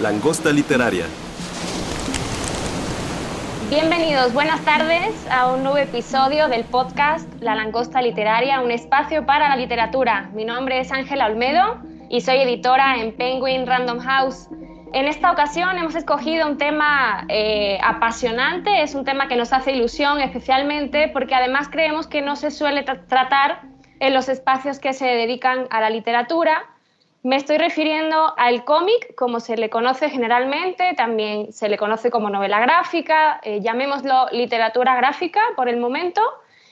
Langosta 0.00 0.52
Literaria. 0.52 1.06
Bienvenidos, 3.68 4.32
buenas 4.32 4.64
tardes 4.64 5.26
a 5.28 5.52
un 5.52 5.64
nuevo 5.64 5.78
episodio 5.78 6.46
del 6.48 6.64
podcast 6.64 7.28
La 7.40 7.56
Langosta 7.56 8.00
Literaria, 8.00 8.60
un 8.60 8.70
espacio 8.70 9.26
para 9.26 9.48
la 9.48 9.56
literatura. 9.56 10.30
Mi 10.34 10.44
nombre 10.44 10.78
es 10.78 10.92
Ángela 10.92 11.26
Olmedo 11.26 11.78
y 12.10 12.20
soy 12.20 12.36
editora 12.36 12.98
en 12.98 13.16
Penguin 13.16 13.66
Random 13.66 13.98
House. 13.98 14.48
En 14.92 15.08
esta 15.08 15.32
ocasión 15.32 15.76
hemos 15.78 15.96
escogido 15.96 16.46
un 16.46 16.58
tema 16.58 17.24
eh, 17.28 17.80
apasionante, 17.82 18.82
es 18.82 18.94
un 18.94 19.04
tema 19.04 19.26
que 19.26 19.34
nos 19.34 19.52
hace 19.52 19.72
ilusión 19.72 20.20
especialmente 20.20 21.08
porque 21.08 21.34
además 21.34 21.68
creemos 21.68 22.06
que 22.06 22.22
no 22.22 22.36
se 22.36 22.52
suele 22.52 22.84
tratar 22.84 23.62
en 23.98 24.14
los 24.14 24.28
espacios 24.28 24.78
que 24.78 24.92
se 24.92 25.06
dedican 25.06 25.66
a 25.70 25.80
la 25.80 25.90
literatura. 25.90 26.66
Me 27.22 27.36
estoy 27.36 27.58
refiriendo 27.58 28.32
al 28.38 28.64
cómic, 28.64 29.14
como 29.16 29.40
se 29.40 29.56
le 29.56 29.70
conoce 29.70 30.08
generalmente, 30.08 30.94
también 30.96 31.52
se 31.52 31.68
le 31.68 31.76
conoce 31.76 32.10
como 32.10 32.30
novela 32.30 32.60
gráfica, 32.60 33.40
eh, 33.42 33.60
llamémoslo 33.60 34.28
literatura 34.30 34.94
gráfica 34.94 35.40
por 35.56 35.68
el 35.68 35.78
momento. 35.78 36.22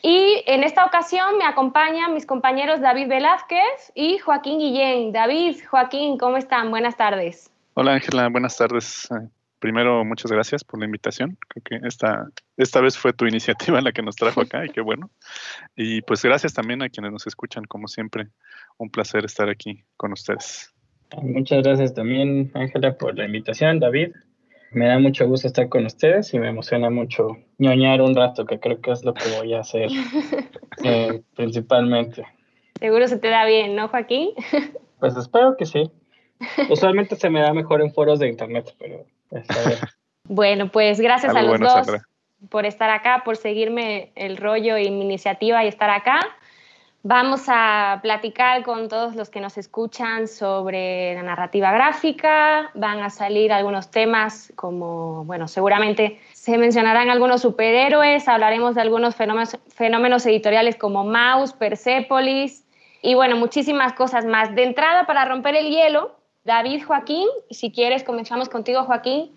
Y 0.02 0.44
en 0.46 0.62
esta 0.62 0.84
ocasión 0.84 1.36
me 1.36 1.44
acompañan 1.44 2.14
mis 2.14 2.26
compañeros 2.26 2.80
David 2.80 3.08
Velázquez 3.08 3.90
y 3.94 4.18
Joaquín 4.18 4.60
Guillén. 4.60 5.12
David, 5.12 5.56
Joaquín, 5.68 6.16
¿cómo 6.16 6.36
están? 6.36 6.70
Buenas 6.70 6.96
tardes. 6.96 7.50
Hola 7.74 7.94
Ángela, 7.94 8.28
buenas 8.28 8.56
tardes. 8.56 9.08
Eh, 9.10 9.28
primero, 9.58 10.04
muchas 10.04 10.30
gracias 10.30 10.62
por 10.62 10.78
la 10.78 10.86
invitación. 10.86 11.36
Creo 11.48 11.62
que 11.64 11.88
esta, 11.88 12.28
esta 12.56 12.80
vez 12.80 12.96
fue 12.96 13.12
tu 13.12 13.26
iniciativa 13.26 13.80
la 13.80 13.90
que 13.90 14.02
nos 14.02 14.14
trajo 14.14 14.42
acá 14.42 14.64
y 14.64 14.68
qué 14.68 14.80
bueno. 14.80 15.10
Y 15.74 16.02
pues 16.02 16.22
gracias 16.22 16.54
también 16.54 16.82
a 16.82 16.88
quienes 16.88 17.10
nos 17.10 17.26
escuchan, 17.26 17.64
como 17.64 17.88
siempre. 17.88 18.28
Un 18.78 18.90
placer 18.90 19.24
estar 19.24 19.48
aquí 19.48 19.84
con 19.96 20.12
ustedes. 20.12 20.72
Muchas 21.22 21.62
gracias 21.62 21.94
también, 21.94 22.50
Ángela, 22.54 22.96
por 22.96 23.16
la 23.16 23.24
invitación, 23.24 23.80
David. 23.80 24.12
Me 24.72 24.86
da 24.86 24.98
mucho 24.98 25.26
gusto 25.26 25.46
estar 25.46 25.68
con 25.68 25.86
ustedes 25.86 26.34
y 26.34 26.38
me 26.38 26.48
emociona 26.48 26.90
mucho 26.90 27.38
ñoñar 27.58 28.02
un 28.02 28.14
rato, 28.14 28.44
que 28.44 28.58
creo 28.58 28.80
que 28.80 28.90
es 28.90 29.04
lo 29.04 29.14
que 29.14 29.24
voy 29.38 29.54
a 29.54 29.60
hacer 29.60 29.88
eh, 30.84 31.22
principalmente. 31.34 32.26
Seguro 32.78 33.08
se 33.08 33.18
te 33.18 33.28
da 33.28 33.46
bien, 33.46 33.74
¿no, 33.74 33.88
Joaquín? 33.88 34.30
Pues 34.98 35.16
espero 35.16 35.56
que 35.56 35.64
sí. 35.66 35.90
Usualmente 36.68 37.16
se 37.16 37.30
me 37.30 37.40
da 37.40 37.54
mejor 37.54 37.80
en 37.80 37.92
foros 37.92 38.18
de 38.18 38.28
internet, 38.28 38.74
pero 38.78 39.04
está 39.30 39.68
bien. 39.68 39.78
Bueno, 40.28 40.72
pues 40.72 41.00
gracias 41.00 41.36
a 41.36 41.42
los 41.42 41.60
dos 41.60 41.86
por 42.50 42.66
estar 42.66 42.90
acá, 42.90 43.22
por 43.24 43.36
seguirme 43.36 44.12
el 44.14 44.36
rollo 44.36 44.76
y 44.78 44.90
mi 44.90 45.02
iniciativa 45.02 45.64
y 45.64 45.68
estar 45.68 45.90
acá. 45.90 46.18
Vamos 47.08 47.44
a 47.46 48.00
platicar 48.02 48.64
con 48.64 48.88
todos 48.88 49.14
los 49.14 49.30
que 49.30 49.40
nos 49.40 49.56
escuchan 49.58 50.26
sobre 50.26 51.14
la 51.14 51.22
narrativa 51.22 51.70
gráfica. 51.70 52.72
Van 52.74 53.00
a 53.00 53.10
salir 53.10 53.52
algunos 53.52 53.92
temas 53.92 54.52
como, 54.56 55.24
bueno, 55.24 55.46
seguramente 55.46 56.18
se 56.32 56.58
mencionarán 56.58 57.08
algunos 57.08 57.42
superhéroes, 57.42 58.26
hablaremos 58.26 58.74
de 58.74 58.80
algunos 58.80 59.14
fenómenos, 59.14 60.26
editoriales 60.26 60.74
como 60.74 61.04
Mouse, 61.04 61.52
Persepolis. 61.52 62.66
Y, 63.02 63.14
bueno, 63.14 63.36
muchísimas 63.36 63.92
cosas 63.92 64.24
más. 64.24 64.52
De 64.56 64.64
entrada, 64.64 65.06
para 65.06 65.26
romper 65.26 65.54
el 65.54 65.68
hielo, 65.68 66.16
David 66.42 66.82
Joaquín, 66.82 67.28
si 67.50 67.70
quieres 67.70 68.02
comenzamos 68.02 68.48
contigo 68.48 68.82
Joaquín, 68.82 69.30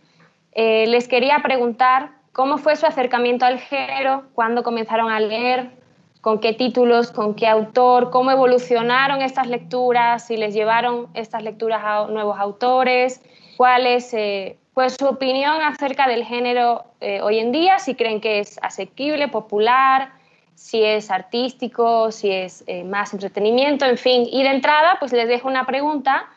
eh, 0.54 0.88
les 0.88 1.08
quería 1.08 1.38
preguntar 1.44 2.14
cómo 2.32 2.58
fue 2.58 2.76
su 2.76 2.88
acercamiento 2.88 3.46
al 3.46 3.60
género, 3.60 4.24
cuándo 4.34 4.64
comenzaron 4.64 5.12
a 5.12 5.20
leer, 5.20 5.78
con 6.22 6.40
qué 6.40 6.54
títulos, 6.54 7.12
con 7.12 7.36
qué 7.36 7.48
autor, 7.48 8.10
cómo 8.10 8.32
evolucionaron 8.32 9.22
estas 9.22 9.48
lecturas, 9.48 10.28
si 10.28 10.38
les 10.38 10.54
llevaron 10.54 11.08
estas 11.14 11.44
lecturas 11.44 11.82
a 11.84 12.08
nuevos 12.08 12.40
autores, 12.40 13.22
cuál 13.58 13.86
es 13.86 14.14
eh, 14.14 14.58
pues, 14.74 14.96
su 15.00 15.06
opinión 15.06 15.62
acerca 15.62 16.08
del 16.08 16.26
género 16.26 16.84
eh, 17.02 17.22
hoy 17.22 17.40
en 17.40 17.52
día, 17.52 17.80
si 17.80 17.96
creen 17.96 18.22
que 18.22 18.40
es 18.40 18.60
asequible, 18.62 19.28
popular, 19.28 20.12
si 20.56 20.84
es 20.84 21.10
artístico, 21.10 22.12
si 22.12 22.32
es 22.32 22.66
más 22.86 23.14
entretenimiento, 23.14 23.86
en 23.86 23.98
fin. 23.98 24.28
Y 24.30 24.44
de 24.44 24.50
entrada, 24.50 24.98
pues 25.00 25.14
les 25.14 25.28
dejo 25.30 25.48
una 25.48 25.66
pregunta 25.66 26.28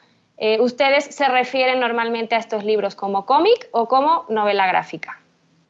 eh, 0.45 0.61
¿Ustedes 0.61 1.05
se 1.05 1.29
refieren 1.29 1.79
normalmente 1.79 2.35
a 2.35 2.39
estos 2.39 2.65
libros 2.65 2.97
como 2.97 3.27
cómic 3.27 3.69
o 3.71 3.87
como 3.87 4.25
novela 4.29 4.67
gráfica? 4.67 5.22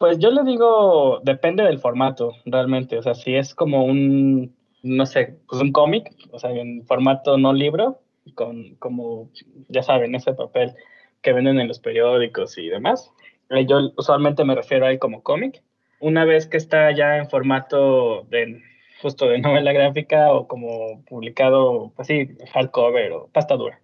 Pues 0.02 0.18
yo 0.18 0.32
le 0.32 0.42
digo, 0.42 1.20
depende 1.22 1.62
del 1.62 1.78
formato, 1.78 2.32
realmente. 2.44 2.98
O 2.98 3.02
sea, 3.04 3.14
si 3.14 3.36
es 3.36 3.54
como 3.54 3.84
un, 3.84 4.52
no 4.82 5.06
sé, 5.06 5.36
pues 5.48 5.62
un 5.62 5.70
cómic, 5.70 6.12
o 6.32 6.40
sea, 6.40 6.50
en 6.50 6.84
formato 6.86 7.38
no 7.38 7.52
libro, 7.52 8.00
con 8.34 8.74
como, 8.80 9.30
ya 9.68 9.84
saben, 9.84 10.16
ese 10.16 10.34
papel 10.34 10.74
que 11.20 11.32
venden 11.32 11.60
en 11.60 11.68
los 11.68 11.78
periódicos 11.78 12.58
y 12.58 12.68
demás. 12.68 13.12
Eh, 13.50 13.64
yo 13.64 13.92
usualmente 13.96 14.42
me 14.44 14.56
refiero 14.56 14.86
a 14.86 14.90
él 14.90 14.98
como 14.98 15.22
cómic. 15.22 15.62
Una 16.00 16.24
vez 16.24 16.48
que 16.48 16.56
está 16.56 16.90
ya 16.90 17.18
en 17.18 17.30
formato 17.30 18.22
de 18.22 18.60
justo 19.02 19.28
de 19.28 19.38
novela 19.40 19.72
gráfica 19.72 20.32
o 20.32 20.48
como 20.48 21.04
publicado, 21.04 21.92
así, 21.96 22.24
pues 22.24 22.50
hardcover 22.50 23.12
o 23.12 23.28
pasta 23.32 23.56
dura 23.56 23.78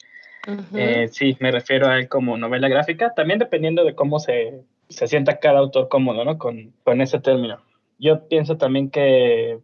eh, 0.74 1.08
sí, 1.12 1.36
me 1.40 1.50
refiero 1.50 1.88
a 1.88 1.98
él 1.98 2.08
como 2.08 2.36
novela 2.38 2.68
gráfica, 2.68 3.12
también 3.14 3.38
dependiendo 3.38 3.84
de 3.84 3.94
cómo 3.94 4.18
se, 4.18 4.62
se 4.88 5.06
sienta 5.08 5.38
cada 5.38 5.58
autor 5.60 5.88
cómodo, 5.88 6.24
¿no? 6.24 6.38
Con, 6.38 6.72
con 6.84 7.00
ese 7.00 7.20
término. 7.20 7.60
Yo 7.98 8.28
pienso 8.28 8.56
también 8.56 8.90
que, 8.90 9.60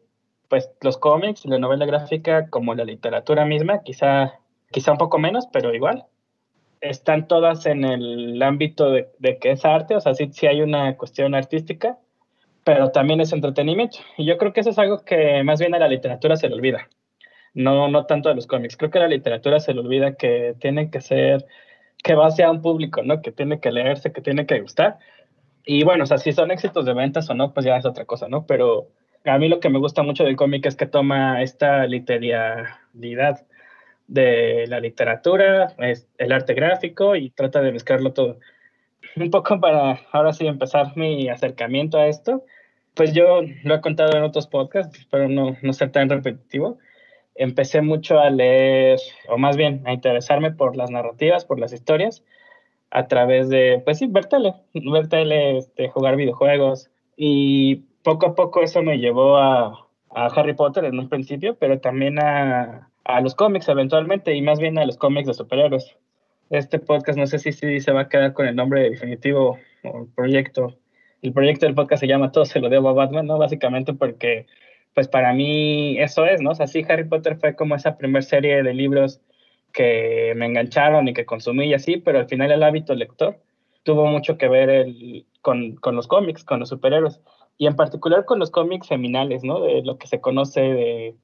pues, 0.49 0.71
los 0.83 0.99
cómics 0.99 1.45
la 1.47 1.59
novela 1.59 1.87
gráfica, 1.87 2.49
como 2.51 2.75
la 2.75 2.85
literatura 2.85 3.45
misma, 3.45 3.83
quizá, 3.83 4.41
quizá 4.71 4.93
un 4.93 4.99
poco 4.99 5.19
menos, 5.19 5.47
pero 5.53 5.75
igual, 5.75 6.05
están 6.81 7.29
todas 7.29 7.67
en 7.67 7.85
el 7.85 8.43
ámbito 8.43 8.91
de, 8.91 9.09
de 9.19 9.39
que 9.39 9.53
es 9.53 9.65
arte, 9.65 9.97
o 9.97 10.01
sea, 10.01 10.15
sí, 10.15 10.29
sí 10.33 10.47
hay 10.47 10.61
una 10.61 10.97
cuestión 10.97 11.35
artística, 11.35 11.99
pero 12.65 12.91
también 12.91 13.21
es 13.21 13.33
entretenimiento. 13.33 13.99
Y 14.17 14.27
yo 14.27 14.39
creo 14.39 14.53
que 14.53 14.61
eso 14.61 14.71
es 14.71 14.79
algo 14.79 15.05
que 15.05 15.43
más 15.45 15.61
bien 15.61 15.75
a 15.75 15.79
la 15.79 15.89
literatura 15.89 16.37
se 16.37 16.49
le 16.49 16.55
olvida 16.57 16.89
no, 17.55 17.89
no 17.89 18.07
tanto 18.07 18.29
de 18.29 18.35
los 18.35 18.47
cómics. 18.47 18.77
Creo 18.77 18.91
que 18.91 18.99
la 18.99 19.09
literatura 19.09 19.61
se 19.61 19.73
le 19.73 19.81
olvida 19.81 20.17
que 20.17 20.55
tiene 20.61 20.91
que 20.91 21.01
ser, 21.01 21.47
que 22.03 22.15
va 22.15 22.27
hacia 22.27 22.51
un 22.51 22.61
público, 22.61 23.03
¿no? 23.03 23.23
Que 23.23 23.33
tiene 23.33 23.61
que 23.61 23.73
leerse, 23.73 24.13
que 24.13 24.21
tiene 24.21 24.47
que 24.47 24.61
gustar. 24.61 24.99
Y 25.65 25.85
bueno, 25.85 26.05
o 26.05 26.07
sea, 26.07 26.19
si 26.19 26.33
son 26.33 26.51
éxitos 26.51 26.85
de 26.85 26.95
ventas 26.95 27.29
o 27.31 27.35
no, 27.35 27.53
pues 27.53 27.67
ya 27.67 27.77
es 27.77 27.87
otra 27.87 28.05
cosa, 28.05 28.29
¿no? 28.29 28.47
Pero 28.47 28.89
a 29.25 29.39
mí 29.39 29.49
lo 29.49 29.61
que 29.61 29.71
me 29.71 29.79
gusta 29.79 30.03
mucho 30.03 30.25
del 30.25 30.37
cómic 30.37 30.67
es 30.67 30.77
que 30.77 30.87
toma 30.87 31.43
esta 31.43 31.87
literalidad 31.87 33.47
de 34.07 34.67
la 34.69 34.81
literatura, 34.81 35.75
es 35.79 36.07
el 36.19 36.33
arte 36.33 36.55
gráfico 36.55 37.17
y 37.17 37.31
trata 37.31 37.63
de 37.63 37.73
mezclarlo 37.73 38.13
todo. 38.13 38.39
Un 39.17 39.31
poco 39.31 39.61
para 39.61 40.01
ahora 40.13 40.33
sí 40.33 40.47
empezar 40.47 40.97
mi 40.97 41.29
acercamiento 41.29 41.99
a 41.99 42.09
esto, 42.09 42.45
pues 42.95 43.13
yo 43.13 43.41
lo 43.63 43.75
he 43.75 43.81
contado 43.81 44.17
en 44.17 44.25
otros 44.25 44.47
podcasts, 44.47 44.99
espero 44.99 45.29
no, 45.29 45.57
no 45.63 45.73
ser 45.73 45.91
tan 45.91 46.09
repetitivo 46.09 46.79
empecé 47.35 47.83
mucho 47.83 48.19
a 48.19 48.31
leer, 48.31 48.99
o 49.29 49.39
más 49.39 49.57
bien 49.57 49.83
a 49.87 49.93
interesarme 49.93 50.53
por 50.53 50.77
las 50.77 50.91
narrativas, 50.91 51.45
por 51.45 51.59
las 51.59 51.73
historias, 51.73 52.23
a 52.95 53.09
través 53.09 53.49
de, 53.49 53.83
pues 53.85 53.99
sí, 53.99 54.07
ver 54.07 54.27
tele, 54.27 54.55
ver 54.73 55.09
tele, 55.09 55.59
este, 55.59 55.89
jugar 55.89 56.15
videojuegos. 56.15 56.91
Y 57.17 57.87
poco 58.05 58.27
a 58.27 58.35
poco 58.37 58.63
eso 58.63 58.83
me 58.83 58.99
llevó 58.99 59.37
a, 59.37 59.89
a 60.15 60.27
Harry 60.27 60.55
Potter 60.55 60.85
en 60.85 61.01
un 61.01 61.09
principio, 61.09 61.57
pero 61.59 61.81
también 61.81 62.21
a, 62.21 62.89
a, 63.03 63.21
los 63.21 63.35
cómics 63.35 63.69
eventualmente, 63.69 64.33
y 64.37 64.43
más 64.43 64.61
bien 64.61 64.79
a 64.79 64.87
los 64.87 64.97
cómics 64.97 65.27
de 65.27 65.35
superhéroes. 65.35 65.97
Este 66.51 66.79
podcast 66.79 67.19
no 67.19 67.27
sé 67.27 67.41
si, 67.41 67.51
si 67.51 67.81
se 67.81 67.91
va 67.91 68.03
a 68.03 68.09
quedar 68.09 68.33
con 68.33 68.47
el 68.47 68.55
nombre 68.55 68.89
definitivo 68.89 69.59
o 69.83 70.03
el 70.03 70.07
proyecto. 70.15 70.77
El 71.21 71.33
proyecto 71.33 71.67
del 71.67 71.75
podcast 71.75 71.99
se 71.99 72.07
llama 72.07 72.31
Todo 72.31 72.45
se 72.45 72.61
lo 72.61 72.69
debo 72.69 72.91
a 72.91 72.93
Batman, 72.93 73.27
¿no? 73.27 73.39
Básicamente 73.39 73.93
porque 73.93 74.47
pues 74.95 75.09
para 75.09 75.33
mí 75.33 75.99
eso 75.99 76.27
es, 76.27 76.41
¿no? 76.41 76.51
O 76.51 76.55
sea, 76.55 76.69
sí, 76.69 76.85
Harry 76.89 77.09
Potter 77.09 77.39
fue 77.39 77.57
como 77.57 77.75
esa 77.75 77.99
primera 77.99 78.23
serie 78.23 78.63
de 78.63 78.73
libros 78.73 79.21
que 79.75 80.33
me 80.37 80.47
engancharon 80.47 81.09
y 81.09 81.13
que 81.13 81.27
consumí 81.27 81.67
y 81.67 81.75
así, 81.75 81.99
pero 81.99 82.21
al 82.21 82.29
final 82.29 82.53
el 82.53 82.63
hábito 82.63 82.95
lector 82.95 83.41
tuvo 83.83 84.07
mucho 84.07 84.39
que 84.39 84.49
ver 84.49 84.71
el, 84.71 85.27
con, 85.43 85.75
con, 85.77 85.97
los 85.97 86.07
cómics, 86.07 86.45
con 86.45 86.61
los 86.61 86.71
superhéroes, 86.71 87.21
y 87.59 87.67
en 87.67 87.77
particular 87.77 88.25
con 88.25 88.39
los 88.39 88.51
cómics 88.51 88.87
seminales, 88.87 89.45
¿no? 89.45 89.61
De 89.61 89.83
lo 89.83 89.99
que 89.99 90.07
se 90.07 90.21
conoce 90.21 90.61
de 90.61 91.15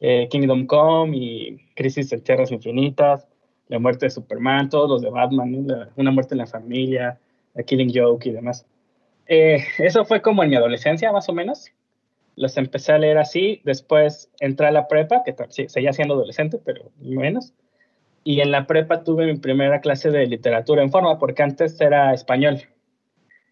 eh, 0.00 0.28
Kingdom 0.30 0.66
Come 0.66 1.16
y 1.16 1.56
Crisis 1.74 2.12
en 2.12 2.22
Tierras 2.22 2.52
Infinitas, 2.52 3.26
la 3.68 3.78
muerte 3.78 4.06
de 4.06 4.10
Superman, 4.10 4.68
todos 4.68 4.88
los 4.88 5.02
de 5.02 5.10
Batman, 5.10 5.66
una 5.96 6.10
muerte 6.10 6.34
en 6.34 6.38
la 6.38 6.46
familia, 6.46 7.18
la 7.54 7.62
Killing 7.62 7.92
Joke 7.94 8.28
y 8.28 8.32
demás. 8.32 8.66
Eh, 9.26 9.64
eso 9.78 10.04
fue 10.04 10.20
como 10.20 10.42
en 10.44 10.50
mi 10.50 10.56
adolescencia, 10.56 11.10
más 11.10 11.28
o 11.30 11.32
menos. 11.32 11.70
Los 12.36 12.56
empecé 12.58 12.92
a 12.92 12.98
leer 12.98 13.16
así, 13.16 13.62
después 13.64 14.30
entré 14.40 14.66
a 14.66 14.72
la 14.72 14.88
prepa, 14.88 15.22
que 15.24 15.34
sí, 15.48 15.68
seguía 15.68 15.92
siendo 15.92 16.14
adolescente, 16.14 16.58
pero 16.62 16.90
menos. 17.00 17.54
Y 18.24 18.40
en 18.40 18.50
la 18.50 18.66
prepa 18.66 19.04
tuve 19.04 19.26
mi 19.26 19.36
primera 19.38 19.80
clase 19.80 20.10
de 20.10 20.26
literatura 20.26 20.82
en 20.82 20.90
forma, 20.90 21.18
porque 21.18 21.42
antes 21.42 21.80
era 21.80 22.14
español. 22.14 22.62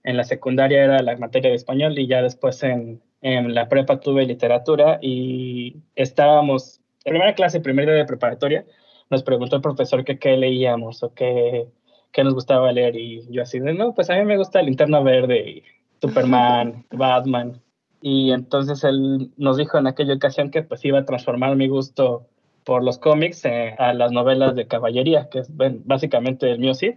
En 0.02 0.16
la 0.16 0.24
secundaria 0.24 0.82
era 0.82 1.02
la 1.02 1.16
materia 1.16 1.50
de 1.50 1.56
español 1.56 1.98
y 1.98 2.06
ya 2.06 2.22
después 2.22 2.62
en, 2.62 3.02
en 3.20 3.54
la 3.54 3.68
prepa 3.68 4.00
tuve 4.00 4.26
literatura 4.26 4.98
y 5.00 5.76
estábamos, 5.94 6.80
en 7.04 7.12
primera 7.12 7.34
clase, 7.34 7.60
primer 7.60 7.84
día 7.86 7.94
de 7.94 8.04
preparatoria, 8.04 8.64
nos 9.10 9.22
preguntó 9.22 9.56
el 9.56 9.62
profesor 9.62 10.04
que 10.04 10.18
qué 10.18 10.36
leíamos 10.36 11.02
o 11.02 11.14
qué, 11.14 11.68
qué 12.10 12.24
nos 12.24 12.34
gustaba 12.34 12.72
leer 12.72 12.96
y 12.96 13.30
yo 13.30 13.42
así 13.42 13.60
de, 13.60 13.74
no, 13.74 13.94
pues 13.94 14.10
a 14.10 14.16
mí 14.16 14.24
me 14.24 14.38
gusta 14.38 14.62
Linterna 14.62 15.00
Verde 15.00 15.62
Superman, 16.00 16.84
Batman. 16.90 17.60
Y 18.00 18.32
entonces 18.32 18.82
él 18.82 19.30
nos 19.36 19.56
dijo 19.56 19.78
en 19.78 19.86
aquella 19.86 20.14
ocasión 20.14 20.50
que 20.50 20.62
pues 20.62 20.84
iba 20.84 20.98
a 20.98 21.04
transformar 21.04 21.54
mi 21.54 21.68
gusto 21.68 22.26
por 22.64 22.82
los 22.82 22.98
cómics 22.98 23.44
eh, 23.44 23.74
a 23.78 23.92
las 23.92 24.12
novelas 24.12 24.54
de 24.54 24.66
caballería, 24.66 25.28
que 25.30 25.40
es 25.40 25.50
básicamente 25.50 26.50
el 26.50 26.58
mío 26.58 26.74
sí, 26.74 26.94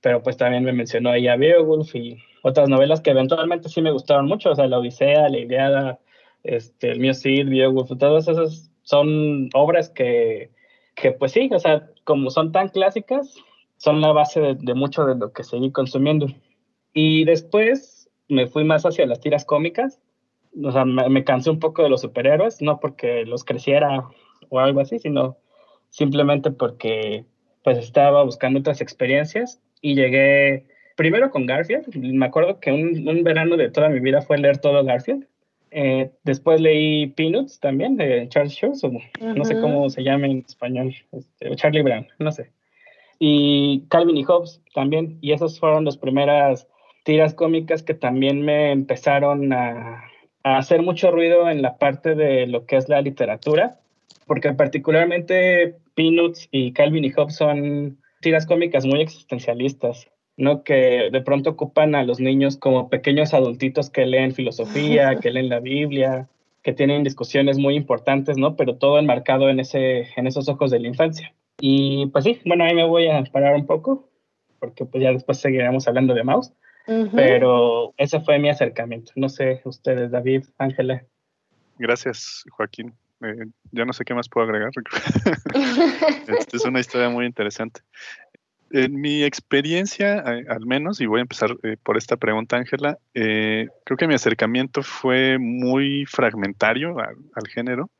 pero 0.00 0.22
pues 0.22 0.36
también 0.36 0.64
me 0.64 0.72
mencionó 0.72 1.10
ahí 1.10 1.28
a 1.28 1.36
Beowulf 1.36 1.94
y 1.94 2.18
otras 2.42 2.68
novelas 2.68 3.00
que 3.00 3.10
eventualmente 3.10 3.68
sí 3.68 3.82
me 3.82 3.90
gustaron 3.90 4.26
mucho, 4.26 4.50
o 4.50 4.54
sea, 4.54 4.66
La 4.66 4.78
Odisea, 4.78 5.28
La 5.28 5.38
Iliada, 5.38 5.98
este, 6.44 6.90
el 6.90 7.00
mío 7.00 7.14
Cid, 7.14 7.48
Beowulf, 7.48 7.90
todas 7.98 8.28
esas 8.28 8.70
son 8.82 9.50
obras 9.54 9.90
que, 9.90 10.50
que 10.94 11.12
pues 11.12 11.32
sí, 11.32 11.48
o 11.52 11.58
sea, 11.58 11.88
como 12.04 12.30
son 12.30 12.52
tan 12.52 12.68
clásicas, 12.68 13.36
son 13.76 14.00
la 14.00 14.12
base 14.12 14.40
de, 14.40 14.54
de 14.54 14.74
mucho 14.74 15.04
de 15.04 15.14
lo 15.14 15.32
que 15.32 15.44
seguí 15.44 15.70
consumiendo. 15.70 16.26
Y 16.92 17.24
después 17.24 18.10
me 18.28 18.46
fui 18.46 18.64
más 18.64 18.84
hacia 18.84 19.06
las 19.06 19.20
tiras 19.20 19.44
cómicas, 19.44 20.00
o 20.62 20.72
sea, 20.72 20.84
me, 20.84 21.08
me 21.08 21.24
cansé 21.24 21.50
un 21.50 21.58
poco 21.58 21.82
de 21.82 21.90
los 21.90 22.00
superhéroes, 22.00 22.62
no 22.62 22.80
porque 22.80 23.24
los 23.24 23.44
creciera 23.44 24.04
o 24.50 24.58
algo 24.60 24.80
así, 24.80 24.98
sino 24.98 25.36
simplemente 25.90 26.50
porque 26.50 27.24
pues 27.64 27.78
estaba 27.78 28.22
buscando 28.22 28.60
otras 28.60 28.80
experiencias 28.80 29.60
y 29.80 29.94
llegué 29.94 30.66
primero 30.96 31.30
con 31.30 31.46
Garfield. 31.46 31.94
Me 31.94 32.26
acuerdo 32.26 32.60
que 32.60 32.72
un, 32.72 33.22
verano 33.22 33.56
de 33.56 33.70
toda 33.70 33.88
mi 33.88 34.00
vida 34.00 34.22
fue 34.22 34.38
leer 34.38 34.58
todo 34.58 34.84
Garfield. 34.84 35.26
Eh, 35.70 36.10
después 36.24 36.60
leí 36.60 37.08
Peanuts 37.08 37.60
también 37.60 37.96
de 37.96 38.26
Charles 38.30 38.54
Schultz, 38.54 38.82
no 39.20 39.44
sé 39.44 39.60
cómo 39.60 39.90
se 39.90 40.02
llama 40.02 40.26
en 40.26 40.44
español, 40.48 40.94
este, 41.12 41.54
Charlie 41.56 41.82
Brown, 41.82 42.06
no 42.18 42.32
sé. 42.32 42.50
Y 43.18 43.84
Calvin 43.90 44.16
y 44.16 44.24
Hobbes 44.24 44.62
también, 44.74 45.18
y 45.20 45.32
esas 45.32 45.58
fueron 45.58 45.84
las 45.84 45.98
primeras 45.98 46.68
tiras 47.04 47.34
cómicas 47.34 47.82
que 47.82 47.92
también 47.92 48.40
me 48.46 48.70
empezaron 48.72 49.52
a, 49.52 50.04
a 50.42 50.56
hacer 50.56 50.80
mucho 50.80 51.10
ruido 51.10 51.50
en 51.50 51.60
la 51.60 51.76
parte 51.76 52.14
de 52.14 52.46
lo 52.46 52.64
que 52.64 52.76
es 52.76 52.88
la 52.88 53.02
literatura 53.02 53.78
porque 54.28 54.52
particularmente 54.52 55.76
Peanuts 55.96 56.48
y 56.52 56.72
Calvin 56.72 57.04
y 57.04 57.10
Hobbes 57.10 57.34
son 57.34 57.98
tiras 58.20 58.46
cómicas 58.46 58.86
muy 58.86 59.00
existencialistas, 59.00 60.08
¿no? 60.36 60.62
Que 60.62 61.08
de 61.10 61.20
pronto 61.22 61.50
ocupan 61.50 61.96
a 61.96 62.04
los 62.04 62.20
niños 62.20 62.56
como 62.56 62.88
pequeños 62.88 63.34
adultitos 63.34 63.90
que 63.90 64.06
leen 64.06 64.32
filosofía, 64.32 65.16
que 65.20 65.32
leen 65.32 65.48
la 65.48 65.58
Biblia, 65.58 66.28
que 66.62 66.72
tienen 66.72 67.02
discusiones 67.02 67.58
muy 67.58 67.74
importantes, 67.74 68.36
¿no? 68.36 68.54
Pero 68.54 68.76
todo 68.76 68.98
enmarcado 68.98 69.48
en, 69.48 69.58
ese, 69.58 70.06
en 70.16 70.28
esos 70.28 70.48
ojos 70.48 70.70
de 70.70 70.78
la 70.78 70.88
infancia. 70.88 71.34
Y 71.60 72.06
pues 72.06 72.24
sí, 72.24 72.40
bueno, 72.44 72.64
ahí 72.64 72.74
me 72.74 72.84
voy 72.84 73.08
a 73.08 73.24
parar 73.24 73.56
un 73.56 73.66
poco, 73.66 74.08
porque 74.60 74.84
pues 74.84 75.02
ya 75.02 75.12
después 75.12 75.38
seguiremos 75.38 75.88
hablando 75.88 76.14
de 76.14 76.22
Mouse. 76.22 76.52
Pero 77.14 77.92
ese 77.98 78.18
fue 78.20 78.38
mi 78.38 78.48
acercamiento. 78.48 79.12
No 79.14 79.28
sé, 79.28 79.60
ustedes, 79.64 80.10
David, 80.10 80.44
Ángela. 80.56 81.04
Gracias, 81.76 82.44
Joaquín. 82.50 82.94
Eh, 83.22 83.46
ya 83.72 83.84
no 83.84 83.92
sé 83.92 84.04
qué 84.04 84.14
más 84.14 84.28
puedo 84.28 84.46
agregar. 84.46 84.70
Esta 86.38 86.56
es 86.56 86.64
una 86.64 86.80
historia 86.80 87.08
muy 87.08 87.26
interesante. 87.26 87.80
En 88.70 89.00
mi 89.00 89.24
experiencia, 89.24 90.18
eh, 90.18 90.44
al 90.48 90.66
menos, 90.66 91.00
y 91.00 91.06
voy 91.06 91.20
a 91.20 91.22
empezar 91.22 91.56
eh, 91.62 91.76
por 91.82 91.96
esta 91.96 92.16
pregunta, 92.16 92.56
Ángela, 92.56 92.98
creo 93.14 93.96
que 93.98 94.06
mi 94.06 94.14
acercamiento 94.14 94.82
fue 94.82 95.38
muy 95.38 96.04
fragmentario 96.04 96.98
al, 96.98 97.16
al, 97.34 97.48
género, 97.48 97.90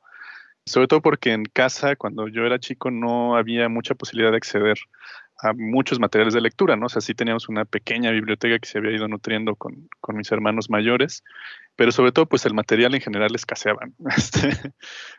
sobre 0.66 0.86
todo 0.86 1.00
porque 1.00 1.32
en 1.32 1.44
casa, 1.44 1.96
cuando 1.96 2.28
yo 2.28 2.44
era 2.44 2.58
chico, 2.58 2.90
no 2.90 3.36
había 3.36 3.70
mucha 3.70 3.94
posibilidad 3.94 4.30
de 4.30 4.36
acceder 4.36 4.76
a 5.40 5.52
muchos 5.52 6.00
materiales 6.00 6.34
de 6.34 6.40
lectura, 6.40 6.76
¿no? 6.76 6.86
O 6.86 6.88
sea, 6.88 7.00
sí 7.00 7.14
teníamos 7.14 7.48
una 7.48 7.64
pequeña 7.64 8.10
biblioteca 8.10 8.58
que 8.58 8.68
se 8.68 8.78
había 8.78 8.96
ido 8.96 9.08
nutriendo 9.08 9.54
con, 9.56 9.88
con 10.00 10.16
mis 10.16 10.30
hermanos 10.32 10.68
mayores, 10.68 11.22
pero 11.76 11.92
sobre 11.92 12.10
todo, 12.10 12.26
pues 12.26 12.44
el 12.44 12.54
material 12.54 12.92
en 12.96 13.00
general 13.00 13.32
escaseaba. 13.36 13.88
Este, 14.16 14.50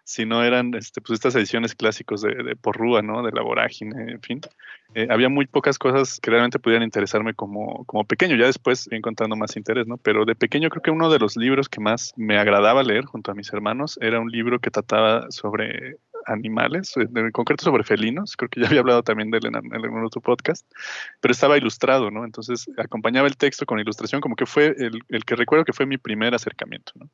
si 0.04 0.25
no 0.25 0.44
eran 0.44 0.74
este, 0.74 1.00
pues 1.00 1.16
estas 1.16 1.36
ediciones 1.36 1.74
clásicos 1.74 2.21
de, 2.21 2.36
de 2.36 2.56
Porrúa, 2.57 3.01
¿no? 3.01 3.24
De 3.24 3.31
la 3.31 3.42
vorágine, 3.42 4.12
en 4.12 4.21
fin. 4.21 4.42
Eh, 4.94 5.07
había 5.10 5.30
muy 5.30 5.45
pocas 5.45 5.80
cosas 5.80 6.19
que 6.19 6.31
realmente 6.31 6.60
pudieran 6.60 6.83
interesarme 6.83 7.33
como, 7.33 7.86
como 7.86 8.04
pequeño. 8.04 8.36
Ya 8.36 8.48
después 8.48 8.89
encontrando 8.92 9.38
más 9.38 9.56
interés, 9.56 9.88
¿no? 9.88 9.95
Pero 9.98 10.25
de 10.25 10.36
pequeño 10.36 10.69
creo 10.69 10.81
que 10.81 10.92
uno 10.92 11.10
de 11.10 11.19
los 11.19 11.38
libros 11.38 11.69
que 11.69 11.80
más 11.80 12.13
me 12.18 12.38
agradaba 12.38 12.83
leer 12.83 13.06
junto 13.06 13.31
a 13.31 13.36
mis 13.36 13.54
hermanos 13.54 13.98
era 14.01 14.19
un 14.19 14.30
libro 14.30 14.60
que 14.60 14.69
trataba 14.69 15.31
sobre 15.31 15.95
animales, 16.25 16.95
eh, 16.98 17.07
en 17.13 17.31
concreto 17.31 17.63
sobre 17.63 17.83
felinos, 17.83 18.36
creo 18.36 18.50
que 18.50 18.62
ya 18.62 18.68
había 18.68 18.80
hablado 18.80 19.04
también 19.04 19.31
de 19.31 19.38
él 19.38 19.48
en, 19.48 19.56
en, 19.56 20.04
otro 20.04 20.21
podcast, 20.21 20.66
pero 21.19 21.31
estaba 21.31 21.57
ilustrado, 21.57 22.12
¿no? 22.12 22.25
Entonces 22.25 22.69
acompañaba 22.77 23.27
el 23.27 23.38
texto 23.38 23.66
con 23.66 23.80
ilustración, 23.80 24.21
como 24.21 24.36
que 24.36 24.45
fue 24.45 24.75
el, 24.77 25.01
el, 25.10 25.25
que 25.25 25.36
recuerdo 25.36 25.66
que 25.66 25.74
fue 25.74 25.86
mi 25.86 25.98
primer 25.98 26.33
acercamiento, 26.33 26.94
¿no? 26.95 27.10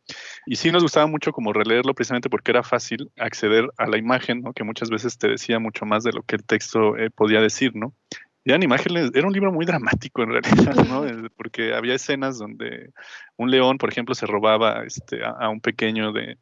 Y 0.45 0.55
sí 0.55 0.71
nos 0.71 0.83
gustaba 0.83 1.07
mucho 1.07 1.31
como 1.31 1.53
releerlo 1.53 1.93
precisamente 1.93 2.29
porque 2.29 2.51
era 2.51 2.63
fácil 2.63 3.11
acceder 3.17 3.69
a 3.77 3.87
la 3.87 3.97
imagen, 3.97 4.41
¿no? 4.41 4.53
Que 4.53 4.63
muchas 4.63 4.89
veces 4.89 5.17
te 5.17 5.27
decía 5.27 5.59
mucho 5.59 5.85
más 5.85 6.03
de 6.03 6.11
lo 6.11 6.23
que 6.23 6.35
el 6.35 6.43
texto 6.43 6.97
eh, 6.97 7.09
podía 7.09 7.41
decir, 7.41 7.75
¿no? 7.75 7.93
Eran 8.45 8.61
imágenes, 8.61 9.09
era 9.15 9.25
un 9.25 9.33
libro 9.33 9.51
muy 9.51 9.65
dramático 9.65 10.21
en 10.21 10.29
realidad, 10.29 10.75
¿no? 10.87 11.03
Porque 11.35 11.73
había 11.73 11.95
escenas 11.95 12.37
donde 12.37 12.91
un 13.37 13.49
león, 13.49 13.79
por 13.79 13.89
ejemplo, 13.89 14.13
se 14.13 14.27
robaba 14.27 14.83
este, 14.85 15.21
a, 15.25 15.49
un 15.49 15.61
pequeño 15.61 16.11
de, 16.11 16.37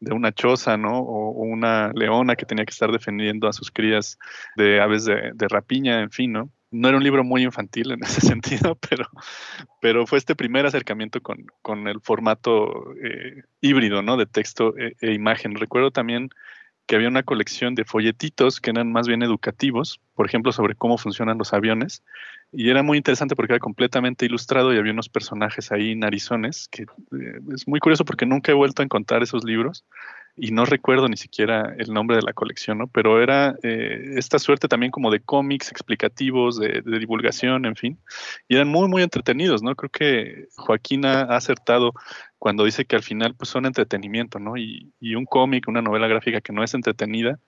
de, 0.00 0.12
una 0.12 0.32
choza, 0.32 0.76
¿no? 0.76 1.00
O, 1.00 1.30
una 1.42 1.92
leona 1.94 2.36
que 2.36 2.46
tenía 2.46 2.64
que 2.64 2.72
estar 2.72 2.90
defendiendo 2.90 3.48
a 3.48 3.52
sus 3.52 3.70
crías 3.70 4.18
de 4.56 4.80
aves 4.80 5.04
de, 5.04 5.32
de, 5.34 5.48
rapiña, 5.48 6.00
en 6.00 6.10
fin, 6.10 6.32
¿no? 6.32 6.50
No 6.70 6.88
era 6.88 6.96
un 6.96 7.04
libro 7.04 7.22
muy 7.22 7.42
infantil 7.42 7.92
en 7.92 8.00
ese 8.04 8.20
sentido, 8.20 8.76
pero, 8.88 9.06
pero 9.80 10.06
fue 10.06 10.18
este 10.18 10.34
primer 10.34 10.66
acercamiento 10.66 11.20
con, 11.20 11.46
con 11.62 11.88
el 11.88 12.00
formato 12.00 12.94
eh, 13.02 13.42
híbrido, 13.60 14.02
¿no? 14.02 14.16
De 14.16 14.26
texto 14.26 14.76
e, 14.78 14.96
e 15.00 15.12
imagen. 15.12 15.54
Recuerdo 15.54 15.90
también 15.90 16.30
que 16.92 16.96
había 16.96 17.08
una 17.08 17.22
colección 17.22 17.74
de 17.74 17.86
folletitos 17.86 18.60
que 18.60 18.68
eran 18.68 18.92
más 18.92 19.08
bien 19.08 19.22
educativos, 19.22 19.98
por 20.14 20.26
ejemplo, 20.26 20.52
sobre 20.52 20.74
cómo 20.74 20.98
funcionan 20.98 21.38
los 21.38 21.54
aviones. 21.54 22.02
Y 22.52 22.68
era 22.68 22.82
muy 22.82 22.98
interesante 22.98 23.34
porque 23.34 23.54
era 23.54 23.60
completamente 23.60 24.26
ilustrado 24.26 24.74
y 24.74 24.76
había 24.76 24.92
unos 24.92 25.08
personajes 25.08 25.72
ahí 25.72 25.96
narizones, 25.96 26.68
que 26.68 26.82
eh, 26.82 27.40
es 27.54 27.66
muy 27.66 27.80
curioso 27.80 28.04
porque 28.04 28.26
nunca 28.26 28.52
he 28.52 28.54
vuelto 28.54 28.82
a 28.82 28.84
encontrar 28.84 29.22
esos 29.22 29.42
libros 29.42 29.86
y 30.36 30.50
no 30.50 30.64
recuerdo 30.64 31.08
ni 31.08 31.16
siquiera 31.16 31.74
el 31.78 31.92
nombre 31.92 32.16
de 32.16 32.22
la 32.22 32.32
colección, 32.32 32.78
¿no? 32.78 32.86
Pero 32.86 33.22
era 33.22 33.54
eh, 33.62 34.14
esta 34.16 34.38
suerte 34.38 34.68
también 34.68 34.90
como 34.90 35.10
de 35.10 35.20
cómics 35.20 35.70
explicativos, 35.70 36.58
de, 36.58 36.82
divulgación, 36.82 37.66
en 37.66 37.76
fin, 37.76 37.98
y 38.48 38.56
eran 38.56 38.68
muy, 38.68 38.88
muy 38.88 39.02
entretenidos, 39.02 39.62
¿no? 39.62 39.74
Creo 39.74 39.90
que 39.90 40.48
Joaquín 40.56 41.04
ha, 41.04 41.22
acertado 41.22 41.92
cuando 42.42 42.64
dice 42.64 42.86
que 42.86 42.96
al 42.96 43.04
final 43.04 43.36
pues 43.36 43.50
son 43.50 43.66
entretenimiento, 43.66 44.40
¿no? 44.40 44.56
Y, 44.56 44.92
y 44.98 45.14
un 45.14 45.26
cómic, 45.26 45.68
una 45.68 45.80
novela 45.80 46.08
gráfica 46.08 46.40
que 46.40 46.52
no 46.52 46.64
es 46.64 46.74
entretenida, 46.74 47.38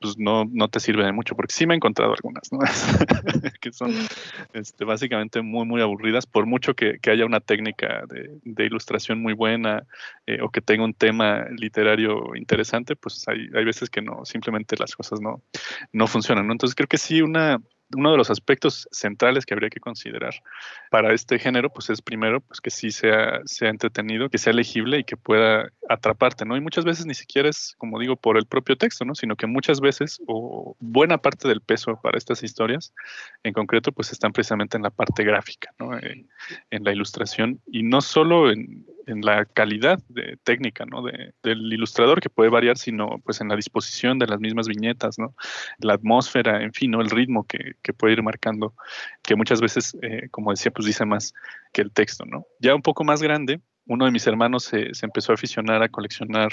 pues 0.00 0.18
no, 0.18 0.46
no 0.50 0.66
te 0.66 0.80
sirve 0.80 1.04
de 1.04 1.12
mucho, 1.12 1.36
porque 1.36 1.54
sí 1.54 1.64
me 1.64 1.74
he 1.74 1.76
encontrado 1.76 2.12
algunas, 2.12 2.52
¿no? 2.52 2.58
que 3.60 3.72
son 3.72 3.92
este, 4.52 4.84
básicamente 4.84 5.42
muy, 5.42 5.64
muy 5.64 5.80
aburridas, 5.80 6.26
por 6.26 6.46
mucho 6.46 6.74
que, 6.74 6.98
que 6.98 7.12
haya 7.12 7.24
una 7.24 7.38
técnica 7.38 8.02
de, 8.08 8.40
de 8.42 8.64
ilustración 8.64 9.22
muy 9.22 9.32
buena 9.32 9.84
eh, 10.26 10.40
o 10.42 10.48
que 10.48 10.60
tenga 10.60 10.82
un 10.82 10.94
tema 10.94 11.46
literario 11.56 12.34
interesante, 12.34 12.96
pues 12.96 13.28
hay, 13.28 13.48
hay 13.54 13.64
veces 13.64 13.90
que 13.90 14.02
no, 14.02 14.24
simplemente 14.24 14.74
las 14.76 14.96
cosas 14.96 15.20
no, 15.20 15.40
no 15.92 16.08
funcionan, 16.08 16.48
¿no? 16.48 16.52
Entonces 16.52 16.74
creo 16.74 16.88
que 16.88 16.98
sí 16.98 17.22
una, 17.22 17.60
uno 17.96 18.10
de 18.10 18.16
los 18.16 18.30
aspectos 18.30 18.88
centrales 18.90 19.46
que 19.46 19.54
habría 19.54 19.70
que 19.70 19.80
considerar 19.80 20.34
para 20.90 21.12
este 21.12 21.38
género, 21.38 21.70
pues 21.70 21.90
es 21.90 22.02
primero, 22.02 22.40
pues 22.40 22.60
que 22.60 22.70
sí 22.70 22.90
sea, 22.90 23.40
sea 23.44 23.70
entretenido, 23.70 24.28
que 24.28 24.38
sea 24.38 24.52
legible 24.52 24.98
y 24.98 25.04
que 25.04 25.16
pueda 25.16 25.70
atraparte, 25.88 26.44
¿no? 26.44 26.56
Y 26.56 26.60
muchas 26.60 26.84
veces 26.84 27.06
ni 27.06 27.14
siquiera 27.14 27.48
es, 27.48 27.74
como 27.78 27.98
digo, 27.98 28.16
por 28.16 28.36
el 28.36 28.46
propio 28.46 28.76
texto, 28.76 29.04
¿no? 29.04 29.14
Sino 29.14 29.36
que 29.36 29.46
muchas 29.46 29.80
veces, 29.80 30.20
o 30.26 30.76
buena 30.80 31.18
parte 31.18 31.48
del 31.48 31.60
peso 31.60 31.98
para 32.02 32.18
estas 32.18 32.42
historias, 32.42 32.92
en 33.42 33.52
concreto, 33.52 33.92
pues 33.92 34.12
están 34.12 34.32
precisamente 34.32 34.76
en 34.76 34.82
la 34.82 34.90
parte 34.90 35.24
gráfica, 35.24 35.72
¿no? 35.78 35.96
En, 35.98 36.28
en 36.70 36.84
la 36.84 36.92
ilustración, 36.92 37.60
y 37.66 37.82
no 37.82 38.00
solo 38.00 38.50
en, 38.50 38.86
en 39.06 39.20
la 39.22 39.44
calidad 39.44 40.00
de, 40.08 40.38
técnica 40.44 40.84
¿no? 40.84 41.02
de, 41.02 41.34
del 41.42 41.72
ilustrador, 41.72 42.20
que 42.20 42.30
puede 42.30 42.50
variar, 42.50 42.78
sino 42.78 43.18
pues 43.24 43.40
en 43.40 43.48
la 43.48 43.56
disposición 43.56 44.18
de 44.18 44.26
las 44.26 44.40
mismas 44.40 44.68
viñetas, 44.68 45.18
¿no? 45.18 45.34
la 45.78 45.94
atmósfera, 45.94 46.62
en 46.62 46.72
fin, 46.72 46.94
el 46.94 47.10
ritmo 47.10 47.44
que, 47.46 47.72
que 47.82 47.92
puede 47.92 48.14
ir 48.14 48.22
marcando, 48.22 48.74
que 49.22 49.36
muchas 49.36 49.60
veces, 49.60 49.96
eh, 50.02 50.28
como 50.30 50.50
decía, 50.50 50.70
pues 50.70 50.86
dice 50.86 51.04
más 51.04 51.32
que 51.72 51.82
el 51.82 51.92
texto. 51.92 52.24
¿no? 52.24 52.46
Ya 52.60 52.74
un 52.74 52.82
poco 52.82 53.04
más 53.04 53.22
grande, 53.22 53.60
uno 53.86 54.04
de 54.04 54.12
mis 54.12 54.26
hermanos 54.26 54.64
se, 54.64 54.94
se 54.94 55.06
empezó 55.06 55.32
a 55.32 55.34
aficionar 55.34 55.82
a 55.82 55.88
coleccionar 55.88 56.52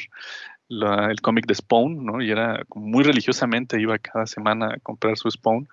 el 0.70 1.22
cómic 1.22 1.46
de 1.48 1.56
Spawn, 1.56 2.06
¿no? 2.06 2.22
Y 2.22 2.32
era 2.32 2.64
muy 2.76 3.04
religiosamente, 3.04 3.82
iba 3.82 3.98
cada 3.98 4.26
semana 4.26 4.74
a 4.74 4.80
comprar 4.80 5.18
su 5.18 5.30
Spawn 5.30 5.68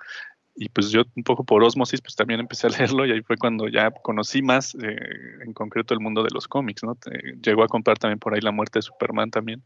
y 0.56 0.68
pues 0.70 0.90
yo 0.90 1.02
un 1.14 1.22
poco 1.22 1.44
por 1.44 1.62
osmosis 1.62 2.00
pues 2.00 2.16
también 2.16 2.40
empecé 2.40 2.66
a 2.66 2.70
leerlo 2.78 3.06
y 3.06 3.12
ahí 3.12 3.22
fue 3.22 3.36
cuando 3.36 3.68
ya 3.68 3.90
conocí 3.90 4.42
más 4.42 4.75
eh, 4.75 4.96
en 5.44 5.52
concreto 5.52 5.94
el 5.94 6.00
mundo 6.00 6.22
de 6.22 6.30
los 6.32 6.48
cómics, 6.48 6.82
¿no? 6.82 6.96
llegó 7.42 7.62
a 7.62 7.68
comprar 7.68 7.98
también 7.98 8.18
por 8.18 8.34
ahí 8.34 8.40
La 8.40 8.52
muerte 8.52 8.78
de 8.78 8.82
Superman 8.82 9.30
también 9.30 9.62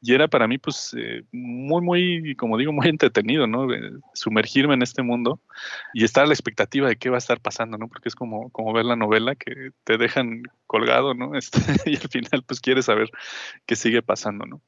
y 0.00 0.14
era 0.14 0.28
para 0.28 0.46
mí 0.46 0.58
pues 0.58 0.94
eh, 0.96 1.22
muy, 1.32 1.82
muy, 1.82 2.36
como 2.36 2.58
digo, 2.58 2.72
muy 2.72 2.88
entretenido, 2.88 3.46
¿no? 3.46 3.66
sumergirme 4.14 4.74
en 4.74 4.82
este 4.82 5.02
mundo 5.02 5.40
y 5.94 6.04
estar 6.04 6.24
a 6.24 6.26
la 6.26 6.34
expectativa 6.34 6.88
de 6.88 6.96
qué 6.96 7.08
va 7.08 7.16
a 7.16 7.18
estar 7.18 7.40
pasando, 7.40 7.78
¿no? 7.78 7.88
Porque 7.88 8.08
es 8.08 8.14
como, 8.14 8.50
como 8.50 8.72
ver 8.72 8.84
la 8.84 8.96
novela 8.96 9.34
que 9.34 9.70
te 9.84 9.96
dejan 9.96 10.42
colgado, 10.66 11.14
¿no? 11.14 11.34
Este, 11.36 11.60
y 11.90 11.96
al 11.96 12.08
final 12.08 12.42
pues 12.46 12.60
quieres 12.60 12.86
saber 12.86 13.10
qué 13.66 13.76
sigue 13.76 14.02
pasando, 14.02 14.46
¿no? 14.46 14.60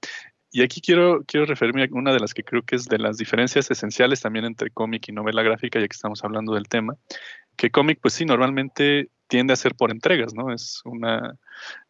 Y 0.50 0.62
aquí 0.62 0.81
quiero, 0.81 1.25
quiero 1.26 1.47
referirme 1.47 1.85
a 1.85 1.88
una 1.93 2.12
de 2.12 2.21
las 2.21 2.33
que 2.33 2.43
creo 2.43 2.62
que 2.62 2.76
es 2.76 2.87
de 2.87 2.99
las 2.99 3.19
diferencias 3.19 3.71
esenciales 3.71 4.21
también 4.21 4.45
entre 4.47 4.71
cómic 4.71 5.09
y 5.09 5.12
novela 5.12 5.43
gráfica, 5.43 5.78
ya 5.78 5.87
que 5.87 5.95
estamos 5.95 6.25
hablando 6.25 6.55
del 6.55 6.69
tema, 6.69 6.97
que 7.57 7.71
cómic, 7.71 7.99
pues 8.00 8.14
sí, 8.14 8.25
normalmente 8.25 9.11
tiende 9.26 9.52
a 9.52 9.57
ser 9.57 9.75
por 9.75 9.90
entregas, 9.90 10.35
¿no? 10.35 10.52
Es 10.52 10.81
una, 10.85 11.37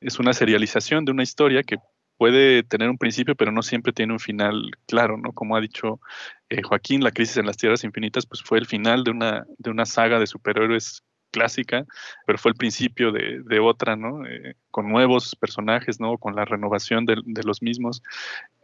es 0.00 0.19
una 0.19 0.33
serialización 0.33 1.05
de 1.05 1.12
una 1.12 1.23
historia 1.23 1.62
que 1.62 1.79
puede 2.17 2.65
tener 2.65 2.91
un 2.91 2.99
principio, 2.99 3.37
pero 3.37 3.53
no 3.53 3.62
siempre 3.62 3.93
tiene 3.93 4.12
un 4.12 4.19
final 4.19 4.73
claro, 4.87 5.17
¿no? 5.17 5.33
Como 5.33 5.57
ha 5.57 5.61
dicho 5.61 6.00
eh, 6.49 6.62
Joaquín, 6.62 7.05
La 7.05 7.12
crisis 7.12 7.37
en 7.37 7.47
las 7.47 7.57
tierras 7.57 7.85
infinitas, 7.85 8.27
pues 8.27 8.43
fue 8.43 8.59
el 8.59 8.67
final 8.67 9.05
de 9.05 9.12
una, 9.12 9.47
de 9.59 9.71
una 9.71 9.87
saga 9.87 10.19
de 10.19 10.27
superhéroes 10.27 11.05
clásica, 11.30 11.87
pero 12.26 12.38
fue 12.38 12.50
el 12.50 12.56
principio 12.56 13.12
de, 13.12 13.40
de 13.44 13.61
otra, 13.61 13.97
¿no? 13.97 14.26
Eh, 14.26 14.54
con 14.70 14.88
nuevos 14.88 15.37
personajes, 15.37 16.00
¿no? 16.00 16.18
Con 16.18 16.35
la 16.35 16.44
renovación 16.44 17.04
de, 17.04 17.16
de, 17.25 17.42
los 17.42 17.62
mismos. 17.62 18.02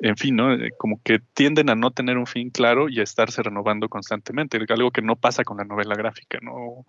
En 0.00 0.16
fin, 0.16 0.36
¿no? 0.36 0.52
Eh, 0.54 0.70
como 0.78 1.00
que 1.02 1.20
tienden 1.34 1.70
a 1.70 1.74
no 1.74 1.90
tener 1.90 2.18
un 2.18 2.26
fin 2.26 2.50
claro 2.50 2.88
y 2.88 3.00
a 3.00 3.02
estarse 3.02 3.42
renovando 3.42 3.88
constantemente, 3.88 4.58
algo 4.68 4.90
que 4.90 5.02
no 5.02 5.16
pasa 5.16 5.44
con 5.44 5.58
la 5.58 5.64
novela 5.64 5.94
gráfica, 5.94 6.38
¿no? 6.42 6.84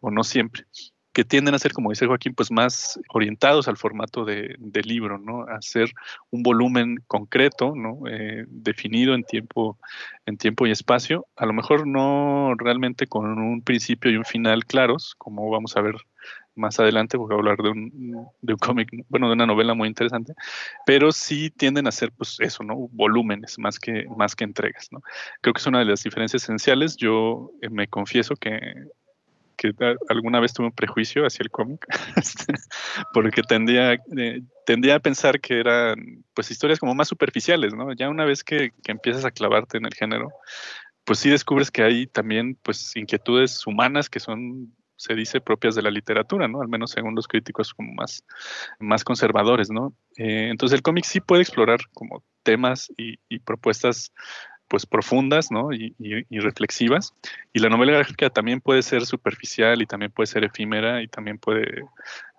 O 0.00 0.10
no 0.10 0.24
siempre 0.24 0.64
que 1.12 1.24
tienden 1.24 1.54
a 1.54 1.58
ser, 1.58 1.72
como 1.72 1.90
dice 1.90 2.06
Joaquín, 2.06 2.34
pues 2.34 2.50
más 2.50 2.98
orientados 3.08 3.68
al 3.68 3.76
formato 3.76 4.24
de, 4.24 4.56
libro, 4.84 5.18
¿no? 5.18 5.42
A 5.42 5.60
ser 5.60 5.92
un 6.30 6.42
volumen 6.42 6.96
concreto, 7.06 7.74
¿no? 7.76 8.00
Eh, 8.08 8.44
definido 8.48 9.14
en 9.14 9.22
tiempo, 9.22 9.78
en 10.26 10.38
tiempo 10.38 10.66
y 10.66 10.70
espacio. 10.70 11.26
A 11.36 11.46
lo 11.46 11.52
mejor 11.52 11.86
no 11.86 12.54
realmente 12.56 13.06
con 13.06 13.38
un 13.38 13.62
principio 13.62 14.10
y 14.10 14.16
un 14.16 14.24
final 14.24 14.64
claros, 14.64 15.14
como 15.18 15.48
vamos 15.50 15.76
a 15.76 15.82
ver 15.82 15.96
más 16.54 16.78
adelante, 16.80 17.16
porque 17.16 17.34
voy 17.34 17.40
a 17.40 17.52
hablar 17.52 17.58
de 17.58 17.70
un, 17.70 18.28
de 18.40 18.52
un 18.52 18.58
cómic, 18.58 18.90
bueno, 19.08 19.28
de 19.28 19.34
una 19.34 19.46
novela 19.46 19.74
muy 19.74 19.88
interesante, 19.88 20.34
pero 20.84 21.12
sí 21.12 21.50
tienden 21.50 21.86
a 21.86 21.92
ser, 21.92 22.12
pues 22.12 22.36
eso, 22.40 22.62
¿no? 22.62 22.88
Volúmenes 22.92 23.58
más 23.58 23.78
que, 23.78 24.06
más 24.16 24.34
que 24.34 24.44
entregas, 24.44 24.88
¿no? 24.90 25.02
Creo 25.40 25.54
que 25.54 25.60
es 25.60 25.66
una 25.66 25.78
de 25.78 25.86
las 25.86 26.02
diferencias 26.02 26.42
esenciales. 26.42 26.96
Yo 26.96 27.52
eh, 27.62 27.70
me 27.70 27.88
confieso 27.88 28.34
que 28.36 28.58
que 29.56 29.72
alguna 30.08 30.40
vez 30.40 30.52
tuve 30.52 30.66
un 30.66 30.72
prejuicio 30.72 31.24
hacia 31.24 31.42
el 31.42 31.50
cómic, 31.50 31.86
este, 32.16 32.54
porque 33.12 33.42
tendía, 33.42 33.94
eh, 33.94 34.42
tendía 34.66 34.96
a 34.96 35.00
pensar 35.00 35.40
que 35.40 35.60
eran 35.60 36.24
pues 36.34 36.50
historias 36.50 36.78
como 36.78 36.94
más 36.94 37.08
superficiales, 37.08 37.74
¿no? 37.74 37.92
Ya 37.92 38.08
una 38.08 38.24
vez 38.24 38.44
que, 38.44 38.72
que, 38.82 38.92
empiezas 38.92 39.24
a 39.24 39.30
clavarte 39.30 39.78
en 39.78 39.86
el 39.86 39.94
género, 39.94 40.30
pues 41.04 41.18
sí 41.18 41.30
descubres 41.30 41.70
que 41.70 41.82
hay 41.82 42.06
también 42.06 42.56
pues 42.62 42.94
inquietudes 42.96 43.66
humanas 43.66 44.08
que 44.08 44.20
son 44.20 44.72
se 45.02 45.14
dice 45.14 45.40
propias 45.40 45.74
de 45.74 45.82
la 45.82 45.90
literatura, 45.90 46.46
¿no? 46.46 46.62
Al 46.62 46.68
menos 46.68 46.92
según 46.92 47.16
los 47.16 47.26
críticos 47.26 47.74
como 47.74 47.92
más, 47.92 48.24
más 48.78 49.02
conservadores, 49.02 49.68
¿no? 49.68 49.94
Eh, 50.16 50.48
entonces 50.48 50.76
el 50.76 50.82
cómic 50.82 51.04
sí 51.04 51.20
puede 51.20 51.42
explorar 51.42 51.80
como 51.92 52.22
temas 52.44 52.88
y, 52.96 53.18
y 53.28 53.40
propuestas 53.40 54.12
pues 54.72 54.86
profundas 54.86 55.50
¿no? 55.50 55.70
y, 55.70 55.94
reflexivas. 56.30 57.12
Y 57.52 57.58
la 57.58 57.68
novela 57.68 57.92
gráfica 57.92 58.30
también 58.30 58.62
puede 58.62 58.80
ser 58.80 59.04
superficial 59.04 59.82
y 59.82 59.86
también 59.86 60.10
puede 60.10 60.28
ser 60.28 60.44
efímera 60.44 61.02
y 61.02 61.08
también 61.08 61.36
puede 61.36 61.84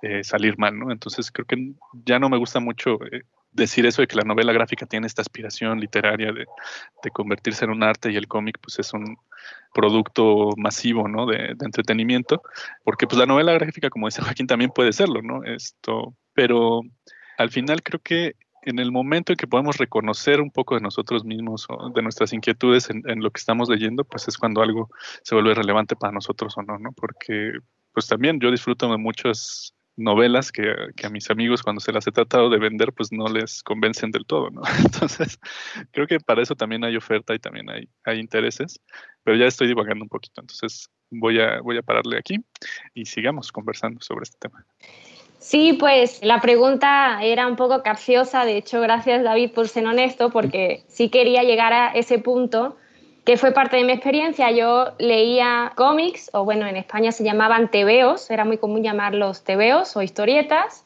eh, 0.02 0.24
salir 0.24 0.58
mal. 0.58 0.80
¿no? 0.80 0.92
Entonces 0.92 1.30
creo 1.32 1.46
que 1.46 1.74
ya 2.04 2.18
no 2.18 2.30
me 2.30 2.38
gusta 2.38 2.60
mucho 2.60 2.98
eh, 3.06 3.22
decir 3.52 3.86
eso 3.86 4.02
de 4.02 4.08
que 4.08 4.16
la 4.16 4.24
novela 4.24 4.52
gráfica 4.52 4.88
tiene 4.88 5.06
esta 5.06 5.22
aspiración 5.22 5.80
literaria 5.80 6.32
de, 6.32 6.48
de, 7.04 7.12
convertirse 7.12 7.66
en 7.66 7.70
un 7.70 7.84
arte 7.84 8.12
y 8.12 8.16
el 8.16 8.28
cómic 8.28 8.58
pues 8.60 8.80
es 8.80 8.92
un 8.94 9.16
producto 9.72 10.50
masivo 10.58 11.08
¿no? 11.08 11.28
de, 11.28 11.54
de, 11.54 11.66
entretenimiento, 11.66 12.42
porque 12.84 13.06
pues 13.06 13.20
la 13.20 13.28
novela 13.28 13.54
gráfica, 13.54 13.92
como 13.92 14.08
dice 14.08 14.24
Joaquín, 14.24 14.48
también 14.48 14.72
puede 14.72 14.92
serlo, 14.92 15.22
¿no? 15.22 15.44
Esto, 15.44 16.16
pero 16.34 16.82
al 17.38 17.52
final 17.52 17.84
creo 17.84 18.00
que 18.00 18.36
en 18.66 18.80
el 18.80 18.92
momento 18.92 19.34
en 19.34 19.38
que 19.38 19.48
podemos 19.48 19.78
reconocer 19.78 20.42
un 20.42 20.52
poco 20.52 20.76
de 20.76 20.82
nosotros 20.82 21.26
mismos 21.26 21.66
o 21.70 21.90
de 21.90 22.02
nuestras 22.02 22.34
inquietudes 22.34 22.90
en, 22.90 23.22
lo 23.22 23.32
que 23.32 23.40
estamos 23.40 23.70
leyendo, 23.70 24.04
pues 24.04 24.28
es 24.28 24.38
cuando 24.38 24.62
algo 24.62 24.90
se 25.24 25.36
vuelve 25.36 25.54
relevante 25.54 25.96
para 25.96 26.14
nosotros 26.14 26.58
o 26.58 26.64
no, 26.64 26.78
¿no? 26.80 26.92
Porque 26.94 27.54
pues 27.94 28.08
también 28.08 28.40
yo 28.40 28.52
disfruto 28.52 28.90
de 28.90 28.98
muchas 28.98 29.74
novelas 29.96 30.52
que, 30.52 30.74
a 31.04 31.10
mis 31.10 31.30
amigos 31.30 31.62
cuando 31.62 31.80
se 31.80 31.92
las 31.92 32.08
he 32.08 32.12
tratado 32.12 32.50
de 32.50 32.58
vender 32.58 32.94
pues 32.94 33.12
no 33.12 33.28
les 33.28 33.62
convencen 33.62 34.12
del 34.12 34.26
todo, 34.26 34.50
¿no? 34.50 34.62
Entonces 34.80 35.40
creo 35.92 36.08
que 36.08 36.20
para 36.20 36.42
eso 36.42 36.56
también 36.56 36.84
hay 36.84 36.96
oferta 36.96 37.36
y 37.36 37.40
también 37.40 37.70
hay, 37.70 37.88
hay 38.04 38.20
intereses, 38.20 38.80
pero 39.24 39.38
ya 39.38 39.46
estoy 39.46 39.68
divagando 39.68 40.04
un 40.04 40.10
poquito, 40.10 40.42
entonces 40.42 40.90
voy 41.12 41.40
a, 41.40 41.62
voy 41.62 41.78
a 41.78 41.84
pararle 41.84 42.18
aquí 42.18 42.44
y 42.94 43.06
sigamos 43.06 43.52
conversando 43.52 44.02
sobre 44.02 44.24
este 44.24 44.38
tema. 44.40 44.66
Sí, 45.44 45.74
pues 45.74 46.24
la 46.24 46.40
pregunta 46.40 47.20
era 47.22 47.48
un 47.48 47.58
poco 47.58 47.84
capciosa, 47.84 48.46
de 48.46 48.56
hecho, 48.56 48.80
gracias 48.80 49.24
David 49.24 49.52
por 49.52 49.68
ser 49.68 49.86
honesto, 49.86 50.30
porque 50.30 50.84
sí 50.88 51.10
quería 51.10 51.44
llegar 51.44 51.74
a 51.74 51.88
ese 51.90 52.18
punto 52.18 52.78
que 53.26 53.36
fue 53.36 53.52
parte 53.52 53.76
de 53.76 53.84
mi 53.84 53.92
experiencia. 53.92 54.52
Yo 54.52 54.94
leía 55.00 55.74
cómics, 55.76 56.30
o 56.32 56.46
bueno, 56.46 56.66
en 56.66 56.78
España 56.78 57.12
se 57.12 57.26
llamaban 57.26 57.70
tebeos, 57.70 58.32
era 58.32 58.46
muy 58.46 58.58
común 58.58 58.84
llamarlos 58.84 59.44
tebeos 59.44 59.98
o 59.98 60.02
historietas, 60.02 60.86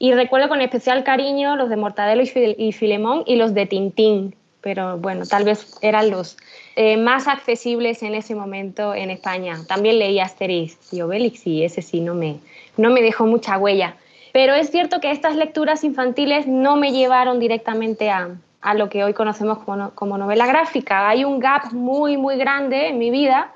y 0.00 0.12
recuerdo 0.12 0.48
con 0.48 0.60
especial 0.60 1.04
cariño 1.04 1.54
los 1.54 1.70
de 1.70 1.76
Mortadelo 1.76 2.24
y 2.24 2.72
Filemón 2.72 3.22
y 3.24 3.36
los 3.36 3.54
de 3.54 3.66
Tintín, 3.66 4.34
pero 4.62 4.98
bueno, 4.98 5.26
tal 5.26 5.44
vez 5.44 5.78
eran 5.80 6.10
los 6.10 6.36
eh, 6.74 6.96
más 6.96 7.28
accesibles 7.28 8.02
en 8.02 8.16
ese 8.16 8.34
momento 8.34 8.96
en 8.96 9.10
España. 9.10 9.60
También 9.68 10.00
leía 10.00 10.24
Asterix 10.24 10.92
y 10.92 11.02
Obelix 11.02 11.46
y 11.46 11.62
ese 11.62 11.82
sí 11.82 12.00
no 12.00 12.14
me, 12.14 12.40
no 12.76 12.90
me 12.90 13.02
dejó 13.02 13.26
mucha 13.26 13.58
huella. 13.58 13.96
Pero 14.32 14.54
es 14.54 14.70
cierto 14.70 15.00
que 15.00 15.10
estas 15.10 15.36
lecturas 15.36 15.84
infantiles 15.84 16.46
no 16.46 16.76
me 16.76 16.92
llevaron 16.92 17.38
directamente 17.38 18.10
a, 18.10 18.36
a 18.62 18.74
lo 18.74 18.88
que 18.88 19.04
hoy 19.04 19.12
conocemos 19.12 19.58
como, 19.58 19.90
como, 19.90 20.16
novela 20.16 20.46
gráfica. 20.46 21.08
Hay 21.08 21.24
un 21.24 21.38
gap 21.38 21.72
muy, 21.72 22.16
muy 22.16 22.36
grande 22.36 22.88
en 22.88 22.98
mi 22.98 23.10
vida 23.10 23.52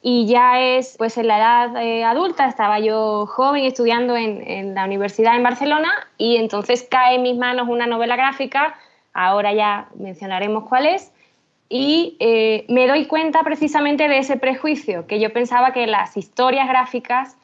y 0.00 0.26
ya 0.26 0.60
es 0.60 0.96
pues 0.98 1.16
en 1.16 1.28
la 1.28 1.38
edad 1.38 1.82
eh, 1.82 2.04
adulta, 2.04 2.46
estaba 2.46 2.80
yo 2.80 3.26
joven 3.26 3.64
estudiando 3.64 4.16
en, 4.16 4.42
en, 4.48 4.74
la 4.74 4.84
universidad 4.84 5.36
en 5.36 5.44
Barcelona 5.44 5.92
y 6.18 6.36
entonces 6.36 6.86
cae 6.90 7.16
en 7.16 7.22
mis 7.22 7.36
manos 7.36 7.68
una 7.68 7.86
novela 7.86 8.16
gráfica, 8.16 8.74
ahora 9.12 9.52
ya 9.52 9.88
mencionaremos 9.94 10.68
cuál 10.68 10.86
es, 10.86 11.12
y 11.68 12.16
eh, 12.20 12.66
me 12.68 12.86
doy 12.86 13.06
cuenta 13.06 13.42
precisamente 13.44 14.06
de 14.06 14.18
ese 14.18 14.36
prejuicio, 14.36 15.06
que 15.06 15.20
yo 15.20 15.32
pensaba 15.32 15.72
que 15.72 15.86
las 15.86 16.16
historias 16.16 16.68
gráficas 16.68 17.38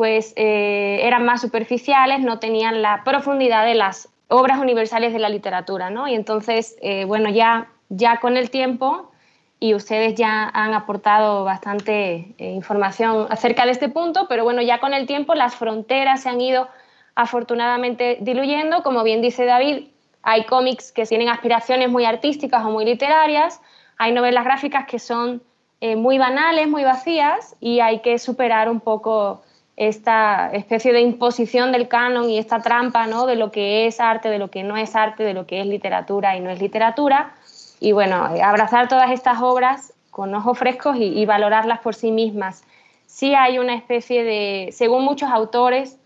pues 0.00 0.32
eh, 0.36 1.00
eran 1.02 1.26
más 1.26 1.42
superficiales, 1.42 2.20
no 2.20 2.38
tenían 2.38 2.80
la 2.80 3.04
profundidad 3.04 3.66
de 3.66 3.74
las 3.74 4.08
obras 4.28 4.58
universales 4.58 5.12
de 5.12 5.18
la 5.18 5.28
literatura, 5.28 5.90
¿no? 5.90 6.08
Y 6.08 6.14
entonces, 6.14 6.78
eh, 6.80 7.04
bueno, 7.04 7.28
ya, 7.28 7.68
ya 7.90 8.16
con 8.16 8.38
el 8.38 8.48
tiempo, 8.48 9.10
y 9.58 9.74
ustedes 9.74 10.14
ya 10.14 10.48
han 10.54 10.72
aportado 10.72 11.44
bastante 11.44 12.34
eh, 12.38 12.52
información 12.52 13.26
acerca 13.28 13.66
de 13.66 13.72
este 13.72 13.90
punto, 13.90 14.24
pero 14.26 14.42
bueno, 14.42 14.62
ya 14.62 14.80
con 14.80 14.94
el 14.94 15.06
tiempo 15.06 15.34
las 15.34 15.54
fronteras 15.54 16.22
se 16.22 16.30
han 16.30 16.40
ido 16.40 16.68
afortunadamente 17.14 18.16
diluyendo, 18.22 18.82
como 18.82 19.02
bien 19.02 19.20
dice 19.20 19.44
David, 19.44 19.88
hay 20.22 20.44
cómics 20.44 20.92
que 20.92 21.04
tienen 21.04 21.28
aspiraciones 21.28 21.90
muy 21.90 22.06
artísticas 22.06 22.64
o 22.64 22.70
muy 22.70 22.86
literarias, 22.86 23.60
hay 23.98 24.12
novelas 24.12 24.44
gráficas 24.44 24.86
que 24.86 24.98
son 24.98 25.42
muy 25.82 26.16
banales, 26.16 26.68
muy 26.68 26.84
vacías, 26.84 27.54
y 27.60 27.80
hay 27.80 28.00
que 28.00 28.18
superar 28.18 28.70
un 28.70 28.80
poco 28.80 29.42
esta 29.80 30.50
especie 30.52 30.92
de 30.92 31.00
imposición 31.00 31.72
del 31.72 31.88
canon 31.88 32.28
y 32.28 32.36
esta 32.36 32.60
trampa 32.60 33.06
¿no? 33.06 33.24
de 33.24 33.34
lo 33.34 33.50
que 33.50 33.86
es 33.86 33.98
arte, 33.98 34.28
de 34.28 34.38
lo 34.38 34.50
que 34.50 34.62
no 34.62 34.76
es 34.76 34.94
arte, 34.94 35.22
de 35.22 35.32
lo 35.32 35.46
que 35.46 35.62
es 35.62 35.66
literatura 35.66 36.36
y 36.36 36.40
no 36.40 36.50
es 36.50 36.60
literatura. 36.60 37.32
Y 37.80 37.92
bueno, 37.92 38.16
abrazar 38.44 38.88
todas 38.88 39.10
estas 39.10 39.40
obras 39.40 39.94
con 40.10 40.34
ojos 40.34 40.58
frescos 40.58 40.98
y, 40.98 41.24
valorarlas 41.24 41.78
por 41.80 41.94
sí 41.94 42.12
mismas. 42.12 42.62
Sí 43.06 43.34
hay 43.34 43.58
una 43.58 43.74
especie 43.74 44.22
de, 44.22 44.68
según 44.70 45.02
muchos 45.02 45.30
autores, 45.30 45.98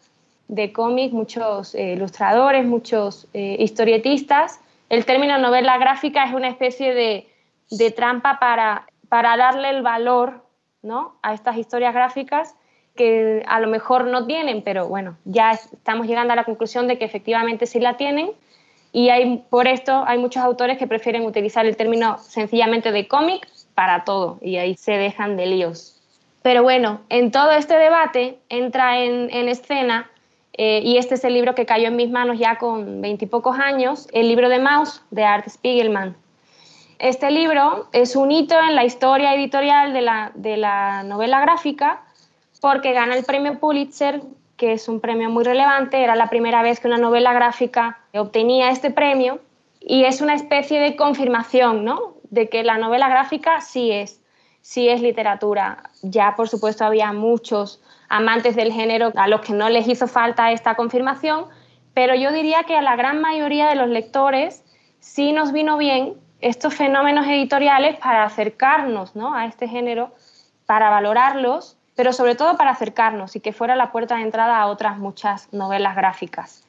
de 0.47 0.73
cómics, 0.73 1.13
muchos 1.13 1.75
eh, 1.75 1.95
ilustradores, 1.95 2.65
muchos 2.65 3.27
eh, 3.35 3.57
historietistas. 3.59 4.61
El 4.89 5.05
término 5.05 5.37
novela 5.39 5.79
gráfica 5.79 6.25
es 6.27 6.33
una 6.33 6.47
especie 6.47 6.95
de, 6.95 7.27
de 7.73 7.91
trampa 7.91 8.39
para, 8.39 8.87
darle 9.11 9.71
el 9.71 9.83
valor 9.83 10.45
a 11.23 11.35
estas 11.35 11.57
historias 11.57 11.93
gráficas 11.93 12.55
que 12.95 13.43
a 13.47 13.61
lo 13.61 13.69
mejor 13.69 14.07
no 14.07 14.27
tienen, 14.27 14.63
pero 14.63 14.87
bueno, 14.87 15.17
ya 15.25 15.51
estamos 15.51 16.07
llegando 16.07 16.33
a 16.33 16.37
la 16.37 16.45
conclusión 16.45 16.87
de 16.87 16.99
que 16.99 17.05
efectivamente 17.05 17.67
sí 17.67 17.81
la 17.81 17.97
tienen 17.97 18.31
y 18.93 19.09
hay, 19.09 19.45
por 19.51 19.67
esto 19.67 20.05
hay 20.07 20.19
muchos 20.19 20.43
autores 20.43 20.79
que 20.79 20.87
prefieren 20.87 21.25
utilizar 21.25 21.67
el 21.67 21.77
término 21.77 22.19
sencillamente 22.19 22.93
de 22.93 23.09
cómic 23.09 23.49
para 23.75 24.05
todo 24.05 24.39
y 24.41 24.57
ahí 24.57 24.77
se 24.77 24.93
dejan 24.93 25.37
de 25.37 25.47
líos. 25.47 26.01
Pero 26.43 26.63
bueno, 26.63 27.01
en 27.09 27.31
todo 27.33 27.51
este 27.53 27.75
debate 27.77 28.39
entra 28.49 28.99
en, 29.03 29.49
escena, 29.49 30.11
eh, 30.53 30.81
y 30.85 30.99
este 30.99 31.17
es 31.17 31.25
el 31.25 31.35
libro 31.35 31.55
que 31.55 31.67
cayó 31.67 31.89
en 31.89 31.97
mis 31.97 32.11
manos 32.11 32.39
ya 32.39 32.59
con 32.59 33.01
veintipocos 33.01 33.59
años, 33.59 34.07
el 34.13 34.29
libro 34.29 34.49
de 34.49 34.61
Maus 34.61 35.03
de 35.11 35.25
Art 35.25 35.49
Spiegelman. 35.49 36.15
Este 37.01 37.31
libro 37.33 37.89
es 37.93 38.15
un 38.15 38.31
hito 38.31 38.55
en 38.61 38.77
la 38.77 38.85
historia 38.85 39.35
editorial 39.35 39.93
de 39.93 40.03
la, 40.03 40.31
de 40.35 40.57
la 40.57 41.03
novela 41.03 41.41
gráfica 41.41 42.03
porque 42.65 42.95
gana 42.95 43.15
el 43.15 43.27
premio 43.27 43.59
Pulitzer, 43.59 44.23
que 44.57 44.73
es 44.73 44.89
un 44.89 44.99
premio 44.99 45.29
muy 45.29 45.45
relevante, 45.45 46.03
era 46.03 46.17
la 46.17 46.31
primera 46.31 46.63
vez 46.63 46.81
que 46.81 46.87
una 46.87 46.97
novela 46.97 47.35
gráfica 47.35 47.99
obtenía 48.15 48.71
este 48.71 48.91
premio 48.91 49.39
y 49.81 50.05
es 50.05 50.23
una 50.23 50.33
especie 50.33 50.81
de 50.81 50.97
confirmación 50.97 51.85
¿no? 51.85 52.15
de 52.31 52.49
que 52.49 52.65
la 52.65 52.79
novela 52.79 53.11
gráfica 53.11 53.61
sí 53.61 53.91
es, 53.93 54.23
sí 54.63 54.89
es 54.89 55.03
literatura. 55.03 55.91
Ya, 56.01 56.37
por 56.37 56.49
supuesto, 56.49 56.87
había 56.87 57.13
muchos 57.13 57.83
amantes 58.09 58.57
del 58.57 58.73
género 58.73 59.13
a 59.15 59.29
los 59.29 59.43
que 59.43 59.53
no 59.53 59.69
les 59.69 59.87
hizo 59.87 60.07
falta 60.07 60.51
esta 60.51 60.75
confirmación, 60.75 61.45
pero 61.93 62.15
yo 62.15 62.33
diría 62.33 62.63
que 62.63 62.79
a 62.79 62.81
la 62.81 62.97
gran 62.97 63.21
mayoría 63.21 63.69
de 63.69 63.75
los 63.75 63.91
lectores 63.91 64.65
sí 65.01 65.33
nos 65.33 65.53
vino 65.53 65.77
bien 65.77 66.15
estos 66.41 66.73
fenómenos 66.73 67.27
editoriales 67.27 67.99
para 67.99 68.25
acercarnos 68.25 69.15
¿no? 69.15 69.35
a 69.35 69.45
este 69.45 69.69
género, 69.69 70.15
para 70.65 70.89
valorarlos, 70.89 71.77
pero 71.95 72.13
sobre 72.13 72.35
todo 72.35 72.57
para 72.57 72.71
acercarnos 72.71 73.37
y 73.37 73.41
que 73.41 73.53
fuera 73.53 73.77
la 73.77 73.93
puerta 73.93 74.17
de 74.17 74.23
entrada 74.23 74.59
a 74.59 74.67
otras 74.67 74.99
muchas 74.99 75.53
novelas 75.53 75.97
gráficas. 75.97 76.65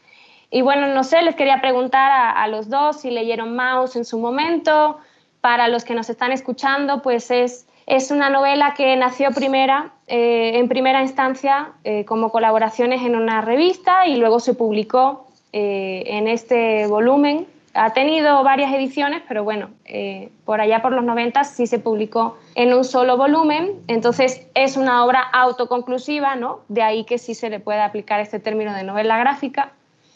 Y 0.52 0.62
bueno, 0.62 0.88
no 0.88 1.04
sé, 1.04 1.22
les 1.22 1.36
quería 1.36 1.60
preguntar 1.60 2.34
a, 2.38 2.48
los 2.48 2.70
dos 2.70 3.02
si 3.02 3.12
leyeron 3.12 3.56
Maus 3.56 3.96
en 3.96 4.06
su 4.06 4.20
momento. 4.20 5.00
Para 5.42 5.68
los 5.68 5.84
que 5.84 5.94
nos 5.94 6.10
están 6.10 6.32
escuchando, 6.32 7.02
pues 7.02 7.30
es, 7.30 7.68
es 7.86 8.10
una 8.10 8.30
novela 8.30 8.74
que 8.76 8.96
nació 8.96 9.32
primera, 9.32 9.92
eh, 10.08 10.54
en 10.56 10.68
primera 10.68 11.02
instancia 11.02 11.70
eh, 11.84 12.06
como 12.06 12.32
colaboraciones 12.32 13.02
en 13.02 13.16
una 13.16 13.42
revista 13.42 14.08
y 14.08 14.16
luego 14.16 14.40
se 14.40 14.54
publicó 14.54 15.28
eh, 15.52 16.04
en 16.08 16.28
este 16.28 16.88
volumen 16.88 17.48
ha 17.76 17.92
tenido 17.92 18.42
varias 18.44 18.74
ediciones, 18.74 19.22
pero 19.28 19.44
bueno, 19.44 19.70
eh, 19.84 20.30
por 20.46 20.62
allá 20.62 20.82
por 20.82 20.94
los 20.94 21.04
90 21.04 21.44
sí 21.44 21.68
se 21.68 21.78
publicó 21.78 22.38
en 22.56 22.74
un 22.74 22.86
solo 22.86 23.18
volumen, 23.18 23.74
entonces 23.88 24.48
es 24.54 24.78
una 24.78 25.04
obra 25.04 25.20
autoconclusiva, 25.20 26.38
¿no? 26.38 26.62
De 26.70 26.82
ahí 26.82 27.04
que 27.04 27.18
sí 27.18 27.36
se 27.36 27.50
le 27.50 27.60
puede 27.60 27.82
aplicar 27.82 28.22
este 28.22 28.40
término 28.40 28.74
de 28.74 28.84
novela 28.84 29.18
gráfica. 29.18 29.74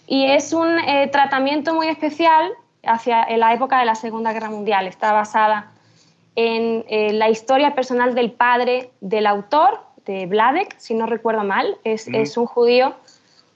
Y 0.08 0.26
es 0.26 0.54
un 0.54 0.80
eh, 0.80 1.10
tratamiento 1.12 1.74
muy 1.74 1.90
especial 1.90 2.50
hacia 2.84 3.28
la 3.36 3.54
época 3.54 3.78
de 3.80 3.86
la 3.86 3.96
Segunda 3.96 4.32
Guerra 4.32 4.50
Mundial. 4.50 4.88
Está 4.88 5.12
basada 5.12 5.72
en 6.38 6.86
eh, 6.88 7.12
la 7.12 7.30
historia 7.30 7.76
personal 7.76 8.16
del 8.16 8.32
padre 8.32 8.92
del 9.02 9.28
autor, 9.28 9.82
de 10.06 10.28
Vladek, 10.28 10.76
si 10.78 10.94
no 10.94 11.08
recuerdo 11.08 11.44
mal. 11.44 11.78
Es, 11.84 12.08
es 12.08 12.38
un 12.38 12.46
judío 12.46 12.96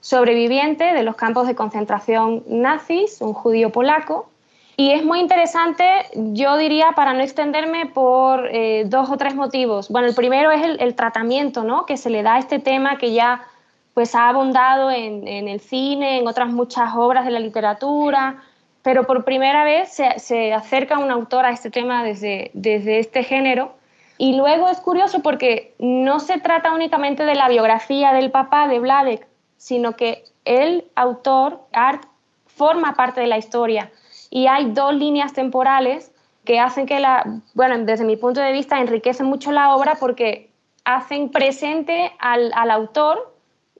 sobreviviente 0.04 0.92
de 0.92 1.02
los 1.02 1.16
campos 1.16 1.46
de 1.46 1.54
concentración 1.54 2.44
nazis, 2.46 3.22
un 3.22 3.32
judío 3.32 3.70
polaco. 3.70 4.28
Y 4.76 4.90
es 4.90 5.02
muy 5.02 5.18
interesante, 5.18 5.84
yo 6.14 6.58
diría, 6.58 6.92
para 6.94 7.14
no 7.14 7.20
extenderme, 7.20 7.86
por 7.86 8.46
eh, 8.52 8.84
dos 8.86 9.08
o 9.08 9.16
tres 9.16 9.34
motivos. 9.34 9.88
Bueno, 9.88 10.06
el 10.06 10.14
primero 10.14 10.50
es 10.50 10.62
el, 10.78 10.94
tratamiento 10.94 11.64
¿no? 11.64 11.86
que 11.86 11.96
se 11.96 12.10
le 12.10 12.22
da 12.22 12.34
a 12.34 12.38
este 12.38 12.58
tema 12.58 12.98
que 12.98 13.14
ya 13.14 13.46
pues, 13.94 14.14
ha 14.14 14.28
abundado 14.28 14.90
en, 14.90 15.26
el 15.26 15.60
cine, 15.60 16.18
en 16.18 16.28
otras 16.28 16.50
muchas 16.50 16.94
obras 16.94 17.24
de 17.24 17.30
la 17.30 17.40
literatura, 17.40 18.42
pero 18.82 19.04
por 19.04 19.24
primera 19.24 19.64
vez 19.64 19.88
se, 19.88 20.18
se 20.18 20.52
acerca 20.52 20.98
un 20.98 21.10
autor 21.10 21.46
a 21.46 21.50
este 21.50 21.70
tema 21.70 22.04
desde, 22.04 22.50
desde 22.52 22.98
este 22.98 23.22
género. 23.22 23.72
Y 24.18 24.36
luego 24.36 24.68
es 24.68 24.80
curioso 24.80 25.22
porque 25.22 25.74
no 25.78 26.20
se 26.20 26.38
trata 26.40 26.74
únicamente 26.74 27.24
de 27.24 27.36
la 27.36 27.48
biografía 27.48 28.12
del 28.12 28.30
papá 28.30 28.68
de 28.68 28.80
Vladek, 28.80 29.33
sino 29.64 29.96
que 29.96 30.24
el 30.44 30.84
autor, 30.94 31.58
Art, 31.72 32.04
forma 32.44 32.96
parte 32.96 33.22
de 33.22 33.28
la 33.28 33.38
historia. 33.38 33.90
Y 34.28 34.46
hay 34.46 34.72
dos 34.72 34.94
líneas 34.94 35.32
temporales 35.32 36.12
que 36.44 36.60
hacen 36.60 36.84
que 36.84 37.00
la, 37.00 37.40
bueno, 37.54 37.78
desde 37.78 38.04
mi 38.04 38.18
punto 38.18 38.42
de 38.42 38.52
vista 38.52 38.78
enriquecen 38.78 39.24
mucho 39.24 39.52
la 39.52 39.74
obra 39.74 39.94
porque 39.98 40.50
hacen 40.84 41.30
presente 41.30 42.12
al, 42.18 42.52
al 42.54 42.70
autor 42.70 43.34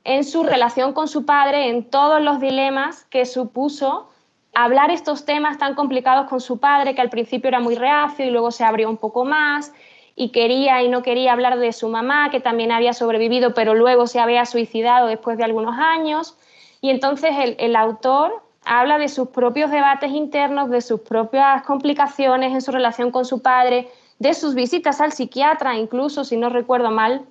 en 0.05 0.25
su 0.25 0.43
relación 0.43 0.95
con 0.95 1.07
su 1.07 1.27
padre, 1.27 1.69
en 1.69 1.85
todos 1.91 2.23
los 2.23 2.41
dilemas 2.41 3.05
que 3.11 3.27
supuso 3.27 4.09
hablar 4.55 4.91
estos 4.91 5.27
temas 5.27 5.59
tan 5.59 5.75
complicados 5.75 6.31
con 6.31 6.41
su 6.41 6.61
padre, 6.61 6.95
que 6.95 7.03
al 7.03 7.11
principio 7.11 7.49
era 7.49 7.61
muy 7.61 7.75
reacio 7.75 8.25
y 8.25 8.31
luego 8.31 8.53
se 8.53 8.65
abrió 8.65 8.89
un 8.89 8.97
poco 8.97 9.27
más, 9.27 9.75
y 10.17 10.31
quería 10.31 10.83
y 10.83 10.89
no 10.89 11.03
quería 11.03 11.33
hablar 11.33 11.59
de 11.59 11.73
su 11.73 11.89
mamá, 11.89 12.31
que 12.31 12.41
también 12.41 12.71
había 12.71 12.93
sobrevivido, 12.93 13.55
pero 13.55 13.75
luego 13.75 14.07
se 14.07 14.21
había 14.21 14.45
suicidado 14.47 15.09
después 15.09 15.39
de 15.39 15.45
algunos 15.45 15.77
años. 15.79 16.37
Y 16.81 16.91
entonces 16.91 17.33
el, 17.59 17.77
autor 17.77 18.43
habla 18.65 18.99
de 18.99 19.09
sus 19.09 19.29
propios 19.29 19.71
debates 19.71 20.13
internos, 20.13 20.71
de 20.71 20.81
sus 20.81 21.01
propias 21.01 21.63
complicaciones 21.63 22.53
en 22.53 22.61
su 22.61 22.71
relación 22.71 23.11
con 23.11 23.25
su 23.25 23.43
padre, 23.43 23.89
de 24.19 24.35
sus 24.35 24.55
visitas 24.55 25.01
al 25.01 25.13
psiquiatra, 25.13 25.77
incluso, 25.77 26.25
si 26.25 26.37
no 26.37 26.49
recuerdo 26.49 26.91
mal. 26.91 27.23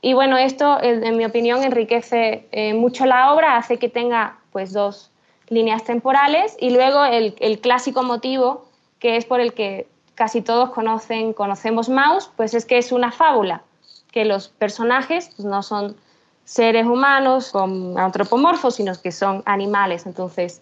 Y 0.00 0.12
bueno, 0.12 0.36
esto, 0.36 0.80
en 0.80 1.16
mi 1.16 1.24
opinión, 1.24 1.64
enriquece 1.64 2.46
eh, 2.52 2.72
mucho 2.72 3.04
la 3.04 3.32
obra, 3.32 3.56
hace 3.56 3.78
que 3.78 3.88
tenga 3.88 4.38
pues 4.52 4.72
dos 4.72 5.10
líneas 5.48 5.82
temporales 5.82 6.56
y 6.60 6.70
luego 6.70 7.04
el, 7.04 7.34
el 7.40 7.58
clásico 7.58 8.02
motivo 8.02 8.68
que 8.98 9.16
es 9.16 9.24
por 9.24 9.40
el 9.40 9.54
que 9.54 9.88
casi 10.18 10.42
todos 10.42 10.70
conocen, 10.70 11.32
conocemos 11.32 11.88
Maus, 11.88 12.28
pues 12.36 12.52
es 12.52 12.64
que 12.64 12.76
es 12.76 12.90
una 12.90 13.12
fábula, 13.12 13.62
que 14.10 14.24
los 14.24 14.48
personajes 14.48 15.30
pues, 15.36 15.46
no 15.46 15.62
son 15.62 15.94
seres 16.44 16.86
humanos 16.86 17.52
con 17.52 17.96
antropomorfos, 17.96 18.74
sino 18.74 18.92
que 19.00 19.12
son 19.12 19.44
animales. 19.46 20.06
Entonces, 20.06 20.60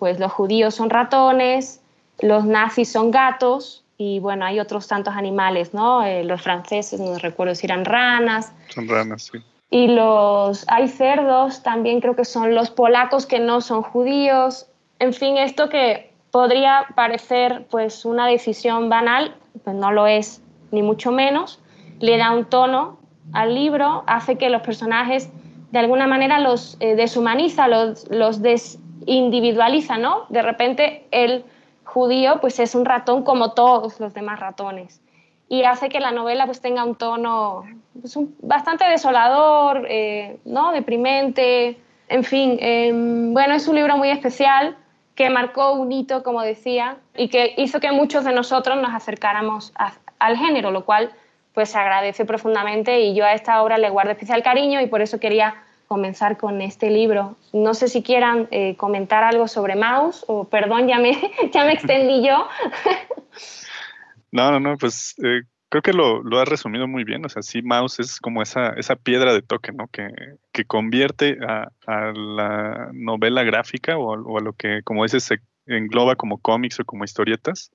pues 0.00 0.18
los 0.18 0.32
judíos 0.32 0.74
son 0.74 0.90
ratones, 0.90 1.80
los 2.18 2.44
nazis 2.44 2.90
son 2.90 3.12
gatos 3.12 3.84
y 3.98 4.18
bueno, 4.18 4.44
hay 4.44 4.58
otros 4.58 4.88
tantos 4.88 5.14
animales, 5.14 5.74
¿no? 5.74 6.02
Eh, 6.02 6.24
los 6.24 6.42
franceses, 6.42 6.98
no 6.98 7.16
recuerdo 7.18 7.54
si 7.54 7.66
eran 7.66 7.84
ranas. 7.84 8.52
Son 8.68 8.88
ranas, 8.88 9.30
sí. 9.30 9.38
Y 9.70 9.86
los, 9.86 10.64
hay 10.66 10.88
cerdos, 10.88 11.62
también 11.62 12.00
creo 12.00 12.16
que 12.16 12.24
son 12.24 12.52
los 12.56 12.70
polacos 12.70 13.26
que 13.26 13.38
no 13.38 13.60
son 13.60 13.82
judíos. 13.82 14.66
En 14.98 15.12
fin, 15.12 15.38
esto 15.38 15.68
que 15.68 16.10
podría 16.38 16.86
parecer 16.94 17.66
pues 17.68 18.04
una 18.04 18.28
decisión 18.28 18.88
banal, 18.88 19.34
pues 19.64 19.74
no 19.74 19.90
lo 19.90 20.06
es 20.06 20.40
ni 20.70 20.84
mucho 20.84 21.10
menos, 21.10 21.58
le 21.98 22.16
da 22.16 22.30
un 22.30 22.44
tono 22.44 23.00
al 23.32 23.56
libro, 23.56 24.04
hace 24.06 24.38
que 24.38 24.48
los 24.48 24.62
personajes 24.62 25.32
de 25.72 25.80
alguna 25.80 26.06
manera 26.06 26.38
los 26.38 26.76
eh, 26.78 26.94
deshumaniza, 26.94 27.66
los, 27.66 28.08
los 28.08 28.40
desindividualiza, 28.40 29.98
¿no? 29.98 30.26
De 30.28 30.42
repente 30.42 31.08
el 31.10 31.44
judío 31.82 32.38
pues 32.40 32.60
es 32.60 32.76
un 32.76 32.84
ratón 32.84 33.24
como 33.24 33.50
todos 33.50 33.98
los 33.98 34.14
demás 34.14 34.38
ratones 34.38 35.00
y 35.48 35.64
hace 35.64 35.88
que 35.88 35.98
la 35.98 36.12
novela 36.12 36.46
pues 36.46 36.60
tenga 36.60 36.84
un 36.84 36.94
tono 36.94 37.64
pues, 38.00 38.16
bastante 38.42 38.84
desolador, 38.84 39.88
eh, 39.90 40.38
¿no? 40.44 40.70
Deprimente, 40.70 41.80
en 42.08 42.22
fin, 42.22 42.58
em, 42.60 43.34
bueno, 43.34 43.54
es 43.54 43.66
un 43.66 43.74
libro 43.74 43.96
muy 43.96 44.10
especial 44.10 44.76
que 45.18 45.30
marcó 45.30 45.72
un 45.72 45.90
hito, 45.90 46.22
como 46.22 46.42
decía, 46.42 46.98
y 47.16 47.26
que 47.26 47.52
hizo 47.56 47.80
que 47.80 47.90
muchos 47.90 48.24
de 48.24 48.32
nosotros 48.32 48.80
nos 48.80 48.94
acercáramos 48.94 49.72
al 50.20 50.36
género, 50.36 50.70
lo 50.70 50.84
cual 50.84 51.10
pues 51.54 51.70
se 51.70 51.78
agradece 51.78 52.24
profundamente 52.24 53.00
y 53.00 53.16
yo 53.16 53.24
a 53.24 53.32
esta 53.32 53.60
obra 53.60 53.78
le 53.78 53.90
guardo 53.90 54.12
especial 54.12 54.44
cariño 54.44 54.80
y 54.80 54.86
por 54.86 55.02
eso 55.02 55.18
quería 55.18 55.56
comenzar 55.88 56.36
con 56.36 56.62
este 56.62 56.88
libro. 56.90 57.34
No 57.52 57.74
sé 57.74 57.88
si 57.88 58.04
quieran 58.04 58.46
eh, 58.52 58.76
comentar 58.76 59.24
algo 59.24 59.48
sobre 59.48 59.74
Maus 59.74 60.24
o 60.28 60.44
perdón, 60.44 60.86
ya 60.86 61.00
me, 61.00 61.18
ya 61.52 61.64
me 61.64 61.72
extendí 61.72 62.24
yo. 62.24 62.46
No, 64.30 64.52
no, 64.52 64.60
no, 64.60 64.76
pues 64.76 65.16
eh, 65.24 65.40
creo 65.68 65.82
que 65.82 65.92
lo, 65.92 66.22
lo 66.22 66.40
has 66.40 66.48
resumido 66.48 66.88
muy 66.88 67.04
bien. 67.04 67.24
O 67.24 67.28
sea, 67.28 67.42
sí, 67.42 67.62
Mouse 67.62 68.00
es 68.00 68.20
como 68.20 68.42
esa, 68.42 68.70
esa 68.70 68.96
piedra 68.96 69.32
de 69.32 69.42
toque, 69.42 69.72
¿no? 69.72 69.88
Que, 69.88 70.08
que 70.52 70.64
convierte 70.64 71.38
a, 71.46 71.70
a, 71.86 72.12
la 72.12 72.90
novela 72.92 73.42
gráfica 73.42 73.96
o, 73.98 74.38
a 74.38 74.40
lo 74.40 74.52
que, 74.52 74.82
como 74.84 75.04
dices, 75.04 75.24
se 75.24 75.40
engloba 75.66 76.16
como 76.16 76.38
cómics 76.38 76.80
o 76.80 76.84
como 76.84 77.04
historietas 77.04 77.70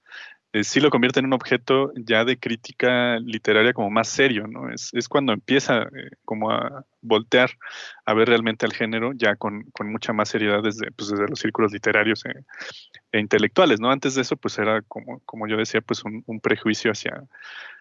eh, 0.53 0.63
sí 0.63 0.79
lo 0.79 0.91
convierte 0.91 1.19
en 1.19 1.25
un 1.25 1.33
objeto 1.33 1.91
ya 1.95 2.23
de 2.25 2.37
crítica 2.37 3.17
literaria 3.19 3.73
como 3.73 3.89
más 3.89 4.07
serio, 4.07 4.45
¿no? 4.45 4.71
Es, 4.71 4.91
cuando 5.09 5.33
empieza 5.33 5.81
eh, 5.81 6.11
como 6.25 6.51
a 6.51 6.85
voltear 7.01 7.49
a 8.05 8.13
ver 8.13 8.29
realmente 8.29 8.65
al 8.67 8.73
género 8.73 9.13
ya 9.13 9.35
con, 9.35 9.65
mucha 9.83 10.13
más 10.13 10.29
seriedad 10.29 10.61
desde, 10.61 10.91
pues, 10.91 11.09
desde 11.09 11.27
los 11.27 11.39
círculos 11.39 11.73
literarios 11.73 12.23
e, 12.25 12.45
e, 13.11 13.19
intelectuales, 13.19 13.79
¿no? 13.79 13.89
Antes 13.89 14.13
de 14.13 14.21
eso, 14.21 14.37
pues 14.37 14.59
era 14.59 14.83
como, 14.83 15.21
como 15.25 15.47
yo 15.47 15.57
decía, 15.57 15.81
pues 15.81 16.05
un, 16.05 16.23
un 16.27 16.39
prejuicio 16.39 16.91
hacia, 16.91 17.23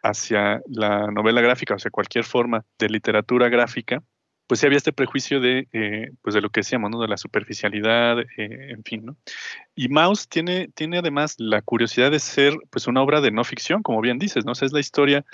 hacia 0.02 0.62
la 0.66 1.10
novela 1.10 1.42
gráfica, 1.42 1.74
o 1.74 1.78
sea, 1.78 1.90
cualquier 1.90 2.24
forma 2.24 2.64
de 2.78 2.88
literatura 2.88 3.50
gráfica 3.50 4.02
pues 4.52 4.60
sí 4.60 4.66
había 4.66 4.76
este 4.76 4.92
prejuicio 4.92 5.40
de, 5.40 5.66
eh, 5.72 6.12
pues 6.20 6.34
de 6.34 6.42
lo 6.42 6.50
que 6.50 6.60
decíamos, 6.60 6.90
¿no? 6.90 7.00
De 7.00 7.08
la 7.08 7.16
superficialidad, 7.16 8.18
eh, 8.20 8.26
en 8.36 8.84
fin, 8.84 9.06
¿no? 9.06 9.16
Y 9.74 9.88
Maus 9.88 10.28
tiene, 10.28 10.68
tiene 10.74 10.98
además 10.98 11.36
la 11.38 11.62
curiosidad 11.62 12.10
de 12.10 12.18
ser, 12.18 12.58
pues, 12.68 12.86
una 12.86 13.00
obra 13.00 13.22
de 13.22 13.30
no 13.30 13.44
ficción, 13.44 13.82
como 13.82 14.02
bien 14.02 14.18
dices, 14.18 14.44
¿no? 14.44 14.52
O 14.52 14.54
sea, 14.54 14.66
es 14.66 14.74
la 14.74 14.80
historia 14.80 15.24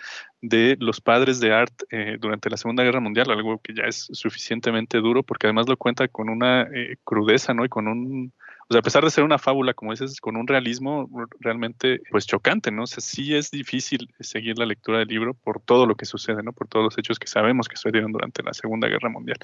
de 0.40 0.76
los 0.78 1.00
padres 1.00 1.40
de 1.40 1.52
Art 1.52 1.72
eh, 1.90 2.16
durante 2.20 2.48
la 2.48 2.56
Segunda 2.56 2.84
Guerra 2.84 3.00
Mundial, 3.00 3.28
algo 3.32 3.60
que 3.60 3.74
ya 3.74 3.86
es 3.88 4.08
suficientemente 4.12 4.98
duro, 4.98 5.24
porque 5.24 5.48
además 5.48 5.68
lo 5.68 5.76
cuenta 5.76 6.06
con 6.06 6.28
una 6.28 6.68
crudeza, 7.02 7.52
¿no? 7.54 7.64
Y 7.64 7.68
con 7.68 7.88
un, 7.88 8.32
o 8.70 8.74
sea, 8.74 8.80
a 8.80 8.82
pesar 8.82 9.02
de 9.02 9.10
ser 9.10 9.24
una 9.24 9.38
fábula, 9.38 9.72
como 9.72 9.92
dices, 9.92 10.20
con 10.20 10.36
un 10.36 10.46
realismo 10.46 11.08
realmente 11.40 12.00
pues 12.10 12.26
chocante, 12.26 12.70
¿no? 12.70 12.82
O 12.82 12.86
sea, 12.86 13.00
sí 13.00 13.34
es 13.34 13.50
difícil 13.50 14.12
seguir 14.20 14.58
la 14.58 14.66
lectura 14.66 14.98
del 14.98 15.08
libro 15.08 15.32
por 15.32 15.60
todo 15.60 15.86
lo 15.86 15.94
que 15.94 16.04
sucede, 16.04 16.42
¿no? 16.42 16.52
Por 16.52 16.68
todos 16.68 16.84
los 16.84 16.98
hechos 16.98 17.18
que 17.18 17.28
sabemos 17.28 17.66
que 17.66 17.76
sucedieron 17.76 18.12
durante 18.12 18.42
la 18.42 18.52
Segunda 18.52 18.86
Guerra 18.86 19.08
Mundial. 19.08 19.38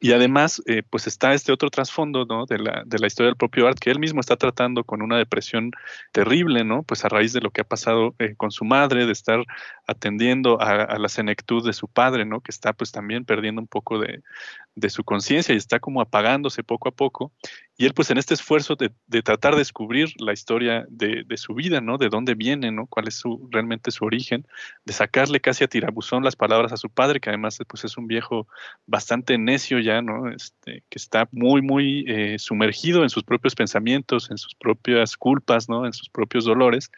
Y 0.00 0.10
además, 0.10 0.60
eh, 0.66 0.82
pues 0.82 1.06
está 1.06 1.32
este 1.32 1.52
otro 1.52 1.70
trasfondo, 1.70 2.24
¿no? 2.24 2.44
De 2.44 2.58
la, 2.58 3.06
historia 3.06 3.28
del 3.28 3.36
propio 3.36 3.68
Art, 3.68 3.78
que 3.78 3.90
él 3.90 4.00
mismo 4.00 4.18
está 4.18 4.36
tratando 4.36 4.82
con 4.82 5.00
una 5.00 5.16
depresión 5.16 5.70
terrible, 6.10 6.64
¿no? 6.64 6.82
Pues 6.82 7.04
a 7.04 7.08
raíz 7.08 7.32
de 7.32 7.40
lo 7.40 7.52
que 7.52 7.60
ha 7.60 7.64
pasado 7.64 8.16
eh, 8.18 8.34
con 8.36 8.50
su 8.50 8.64
madre, 8.64 9.06
de 9.06 9.12
estar 9.12 9.44
atendiendo 9.86 10.60
a, 10.60 10.98
la 10.98 11.08
senectud 11.08 11.64
de 11.64 11.72
su 11.72 11.86
padre, 11.86 12.24
¿no? 12.24 12.40
Que 12.40 12.50
está 12.50 12.72
pues 12.72 12.90
también 12.90 13.24
perdiendo 13.24 13.60
un 13.60 13.68
poco 13.68 14.00
de 14.00 14.90
su 14.90 15.04
conciencia 15.04 15.54
y 15.54 15.58
está 15.58 15.78
como 15.78 16.00
apagándose 16.00 16.64
poco 16.64 16.88
a 16.88 16.92
poco. 16.92 17.30
Y 17.78 17.84
él 17.84 17.92
pues 17.92 18.10
en 18.10 18.18
este 18.18 18.34
esfuerzo 18.34 18.76
de, 18.76 18.90
tratar 19.22 19.52
de 19.52 19.58
descubrir 19.58 20.08
la 20.18 20.32
historia 20.32 20.86
de, 20.88 21.24
su 21.36 21.54
vida, 21.54 21.80
¿no? 21.82 21.98
De 21.98 22.08
dónde 22.08 22.34
viene, 22.34 22.72
¿no? 22.72 22.86
Cuál 22.86 23.08
es 23.08 23.16
su, 23.16 23.48
realmente 23.50 23.90
su 23.90 24.04
origen, 24.04 24.46
de 24.86 24.94
sacarle 24.94 25.40
casi 25.40 25.64
a 25.64 25.68
tirabuzón 25.68 26.24
las 26.24 26.36
palabras 26.36 26.72
a 26.72 26.78
su 26.78 26.88
padre, 26.88 27.20
que 27.20 27.28
además 27.28 27.58
pues 27.68 27.84
es 27.84 27.98
un 27.98 28.06
viejo 28.06 28.48
bastante 28.86 29.36
necio 29.36 29.78
ya, 29.78 30.00
¿no? 30.00 30.30
Este, 30.30 30.84
que 30.88 30.96
está 30.96 31.28
muy, 31.32 31.60
muy 31.60 32.04
eh, 32.08 32.38
sumergido 32.38 33.02
en 33.02 33.10
sus 33.10 33.24
propios 33.24 33.54
pensamientos, 33.54 34.30
en 34.30 34.38
sus 34.38 34.54
propias 34.54 35.16
culpas, 35.16 35.68
¿no? 35.68 35.84
En 35.84 35.92
sus 35.92 36.08
propios 36.08 36.46
dolores 36.46 36.90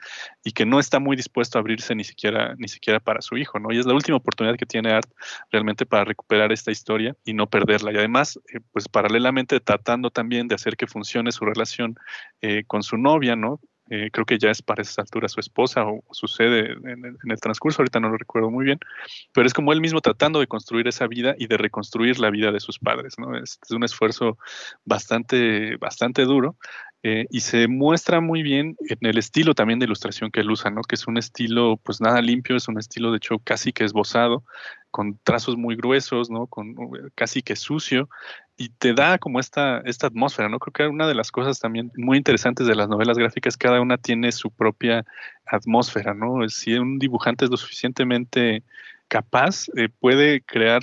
y 0.44 0.52
que 0.52 0.64
no 0.64 0.78
está 0.78 1.00
muy 1.00 1.16
dispuesto 1.16 1.58
a 1.58 1.60
abrirse 1.60 1.94
ni 1.94 2.04
siquiera, 2.04 2.54
ni 2.56 2.68
siquiera 2.68 3.00
para 3.00 3.20
su 3.20 3.36
hijo, 3.36 3.58
¿no? 3.58 3.72
Y 3.72 3.78
es 3.78 3.86
la 3.86 3.94
última 3.94 4.16
oportunidad 4.16 4.56
que 4.56 4.66
tiene 4.66 4.92
Art 4.92 5.10
realmente 5.50 5.86
para 5.86 6.04
recuperar 6.04 6.52
esta 6.52 6.70
historia 6.70 7.16
y 7.24 7.34
no 7.34 7.48
perderla. 7.48 7.92
Y 7.92 7.96
además, 7.96 8.38
eh, 8.54 8.60
pues 8.72 8.88
paralelamente 8.88 9.58
tratando 9.60 10.10
también 10.10 10.46
de 10.46 10.54
hacer 10.54 10.67
que 10.76 10.86
funcione 10.86 11.32
su 11.32 11.44
relación 11.44 11.96
eh, 12.40 12.64
con 12.66 12.82
su 12.82 12.96
novia, 12.96 13.36
¿no? 13.36 13.60
Eh, 13.90 14.10
creo 14.12 14.26
que 14.26 14.38
ya 14.38 14.50
es 14.50 14.60
para 14.60 14.82
esa 14.82 15.00
altura 15.00 15.28
su 15.28 15.40
esposa 15.40 15.86
o, 15.86 16.04
sucede 16.10 16.72
en 16.72 17.16
el, 17.30 17.40
transcurso, 17.40 17.80
ahorita 17.80 18.00
no 18.00 18.10
lo 18.10 18.18
recuerdo 18.18 18.50
muy 18.50 18.66
bien, 18.66 18.78
pero 19.32 19.46
es 19.46 19.54
como 19.54 19.72
él 19.72 19.80
mismo 19.80 20.02
tratando 20.02 20.40
de 20.40 20.46
construir 20.46 20.86
esa 20.88 21.06
vida 21.06 21.34
y 21.38 21.46
de 21.46 21.56
reconstruir 21.56 22.18
la 22.18 22.28
vida 22.28 22.52
de 22.52 22.60
sus 22.60 22.78
padres, 22.78 23.14
¿no? 23.18 23.36
Es, 23.38 23.58
un 23.70 23.84
esfuerzo 23.84 24.36
bastante, 24.84 25.76
bastante 25.76 26.24
duro 26.24 26.56
eh, 27.02 27.26
y 27.30 27.40
se 27.40 27.66
muestra 27.66 28.20
muy 28.20 28.42
bien 28.42 28.76
en 28.80 28.98
el 29.00 29.16
estilo 29.16 29.54
también 29.54 29.78
de 29.78 29.86
ilustración 29.86 30.30
que 30.30 30.40
él 30.40 30.50
usa, 30.50 30.70
¿no? 30.70 30.82
Que 30.82 30.96
es 30.96 31.06
un 31.06 31.16
estilo 31.16 31.78
pues 31.82 32.00
nada 32.02 32.20
limpio, 32.20 32.56
es 32.56 32.68
un 32.68 32.78
estilo 32.78 33.10
de 33.10 33.18
hecho 33.18 33.38
casi 33.38 33.72
que 33.72 33.84
esbozado, 33.84 34.44
con 34.90 35.18
trazos 35.22 35.56
muy 35.56 35.76
gruesos, 35.76 36.28
¿no? 36.28 36.46
Con 36.46 36.74
casi 37.14 37.40
que 37.40 37.56
sucio, 37.56 38.10
y 38.60 38.70
te 38.70 38.92
da 38.92 39.18
como 39.18 39.38
esta, 39.38 39.78
esta 39.84 40.08
atmósfera, 40.08 40.48
¿no? 40.48 40.58
Creo 40.58 40.72
que 40.72 40.92
una 40.92 41.06
de 41.06 41.14
las 41.14 41.30
cosas 41.30 41.60
también 41.60 41.92
muy 41.96 42.18
interesantes 42.18 42.66
de 42.66 42.74
las 42.74 42.88
novelas 42.88 43.16
gráficas, 43.16 43.56
cada 43.56 43.80
una 43.80 43.98
tiene 43.98 44.32
su 44.32 44.50
propia 44.50 45.06
atmósfera, 45.46 46.12
¿no? 46.12 46.46
Si 46.48 46.74
un 46.74 46.98
dibujante 46.98 47.44
es 47.44 47.52
lo 47.52 47.56
suficientemente 47.56 48.64
capaz, 49.06 49.68
eh, 49.76 49.88
puede 49.88 50.40
crear 50.40 50.82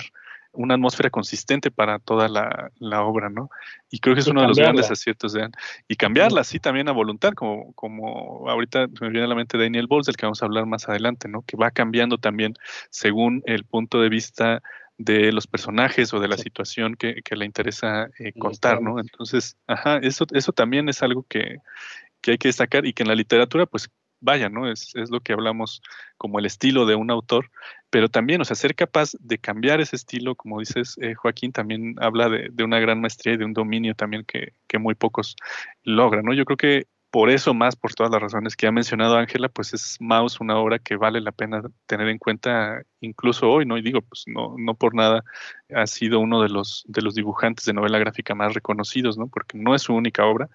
una 0.54 0.72
atmósfera 0.72 1.10
consistente 1.10 1.70
para 1.70 1.98
toda 1.98 2.28
la, 2.28 3.02
obra, 3.02 3.28
¿no? 3.28 3.50
Y 3.90 3.98
creo 3.98 4.14
que 4.14 4.22
es 4.22 4.26
uno 4.26 4.40
de 4.40 4.48
los 4.48 4.56
grandes 4.56 4.90
aciertos 4.90 5.34
de 5.34 5.46
Y 5.86 5.96
cambiarla, 5.96 6.44
sí, 6.44 6.58
también 6.58 6.88
a 6.88 6.92
voluntad, 6.92 7.34
como, 7.34 7.74
como 7.74 8.48
ahorita 8.48 8.86
me 9.02 9.10
viene 9.10 9.26
a 9.26 9.28
la 9.28 9.34
mente 9.34 9.58
Daniel 9.58 9.86
Bowles, 9.86 10.06
del 10.06 10.16
que 10.16 10.24
vamos 10.24 10.42
a 10.42 10.46
hablar 10.46 10.64
más 10.64 10.88
adelante, 10.88 11.28
¿no? 11.28 11.42
Que 11.42 11.58
va 11.58 11.70
cambiando 11.70 12.16
también 12.16 12.54
según 12.88 13.42
el 13.44 13.64
punto 13.64 14.00
de 14.00 14.08
vista 14.08 14.62
de 14.98 15.32
los 15.32 15.46
personajes 15.46 16.12
o 16.14 16.20
de 16.20 16.28
la 16.28 16.38
situación 16.38 16.94
que, 16.94 17.22
le 17.30 17.44
interesa 17.44 18.08
eh, 18.18 18.32
contar, 18.38 18.80
¿no? 18.80 18.98
Entonces, 18.98 19.56
ajá, 19.66 19.98
eso, 19.98 20.26
eso 20.32 20.52
también 20.52 20.88
es 20.88 21.02
algo 21.02 21.24
que, 21.28 21.58
hay 22.26 22.38
que 22.38 22.48
destacar 22.48 22.86
y 22.86 22.92
que 22.92 23.02
en 23.02 23.08
la 23.08 23.14
literatura, 23.14 23.66
pues 23.66 23.88
vaya, 24.20 24.48
¿no? 24.48 24.70
Es, 24.70 24.94
es, 24.96 25.10
lo 25.10 25.20
que 25.20 25.34
hablamos 25.34 25.82
como 26.16 26.38
el 26.38 26.46
estilo 26.46 26.86
de 26.86 26.94
un 26.94 27.10
autor, 27.10 27.50
pero 27.90 28.08
también, 28.08 28.40
o 28.40 28.44
sea, 28.44 28.56
ser 28.56 28.74
capaz 28.74 29.12
de 29.20 29.38
cambiar 29.38 29.80
ese 29.80 29.96
estilo, 29.96 30.34
como 30.34 30.58
dices, 30.58 30.96
eh, 31.00 31.14
Joaquín, 31.14 31.52
también 31.52 31.94
habla 32.00 32.28
de, 32.28 32.48
de, 32.50 32.64
una 32.64 32.80
gran 32.80 33.00
maestría 33.00 33.34
y 33.34 33.36
de 33.36 33.44
un 33.44 33.52
dominio 33.52 33.94
también 33.94 34.24
que, 34.24 34.54
que 34.66 34.78
muy 34.78 34.94
pocos 34.94 35.36
logran, 35.84 36.24
¿no? 36.24 36.32
Yo 36.32 36.44
creo 36.46 36.56
que 36.56 36.86
por 37.16 37.30
eso 37.30 37.54
más, 37.54 37.76
por 37.76 37.94
todas 37.94 38.12
las 38.12 38.20
razones 38.20 38.56
que 38.56 38.66
ha 38.66 38.72
mencionado 38.72 39.16
Ángela, 39.16 39.48
pues 39.48 39.72
es 39.72 39.96
Maus 40.00 40.38
una 40.38 40.58
obra 40.58 40.78
que 40.78 40.96
vale 40.96 41.22
la 41.22 41.32
pena 41.32 41.62
tener 41.86 42.08
en 42.08 42.18
cuenta 42.18 42.82
incluso 43.00 43.48
hoy, 43.48 43.64
¿no? 43.64 43.78
Y 43.78 43.80
digo, 43.80 44.02
pues 44.02 44.24
no, 44.26 44.54
no 44.58 44.74
por 44.74 44.94
nada 44.94 45.24
ha 45.74 45.86
sido 45.86 46.20
uno 46.20 46.42
de 46.42 46.50
los, 46.50 46.84
de 46.86 47.00
los 47.00 47.14
dibujantes 47.14 47.64
de 47.64 47.72
novela 47.72 47.98
gráfica 47.98 48.34
más 48.34 48.52
reconocidos, 48.52 49.16
¿no? 49.16 49.28
Porque 49.28 49.56
no 49.56 49.74
es 49.74 49.80
su 49.80 49.94
única 49.94 50.26
obra, 50.26 50.50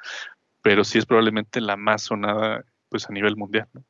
pero 0.62 0.84
sí 0.84 1.00
es 1.00 1.08
probablemente 1.08 1.62
la 1.62 1.78
más 1.78 2.04
sonada, 2.04 2.64
pues 2.90 3.10
a 3.10 3.12
nivel 3.12 3.38
mundial, 3.38 3.68
¿no? 3.74 3.84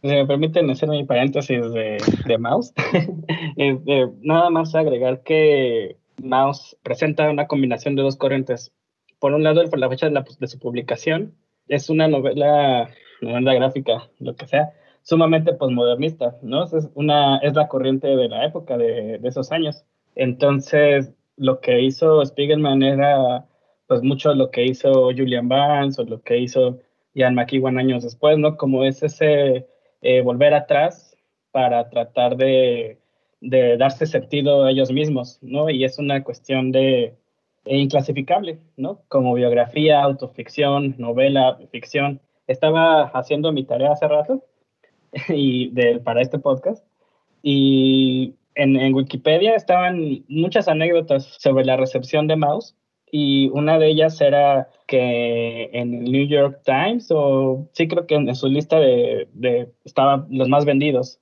Si 0.00 0.08
me 0.08 0.26
permiten 0.26 0.70
hacer 0.70 0.88
mi 0.88 1.04
paréntesis 1.04 1.60
de, 1.74 1.98
de 2.24 2.38
Maus, 2.38 2.72
nada 4.22 4.48
más 4.48 4.74
agregar 4.74 5.22
que 5.24 5.98
Maus 6.22 6.74
presenta 6.82 7.28
una 7.28 7.46
combinación 7.46 7.96
de 7.96 8.02
dos 8.02 8.16
corrientes. 8.16 8.72
Por 9.18 9.34
un 9.34 9.42
lado, 9.42 9.62
por 9.68 9.78
la 9.78 9.90
fecha 9.90 10.08
de, 10.08 10.24
de 10.40 10.46
su 10.46 10.58
publicación, 10.58 11.34
es 11.74 11.88
una 11.88 12.06
novela, 12.06 12.90
novela 13.22 13.54
gráfica, 13.54 14.10
lo 14.18 14.36
que 14.36 14.46
sea, 14.46 14.72
sumamente 15.02 15.54
posmodernista, 15.54 16.36
¿no? 16.42 16.64
Es, 16.64 16.90
una, 16.94 17.38
es 17.38 17.54
la 17.54 17.68
corriente 17.68 18.08
de 18.08 18.28
la 18.28 18.44
época, 18.44 18.76
de, 18.76 19.18
esos 19.24 19.50
años. 19.52 19.84
Entonces, 20.14 21.12
lo 21.36 21.60
que 21.60 21.80
hizo 21.80 22.24
Spiegelman 22.24 22.82
era, 22.82 23.46
pues, 23.86 24.02
mucho 24.02 24.34
lo 24.34 24.50
que 24.50 24.66
hizo 24.66 25.04
Julian 25.16 25.48
Barnes 25.48 25.98
o 25.98 26.04
lo 26.04 26.20
que 26.22 26.38
hizo 26.38 26.78
Ian 27.14 27.34
McEwan 27.34 27.78
años 27.78 28.04
después, 28.04 28.36
¿no? 28.38 28.56
Como 28.56 28.84
es 28.84 29.02
ese 29.02 29.66
eh, 30.02 30.20
volver 30.20 30.52
atrás 30.54 31.16
para 31.52 31.88
tratar 31.88 32.36
de, 32.36 32.98
de 33.40 33.76
darse 33.78 34.06
sentido 34.06 34.64
a 34.64 34.70
ellos 34.70 34.92
mismos, 34.92 35.38
¿no? 35.42 35.70
Y 35.70 35.84
es 35.84 35.98
una 35.98 36.22
cuestión 36.22 36.70
de, 36.70 37.16
e 37.64 37.78
inclasificable, 37.78 38.58
¿no? 38.76 39.02
Como 39.08 39.34
biografía, 39.34 40.02
autoficción, 40.02 40.94
novela, 40.98 41.58
ficción. 41.70 42.20
Estaba 42.46 43.04
haciendo 43.08 43.52
mi 43.52 43.64
tarea 43.64 43.92
hace 43.92 44.08
rato 44.08 44.44
y 45.28 45.68
para 46.00 46.22
este 46.22 46.38
podcast 46.38 46.84
y 47.42 48.34
en, 48.54 48.76
en, 48.76 48.94
Wikipedia 48.94 49.54
estaban 49.54 50.24
muchas 50.28 50.68
anécdotas 50.68 51.36
sobre 51.38 51.64
la 51.64 51.76
recepción 51.76 52.26
de 52.28 52.36
Mouse 52.36 52.76
y 53.10 53.48
una 53.50 53.78
de 53.78 53.88
ellas 53.88 54.20
era 54.20 54.68
que 54.86 55.70
en 55.72 55.94
el 55.94 56.12
New 56.12 56.26
York 56.26 56.60
Times 56.64 57.10
o 57.10 57.68
sí 57.72 57.88
creo 57.88 58.06
que 58.06 58.14
en, 58.14 58.34
su 58.34 58.48
lista 58.48 58.78
de, 58.78 59.28
de 59.32 59.72
estaban 59.84 60.26
los 60.30 60.48
más 60.48 60.64
vendidos 60.64 61.18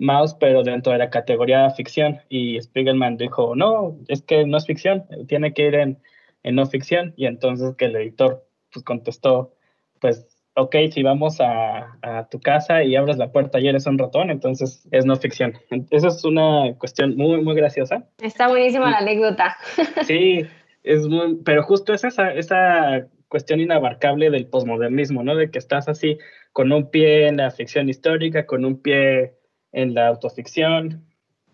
Mouse, 0.00 0.34
pero 0.34 0.62
dentro 0.62 0.92
de 0.92 0.98
la 0.98 1.10
categoría 1.10 1.70
ficción. 1.70 2.20
Y 2.28 2.60
Spiegelman 2.60 3.16
dijo, 3.16 3.54
no, 3.54 3.96
es 4.08 4.22
que 4.22 4.44
no 4.46 4.56
es 4.56 4.66
ficción, 4.66 5.04
tiene 5.28 5.52
que 5.52 5.66
ir 5.66 5.74
en, 5.74 5.98
en 6.42 6.54
no 6.54 6.66
ficción. 6.66 7.12
Y 7.16 7.26
entonces 7.26 7.76
que 7.76 7.84
el 7.84 7.96
editor 7.96 8.44
pues, 8.72 8.84
contestó, 8.84 9.54
pues, 10.00 10.26
ok, 10.54 10.74
si 10.90 11.02
vamos 11.02 11.40
a, 11.40 11.98
a, 12.02 12.28
tu 12.28 12.40
casa 12.40 12.82
y 12.82 12.96
abres 12.96 13.18
la 13.18 13.30
puerta 13.30 13.60
y 13.60 13.68
eres 13.68 13.86
un 13.86 13.98
ratón, 13.98 14.30
entonces 14.30 14.88
es 14.90 15.04
no 15.04 15.16
ficción. 15.16 15.54
Esa 15.90 16.08
es 16.08 16.24
una 16.24 16.74
cuestión 16.78 17.16
muy, 17.16 17.42
muy 17.42 17.54
graciosa. 17.54 18.04
Está 18.20 18.48
buenísima 18.48 18.90
la 18.90 18.98
anécdota. 18.98 19.56
Sí, 20.06 20.46
es 20.82 21.06
muy, 21.06 21.36
pero 21.44 21.62
justo 21.62 21.92
es 21.92 22.04
esa, 22.04 22.32
esa 22.32 23.06
cuestión 23.28 23.60
inabarcable 23.60 24.30
del 24.30 24.46
posmodernismo, 24.46 25.22
¿no? 25.22 25.36
De 25.36 25.50
que 25.50 25.58
estás 25.58 25.88
así 25.88 26.18
con 26.52 26.72
un 26.72 26.90
pie 26.90 27.28
en 27.28 27.36
la 27.36 27.50
ficción 27.50 27.88
histórica, 27.88 28.46
con 28.46 28.64
un 28.64 28.80
pie 28.80 29.34
en 29.72 29.94
la 29.94 30.08
autoficción. 30.08 31.06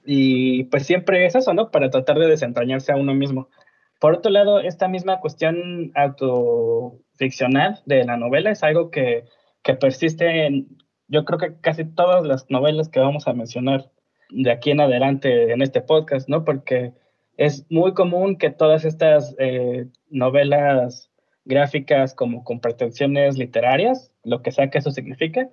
Y 0.04 0.64
pues 0.64 0.86
siempre 0.86 1.26
es 1.26 1.34
eso, 1.34 1.52
¿no? 1.54 1.70
Para 1.70 1.90
tratar 1.90 2.18
de 2.18 2.28
desentrañarse 2.28 2.92
a 2.92 2.96
uno 2.96 3.14
mismo. 3.14 3.48
Por 4.00 4.14
otro 4.14 4.30
lado, 4.30 4.60
esta 4.60 4.88
misma 4.88 5.20
cuestión 5.20 5.92
autoficcional 5.94 7.80
de 7.86 8.04
la 8.04 8.16
novela 8.16 8.50
es 8.50 8.62
algo 8.62 8.90
que, 8.90 9.24
que 9.62 9.74
persiste 9.74 10.66
yo 11.08 11.24
creo 11.24 11.38
que 11.38 11.60
casi 11.60 11.84
todas 11.84 12.24
las 12.26 12.50
novelas 12.50 12.88
que 12.88 13.00
vamos 13.00 13.26
a 13.28 13.32
mencionar 13.32 13.90
de 14.30 14.50
aquí 14.50 14.70
en 14.70 14.80
adelante 14.80 15.52
en 15.52 15.62
este 15.62 15.80
podcast, 15.80 16.28
¿no? 16.28 16.44
Porque 16.44 16.92
es 17.36 17.66
muy 17.70 17.94
común 17.94 18.36
que 18.36 18.50
todas 18.50 18.84
estas 18.84 19.34
eh, 19.38 19.86
novelas 20.10 21.10
gráficas 21.44 22.14
como 22.14 22.42
con 22.42 22.60
pretensiones 22.60 23.38
literarias, 23.38 24.12
lo 24.24 24.42
que 24.42 24.50
sea 24.50 24.70
que 24.70 24.78
eso 24.78 24.90
signifique, 24.90 25.48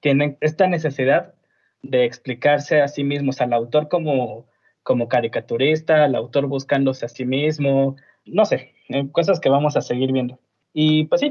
tienen 0.00 0.36
esta 0.40 0.66
necesidad 0.66 1.34
de 1.82 2.04
explicarse 2.04 2.80
a 2.80 2.88
sí 2.88 3.04
mismos, 3.04 3.40
al 3.40 3.52
autor 3.52 3.88
como, 3.88 4.46
como 4.82 5.08
caricaturista, 5.08 6.04
al 6.04 6.14
autor 6.14 6.46
buscándose 6.46 7.06
a 7.06 7.08
sí 7.08 7.24
mismo, 7.24 7.96
no 8.24 8.44
sé, 8.44 8.74
eh, 8.88 9.08
cosas 9.12 9.40
que 9.40 9.48
vamos 9.48 9.76
a 9.76 9.80
seguir 9.80 10.12
viendo. 10.12 10.38
Y 10.72 11.04
pues 11.04 11.20
sí, 11.20 11.30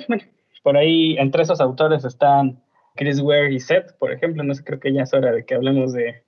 por 0.63 0.77
ahí 0.77 1.17
entre 1.17 1.43
esos 1.43 1.61
autores 1.61 2.05
están 2.05 2.59
Chris 2.95 3.19
Ware 3.19 3.53
y 3.53 3.59
Seth, 3.59 3.91
por 3.99 4.11
ejemplo, 4.11 4.43
no 4.43 4.53
sé, 4.53 4.63
creo 4.63 4.79
que 4.79 4.93
ya 4.93 5.03
es 5.03 5.13
hora 5.13 5.31
de 5.31 5.45
que 5.45 5.55
hablemos 5.55 5.91
de, 5.93 6.23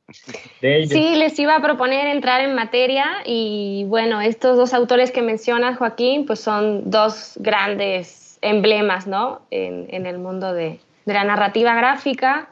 de 0.61 0.77
ellos. 0.77 0.89
Sí, 0.89 1.15
les 1.15 1.39
iba 1.39 1.55
a 1.55 1.61
proponer 1.61 2.07
entrar 2.07 2.41
en 2.41 2.53
materia 2.55 3.05
y 3.25 3.85
bueno, 3.87 4.19
estos 4.21 4.57
dos 4.57 4.73
autores 4.73 5.11
que 5.11 5.21
mencionas, 5.21 5.77
Joaquín, 5.77 6.25
pues 6.25 6.41
son 6.41 6.89
dos 6.89 7.33
grandes 7.37 8.37
emblemas, 8.41 9.07
¿no? 9.07 9.41
En, 9.49 9.87
en 9.89 10.05
el 10.05 10.19
mundo 10.19 10.53
de, 10.53 10.79
de, 11.05 11.13
la 11.13 11.23
narrativa 11.23 11.73
gráfica. 11.73 12.49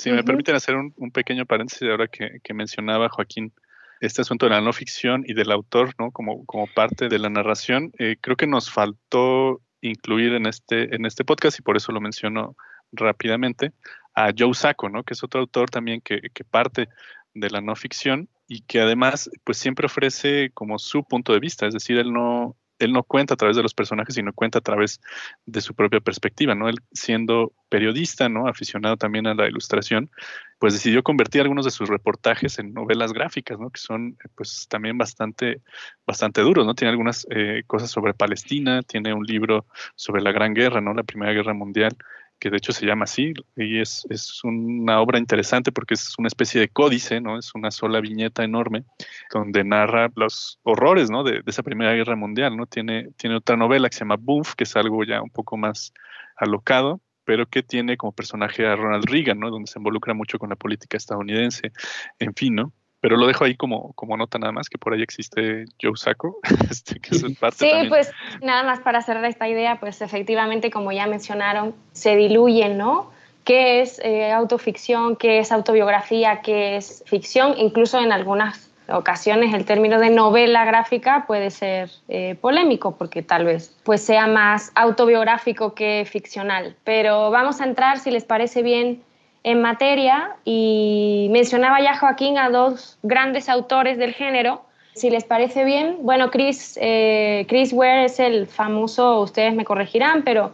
Si 0.00 0.10
me 0.10 0.24
permiten 0.24 0.54
hacer 0.54 0.76
un, 0.76 0.94
un, 0.96 1.10
pequeño 1.10 1.44
paréntesis 1.44 1.88
ahora 1.88 2.08
que, 2.08 2.40
que, 2.42 2.54
mencionaba 2.54 3.08
Joaquín 3.10 3.52
este 4.00 4.22
asunto 4.22 4.46
de 4.46 4.50
la 4.50 4.60
no 4.62 4.72
ficción 4.72 5.24
y 5.26 5.34
del 5.34 5.52
autor, 5.52 5.94
¿no? 5.98 6.10
Como, 6.10 6.46
como 6.46 6.66
parte 6.68 7.08
de 7.08 7.18
la 7.18 7.28
narración, 7.28 7.92
eh, 7.98 8.16
creo 8.20 8.36
que 8.36 8.46
nos 8.46 8.70
faltó 8.70 9.60
incluir 9.82 10.32
en 10.32 10.46
este, 10.46 10.94
en 10.94 11.04
este 11.04 11.24
podcast 11.24 11.58
y 11.58 11.62
por 11.62 11.76
eso 11.76 11.92
lo 11.92 12.00
menciono 12.00 12.56
rápidamente 12.92 13.72
a 14.14 14.30
Joe 14.36 14.54
Sacco, 14.54 14.88
¿no? 14.88 15.04
que 15.04 15.14
es 15.14 15.22
otro 15.22 15.40
autor 15.40 15.70
también 15.70 16.00
que, 16.00 16.20
que, 16.34 16.44
parte 16.44 16.88
de 17.34 17.50
la 17.50 17.60
no 17.60 17.76
ficción 17.76 18.28
y 18.48 18.62
que 18.62 18.80
además 18.80 19.30
pues 19.44 19.58
siempre 19.58 19.86
ofrece 19.86 20.50
como 20.52 20.78
su 20.78 21.04
punto 21.04 21.32
de 21.32 21.40
vista, 21.40 21.66
es 21.66 21.74
decir, 21.74 21.98
él 21.98 22.12
no, 22.12 22.56
él 22.80 22.92
no 22.92 23.02
cuenta 23.04 23.34
a 23.34 23.36
través 23.36 23.56
de 23.56 23.62
los 23.62 23.74
personajes, 23.74 24.14
sino 24.14 24.32
cuenta 24.32 24.58
a 24.58 24.62
través 24.62 25.00
de 25.46 25.60
su 25.60 25.74
propia 25.74 26.00
perspectiva, 26.00 26.54
¿no? 26.54 26.68
Él 26.68 26.78
siendo 26.92 27.52
periodista, 27.68 28.28
¿no? 28.28 28.48
Aficionado 28.48 28.96
también 28.96 29.26
a 29.26 29.34
la 29.34 29.46
ilustración, 29.46 30.10
pues 30.58 30.74
decidió 30.74 31.02
convertir 31.02 31.42
algunos 31.42 31.64
de 31.64 31.70
sus 31.70 31.88
reportajes 31.88 32.58
en 32.58 32.74
novelas 32.74 33.12
gráficas, 33.12 33.58
¿no? 33.58 33.70
Que 33.70 33.80
son, 33.80 34.16
pues, 34.34 34.66
también 34.68 34.98
bastante, 34.98 35.62
bastante 36.06 36.40
duros, 36.40 36.66
¿no? 36.66 36.74
Tiene 36.74 36.90
algunas 36.90 37.26
eh, 37.30 37.62
cosas 37.66 37.90
sobre 37.90 38.14
Palestina, 38.14 38.82
tiene 38.82 39.14
un 39.14 39.24
libro 39.24 39.66
sobre 39.94 40.22
la 40.22 40.32
Gran 40.32 40.54
Guerra, 40.54 40.80
¿no? 40.80 40.94
La 40.94 41.04
Primera 41.04 41.32
Guerra 41.32 41.54
Mundial, 41.54 41.96
que 42.40 42.50
de 42.50 42.56
hecho 42.56 42.72
se 42.72 42.86
llama 42.86 43.04
así, 43.04 43.34
y 43.56 43.80
es, 43.80 44.06
es, 44.10 44.42
una 44.42 45.00
obra 45.00 45.18
interesante 45.18 45.70
porque 45.70 45.94
es 45.94 46.18
una 46.18 46.28
especie 46.28 46.60
de 46.60 46.68
códice, 46.68 47.20
¿no? 47.20 47.38
Es 47.38 47.54
una 47.54 47.70
sola 47.70 48.00
viñeta 48.00 48.42
enorme 48.42 48.84
donde 49.32 49.62
narra 49.62 50.10
los 50.16 50.58
horrores, 50.62 51.10
¿no? 51.10 51.22
De, 51.22 51.42
de 51.42 51.42
esa 51.46 51.62
Primera 51.62 51.92
Guerra 51.92 52.16
Mundial, 52.16 52.56
¿no? 52.56 52.66
Tiene, 52.66 53.10
tiene 53.16 53.36
otra 53.36 53.56
novela 53.56 53.88
que 53.88 53.94
se 53.94 54.00
llama 54.00 54.16
Boof, 54.18 54.54
que 54.54 54.64
es 54.64 54.74
algo 54.74 55.04
ya 55.04 55.22
un 55.22 55.30
poco 55.30 55.56
más 55.56 55.92
alocado, 56.36 57.00
pero 57.24 57.46
que 57.46 57.62
tiene 57.62 57.96
como 57.96 58.12
personaje 58.12 58.66
a 58.66 58.74
Ronald 58.74 59.04
Reagan, 59.04 59.38
¿no? 59.38 59.50
Donde 59.50 59.70
se 59.70 59.78
involucra 59.78 60.14
mucho 60.14 60.38
con 60.38 60.48
la 60.48 60.56
política 60.56 60.96
estadounidense, 60.96 61.72
en 62.18 62.34
fin, 62.34 62.54
¿no? 62.56 62.72
Pero 63.00 63.16
lo 63.16 63.26
dejo 63.26 63.44
ahí 63.44 63.56
como, 63.56 63.92
como 63.94 64.16
nota 64.16 64.38
nada 64.38 64.52
más, 64.52 64.68
que 64.68 64.78
por 64.78 64.92
ahí 64.92 65.02
existe 65.02 65.64
Joe 65.80 65.96
Sacco, 65.96 66.38
este, 66.70 67.00
que 67.00 67.16
es 67.16 67.38
parte 67.38 67.58
Sí, 67.58 67.88
pues 67.88 68.12
nada 68.42 68.62
más 68.62 68.80
para 68.80 69.02
cerrar 69.02 69.24
esta 69.24 69.48
idea, 69.48 69.80
pues 69.80 70.02
efectivamente, 70.02 70.70
como 70.70 70.92
ya 70.92 71.06
mencionaron, 71.06 71.74
se 71.92 72.16
diluyen, 72.16 72.76
¿no? 72.76 73.10
¿Qué 73.44 73.80
es 73.80 73.98
eh, 74.04 74.30
autoficción? 74.30 75.16
¿Qué 75.16 75.38
es 75.38 75.50
autobiografía? 75.50 76.42
¿Qué 76.42 76.76
es 76.76 77.02
ficción? 77.06 77.54
Incluso 77.56 77.98
en 77.98 78.12
algunas 78.12 78.70
ocasiones 78.92 79.54
el 79.54 79.64
término 79.64 79.98
de 79.98 80.10
novela 80.10 80.64
gráfica 80.64 81.24
puede 81.26 81.50
ser 81.50 81.90
eh, 82.08 82.36
polémico 82.40 82.96
porque 82.96 83.22
tal 83.22 83.44
vez 83.44 83.76
pues 83.84 84.02
sea 84.02 84.26
más 84.26 84.72
autobiográfico 84.74 85.74
que 85.74 86.06
ficcional. 86.10 86.76
Pero 86.84 87.30
vamos 87.30 87.60
a 87.60 87.64
entrar, 87.64 87.98
si 87.98 88.10
les 88.10 88.24
parece 88.24 88.62
bien, 88.62 89.02
en 89.42 89.62
materia 89.62 90.36
y 90.44 91.28
mencionaba 91.30 91.80
ya 91.80 91.96
Joaquín 91.96 92.38
a 92.38 92.50
dos 92.50 92.98
grandes 93.02 93.48
autores 93.48 93.98
del 93.98 94.12
género. 94.12 94.62
Si 94.94 95.08
les 95.08 95.24
parece 95.24 95.64
bien, 95.64 95.98
bueno, 96.00 96.30
Chris, 96.30 96.78
eh, 96.80 97.46
Chris 97.48 97.72
Ware 97.72 98.04
es 98.04 98.20
el 98.20 98.46
famoso, 98.46 99.20
ustedes 99.20 99.54
me 99.54 99.64
corregirán, 99.64 100.22
pero 100.24 100.52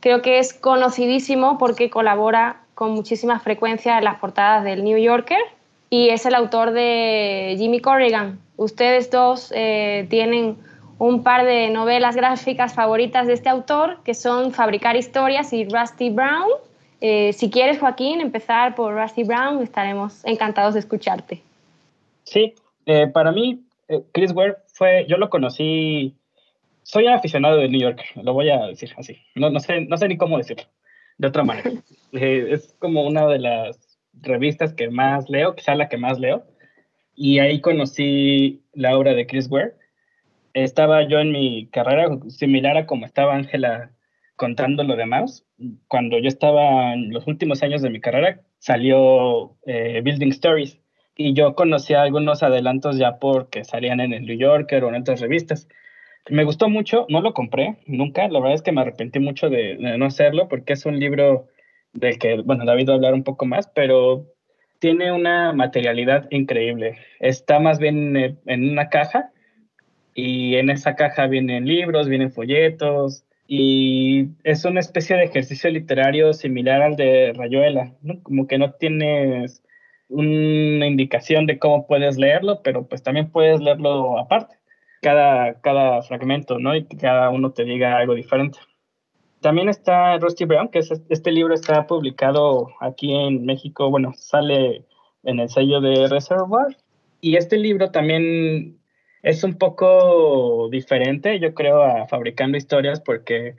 creo 0.00 0.22
que 0.22 0.38
es 0.38 0.52
conocidísimo 0.52 1.56
porque 1.58 1.88
colabora 1.88 2.60
con 2.74 2.92
muchísima 2.92 3.40
frecuencia 3.40 3.96
en 3.98 4.04
las 4.04 4.16
portadas 4.16 4.64
del 4.64 4.84
New 4.84 4.98
Yorker 4.98 5.40
y 5.88 6.10
es 6.10 6.26
el 6.26 6.34
autor 6.34 6.72
de 6.72 7.54
Jimmy 7.58 7.80
Corrigan. 7.80 8.38
Ustedes 8.56 9.10
dos 9.10 9.52
eh, 9.54 10.06
tienen 10.10 10.56
un 10.98 11.22
par 11.22 11.44
de 11.44 11.70
novelas 11.70 12.16
gráficas 12.16 12.74
favoritas 12.74 13.26
de 13.26 13.34
este 13.34 13.48
autor, 13.48 13.98
que 14.04 14.14
son 14.14 14.52
Fabricar 14.52 14.96
Historias 14.96 15.52
y 15.52 15.64
Rusty 15.64 16.10
Brown. 16.10 16.48
Eh, 17.00 17.32
si 17.32 17.50
quieres, 17.50 17.78
Joaquín, 17.78 18.20
empezar 18.20 18.74
por 18.74 18.94
Rusty 18.94 19.24
Brown, 19.24 19.62
estaremos 19.62 20.24
encantados 20.24 20.74
de 20.74 20.80
escucharte. 20.80 21.42
Sí, 22.24 22.54
eh, 22.86 23.06
para 23.08 23.32
mí, 23.32 23.62
eh, 23.88 24.02
Chris 24.12 24.32
Ware 24.32 24.56
fue, 24.68 25.06
yo 25.08 25.16
lo 25.18 25.28
conocí, 25.28 26.14
soy 26.82 27.06
un 27.06 27.12
aficionado 27.12 27.58
de 27.58 27.68
New 27.68 27.80
York, 27.80 28.02
lo 28.16 28.32
voy 28.32 28.50
a 28.50 28.66
decir 28.66 28.92
así, 28.96 29.18
no, 29.34 29.50
no, 29.50 29.60
sé, 29.60 29.82
no 29.82 29.96
sé 29.96 30.08
ni 30.08 30.16
cómo 30.16 30.38
decirlo, 30.38 30.64
de 31.18 31.28
otra 31.28 31.44
manera. 31.44 31.70
es 32.12 32.74
como 32.78 33.02
una 33.06 33.26
de 33.26 33.38
las 33.40 33.78
revistas 34.22 34.72
que 34.72 34.88
más 34.88 35.28
leo, 35.28 35.54
quizá 35.54 35.74
la 35.74 35.88
que 35.88 35.98
más 35.98 36.18
leo, 36.18 36.44
y 37.14 37.38
ahí 37.38 37.60
conocí 37.60 38.62
la 38.72 38.96
obra 38.96 39.14
de 39.14 39.26
Chris 39.26 39.50
Ware. 39.50 39.74
Estaba 40.54 41.06
yo 41.06 41.18
en 41.18 41.32
mi 41.32 41.66
carrera 41.66 42.08
similar 42.28 42.76
a 42.76 42.86
como 42.86 43.06
estaba 43.06 43.34
Ángela 43.34 43.90
contando 44.36 44.84
lo 44.84 44.96
demás, 44.96 45.45
cuando 45.88 46.18
yo 46.18 46.28
estaba 46.28 46.92
en 46.92 47.12
los 47.12 47.26
últimos 47.26 47.62
años 47.62 47.82
de 47.82 47.90
mi 47.90 48.00
carrera, 48.00 48.40
salió 48.58 49.56
eh, 49.66 50.00
Building 50.02 50.30
Stories 50.30 50.80
y 51.16 51.32
yo 51.32 51.54
conocía 51.54 52.02
algunos 52.02 52.42
adelantos 52.42 52.98
ya 52.98 53.18
porque 53.18 53.64
salían 53.64 54.00
en 54.00 54.12
el 54.12 54.26
New 54.26 54.36
Yorker 54.36 54.84
o 54.84 54.88
en 54.88 55.00
otras 55.00 55.20
revistas. 55.20 55.68
Me 56.28 56.44
gustó 56.44 56.68
mucho, 56.68 57.06
no 57.08 57.20
lo 57.20 57.32
compré 57.32 57.76
nunca, 57.86 58.28
la 58.28 58.40
verdad 58.40 58.54
es 58.54 58.62
que 58.62 58.72
me 58.72 58.80
arrepentí 58.80 59.18
mucho 59.18 59.48
de, 59.48 59.76
no 59.76 60.04
hacerlo 60.04 60.48
porque 60.48 60.72
es 60.74 60.84
un 60.84 60.98
libro 60.98 61.46
del 61.92 62.18
que, 62.18 62.40
bueno, 62.42 62.64
David 62.64 62.88
va 62.88 62.92
a 62.92 62.96
hablar 62.96 63.14
un 63.14 63.24
poco 63.24 63.46
más, 63.46 63.68
pero 63.68 64.26
tiene 64.78 65.12
una 65.12 65.52
materialidad 65.52 66.26
increíble. 66.30 66.98
Está 67.20 67.60
más 67.60 67.78
bien 67.78 68.38
en 68.44 68.70
una 68.70 68.88
caja 68.88 69.30
y 70.14 70.56
en 70.56 70.68
esa 70.68 70.96
caja 70.96 71.26
vienen 71.28 71.66
libros, 71.66 72.08
vienen 72.08 72.32
folletos, 72.32 73.25
y 73.48 74.28
es 74.44 74.64
una 74.64 74.80
especie 74.80 75.16
de 75.16 75.24
ejercicio 75.24 75.70
literario 75.70 76.32
similar 76.32 76.82
al 76.82 76.96
de 76.96 77.32
Rayuela, 77.34 77.94
¿no? 78.02 78.22
Como 78.22 78.46
que 78.46 78.58
no 78.58 78.72
tienes 78.72 79.62
una 80.08 80.86
indicación 80.86 81.46
de 81.46 81.58
cómo 81.58 81.86
puedes 81.86 82.16
leerlo, 82.16 82.62
pero 82.62 82.86
pues 82.86 83.02
también 83.02 83.30
puedes 83.30 83.60
leerlo 83.60 84.18
aparte, 84.18 84.56
cada, 85.02 85.60
cada 85.60 86.02
fragmento, 86.02 86.58
¿no? 86.58 86.74
Y 86.74 86.84
que 86.84 86.96
cada 86.96 87.30
uno 87.30 87.52
te 87.52 87.64
diga 87.64 87.98
algo 87.98 88.14
diferente. 88.14 88.58
También 89.40 89.68
está 89.68 90.18
Rusty 90.18 90.44
Brown, 90.44 90.68
que 90.68 90.80
es, 90.80 90.90
este 91.08 91.30
libro 91.30 91.54
está 91.54 91.86
publicado 91.86 92.68
aquí 92.80 93.14
en 93.14 93.44
México, 93.44 93.90
bueno, 93.90 94.12
sale 94.16 94.84
en 95.22 95.40
el 95.40 95.48
sello 95.48 95.80
de 95.80 96.08
Reservoir. 96.08 96.76
Y 97.20 97.36
este 97.36 97.58
libro 97.58 97.90
también 97.90 98.78
es 99.26 99.42
un 99.42 99.58
poco 99.58 100.68
diferente, 100.70 101.40
yo 101.40 101.52
creo, 101.52 101.82
a 101.82 102.06
Fabricando 102.06 102.56
Historias, 102.56 103.00
porque 103.00 103.56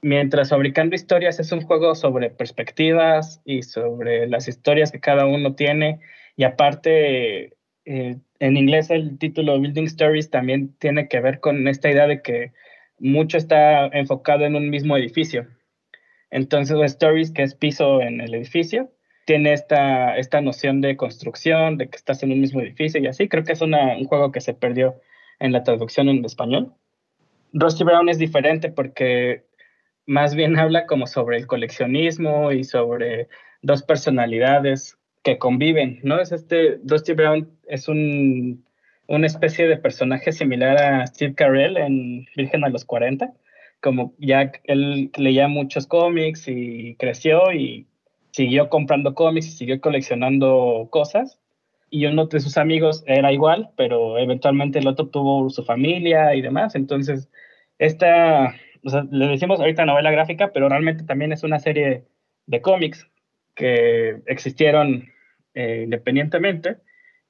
mientras 0.00 0.48
Fabricando 0.48 0.96
Historias 0.96 1.38
es 1.38 1.52
un 1.52 1.60
juego 1.60 1.94
sobre 1.94 2.30
perspectivas 2.30 3.42
y 3.44 3.62
sobre 3.62 4.26
las 4.26 4.48
historias 4.48 4.90
que 4.90 4.98
cada 5.00 5.26
uno 5.26 5.54
tiene, 5.54 6.00
y 6.34 6.44
aparte, 6.44 7.58
eh, 7.84 8.16
en 8.38 8.56
inglés 8.56 8.88
el 8.88 9.18
título 9.18 9.60
Building 9.60 9.84
Stories 9.84 10.30
también 10.30 10.74
tiene 10.78 11.08
que 11.08 11.20
ver 11.20 11.40
con 11.40 11.68
esta 11.68 11.90
idea 11.90 12.06
de 12.06 12.22
que 12.22 12.52
mucho 12.98 13.36
está 13.36 13.88
enfocado 13.88 14.46
en 14.46 14.56
un 14.56 14.70
mismo 14.70 14.96
edificio. 14.96 15.46
Entonces, 16.30 16.74
Stories, 16.92 17.32
que 17.32 17.42
es 17.42 17.54
piso 17.54 18.00
en 18.00 18.22
el 18.22 18.34
edificio, 18.34 18.90
tiene 19.26 19.52
esta, 19.52 20.16
esta 20.16 20.40
noción 20.40 20.80
de 20.80 20.96
construcción, 20.96 21.76
de 21.76 21.88
que 21.90 21.96
estás 21.96 22.22
en 22.22 22.32
un 22.32 22.40
mismo 22.40 22.60
edificio 22.60 23.00
y 23.02 23.08
así. 23.08 23.28
Creo 23.28 23.44
que 23.44 23.52
es 23.52 23.60
un 23.60 23.74
juego 24.06 24.32
que 24.32 24.40
se 24.40 24.54
perdió 24.54 24.94
en 25.40 25.52
la 25.52 25.64
traducción 25.64 26.08
en 26.08 26.24
español. 26.24 26.72
Rusty 27.52 27.84
Brown 27.84 28.08
es 28.08 28.18
diferente 28.18 28.70
porque 28.70 29.44
más 30.06 30.34
bien 30.34 30.56
habla 30.58 30.86
como 30.86 31.06
sobre 31.06 31.36
el 31.38 31.46
coleccionismo 31.46 32.52
y 32.52 32.64
sobre 32.64 33.28
dos 33.62 33.82
personalidades 33.82 34.96
que 35.24 35.38
conviven, 35.38 35.98
¿no? 36.04 36.20
Es 36.20 36.30
este, 36.30 36.78
Rusty 36.84 37.14
Brown 37.14 37.50
es 37.66 37.88
un, 37.88 38.64
una 39.08 39.26
especie 39.26 39.66
de 39.66 39.76
personaje 39.76 40.30
similar 40.30 40.80
a 40.80 41.06
Steve 41.08 41.34
Carell 41.34 41.76
en 41.76 42.26
Virgen 42.36 42.64
a 42.64 42.68
los 42.68 42.84
40, 42.84 43.32
como 43.80 44.14
ya 44.18 44.52
él 44.64 45.10
leía 45.16 45.48
muchos 45.48 45.88
cómics 45.88 46.46
y 46.46 46.94
creció 46.94 47.52
y 47.52 47.88
siguió 48.36 48.68
comprando 48.68 49.14
cómics 49.14 49.46
y 49.46 49.52
siguió 49.52 49.80
coleccionando 49.80 50.88
cosas. 50.90 51.40
Y 51.88 52.04
uno 52.04 52.26
de 52.26 52.40
sus 52.40 52.58
amigos 52.58 53.02
era 53.06 53.32
igual, 53.32 53.70
pero 53.76 54.18
eventualmente 54.18 54.78
el 54.78 54.88
otro 54.88 55.08
tuvo 55.08 55.48
su 55.48 55.64
familia 55.64 56.34
y 56.34 56.42
demás. 56.42 56.74
Entonces, 56.74 57.30
esta, 57.78 58.54
o 58.84 58.90
sea, 58.90 59.06
le 59.10 59.28
decimos 59.28 59.58
ahorita 59.58 59.86
novela 59.86 60.10
gráfica, 60.10 60.52
pero 60.52 60.68
realmente 60.68 61.04
también 61.04 61.32
es 61.32 61.44
una 61.44 61.58
serie 61.60 62.04
de 62.46 62.60
cómics 62.60 63.08
que 63.54 64.20
existieron 64.26 65.08
eh, 65.54 65.82
independientemente 65.84 66.76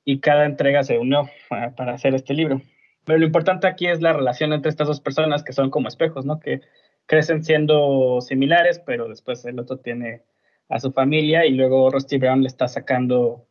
y 0.04 0.18
cada 0.18 0.44
entrega 0.44 0.82
se 0.82 0.98
unió 0.98 1.30
para 1.76 1.94
hacer 1.94 2.16
este 2.16 2.34
libro. 2.34 2.62
Pero 3.04 3.20
lo 3.20 3.26
importante 3.26 3.68
aquí 3.68 3.86
es 3.86 4.00
la 4.00 4.12
relación 4.12 4.52
entre 4.52 4.70
estas 4.70 4.88
dos 4.88 5.00
personas 5.00 5.44
que 5.44 5.52
son 5.52 5.70
como 5.70 5.86
espejos, 5.86 6.26
¿no? 6.26 6.40
Que 6.40 6.62
crecen 7.06 7.44
siendo 7.44 8.20
similares, 8.22 8.80
pero 8.84 9.08
después 9.08 9.44
el 9.44 9.60
otro 9.60 9.78
tiene 9.78 10.22
a 10.68 10.80
su 10.80 10.92
familia 10.92 11.46
y 11.46 11.52
luego 11.52 11.90
Rusty 11.90 12.18
Brown 12.18 12.42
le 12.42 12.48
está 12.48 12.68
sacando 12.68 13.46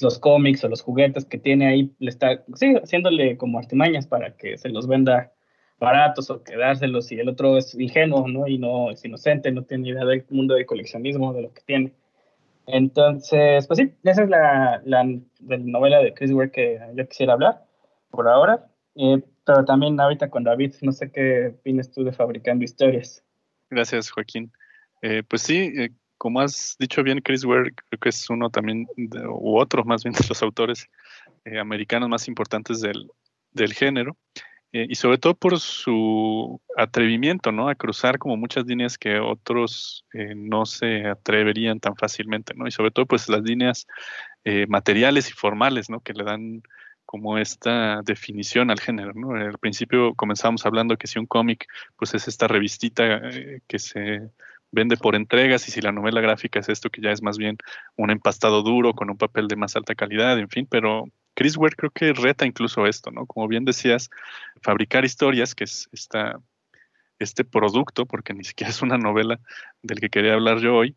los 0.00 0.18
cómics 0.18 0.62
o 0.64 0.68
los 0.68 0.82
juguetes 0.82 1.24
que 1.24 1.38
tiene 1.38 1.66
ahí, 1.66 1.94
le 1.98 2.10
está 2.10 2.44
sí, 2.54 2.74
haciéndole 2.74 3.36
como 3.36 3.58
artimañas 3.58 4.06
para 4.06 4.36
que 4.36 4.58
se 4.58 4.68
los 4.68 4.86
venda 4.86 5.32
baratos 5.78 6.30
o 6.30 6.42
quedárselos 6.42 7.12
y 7.12 7.20
el 7.20 7.28
otro 7.28 7.58
es 7.58 7.74
ingenuo, 7.74 8.26
¿no? 8.28 8.46
Y 8.46 8.58
no 8.58 8.90
es 8.90 9.04
inocente, 9.04 9.52
no 9.52 9.62
tiene 9.62 9.90
idea 9.90 10.04
del 10.04 10.24
mundo 10.30 10.54
del 10.54 10.66
coleccionismo, 10.66 11.32
de 11.32 11.42
lo 11.42 11.52
que 11.52 11.62
tiene. 11.62 11.92
Entonces, 12.66 13.66
pues 13.66 13.78
sí, 13.78 13.92
esa 14.02 14.24
es 14.24 14.28
la, 14.28 14.82
la, 14.84 15.04
novela 15.40 16.00
de 16.00 16.12
Chris 16.14 16.32
Ware 16.32 16.50
que 16.50 16.80
yo 16.94 17.08
quisiera 17.08 17.34
hablar 17.34 17.64
por 18.10 18.28
ahora. 18.28 18.66
Eh, 18.96 19.22
pero 19.44 19.64
también 19.64 20.00
ahorita 20.00 20.28
con 20.28 20.42
David, 20.42 20.74
no 20.82 20.90
sé 20.90 21.10
qué 21.12 21.54
opinas 21.58 21.90
tú 21.90 22.02
de 22.02 22.12
Fabricando 22.12 22.64
Historias. 22.64 23.22
Gracias, 23.70 24.10
Joaquín. 24.10 24.50
Eh, 25.02 25.22
pues 25.28 25.42
sí, 25.42 25.72
eh, 25.76 25.90
como 26.18 26.40
has 26.40 26.76
dicho 26.78 27.02
bien, 27.02 27.20
Chris 27.20 27.44
Ware 27.44 27.72
creo 27.74 28.00
que 28.00 28.08
es 28.08 28.28
uno 28.30 28.50
también, 28.50 28.86
u 29.28 29.58
otro 29.58 29.84
más 29.84 30.04
bien 30.04 30.14
de 30.14 30.24
los 30.28 30.42
autores 30.42 30.88
americanos 31.60 32.08
más 32.08 32.28
importantes 32.28 32.80
del, 32.80 33.10
del 33.52 33.72
género. 33.72 34.16
y 34.72 34.94
sobre 34.96 35.18
todo 35.18 35.34
por 35.34 35.58
su 35.60 36.60
atrevimiento, 36.76 37.52
¿no? 37.52 37.68
A 37.68 37.74
cruzar 37.74 38.18
como 38.18 38.36
muchas 38.36 38.66
líneas 38.66 38.98
que 38.98 39.20
otros 39.20 40.04
no 40.12 40.66
se 40.66 41.06
atreverían 41.06 41.80
tan 41.80 41.96
fácilmente, 41.96 42.52
¿no? 42.54 42.66
Y 42.66 42.70
sobre 42.72 42.90
todo, 42.90 43.06
pues 43.06 43.28
las 43.28 43.42
líneas 43.42 43.86
materiales 44.68 45.30
y 45.30 45.32
formales, 45.32 45.88
¿no? 45.88 46.00
Que 46.00 46.12
le 46.12 46.24
dan 46.24 46.62
como 47.06 47.38
esta 47.38 48.02
definición 48.02 48.70
al 48.70 48.80
género, 48.80 49.12
¿no? 49.14 49.30
Al 49.34 49.58
principio 49.58 50.14
comenzamos 50.14 50.66
hablando 50.66 50.98
que 50.98 51.06
si 51.06 51.18
un 51.18 51.26
cómic, 51.26 51.66
pues 51.96 52.12
es 52.14 52.28
esta 52.28 52.48
revistita 52.48 53.30
eh, 53.30 53.60
que 53.66 53.78
se 53.78 54.28
vende 54.70 54.96
por 54.96 55.14
entregas 55.14 55.66
y 55.68 55.70
si 55.70 55.80
la 55.80 55.92
novela 55.92 56.20
gráfica 56.20 56.58
es 56.60 56.68
esto 56.68 56.90
que 56.90 57.00
ya 57.00 57.10
es 57.10 57.22
más 57.22 57.38
bien 57.38 57.56
un 57.96 58.10
empastado 58.10 58.62
duro 58.62 58.94
con 58.94 59.10
un 59.10 59.16
papel 59.16 59.48
de 59.48 59.56
más 59.56 59.76
alta 59.76 59.94
calidad, 59.94 60.38
en 60.38 60.48
fin, 60.48 60.66
pero 60.68 61.04
Chris 61.34 61.56
Ware 61.56 61.76
creo 61.76 61.90
que 61.90 62.12
reta 62.12 62.46
incluso 62.46 62.86
esto, 62.86 63.10
¿no? 63.10 63.26
Como 63.26 63.46
bien 63.46 63.64
decías, 63.64 64.10
fabricar 64.62 65.04
historias, 65.04 65.54
que 65.54 65.64
es 65.64 65.88
esta, 65.92 66.40
este 67.18 67.44
producto, 67.44 68.06
porque 68.06 68.34
ni 68.34 68.44
siquiera 68.44 68.70
es 68.70 68.82
una 68.82 68.98
novela 68.98 69.38
del 69.82 70.00
que 70.00 70.10
quería 70.10 70.34
hablar 70.34 70.58
yo 70.58 70.74
hoy, 70.74 70.96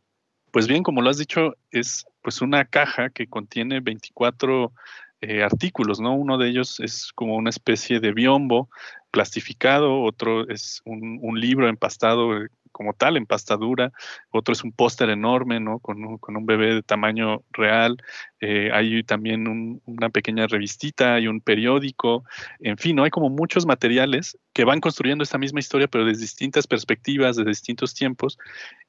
pues 0.51 0.67
bien, 0.67 0.83
como 0.83 1.01
lo 1.01 1.09
has 1.09 1.17
dicho, 1.17 1.55
es 1.71 2.05
pues 2.21 2.41
una 2.41 2.65
caja 2.65 3.09
que 3.09 3.27
contiene 3.27 3.81
24 3.81 4.73
eh, 5.21 5.43
artículos, 5.43 5.99
¿no? 5.99 6.15
Uno 6.15 6.37
de 6.37 6.47
ellos 6.49 6.79
es 6.79 7.11
como 7.13 7.35
una 7.35 7.49
especie 7.49 7.99
de 7.99 8.13
biombo 8.13 8.69
plastificado, 9.11 10.01
otro 10.01 10.47
es 10.49 10.81
un, 10.85 11.19
libro 11.39 11.67
empastado 11.67 12.37
eh, 12.37 12.47
como 12.71 12.93
tal, 12.93 13.17
empastadura, 13.17 13.91
otro 14.31 14.53
es 14.53 14.63
un 14.63 14.71
póster 14.71 15.09
enorme, 15.09 15.59
¿no? 15.59 15.79
Con 15.79 16.03
un, 16.03 16.45
bebé 16.45 16.75
de 16.75 16.83
tamaño 16.83 17.43
real, 17.51 17.97
eh, 18.39 18.69
hay 18.73 19.03
también 19.03 19.81
una 19.85 20.09
pequeña 20.09 20.47
revistita, 20.47 21.15
hay 21.15 21.27
un 21.27 21.41
periódico, 21.41 22.23
en 22.59 22.77
fin, 22.77 22.95
¿no? 22.95 23.03
Hay 23.03 23.11
como 23.11 23.29
muchos 23.29 23.65
materiales 23.65 24.37
que 24.53 24.63
van 24.63 24.81
construyendo 24.81 25.23
esta 25.23 25.37
misma 25.37 25.59
historia, 25.59 25.87
pero 25.87 26.05
desde 26.05 26.21
distintas 26.21 26.67
perspectivas, 26.67 27.35
de 27.35 27.45
distintos 27.45 27.93
tiempos. 27.93 28.37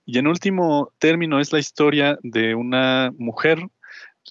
Y 0.04 0.18
en 0.18 0.26
último 0.26 0.92
término 0.98 1.40
es 1.40 1.52
la 1.52 1.58
historia 1.58 2.18
de 2.22 2.54
una 2.54 3.12
mujer 3.18 3.60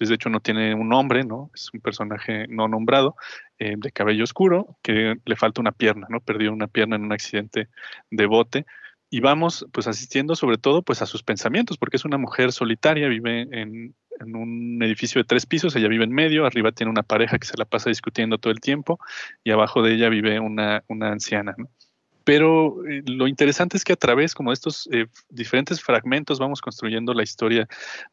de 0.07 0.15
hecho 0.15 0.29
no 0.29 0.39
tiene 0.39 0.73
un 0.73 0.89
nombre, 0.89 1.23
¿no? 1.23 1.51
Es 1.53 1.69
un 1.73 1.81
personaje 1.81 2.47
no 2.47 2.67
nombrado, 2.67 3.15
eh, 3.57 3.75
de 3.77 3.91
cabello 3.91 4.23
oscuro, 4.23 4.77
que 4.81 5.15
le 5.25 5.35
falta 5.35 5.61
una 5.61 5.71
pierna, 5.71 6.07
¿no? 6.09 6.21
Perdió 6.21 6.53
una 6.53 6.67
pierna 6.67 6.95
en 6.95 7.03
un 7.03 7.11
accidente 7.11 7.67
de 8.09 8.25
bote. 8.25 8.65
Y 9.09 9.21
vamos, 9.21 9.65
pues, 9.71 9.87
asistiendo 9.87 10.35
sobre 10.35 10.57
todo, 10.57 10.83
pues, 10.83 11.01
a 11.01 11.05
sus 11.05 11.23
pensamientos, 11.23 11.77
porque 11.77 11.97
es 11.97 12.05
una 12.05 12.17
mujer 12.17 12.51
solitaria, 12.51 13.07
vive 13.07 13.41
en, 13.41 13.95
en 14.19 14.35
un 14.35 14.81
edificio 14.83 15.19
de 15.21 15.25
tres 15.25 15.45
pisos, 15.45 15.75
ella 15.75 15.87
vive 15.87 16.03
en 16.03 16.11
medio, 16.11 16.45
arriba 16.45 16.71
tiene 16.71 16.91
una 16.91 17.03
pareja 17.03 17.39
que 17.39 17.47
se 17.47 17.57
la 17.57 17.65
pasa 17.65 17.89
discutiendo 17.89 18.37
todo 18.37 18.51
el 18.51 18.59
tiempo, 18.59 18.99
y 19.43 19.51
abajo 19.51 19.81
de 19.81 19.93
ella 19.95 20.09
vive 20.09 20.39
una, 20.39 20.83
una 20.87 21.11
anciana, 21.11 21.55
¿no? 21.57 21.69
Pero 22.29 22.87
eh, 22.87 23.01
lo 23.07 23.27
interesante 23.27 23.75
es 23.75 23.83
que 23.83 23.93
a 23.93 23.95
través 23.95 24.35
como 24.35 24.51
de 24.51 24.53
estos 24.53 24.87
eh, 24.91 25.07
diferentes 25.31 25.81
fragmentos 25.81 26.37
vamos 26.37 26.61
construyendo 26.61 27.11
la 27.15 27.23
historia 27.23 27.67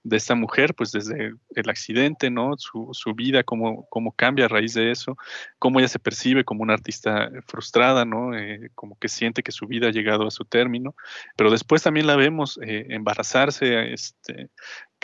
de 0.05 0.17
esta 0.17 0.35
mujer, 0.35 0.73
pues 0.75 0.91
desde 0.91 1.35
el 1.55 1.69
accidente, 1.69 2.31
¿no? 2.31 2.55
Su, 2.57 3.15
vida, 3.15 3.43
cómo, 3.43 3.85
cómo 3.91 4.13
cambia 4.13 4.47
a 4.47 4.49
raíz 4.49 4.73
de 4.73 4.91
eso, 4.91 5.19
cómo 5.59 5.81
ella 5.81 5.89
se 5.89 5.99
percibe 5.99 6.45
como 6.45 6.63
una 6.63 6.73
artista 6.73 7.29
frustrada, 7.47 8.07
¿no? 8.07 8.35
Eh, 8.35 8.71
como 8.75 8.99
que 8.99 9.09
siente 9.09 9.43
que 9.43 9.53
su 9.53 9.67
vida 9.67 9.89
ha 9.89 9.93
llegado 9.93 10.27
a 10.27 10.31
su 10.31 10.47
término, 10.47 10.95
pero 11.37 11.51
después 11.51 11.83
también 11.83 12.07
la 12.07 12.17
vemos 12.17 12.59
embarazarse, 12.63 13.93
este, 13.93 14.49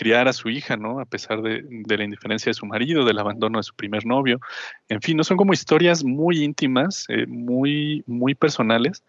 criar 0.03 0.27
a 0.27 0.33
su 0.33 0.49
hija, 0.49 0.77
¿no? 0.77 0.99
A 0.99 1.05
pesar 1.05 1.43
de, 1.43 1.65
la 1.87 2.03
indiferencia 2.03 2.51
de 2.51 2.55
su 2.55 2.67
marido, 2.67 3.05
del 3.05 3.21
abandono 3.21 3.61
de 3.61 3.63
su 3.63 3.73
primer 3.75 4.05
novio. 4.05 4.41
En 4.89 5.01
fin, 5.01 5.17
no 5.17 5.23
son 5.23 5.37
como 5.37 5.53
historias 5.53 6.03
muy 6.03 6.43
íntimas, 6.43 7.05
eh, 7.09 7.25
muy, 7.29 8.03
muy 8.09 8.35
personales, 8.35 9.05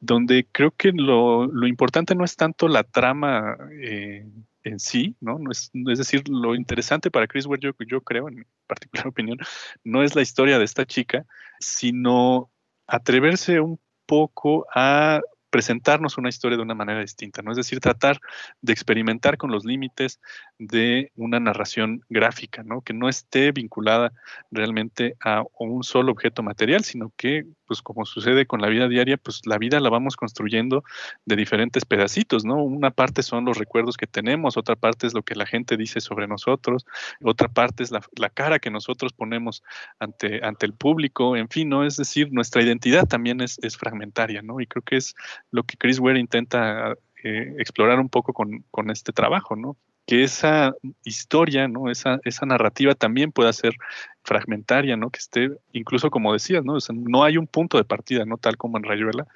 donde 0.00 0.46
creo 0.50 0.70
que 0.70 0.90
lo, 0.92 1.50
importante 1.66 2.14
no 2.14 2.24
es 2.24 2.34
tanto 2.36 2.66
la 2.66 2.82
trama 2.82 3.58
eh, 3.72 4.26
en 4.64 4.80
sí, 4.80 5.16
¿no? 5.20 5.38
No 5.38 5.50
es, 5.50 5.70
es, 5.74 5.98
decir, 5.98 6.26
lo 6.30 6.54
interesante 6.54 7.10
para 7.10 7.26
Chris 7.26 7.44
Ware, 7.44 7.60
yo, 7.60 7.72
yo 7.86 8.00
creo, 8.00 8.26
en 8.28 8.46
particular 8.66 9.06
opinión, 9.08 9.36
no 9.84 10.02
es 10.02 10.16
la 10.16 10.22
historia 10.22 10.58
de 10.58 10.64
esta 10.64 10.86
chica, 10.86 11.26
sino 11.60 12.50
atreverse 12.86 13.60
un 13.60 13.78
poco 14.06 14.66
a 14.74 15.20
presentarnos 15.52 16.16
una 16.16 16.30
historia 16.30 16.56
de 16.56 16.62
una 16.62 16.74
manera 16.74 17.00
distinta, 17.00 17.42
¿no? 17.42 17.50
Es 17.50 17.58
decir, 17.58 17.78
tratar 17.78 18.18
de 18.62 18.72
experimentar 18.72 19.36
con 19.36 19.50
los 19.50 19.66
límites 19.66 20.18
de 20.58 21.12
una 21.14 21.38
narración 21.40 22.00
gráfica, 22.08 22.62
¿no? 22.62 22.80
Que 22.80 22.94
no 22.94 23.06
esté 23.06 23.52
vinculada 23.52 24.12
realmente 24.50 25.14
a 25.20 25.44
un 25.58 25.84
solo 25.84 26.10
objeto 26.10 26.42
material, 26.42 26.84
sino 26.84 27.12
que, 27.18 27.44
pues 27.72 27.80
como 27.80 28.04
sucede 28.04 28.44
con 28.44 28.60
la 28.60 28.68
vida 28.68 28.86
diaria, 28.86 29.16
pues 29.16 29.40
la 29.46 29.56
vida 29.56 29.80
la 29.80 29.88
vamos 29.88 30.14
construyendo 30.14 30.84
de 31.24 31.36
diferentes 31.36 31.86
pedacitos, 31.86 32.44
¿no? 32.44 32.62
Una 32.62 32.90
parte 32.90 33.22
son 33.22 33.46
los 33.46 33.56
recuerdos 33.56 33.96
que 33.96 34.06
tenemos, 34.06 34.58
otra 34.58 34.76
parte 34.76 35.06
es 35.06 35.14
lo 35.14 35.22
que 35.22 35.34
la 35.34 35.46
gente 35.46 35.78
dice 35.78 36.02
sobre 36.02 36.28
nosotros, 36.28 36.84
otra 37.22 37.48
parte 37.48 37.82
es 37.82 37.90
la, 37.90 38.02
cara 38.28 38.58
que 38.58 38.70
nosotros 38.70 39.14
ponemos 39.14 39.62
ante, 39.98 40.44
ante 40.44 40.66
el 40.66 40.74
público, 40.74 41.34
en 41.34 41.48
fin, 41.48 41.70
¿no? 41.70 41.82
Es 41.86 41.96
decir, 41.96 42.30
nuestra 42.30 42.60
identidad 42.62 43.08
también 43.08 43.40
es, 43.40 43.58
es 43.62 43.78
fragmentaria, 43.78 44.42
¿no? 44.42 44.60
Y 44.60 44.66
creo 44.66 44.82
que 44.82 44.96
es 44.96 45.14
lo 45.50 45.62
que 45.62 45.78
Chris 45.78 45.98
Ware 45.98 46.20
intenta 46.20 46.94
eh, 47.24 47.54
explorar 47.58 48.00
un 48.00 48.10
poco 48.10 48.34
con, 48.34 48.90
este 48.90 49.12
trabajo, 49.12 49.56
¿no? 49.56 49.78
Que 50.06 50.24
esa 50.24 50.74
historia, 51.04 51.68
¿no? 51.68 51.90
Esa, 51.90 52.20
esa 52.24 52.46
narrativa 52.46 52.94
también 52.94 53.32
pueda 53.32 53.52
ser 53.52 53.74
fragmentaria, 54.22 54.96
¿no? 54.96 55.10
Que 55.10 55.18
esté, 55.18 55.50
incluso 55.72 56.10
como 56.10 56.32
decías, 56.32 56.64
¿no? 56.64 56.76
no 56.92 57.24
hay 57.24 57.38
un 57.38 57.46
punto 57.46 57.76
de 57.78 57.84
partida, 57.84 58.24
¿no? 58.24 58.38
Tal 58.38 58.56
como 58.56 58.78
en 58.78 58.84
Rayuela. 58.84 59.26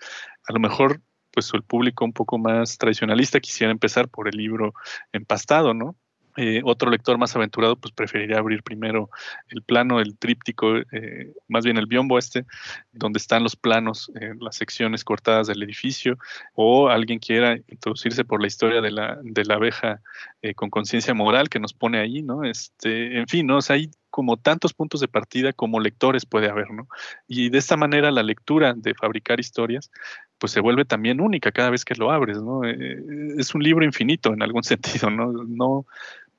A 0.48 0.52
lo 0.52 0.60
mejor, 0.60 1.00
pues 1.32 1.52
el 1.54 1.62
público 1.62 2.04
un 2.04 2.12
poco 2.12 2.38
más 2.38 2.78
tradicionalista 2.78 3.40
quisiera 3.40 3.70
empezar 3.70 4.08
por 4.08 4.28
el 4.28 4.36
libro 4.36 4.74
empastado, 5.12 5.74
¿no? 5.74 5.96
Eh, 6.36 6.60
otro 6.64 6.90
lector 6.90 7.16
más 7.16 7.34
aventurado 7.34 7.76
pues 7.76 7.92
preferiría 7.92 8.38
abrir 8.38 8.62
primero 8.62 9.08
el 9.48 9.62
plano, 9.62 10.00
el 10.00 10.18
tríptico, 10.18 10.76
eh, 10.92 11.32
más 11.48 11.64
bien 11.64 11.78
el 11.78 11.86
biombo 11.86 12.18
este, 12.18 12.44
donde 12.92 13.18
están 13.18 13.42
los 13.42 13.56
planos, 13.56 14.10
eh, 14.20 14.34
las 14.38 14.56
secciones 14.56 15.02
cortadas 15.02 15.46
del 15.46 15.62
edificio, 15.62 16.18
o 16.54 16.88
alguien 16.88 17.18
quiera 17.18 17.56
introducirse 17.68 18.24
por 18.24 18.40
la 18.40 18.48
historia 18.48 18.80
de 18.80 18.90
la, 18.90 19.18
de 19.22 19.44
la 19.44 19.54
abeja 19.54 20.00
con 20.54 20.70
conciencia 20.70 21.12
moral 21.12 21.48
que 21.48 21.58
nos 21.58 21.72
pone 21.72 21.98
ahí, 21.98 22.22
¿no? 22.22 22.44
Este, 22.44 23.18
en 23.18 23.26
fin, 23.26 23.46
¿no? 23.46 23.58
hay 23.68 23.90
como 24.10 24.36
tantos 24.36 24.72
puntos 24.72 25.00
de 25.00 25.08
partida 25.08 25.52
como 25.52 25.80
lectores 25.80 26.24
puede 26.24 26.48
haber, 26.48 26.70
¿no? 26.70 26.86
Y 27.26 27.50
de 27.50 27.58
esta 27.58 27.76
manera 27.76 28.12
la 28.12 28.22
lectura 28.22 28.74
de 28.74 28.94
fabricar 28.94 29.40
historias 29.40 29.90
pues 30.38 30.52
se 30.52 30.60
vuelve 30.60 30.84
también 30.84 31.20
única 31.20 31.50
cada 31.50 31.70
vez 31.70 31.84
que 31.84 31.94
lo 31.94 32.10
abres, 32.10 32.42
¿no? 32.42 32.62
es 32.64 33.54
un 33.54 33.62
libro 33.62 33.84
infinito 33.84 34.32
en 34.32 34.42
algún 34.42 34.62
sentido, 34.64 35.10
¿no? 35.10 35.32
No, 35.32 35.86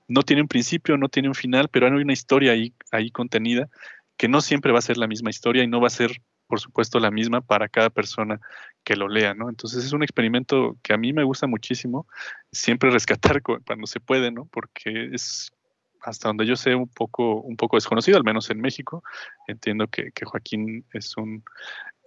no 0.07 0.23
tiene 0.23 0.41
un 0.41 0.47
principio, 0.47 0.97
no 0.97 1.09
tiene 1.09 1.27
un 1.27 1.35
final, 1.35 1.69
pero 1.69 1.87
hay 1.87 1.93
una 1.93 2.13
historia 2.13 2.53
ahí, 2.91 3.11
contenida 3.11 3.69
que 4.17 4.27
no 4.27 4.41
siempre 4.41 4.71
va 4.71 4.79
a 4.79 4.81
ser 4.81 4.97
la 4.97 5.07
misma 5.07 5.29
historia 5.29 5.63
y 5.63 5.67
no 5.67 5.79
va 5.79 5.87
a 5.87 5.91
ser 5.91 6.21
por 6.47 6.61
supuesto, 6.61 6.99
la 6.99 7.11
misma 7.11 7.41
para 7.41 7.67
cada 7.67 7.89
persona 7.89 8.39
que 8.85 8.95
lo 8.95 9.09
lea, 9.09 9.33
¿no? 9.33 9.49
Entonces 9.49 9.83
es 9.83 9.91
un 9.91 10.01
experimento 10.01 10.77
que 10.81 10.93
a 10.93 10.97
mí 10.97 11.11
me 11.11 11.25
gusta 11.25 11.45
muchísimo, 11.45 12.07
siempre 12.51 12.89
rescatar 12.91 13.41
cuando 13.41 13.85
se 13.85 13.99
puede, 13.99 14.31
¿no? 14.31 14.45
Porque 14.45 15.09
es 15.13 15.51
hasta 16.01 16.29
donde 16.29 16.45
yo 16.45 16.55
sé 16.55 16.73
un 16.73 16.87
poco, 16.87 17.41
un 17.41 17.57
poco 17.57 17.75
desconocido, 17.75 18.17
al 18.17 18.23
menos 18.23 18.49
en 18.49 18.61
México. 18.61 19.03
Entiendo 19.47 19.87
que, 19.87 20.11
Joaquín 20.23 20.85
es 20.93 21.17
un, 21.17 21.43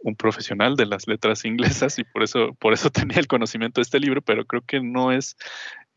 un, 0.03 0.17
profesional 0.17 0.77
de 0.77 0.87
las 0.87 1.07
letras 1.07 1.45
inglesas 1.45 1.99
y 1.99 2.05
por 2.05 2.23
eso, 2.23 2.55
por 2.55 2.73
eso 2.73 2.91
tenía 2.91 3.19
el 3.19 3.27
conocimiento 3.27 3.81
de 3.81 3.83
este 3.83 4.01
libro, 4.01 4.23
pero 4.23 4.47
creo 4.47 4.63
que 4.63 4.81
no 4.81 5.13
es, 5.13 5.37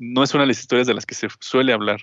no 0.03 0.23
es 0.23 0.33
una 0.33 0.43
de 0.43 0.47
las 0.47 0.59
historias 0.59 0.87
de 0.87 0.93
las 0.93 1.05
que 1.05 1.15
se 1.15 1.27
suele 1.39 1.73
hablar 1.73 2.01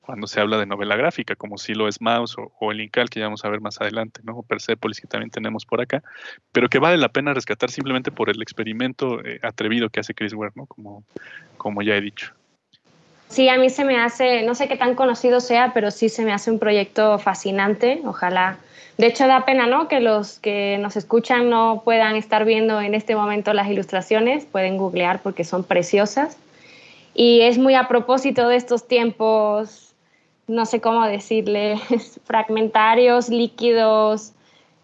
cuando 0.00 0.26
se 0.26 0.40
habla 0.40 0.58
de 0.58 0.66
novela 0.66 0.96
gráfica, 0.96 1.36
como 1.36 1.58
si 1.58 1.74
lo 1.74 1.86
es 1.86 2.00
Mouse 2.00 2.36
o, 2.36 2.72
el 2.72 2.80
Incal, 2.80 3.08
que 3.08 3.20
ya 3.20 3.26
vamos 3.26 3.44
a 3.44 3.48
ver 3.48 3.60
más 3.60 3.80
adelante, 3.80 4.20
¿no? 4.24 4.36
o 4.38 4.42
Persepolis, 4.42 5.00
que 5.00 5.06
también 5.06 5.30
tenemos 5.30 5.64
por 5.64 5.80
acá, 5.80 6.02
pero 6.50 6.68
que 6.68 6.80
vale 6.80 6.96
la 6.96 7.08
pena 7.08 7.32
rescatar 7.32 7.70
simplemente 7.70 8.10
por 8.10 8.28
el 8.28 8.42
experimento 8.42 9.24
eh, 9.24 9.38
atrevido 9.42 9.90
que 9.90 10.00
hace 10.00 10.12
Chris 10.12 10.34
Ware, 10.34 10.52
¿no? 10.56 10.66
como, 10.66 11.04
como 11.56 11.82
ya 11.82 11.94
he 11.94 12.00
dicho. 12.00 12.32
Sí, 13.28 13.48
a 13.48 13.56
mí 13.56 13.70
se 13.70 13.84
me 13.84 13.98
hace, 13.98 14.42
no 14.42 14.54
sé 14.54 14.68
qué 14.68 14.76
tan 14.76 14.94
conocido 14.94 15.40
sea, 15.40 15.72
pero 15.72 15.90
sí 15.90 16.08
se 16.08 16.24
me 16.24 16.32
hace 16.32 16.50
un 16.50 16.58
proyecto 16.58 17.18
fascinante. 17.18 18.02
Ojalá. 18.04 18.58
De 18.98 19.06
hecho, 19.06 19.26
da 19.26 19.46
pena, 19.46 19.66
¿no? 19.66 19.88
Que 19.88 20.00
los 20.00 20.38
que 20.38 20.76
nos 20.76 20.96
escuchan 20.96 21.48
no 21.48 21.80
puedan 21.82 22.14
estar 22.16 22.44
viendo 22.44 22.78
en 22.82 22.94
este 22.94 23.16
momento 23.16 23.54
las 23.54 23.68
ilustraciones. 23.68 24.44
Pueden 24.44 24.76
googlear 24.76 25.22
porque 25.22 25.44
son 25.44 25.64
preciosas. 25.64 26.36
Y 27.14 27.42
es 27.42 27.58
muy 27.58 27.74
a 27.74 27.88
propósito 27.88 28.48
de 28.48 28.56
estos 28.56 28.88
tiempos 28.88 29.92
no 30.46 30.66
sé 30.66 30.80
cómo 30.80 31.06
decirle, 31.06 31.78
fragmentarios, 32.24 33.28
líquidos. 33.28 34.32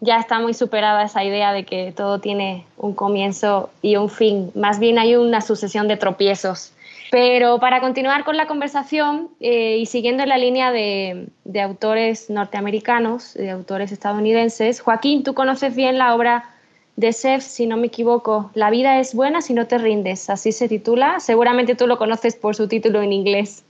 Ya 0.01 0.17
está 0.17 0.39
muy 0.39 0.53
superada 0.53 1.03
esa 1.03 1.23
idea 1.23 1.51
de 1.51 1.65
que 1.65 1.93
todo 1.95 2.19
tiene 2.19 2.65
un 2.77 2.93
comienzo 2.93 3.69
y 3.81 3.97
un 3.97 4.09
fin. 4.09 4.51
Más 4.55 4.79
bien 4.79 4.97
hay 4.97 5.15
una 5.15 5.41
sucesión 5.41 5.87
de 5.87 5.97
tropiezos. 5.97 6.73
Pero 7.11 7.59
para 7.59 7.81
continuar 7.81 8.23
con 8.23 8.37
la 8.37 8.47
conversación 8.47 9.29
eh, 9.39 9.77
y 9.77 9.87
siguiendo 9.87 10.25
la 10.25 10.37
línea 10.37 10.71
de, 10.71 11.27
de, 11.43 11.61
autores 11.61 12.29
norteamericanos, 12.29 13.33
de 13.33 13.49
autores 13.49 13.91
estadounidenses, 13.91 14.79
Joaquín, 14.79 15.23
tú 15.23 15.33
conoces 15.33 15.75
bien 15.75 15.97
la 15.97 16.13
obra 16.13 16.51
de 16.99 17.13
Seth, 17.13 17.41
si 17.41 17.65
no 17.65 17.77
me 17.77 17.87
equivoco, 17.87 18.51
La 18.55 18.69
vida 18.69 18.99
es 18.99 19.15
buena 19.15 19.41
si 19.41 19.53
no 19.53 19.67
te 19.67 19.77
rindes, 19.77 20.29
así 20.29 20.51
se 20.51 20.67
titula. 20.67 21.21
Seguramente 21.21 21.75
tú 21.75 21.87
lo 21.87 21.97
conoces 21.97 22.35
por 22.35 22.55
su 22.55 22.67
título 22.67 23.01
en 23.01 23.13
inglés. 23.13 23.65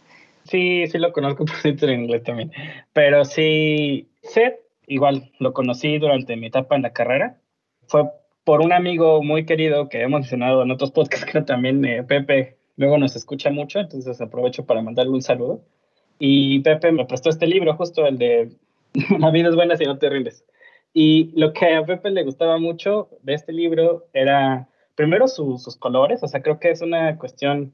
Sí, 0.45 0.88
sí 0.88 0.97
lo 0.97 1.13
conozco 1.13 1.45
por 1.45 1.55
título 1.61 1.91
en 1.91 2.01
inglés 2.01 2.23
también. 2.23 2.51
Pero 2.91 3.23
sí, 3.25 4.09
Seth, 4.23 4.55
igual 4.88 5.32
lo 5.38 5.53
conocí 5.53 5.99
durante 5.99 6.36
mi 6.38 6.47
etapa 6.47 6.75
en 6.75 6.82
la 6.82 6.91
carrera. 6.91 7.38
Fue 7.86 8.09
por 8.43 8.61
un 8.61 8.73
amigo 8.73 9.21
muy 9.21 9.45
querido 9.45 9.89
que 9.89 10.01
hemos 10.01 10.21
mencionado 10.21 10.63
en 10.63 10.71
otros 10.71 10.89
podcasts, 10.89 11.32
también 11.45 11.86
eh, 11.86 12.03
Pepe 12.03 12.57
luego 12.77 12.97
nos 12.97 13.15
escucha 13.15 13.51
mucho, 13.51 13.80
entonces 13.80 14.19
aprovecho 14.21 14.65
para 14.65 14.82
mandarle 14.82 15.11
un 15.11 15.21
saludo. 15.21 15.61
Y 16.17 16.61
Pepe 16.61 16.91
me 16.91 17.05
prestó 17.05 17.30
este 17.30 17.45
libro, 17.45 17.75
justo 17.75 18.07
el 18.07 18.17
de 18.17 18.49
La 19.19 19.30
vida 19.30 19.49
es 19.49 19.55
buena 19.55 19.77
si 19.77 19.86
no 19.86 19.99
te 19.99 20.09
rindes. 20.09 20.43
Y 20.93 21.31
lo 21.39 21.53
que 21.53 21.75
a 21.75 21.85
Pepe 21.85 22.09
le 22.11 22.23
gustaba 22.23 22.57
mucho 22.57 23.09
de 23.21 23.35
este 23.35 23.53
libro 23.53 24.07
era, 24.13 24.67
primero, 24.95 25.27
sus 25.27 25.77
colores, 25.77 26.23
o 26.23 26.27
sea, 26.27 26.41
creo 26.41 26.59
que 26.59 26.71
es 26.71 26.81
una 26.81 27.17
cuestión 27.17 27.73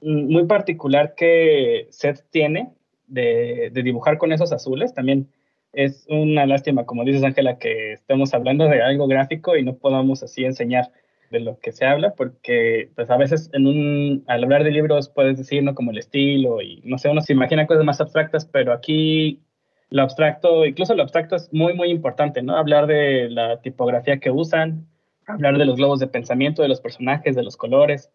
muy 0.00 0.44
particular 0.46 1.14
que 1.14 1.88
Seth 1.90 2.24
tiene 2.30 2.72
de, 3.06 3.70
dibujar 3.74 4.18
con 4.18 4.32
esos 4.32 4.52
azules. 4.52 4.94
También 4.94 5.28
es 5.72 6.06
una 6.08 6.46
lástima, 6.46 6.86
como 6.86 7.04
dices 7.04 7.24
Ángela, 7.24 7.58
que 7.58 7.92
estemos 7.92 8.34
hablando 8.34 8.66
de 8.66 8.82
algo 8.82 9.06
gráfico 9.06 9.56
y 9.56 9.64
no 9.64 9.76
podamos 9.76 10.22
así 10.22 10.44
enseñar 10.44 10.92
de 11.30 11.40
lo 11.40 11.58
que 11.58 11.72
se 11.72 11.84
habla, 11.84 12.14
porque 12.14 12.90
pues 12.94 13.10
a 13.10 13.18
veces 13.18 13.50
en 13.52 13.66
un, 13.66 14.24
al 14.28 14.44
hablar 14.44 14.64
de 14.64 14.70
libros 14.70 15.10
puedes 15.10 15.36
decir, 15.36 15.62
¿no? 15.62 15.74
Como 15.74 15.90
el 15.90 15.98
estilo 15.98 16.62
y 16.62 16.80
no 16.84 16.96
sé, 16.96 17.10
uno 17.10 17.20
se 17.20 17.34
imagina 17.34 17.66
cosas 17.66 17.84
más 17.84 18.00
abstractas, 18.00 18.46
pero 18.46 18.72
aquí 18.72 19.42
lo 19.90 20.02
abstracto, 20.02 20.66
incluso 20.66 20.94
lo 20.94 21.02
abstracto 21.02 21.36
es 21.36 21.52
muy, 21.52 21.74
muy 21.74 21.90
importante, 21.90 22.42
¿no? 22.42 22.56
Hablar 22.56 22.86
de 22.86 23.30
la 23.30 23.60
tipografía 23.60 24.18
que 24.18 24.30
usan, 24.30 24.86
hablar 25.26 25.58
de 25.58 25.64
los 25.64 25.76
globos 25.76 26.00
de 26.00 26.06
pensamiento, 26.06 26.62
de 26.62 26.68
los 26.68 26.80
personajes, 26.80 27.34
de 27.34 27.42
los 27.42 27.56
colores, 27.56 28.10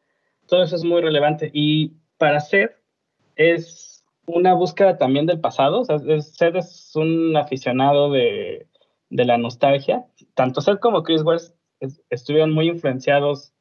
todo 0.47 0.63
eso 0.63 0.75
es 0.75 0.83
muy 0.83 1.01
relevante. 1.01 1.49
Y 1.53 1.93
para 2.17 2.39
Seth 2.39 2.71
es 3.35 4.03
una 4.25 4.53
búsqueda 4.53 4.97
también 4.97 5.25
del 5.25 5.39
pasado. 5.39 5.81
O 5.81 6.21
Seth 6.21 6.55
es 6.55 6.95
un 6.95 7.35
aficionado 7.37 8.11
de, 8.11 8.67
de, 9.09 9.25
la 9.25 9.37
nostalgia. 9.37 10.05
Tanto 10.33 10.61
Seth 10.61 10.79
como 10.79 11.03
Chris 11.03 11.23
West 11.23 11.55
estuvieron 12.09 12.51
muy 12.51 12.67
influenciados 12.67 13.53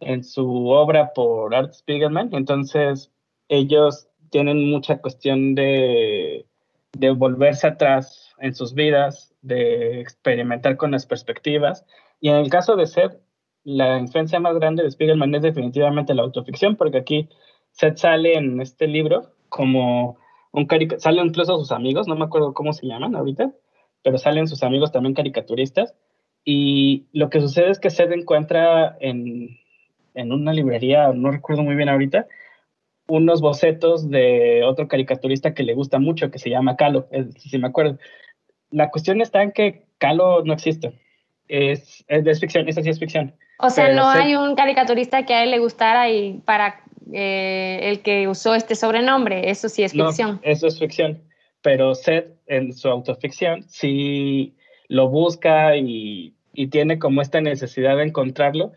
en 0.00 0.22
su 0.22 0.68
obra 0.68 1.12
por 1.14 1.54
Art 1.54 1.72
Spiegelman. 1.72 2.30
Entonces, 2.32 3.10
ellos 3.48 4.08
tienen 4.30 4.70
mucha 4.70 4.98
cuestión 4.98 5.54
de, 5.54 6.46
de 6.92 7.10
volverse 7.10 7.66
atrás 7.66 8.34
en 8.38 8.54
sus 8.54 8.74
vidas, 8.74 9.34
de 9.42 10.00
experimentar 10.00 10.76
con 10.76 10.90
las 10.92 11.06
perspectivas. 11.06 11.84
Y 12.20 12.28
en 12.28 12.36
el 12.36 12.50
caso 12.50 12.76
de 12.76 12.86
Seth, 12.86 13.20
la 13.64 13.98
influencia 13.98 14.40
más 14.40 14.54
grande 14.54 14.82
de 14.82 14.90
Spiegelman 14.90 15.34
es 15.34 15.42
definitivamente 15.42 16.14
la 16.14 16.22
autoficción, 16.22 16.76
porque 16.76 16.98
aquí 16.98 17.28
Seth 17.72 17.98
sale 17.98 18.34
en 18.34 18.60
este 18.60 18.86
libro 18.86 19.32
como 19.48 20.18
un 20.52 20.66
caricaturista, 20.66 21.10
salen 21.10 21.26
incluso 21.26 21.58
sus 21.58 21.72
amigos, 21.72 22.08
no 22.08 22.16
me 22.16 22.24
acuerdo 22.24 22.54
cómo 22.54 22.72
se 22.72 22.86
llaman 22.86 23.14
ahorita, 23.14 23.52
pero 24.02 24.18
salen 24.18 24.48
sus 24.48 24.62
amigos 24.62 24.92
también 24.92 25.14
caricaturistas. 25.14 25.94
Y 26.44 27.06
lo 27.12 27.28
que 27.28 27.40
sucede 27.40 27.70
es 27.70 27.78
que 27.78 27.90
Seth 27.90 28.12
encuentra 28.12 28.96
en, 29.00 29.58
en 30.14 30.32
una 30.32 30.52
librería, 30.52 31.12
no 31.12 31.30
recuerdo 31.30 31.62
muy 31.62 31.74
bien 31.74 31.88
ahorita, 31.88 32.26
unos 33.08 33.40
bocetos 33.40 34.08
de 34.08 34.62
otro 34.64 34.86
caricaturista 34.86 35.54
que 35.54 35.62
le 35.62 35.74
gusta 35.74 35.98
mucho, 35.98 36.30
que 36.30 36.38
se 36.38 36.50
llama 36.50 36.76
Calo, 36.76 37.08
si 37.36 37.58
me 37.58 37.68
acuerdo. 37.68 37.98
La 38.70 38.90
cuestión 38.90 39.20
está 39.20 39.42
en 39.42 39.52
que 39.52 39.86
Calo 39.98 40.44
no 40.44 40.52
existe. 40.52 40.92
Es, 41.48 42.04
es, 42.06 42.26
es 42.26 42.40
ficción, 42.40 42.68
esa 42.68 42.82
sí 42.82 42.90
es 42.90 42.98
ficción. 42.98 43.34
O 43.58 43.70
sea, 43.70 43.92
no 43.92 44.08
hay 44.08 44.36
un 44.36 44.54
caricaturista 44.54 45.24
que 45.24 45.34
a 45.34 45.42
él 45.42 45.50
le 45.50 45.58
gustara 45.58 46.10
y 46.10 46.34
para 46.44 46.82
eh, 47.12 47.80
el 47.82 48.00
que 48.02 48.28
usó 48.28 48.54
este 48.54 48.74
sobrenombre, 48.74 49.50
eso 49.50 49.68
sí 49.68 49.82
es 49.82 49.92
ficción. 49.92 50.32
No, 50.32 50.40
eso 50.42 50.66
es 50.66 50.78
ficción, 50.78 51.22
pero 51.62 51.94
Seth 51.94 52.36
en 52.46 52.74
su 52.74 52.88
autoficción 52.88 53.64
sí 53.68 54.54
lo 54.88 55.08
busca 55.08 55.76
y, 55.76 56.34
y 56.52 56.68
tiene 56.68 56.98
como 56.98 57.22
esta 57.22 57.40
necesidad 57.40 57.96
de 57.96 58.04
encontrarlo 58.04 58.72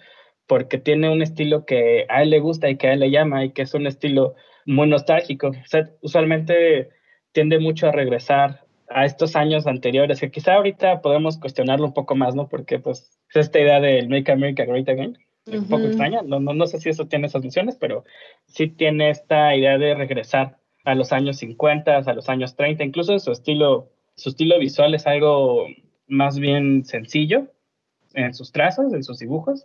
porque 0.51 0.77
tiene 0.77 1.09
un 1.09 1.21
estilo 1.21 1.63
que 1.63 2.05
a 2.09 2.23
él 2.23 2.29
le 2.29 2.41
gusta 2.41 2.69
y 2.69 2.75
que 2.75 2.89
a 2.89 2.93
él 2.93 2.99
le 2.99 3.09
llama 3.09 3.45
y 3.45 3.51
que 3.51 3.61
es 3.61 3.73
un 3.73 3.87
estilo 3.87 4.35
muy 4.65 4.85
nostálgico. 4.85 5.51
Seth 5.63 5.91
usualmente 6.01 6.89
tiende 7.31 7.57
mucho 7.57 7.87
a 7.87 7.93
regresar 7.93 8.65
a 8.89 9.05
estos 9.05 9.37
años 9.37 9.65
anteriores, 9.65 10.19
que 10.19 10.29
quizá 10.29 10.55
ahorita 10.55 10.99
podemos 10.99 11.37
cuestionarlo 11.37 11.85
un 11.85 11.93
poco 11.93 12.15
más, 12.15 12.35
¿no? 12.35 12.49
Porque 12.49 12.79
pues 12.79 13.17
es 13.29 13.35
esta 13.37 13.61
idea 13.61 13.79
del 13.79 14.09
Make 14.09 14.29
America 14.29 14.65
Great 14.65 14.89
Again, 14.89 15.17
un 15.45 15.69
poco 15.69 15.85
extraña, 15.85 16.21
no, 16.21 16.41
no, 16.41 16.53
no 16.53 16.67
sé 16.67 16.81
si 16.81 16.89
eso 16.89 17.07
tiene 17.07 17.27
esas 17.27 17.45
nociones, 17.45 17.77
pero 17.77 18.03
sí 18.47 18.67
tiene 18.67 19.09
esta 19.09 19.55
idea 19.55 19.77
de 19.77 19.95
regresar 19.95 20.57
a 20.83 20.95
los 20.95 21.13
años 21.13 21.37
50, 21.37 21.95
a 21.95 22.13
los 22.13 22.27
años 22.27 22.57
30, 22.57 22.83
incluso 22.83 23.17
su 23.19 23.31
estilo, 23.31 23.87
su 24.15 24.27
estilo 24.27 24.59
visual 24.59 24.95
es 24.95 25.07
algo 25.07 25.67
más 26.07 26.39
bien 26.39 26.83
sencillo 26.83 27.47
en 28.15 28.33
sus 28.33 28.51
trazos, 28.51 28.91
en 28.91 29.05
sus 29.05 29.17
dibujos, 29.19 29.63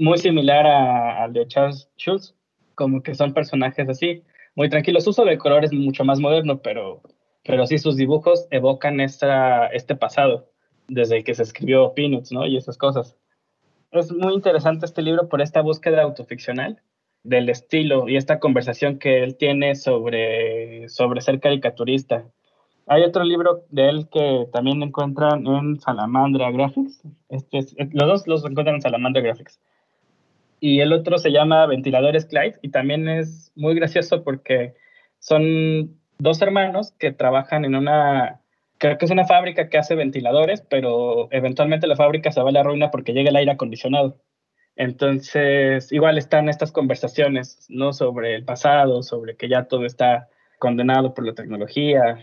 muy 0.00 0.18
similar 0.18 0.66
al 0.66 1.32
de 1.32 1.46
Charles 1.46 1.88
Schultz, 1.96 2.34
como 2.74 3.02
que 3.02 3.14
son 3.14 3.32
personajes 3.32 3.88
así, 3.88 4.24
muy 4.56 4.68
tranquilos. 4.68 5.04
Su 5.04 5.10
uso 5.10 5.24
de 5.24 5.38
color 5.38 5.64
es 5.64 5.72
mucho 5.72 6.04
más 6.04 6.18
moderno, 6.18 6.60
pero 6.60 7.02
pero 7.44 7.66
sí 7.66 7.78
sus 7.78 7.96
dibujos 7.96 8.46
evocan 8.50 9.00
esta, 9.00 9.66
este 9.68 9.96
pasado, 9.96 10.50
desde 10.88 11.24
que 11.24 11.34
se 11.34 11.42
escribió 11.42 11.94
Peanuts, 11.94 12.32
¿no? 12.32 12.46
Y 12.46 12.56
esas 12.56 12.76
cosas. 12.76 13.16
Es 13.92 14.12
muy 14.12 14.34
interesante 14.34 14.86
este 14.86 15.02
libro 15.02 15.28
por 15.28 15.40
esta 15.40 15.62
búsqueda 15.62 16.02
autoficcional 16.02 16.80
del 17.22 17.48
estilo 17.48 18.08
y 18.08 18.16
esta 18.16 18.38
conversación 18.38 18.98
que 18.98 19.22
él 19.22 19.36
tiene 19.36 19.74
sobre, 19.74 20.88
sobre 20.88 21.20
ser 21.20 21.40
caricaturista. 21.40 22.24
Hay 22.86 23.02
otro 23.02 23.24
libro 23.24 23.64
de 23.70 23.88
él 23.88 24.08
que 24.10 24.46
también 24.52 24.82
encuentran 24.82 25.46
en 25.46 25.80
Salamandra 25.80 26.50
Graphics. 26.50 27.02
Este 27.28 27.60
los 27.92 28.08
dos 28.08 28.26
los 28.26 28.44
encuentran 28.44 28.76
en 28.76 28.82
Salamandra 28.82 29.22
Graphics. 29.22 29.60
Y 30.60 30.80
el 30.80 30.92
otro 30.92 31.18
se 31.18 31.32
llama 31.32 31.66
Ventiladores 31.66 32.26
Clyde 32.26 32.58
y 32.62 32.68
también 32.68 33.08
es 33.08 33.50
muy 33.56 33.74
gracioso 33.74 34.22
porque 34.22 34.74
son 35.18 35.98
dos 36.18 36.42
hermanos 36.42 36.92
que 36.98 37.12
trabajan 37.12 37.64
en 37.64 37.74
una, 37.74 38.40
creo 38.78 38.98
que 38.98 39.06
es 39.06 39.10
una 39.10 39.26
fábrica 39.26 39.68
que 39.68 39.78
hace 39.78 39.94
ventiladores, 39.94 40.62
pero 40.68 41.28
eventualmente 41.32 41.86
la 41.86 41.96
fábrica 41.96 42.30
se 42.30 42.42
va 42.42 42.50
a 42.50 42.52
la 42.52 42.62
ruina 42.62 42.90
porque 42.90 43.12
llega 43.12 43.30
el 43.30 43.36
aire 43.36 43.52
acondicionado. 43.52 44.20
Entonces, 44.76 45.92
igual 45.92 46.16
están 46.18 46.48
estas 46.48 46.72
conversaciones, 46.72 47.66
¿no? 47.68 47.92
Sobre 47.92 48.34
el 48.34 48.44
pasado, 48.44 49.02
sobre 49.02 49.36
que 49.36 49.48
ya 49.48 49.64
todo 49.64 49.84
está 49.84 50.28
condenado 50.58 51.12
por 51.14 51.26
la 51.26 51.34
tecnología. 51.34 52.18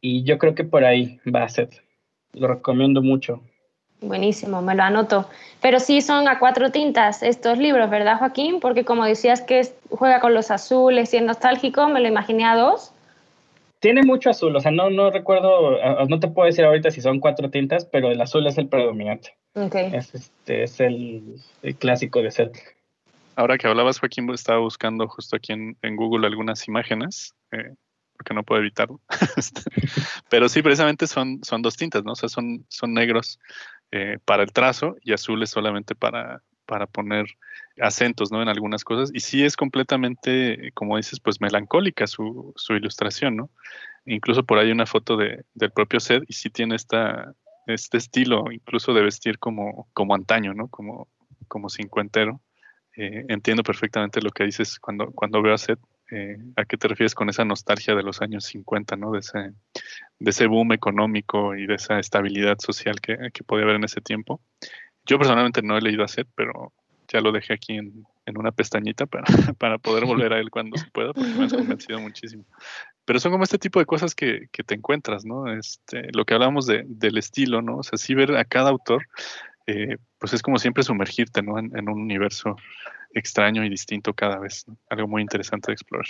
Y 0.00 0.24
yo 0.24 0.38
creo 0.38 0.54
que 0.54 0.64
por 0.64 0.84
ahí 0.84 1.20
va 1.26 1.42
a 1.42 1.48
ser. 1.48 1.68
Lo 2.32 2.48
recomiendo 2.48 3.02
mucho. 3.02 3.42
Buenísimo, 4.00 4.62
me 4.62 4.74
lo 4.74 4.82
anoto. 4.82 5.28
Pero 5.60 5.78
sí 5.78 6.00
son 6.00 6.26
a 6.26 6.38
cuatro 6.38 6.70
tintas 6.70 7.22
estos 7.22 7.58
libros, 7.58 7.90
¿verdad, 7.90 8.18
Joaquín? 8.18 8.60
Porque 8.60 8.84
como 8.84 9.04
decías 9.04 9.42
que 9.42 9.62
juega 9.90 10.20
con 10.20 10.32
los 10.32 10.50
azules 10.50 11.12
y 11.12 11.18
es 11.18 11.22
nostálgico, 11.22 11.88
me 11.88 12.00
lo 12.00 12.08
imaginé 12.08 12.46
a 12.46 12.56
dos. 12.56 12.92
Tiene 13.78 14.02
mucho 14.02 14.30
azul, 14.30 14.54
o 14.54 14.60
sea, 14.60 14.70
no, 14.70 14.90
no 14.90 15.10
recuerdo, 15.10 15.78
no 16.06 16.20
te 16.20 16.28
puedo 16.28 16.46
decir 16.46 16.64
ahorita 16.64 16.90
si 16.90 17.00
son 17.00 17.18
cuatro 17.18 17.50
tintas, 17.50 17.86
pero 17.86 18.10
el 18.10 18.20
azul 18.20 18.46
es 18.46 18.58
el 18.58 18.68
predominante. 18.68 19.36
Okay. 19.54 19.90
Es, 19.94 20.14
este, 20.14 20.64
es 20.64 20.80
el, 20.80 21.36
clásico 21.78 22.20
de 22.20 22.30
set. 22.30 22.58
Ahora 23.36 23.56
que 23.56 23.66
hablabas, 23.66 23.98
Joaquín, 23.98 24.28
estaba 24.30 24.58
buscando 24.58 25.08
justo 25.08 25.36
aquí 25.36 25.52
en, 25.52 25.96
Google 25.96 26.26
algunas 26.26 26.68
imágenes. 26.68 27.34
Eh, 27.52 27.74
porque 28.20 28.34
no 28.34 28.42
puedo 28.42 28.60
evitarlo. 28.60 29.00
Este, 29.38 29.62
pero 30.28 30.46
sí, 30.50 30.60
precisamente 30.60 31.06
son, 31.06 31.42
son 31.42 31.62
dos 31.62 31.74
tintas, 31.74 32.04
¿no? 32.04 32.12
O 32.12 32.16
sea, 32.16 32.28
son, 32.28 32.66
son 32.68 32.92
negros 32.92 33.40
eh, 33.92 34.18
para 34.24 34.42
el 34.42 34.52
trazo 34.52 34.96
y 35.02 35.12
azules 35.12 35.50
solamente 35.50 35.94
para, 35.94 36.42
para 36.66 36.86
poner 36.86 37.26
acentos, 37.80 38.30
¿no? 38.30 38.42
En 38.42 38.48
algunas 38.48 38.84
cosas. 38.84 39.10
Y 39.12 39.20
sí 39.20 39.44
es 39.44 39.56
completamente, 39.56 40.70
como 40.74 40.96
dices, 40.96 41.20
pues 41.20 41.40
melancólica 41.40 42.06
su, 42.06 42.52
su 42.56 42.74
ilustración, 42.74 43.36
¿no? 43.36 43.50
Incluso 44.06 44.44
por 44.44 44.58
ahí 44.58 44.70
una 44.70 44.86
foto 44.86 45.16
de, 45.16 45.44
del 45.54 45.72
propio 45.72 46.00
Seth 46.00 46.24
y 46.28 46.34
sí 46.34 46.50
tiene 46.50 46.76
esta, 46.76 47.34
este 47.66 47.98
estilo, 47.98 48.52
incluso 48.52 48.94
de 48.94 49.02
vestir 49.02 49.38
como, 49.38 49.88
como 49.92 50.14
antaño, 50.14 50.54
¿no? 50.54 50.68
Como, 50.68 51.08
como 51.48 51.68
cincuentero. 51.68 52.40
Eh, 52.96 53.24
entiendo 53.28 53.62
perfectamente 53.62 54.20
lo 54.20 54.30
que 54.30 54.44
dices 54.44 54.78
cuando, 54.78 55.10
cuando 55.12 55.42
veo 55.42 55.54
a 55.54 55.58
Seth 55.58 55.80
eh, 56.10 56.38
¿a 56.56 56.64
qué 56.64 56.76
te 56.76 56.88
refieres 56.88 57.14
con 57.14 57.28
esa 57.28 57.44
nostalgia 57.44 57.94
de 57.94 58.02
los 58.02 58.20
años 58.22 58.44
50, 58.44 58.96
¿no? 58.96 59.12
De 59.12 59.20
ese, 59.20 59.52
de 60.18 60.30
ese 60.30 60.46
boom 60.46 60.72
económico 60.72 61.54
y 61.54 61.66
de 61.66 61.74
esa 61.74 61.98
estabilidad 61.98 62.58
social 62.58 63.00
que, 63.00 63.16
que 63.32 63.44
podía 63.44 63.64
haber 63.64 63.76
en 63.76 63.84
ese 63.84 64.00
tiempo. 64.00 64.40
Yo 65.06 65.18
personalmente 65.18 65.62
no 65.62 65.78
he 65.78 65.82
leído 65.82 66.04
a 66.04 66.08
Seth, 66.08 66.28
pero 66.34 66.72
ya 67.08 67.20
lo 67.20 67.32
dejé 67.32 67.54
aquí 67.54 67.74
en, 67.74 68.04
en 68.26 68.38
una 68.38 68.52
pestañita 68.52 69.06
para, 69.06 69.24
para, 69.58 69.78
poder 69.78 70.04
volver 70.04 70.32
a 70.32 70.38
él 70.38 70.50
cuando 70.50 70.76
se 70.76 70.86
pueda, 70.90 71.12
porque 71.12 71.30
me 71.30 71.44
has 71.44 71.52
convencido 71.52 72.00
muchísimo. 72.00 72.44
Pero 73.04 73.18
son 73.18 73.32
como 73.32 73.44
este 73.44 73.58
tipo 73.58 73.80
de 73.80 73.86
cosas 73.86 74.14
que, 74.14 74.48
que 74.52 74.62
te 74.62 74.74
encuentras, 74.74 75.24
¿no? 75.24 75.52
Este, 75.52 76.08
lo 76.12 76.24
que 76.24 76.34
hablábamos 76.34 76.66
de, 76.66 76.84
del 76.86 77.18
estilo, 77.18 77.62
¿no? 77.62 77.78
O 77.78 77.82
sea, 77.82 77.98
sí 77.98 78.14
ver 78.14 78.36
a 78.36 78.44
cada 78.44 78.70
autor, 78.70 79.06
eh, 79.70 79.96
pues 80.18 80.32
es 80.32 80.42
como 80.42 80.58
siempre 80.58 80.82
sumergirte, 80.82 81.42
¿no? 81.42 81.58
En, 81.58 81.76
en 81.76 81.88
un 81.88 82.00
universo 82.00 82.56
extraño 83.12 83.64
y 83.64 83.68
distinto 83.68 84.12
cada 84.14 84.38
vez. 84.38 84.66
Algo 84.88 85.08
muy 85.08 85.22
interesante 85.22 85.68
de 85.68 85.74
explorar. 85.74 86.06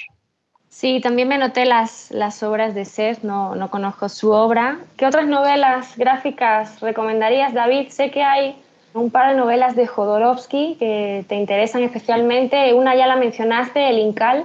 Sí, 0.71 1.01
también 1.01 1.27
me 1.27 1.37
noté 1.37 1.65
las, 1.65 2.13
las 2.13 2.45
obras 2.45 2.75
de 2.77 2.85
Seth, 2.85 3.23
no, 3.23 3.57
no 3.57 3.71
conozco 3.71 4.09
su 4.09 4.31
obra. 4.31 4.79
¿Qué 4.97 5.05
otras 5.05 5.27
novelas 5.27 5.97
gráficas 5.97 6.81
recomendarías, 6.81 7.53
David? 7.53 7.89
Sé 7.89 8.13
que 8.13 8.23
hay 8.23 8.55
un 8.95 9.11
par 9.11 9.31
de 9.31 9.37
novelas 9.37 9.75
de 9.75 9.89
Jodorowsky 9.89 10.77
que 10.79 11.25
te 11.29 11.35
interesan 11.35 11.83
especialmente. 11.83 12.73
Una 12.73 12.95
ya 12.95 13.09
la 13.09 13.17
mencionaste, 13.17 13.89
El 13.89 13.99
Incal. 13.99 14.45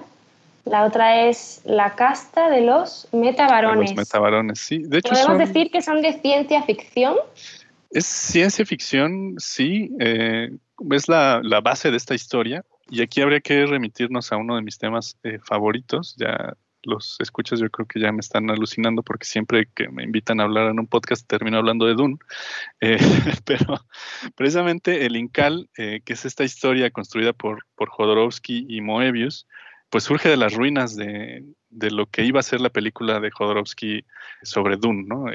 La 0.65 0.83
otra 0.83 1.27
es 1.27 1.61
La 1.63 1.91
casta 1.91 2.49
de 2.49 2.61
los 2.61 3.07
metabarones. 3.11 3.91
Los 3.91 3.97
metabarones, 3.97 4.59
sí. 4.59 4.79
De 4.79 4.97
hecho, 4.97 5.11
¿Podemos 5.11 5.37
decir 5.37 5.69
que 5.69 5.83
son 5.83 6.01
de 6.01 6.13
ciencia 6.13 6.63
ficción? 6.63 7.15
Es 7.95 8.07
ciencia 8.07 8.65
ficción, 8.65 9.35
sí. 9.37 9.89
Eh, 10.01 10.49
es 10.91 11.07
la, 11.07 11.41
base 11.63 11.91
de 11.91 11.95
esta 11.95 12.13
historia. 12.13 12.65
Y 12.89 13.01
aquí 13.01 13.21
habría 13.21 13.39
que 13.39 13.65
remitirnos 13.65 14.33
a 14.33 14.35
uno 14.35 14.57
de 14.57 14.61
mis 14.61 14.77
temas 14.77 15.17
eh, 15.23 15.39
favoritos. 15.41 16.13
Ya 16.17 16.57
los 16.83 17.15
escuchas, 17.21 17.61
yo 17.61 17.69
creo 17.69 17.87
que 17.87 18.01
ya 18.01 18.11
me 18.11 18.19
están 18.19 18.49
alucinando 18.49 19.01
porque 19.01 19.25
siempre 19.25 19.69
que 19.73 19.87
me 19.87 20.03
invitan 20.03 20.41
a 20.41 20.43
hablar 20.43 20.69
en 20.71 20.79
un 20.81 20.87
podcast 20.87 21.25
termino 21.25 21.57
hablando 21.57 21.85
de 21.85 21.93
Dune. 21.93 22.17
Eh, 22.81 22.97
pero 23.45 23.79
precisamente 24.35 25.05
el 25.05 25.15
Incal, 25.15 25.69
eh, 25.77 26.01
que 26.03 26.13
es 26.13 26.25
esta 26.25 26.43
historia 26.43 26.91
construida 26.91 27.31
por, 27.31 27.65
por 27.75 27.87
Jodorowsky 27.87 28.65
y 28.67 28.81
Moebius, 28.81 29.47
pues 29.89 30.03
surge 30.03 30.27
de 30.27 30.35
las 30.35 30.53
ruinas 30.53 30.97
de, 30.97 31.45
de, 31.69 31.91
lo 31.91 32.07
que 32.07 32.25
iba 32.25 32.41
a 32.41 32.43
ser 32.43 32.59
la 32.59 32.69
película 32.69 33.21
de 33.21 33.31
Jodorowsky 33.31 34.03
sobre 34.43 34.75
Dune, 34.75 35.05
¿no? 35.07 35.27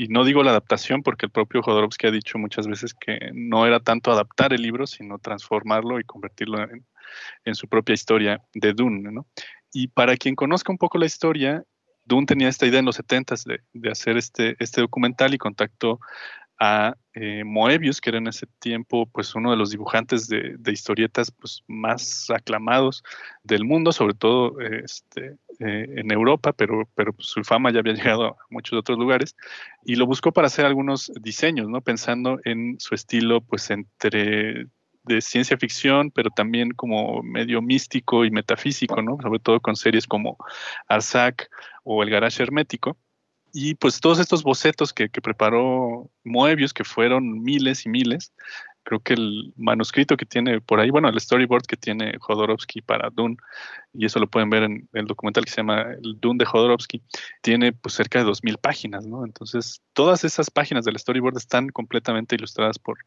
Y 0.00 0.08
no 0.08 0.24
digo 0.24 0.42
la 0.42 0.52
adaptación 0.52 1.02
porque 1.02 1.26
el 1.26 1.30
propio 1.30 1.60
Jodorowsky 1.60 2.06
ha 2.06 2.10
dicho 2.10 2.38
muchas 2.38 2.66
veces 2.66 2.94
que 2.94 3.18
no 3.34 3.66
era 3.66 3.80
tanto 3.80 4.10
adaptar 4.10 4.54
el 4.54 4.62
libro, 4.62 4.86
sino 4.86 5.18
transformarlo 5.18 6.00
y 6.00 6.04
convertirlo 6.04 6.56
en, 7.44 7.54
su 7.54 7.68
propia 7.68 7.92
historia 7.92 8.40
de 8.54 8.72
Dune. 8.72 9.12
¿no? 9.12 9.26
Y 9.74 9.88
para 9.88 10.16
quien 10.16 10.36
conozca 10.36 10.72
un 10.72 10.78
poco 10.78 10.96
la 10.96 11.04
historia, 11.04 11.64
Dune 12.06 12.24
tenía 12.24 12.48
esta 12.48 12.66
idea 12.66 12.78
en 12.78 12.86
los 12.86 12.96
70 12.96 13.34
de, 13.44 13.60
de 13.74 13.90
hacer 13.90 14.16
este, 14.16 14.56
este 14.58 14.80
documental 14.80 15.34
y 15.34 15.38
contactó 15.38 16.00
a 16.60 16.94
eh, 17.14 17.42
Moebius, 17.42 18.00
que 18.00 18.10
era 18.10 18.18
en 18.18 18.28
ese 18.28 18.46
tiempo 18.58 19.06
pues 19.06 19.34
uno 19.34 19.50
de 19.50 19.56
los 19.56 19.70
dibujantes 19.70 20.28
de, 20.28 20.58
historietas 20.70 21.30
pues, 21.30 21.64
más 21.66 22.28
aclamados 22.28 23.02
del 23.42 23.64
mundo, 23.64 23.92
sobre 23.92 24.14
todo 24.14 24.60
este, 24.60 25.38
eh, 25.58 25.86
en 25.96 26.12
Europa, 26.12 26.52
pero, 26.52 26.86
pero 26.94 27.14
pues, 27.14 27.28
su 27.28 27.42
fama 27.42 27.72
ya 27.72 27.80
había 27.80 27.94
llegado 28.14 28.26
a 28.26 28.36
muchos 28.50 28.78
otros 28.78 28.98
lugares, 28.98 29.34
y 29.84 29.96
lo 29.96 30.06
buscó 30.06 30.32
para 30.32 30.48
hacer 30.48 30.66
algunos 30.66 31.10
diseños, 31.20 31.68
¿no? 31.68 31.80
pensando 31.80 32.38
en 32.44 32.78
su 32.78 32.94
estilo 32.94 33.40
pues 33.40 33.70
entre 33.70 34.66
de 35.02 35.22
ciencia 35.22 35.56
ficción, 35.56 36.10
pero 36.10 36.28
también 36.28 36.72
como 36.72 37.22
medio 37.22 37.62
místico 37.62 38.26
y 38.26 38.30
metafísico, 38.30 39.00
¿no? 39.00 39.16
sobre 39.22 39.38
todo 39.40 39.58
con 39.60 39.74
series 39.74 40.06
como 40.06 40.36
Arzac 40.88 41.50
o 41.84 42.02
El 42.02 42.10
Garage 42.10 42.42
Hermético 42.42 42.98
y 43.52 43.74
pues 43.74 44.00
todos 44.00 44.18
estos 44.18 44.42
bocetos 44.42 44.92
que, 44.92 45.08
preparó 45.08 46.10
Moebius, 46.24 46.72
que 46.72 46.84
fueron 46.84 47.42
miles 47.42 47.86
y 47.86 47.88
miles, 47.88 48.32
creo 48.82 49.00
que 49.00 49.14
el 49.14 49.52
manuscrito 49.56 50.16
que 50.16 50.26
tiene 50.26 50.60
por 50.60 50.80
ahí, 50.80 50.90
bueno, 50.90 51.08
el 51.08 51.20
storyboard 51.20 51.66
que 51.66 51.76
tiene 51.76 52.16
Jodorowsky 52.18 52.82
para 52.82 53.10
Dune, 53.10 53.36
y 53.92 54.06
eso 54.06 54.18
lo 54.18 54.28
pueden 54.28 54.50
ver 54.50 54.62
en 54.64 54.88
el 54.92 55.06
documental 55.06 55.44
que 55.44 55.50
se 55.50 55.58
llama 55.58 55.86
Dune 56.00 56.38
de 56.38 56.46
Jodorowsky, 56.46 57.02
tiene 57.42 57.72
pues 57.72 57.94
cerca 57.94 58.20
de 58.20 58.24
2.000 58.24 58.58
páginas, 58.58 59.06
¿no? 59.06 59.24
Entonces, 59.24 59.82
todas 59.92 60.24
esas 60.24 60.50
páginas 60.50 60.84
del 60.84 60.98
storyboard 60.98 61.36
están 61.36 61.68
completamente 61.68 62.36
ilustradas 62.36 62.78
por, 62.78 62.98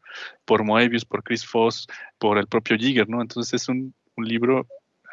por 0.44 0.64
Moebius, 0.64 1.04
por 1.04 1.22
Chris 1.22 1.44
Foss, 1.44 1.86
por 2.18 2.38
el 2.38 2.46
propio 2.46 2.76
Giger, 2.76 3.08
¿no? 3.08 3.20
Entonces 3.20 3.62
es 3.62 3.68
un, 3.68 3.94
un 4.16 4.28
libro 4.28 4.66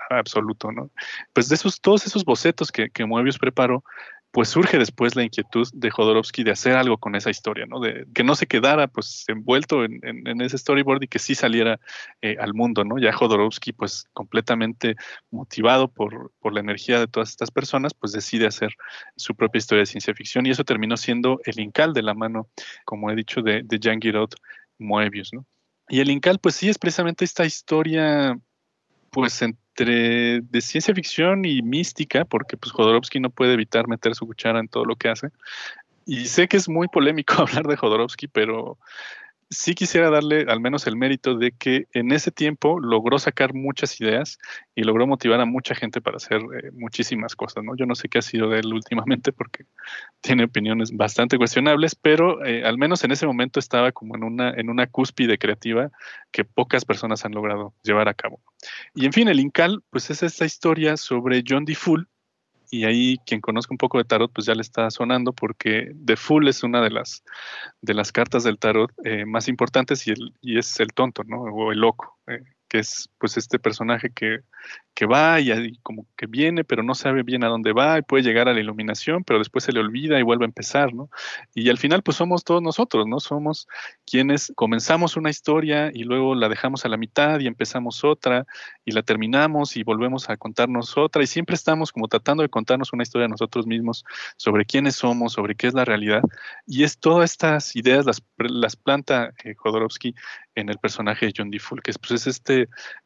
absoluto, 0.09 0.71
¿no? 0.71 0.91
Pues 1.33 1.49
de 1.49 1.55
esos, 1.55 1.79
todos 1.79 2.05
esos 2.05 2.25
bocetos 2.25 2.71
que, 2.71 2.89
que 2.89 3.05
Moebius 3.05 3.39
preparó, 3.39 3.83
pues 4.31 4.47
surge 4.47 4.77
después 4.77 5.15
la 5.15 5.23
inquietud 5.23 5.67
de 5.73 5.91
Jodorowsky 5.91 6.43
de 6.43 6.51
hacer 6.51 6.77
algo 6.77 6.97
con 6.97 7.15
esa 7.15 7.29
historia, 7.29 7.65
¿no? 7.65 7.81
De 7.81 8.07
que 8.13 8.23
no 8.23 8.35
se 8.35 8.47
quedara 8.47 8.87
pues 8.87 9.25
envuelto 9.27 9.83
en, 9.83 10.41
ese 10.41 10.57
storyboard 10.57 11.03
y 11.03 11.07
que 11.07 11.19
sí 11.19 11.35
saliera 11.35 11.79
eh, 12.21 12.37
al 12.39 12.53
mundo, 12.53 12.85
¿no? 12.85 12.97
Ya 12.97 13.11
Jodorowsky 13.11 13.73
pues 13.73 14.05
completamente 14.13 14.95
motivado 15.31 15.89
por, 15.89 16.31
por, 16.39 16.53
la 16.53 16.61
energía 16.61 16.99
de 16.99 17.07
todas 17.07 17.29
estas 17.29 17.51
personas, 17.51 17.93
pues 17.93 18.13
decide 18.13 18.47
hacer 18.47 18.73
su 19.17 19.35
propia 19.35 19.59
historia 19.59 19.81
de 19.81 19.87
ciencia 19.87 20.13
ficción 20.13 20.45
y 20.45 20.51
eso 20.51 20.63
terminó 20.63 20.95
siendo 20.95 21.41
el 21.43 21.59
Incal 21.59 21.93
de 21.93 22.01
la 22.01 22.13
mano, 22.13 22.49
como 22.85 23.11
he 23.11 23.15
dicho, 23.15 23.41
de, 23.41 23.63
de 23.63 23.79
Jean 23.79 23.99
Giraud 23.99 24.29
Moebius, 24.79 25.33
¿no? 25.33 25.45
Y 25.89 25.99
el 25.99 26.09
Incal 26.09 26.39
pues 26.39 26.55
sí 26.55 26.69
es 26.69 26.77
precisamente 26.77 27.25
esta 27.25 27.45
historia 27.45 28.39
pues 29.11 29.41
entre 29.71 30.41
de 30.41 30.61
ciencia 30.61 30.93
ficción 30.93 31.45
y 31.45 31.61
mística, 31.61 32.25
porque 32.25 32.57
pues 32.57 32.71
Jodorowsky 32.71 33.19
no 33.19 33.29
puede 33.29 33.53
evitar 33.53 33.87
meter 33.87 34.15
su 34.15 34.27
cuchara 34.27 34.59
en 34.59 34.67
todo 34.67 34.85
lo 34.85 34.95
que 34.95 35.09
hace. 35.09 35.29
Y 36.05 36.25
sé 36.25 36.47
que 36.47 36.57
es 36.57 36.67
muy 36.67 36.87
polémico 36.87 37.35
hablar 37.41 37.67
de 37.67 37.77
Jodorowsky, 37.77 38.27
pero 38.27 38.77
sí 39.51 39.75
quisiera 39.75 40.09
darle 40.09 40.45
al 40.47 40.61
menos 40.61 40.87
el 40.87 40.95
mérito 40.95 41.35
de 41.35 41.51
que 41.51 41.87
en 41.91 42.11
ese 42.13 42.31
tiempo 42.31 42.79
logró 42.79 43.19
sacar 43.19 43.53
muchas 43.53 43.99
ideas 43.99 44.39
y 44.75 44.83
logró 44.83 45.05
motivar 45.05 45.41
a 45.41 45.45
mucha 45.45 45.75
gente 45.75 45.99
para 45.99 46.17
hacer 46.17 46.41
eh, 46.41 46.71
muchísimas 46.71 47.35
cosas, 47.35 47.63
¿no? 47.63 47.75
Yo 47.75 47.85
no 47.85 47.93
sé 47.93 48.07
qué 48.07 48.19
ha 48.19 48.21
sido 48.21 48.49
de 48.49 48.59
él 48.59 48.73
últimamente 48.73 49.33
porque 49.33 49.65
tiene 50.21 50.45
opiniones 50.45 50.95
bastante 50.95 51.37
cuestionables, 51.37 51.95
pero 51.95 52.43
eh, 52.45 52.63
al 52.63 52.77
menos 52.77 53.03
en 53.03 53.11
ese 53.11 53.27
momento 53.27 53.59
estaba 53.59 53.91
como 53.91 54.15
en 54.15 54.23
una, 54.23 54.51
en 54.51 54.69
una 54.69 54.87
cúspide 54.87 55.37
creativa 55.37 55.91
que 56.31 56.45
pocas 56.45 56.85
personas 56.85 57.25
han 57.25 57.33
logrado 57.33 57.73
llevar 57.83 58.07
a 58.07 58.13
cabo. 58.13 58.39
Y 58.95 59.05
en 59.05 59.11
fin, 59.11 59.27
el 59.27 59.41
Incal, 59.41 59.83
pues 59.89 60.09
es 60.09 60.23
esta 60.23 60.45
historia 60.45 60.95
sobre 60.95 61.43
John 61.45 61.65
D. 61.65 61.75
Full, 61.75 62.03
y 62.71 62.85
ahí 62.85 63.17
quien 63.25 63.41
conozca 63.41 63.73
un 63.73 63.77
poco 63.77 63.97
de 63.97 64.05
tarot 64.05 64.31
pues 64.33 64.47
ya 64.47 64.55
le 64.55 64.61
está 64.61 64.89
sonando 64.89 65.33
porque 65.33 65.93
The 66.03 66.15
Fool 66.15 66.47
es 66.47 66.63
una 66.63 66.81
de 66.81 66.89
las, 66.89 67.23
de 67.81 67.93
las 67.93 68.11
cartas 68.11 68.43
del 68.43 68.57
tarot 68.57 68.91
eh, 69.03 69.25
más 69.25 69.49
importantes 69.49 70.07
y, 70.07 70.11
el, 70.11 70.33
y 70.41 70.57
es 70.57 70.79
el 70.79 70.93
tonto, 70.93 71.23
¿no? 71.25 71.43
O 71.43 71.71
el 71.73 71.79
loco, 71.79 72.17
eh, 72.27 72.41
que 72.71 72.79
es 72.79 73.09
pues 73.17 73.35
este 73.35 73.59
personaje 73.59 74.11
que, 74.15 74.43
que 74.93 75.05
va 75.05 75.41
y, 75.41 75.77
como 75.83 76.07
que 76.15 76.25
viene, 76.25 76.63
pero 76.63 76.83
no 76.83 76.95
sabe 76.95 77.21
bien 77.21 77.43
a 77.43 77.49
dónde 77.49 77.73
va 77.73 77.97
y 77.97 78.01
puede 78.01 78.23
llegar 78.23 78.47
a 78.47 78.53
la 78.53 78.61
iluminación, 78.61 79.25
pero 79.25 79.39
después 79.39 79.65
se 79.65 79.73
le 79.73 79.81
olvida 79.81 80.17
y 80.17 80.23
vuelve 80.23 80.45
a 80.45 80.47
empezar, 80.47 80.93
¿no? 80.93 81.09
Y 81.53 81.69
al 81.69 81.77
final 81.77 82.01
pues 82.01 82.15
somos 82.15 82.45
todos 82.45 82.61
nosotros, 82.61 83.07
¿no? 83.07 83.19
Somos 83.19 83.67
quienes 84.05 84.53
comenzamos 84.55 85.17
una 85.17 85.29
historia 85.29 85.91
y 85.93 86.05
luego 86.05 86.33
la 86.33 86.47
dejamos 86.47 86.85
a 86.85 86.87
la 86.87 86.95
mitad 86.95 87.41
y 87.41 87.47
empezamos 87.47 88.05
otra 88.05 88.45
y 88.85 88.91
la 88.91 89.03
terminamos 89.03 89.75
y 89.75 89.83
volvemos 89.83 90.29
a 90.29 90.37
contarnos 90.37 90.97
otra 90.97 91.23
y 91.23 91.27
siempre 91.27 91.55
estamos 91.55 91.91
como 91.91 92.07
tratando 92.07 92.41
de 92.41 92.47
contarnos 92.47 92.93
una 92.93 93.03
historia 93.03 93.27
nosotros 93.27 93.67
mismos 93.67 94.05
sobre 94.37 94.63
quiénes 94.63 94.95
somos, 94.95 95.33
sobre 95.33 95.55
qué 95.55 95.67
es 95.67 95.73
la 95.73 95.83
realidad 95.83 96.21
y 96.65 96.83
es 96.83 96.97
todas 96.99 97.31
estas 97.31 97.75
ideas 97.75 98.05
las, 98.05 98.23
las 98.37 98.77
planta 98.77 99.33
eh, 99.43 99.55
Jodorowsky 99.55 100.15
en 100.55 100.69
el 100.69 100.77
personaje 100.77 101.25
de 101.25 101.33
John 101.35 101.49
D. 101.49 101.59
que 101.83 101.91
es, 101.91 101.97
pues, 101.97 102.11
es 102.11 102.27
este 102.27 102.60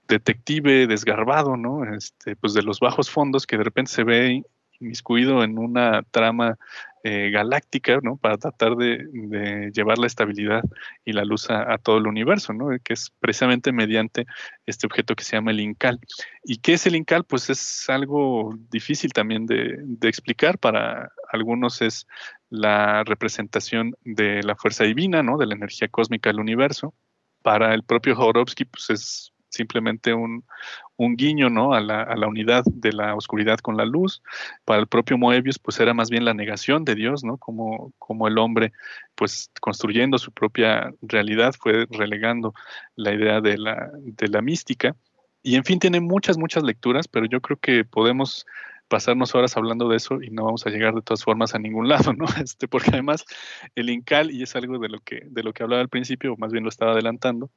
detective 0.08 0.88
desgarbado, 0.88 1.58
¿no? 1.58 1.84
Este, 1.96 2.36
pues 2.36 2.54
de 2.54 2.64
los 2.64 2.80
bajos 2.80 3.10
fondos 3.10 3.48
que 3.48 3.58
de 3.58 3.64
repente 3.64 3.92
se 3.92 4.04
ve 4.04 4.44
inmiscuido 4.80 5.44
en 5.44 5.58
una 5.58 6.04
trama 6.12 6.58
eh, 7.04 7.30
galáctica, 7.30 8.00
¿no? 8.02 8.18
Para 8.18 8.38
tratar 8.38 8.76
de, 8.76 9.72
llevar 9.72 10.00
la 10.00 10.08
estabilidad 10.08 10.64
y 11.06 11.14
la 11.14 11.24
luz 11.24 11.52
a, 11.52 11.78
todo 11.78 11.98
el 11.98 12.08
universo, 12.08 12.52
¿no? 12.52 12.70
Que 12.84 12.94
es 12.94 13.12
precisamente 13.20 13.72
mediante 13.72 14.26
este 14.66 14.88
objeto 14.88 15.16
que 15.16 15.24
se 15.24 15.36
llama 15.36 15.52
el 15.52 15.60
Incal. 15.60 16.00
¿Y 16.44 16.58
qué 16.58 16.74
es 16.74 16.88
el 16.88 16.96
Incal? 16.96 17.24
Pues 17.24 17.50
es 17.52 17.88
algo 17.90 18.56
difícil 18.72 19.14
también 19.14 19.46
de, 19.46 19.86
explicar. 20.02 20.58
Para 20.58 21.12
algunos 21.32 21.84
es 21.84 22.08
la 22.50 23.04
representación 23.04 23.96
de 24.04 24.42
la 24.42 24.56
fuerza 24.56 24.84
divina, 24.84 25.22
¿no? 25.22 25.38
De 25.38 25.46
la 25.46 25.54
energía 25.54 25.88
cósmica 25.90 26.30
del 26.30 26.40
universo. 26.40 26.96
Para 27.44 27.76
el 27.76 27.84
propio 27.84 28.16
Jodorowsky, 28.16 28.66
pues 28.66 28.90
es 28.90 29.35
simplemente 29.56 30.14
un, 30.14 30.44
guiño 30.98 31.50
¿no? 31.50 31.74
a, 31.74 31.82
la, 31.82 32.04
a, 32.04 32.16
la, 32.16 32.28
unidad 32.28 32.64
de 32.66 32.94
la 32.94 33.16
oscuridad 33.16 33.60
con 33.60 33.78
la 33.78 33.86
luz. 33.86 34.22
Para 34.64 34.80
el 34.80 34.88
propio 34.88 35.18
Moebius, 35.18 35.60
pues 35.60 35.80
era 35.80 35.94
más 35.94 36.10
bien 36.10 36.26
la 36.26 36.34
negación 36.34 36.86
de 36.86 36.96
Dios, 36.96 37.24
¿no? 37.24 37.38
Como, 37.38 37.94
como 38.00 38.28
el 38.28 38.38
hombre, 38.38 38.72
pues 39.16 39.52
construyendo 39.62 40.18
su 40.18 40.32
propia 40.32 40.94
realidad, 41.02 41.54
fue 41.60 41.88
relegando 41.90 42.54
la 42.96 43.14
idea 43.14 43.42
de 43.42 43.58
la, 43.58 43.90
de 43.94 44.28
la 44.28 44.42
mística. 44.42 44.96
Y 45.42 45.56
en 45.56 45.64
fin, 45.64 45.80
tiene 45.80 46.00
muchas, 46.00 46.38
muchas 46.38 46.64
lecturas, 46.64 47.08
pero 47.08 47.26
yo 47.26 47.42
creo 47.42 47.58
que 47.58 47.86
podemos 47.86 48.46
pasarnos 48.88 49.34
horas 49.34 49.58
hablando 49.58 49.90
de 49.90 49.98
eso 49.98 50.22
y 50.22 50.30
no 50.30 50.46
vamos 50.46 50.66
a 50.66 50.70
llegar 50.70 50.94
de 50.94 51.02
todas 51.02 51.24
formas 51.24 51.56
a 51.56 51.60
ningún 51.60 51.88
lado, 51.88 52.14
¿no? 52.14 52.26
Este, 52.44 52.68
porque 52.68 52.92
además 52.92 53.26
el 53.76 53.90
Incal, 53.90 54.32
y 54.32 54.44
es 54.44 54.56
algo 54.56 54.78
de 54.80 54.90
lo 54.90 55.00
que, 55.00 55.22
de 55.26 55.44
lo 55.44 55.54
que 55.54 55.64
hablaba 55.64 55.82
al 55.82 55.90
principio, 55.90 56.34
o 56.34 56.38
más 56.38 56.52
bien 56.52 56.64
lo 56.64 56.70
estaba 56.70 56.92
adelantando, 56.92 57.50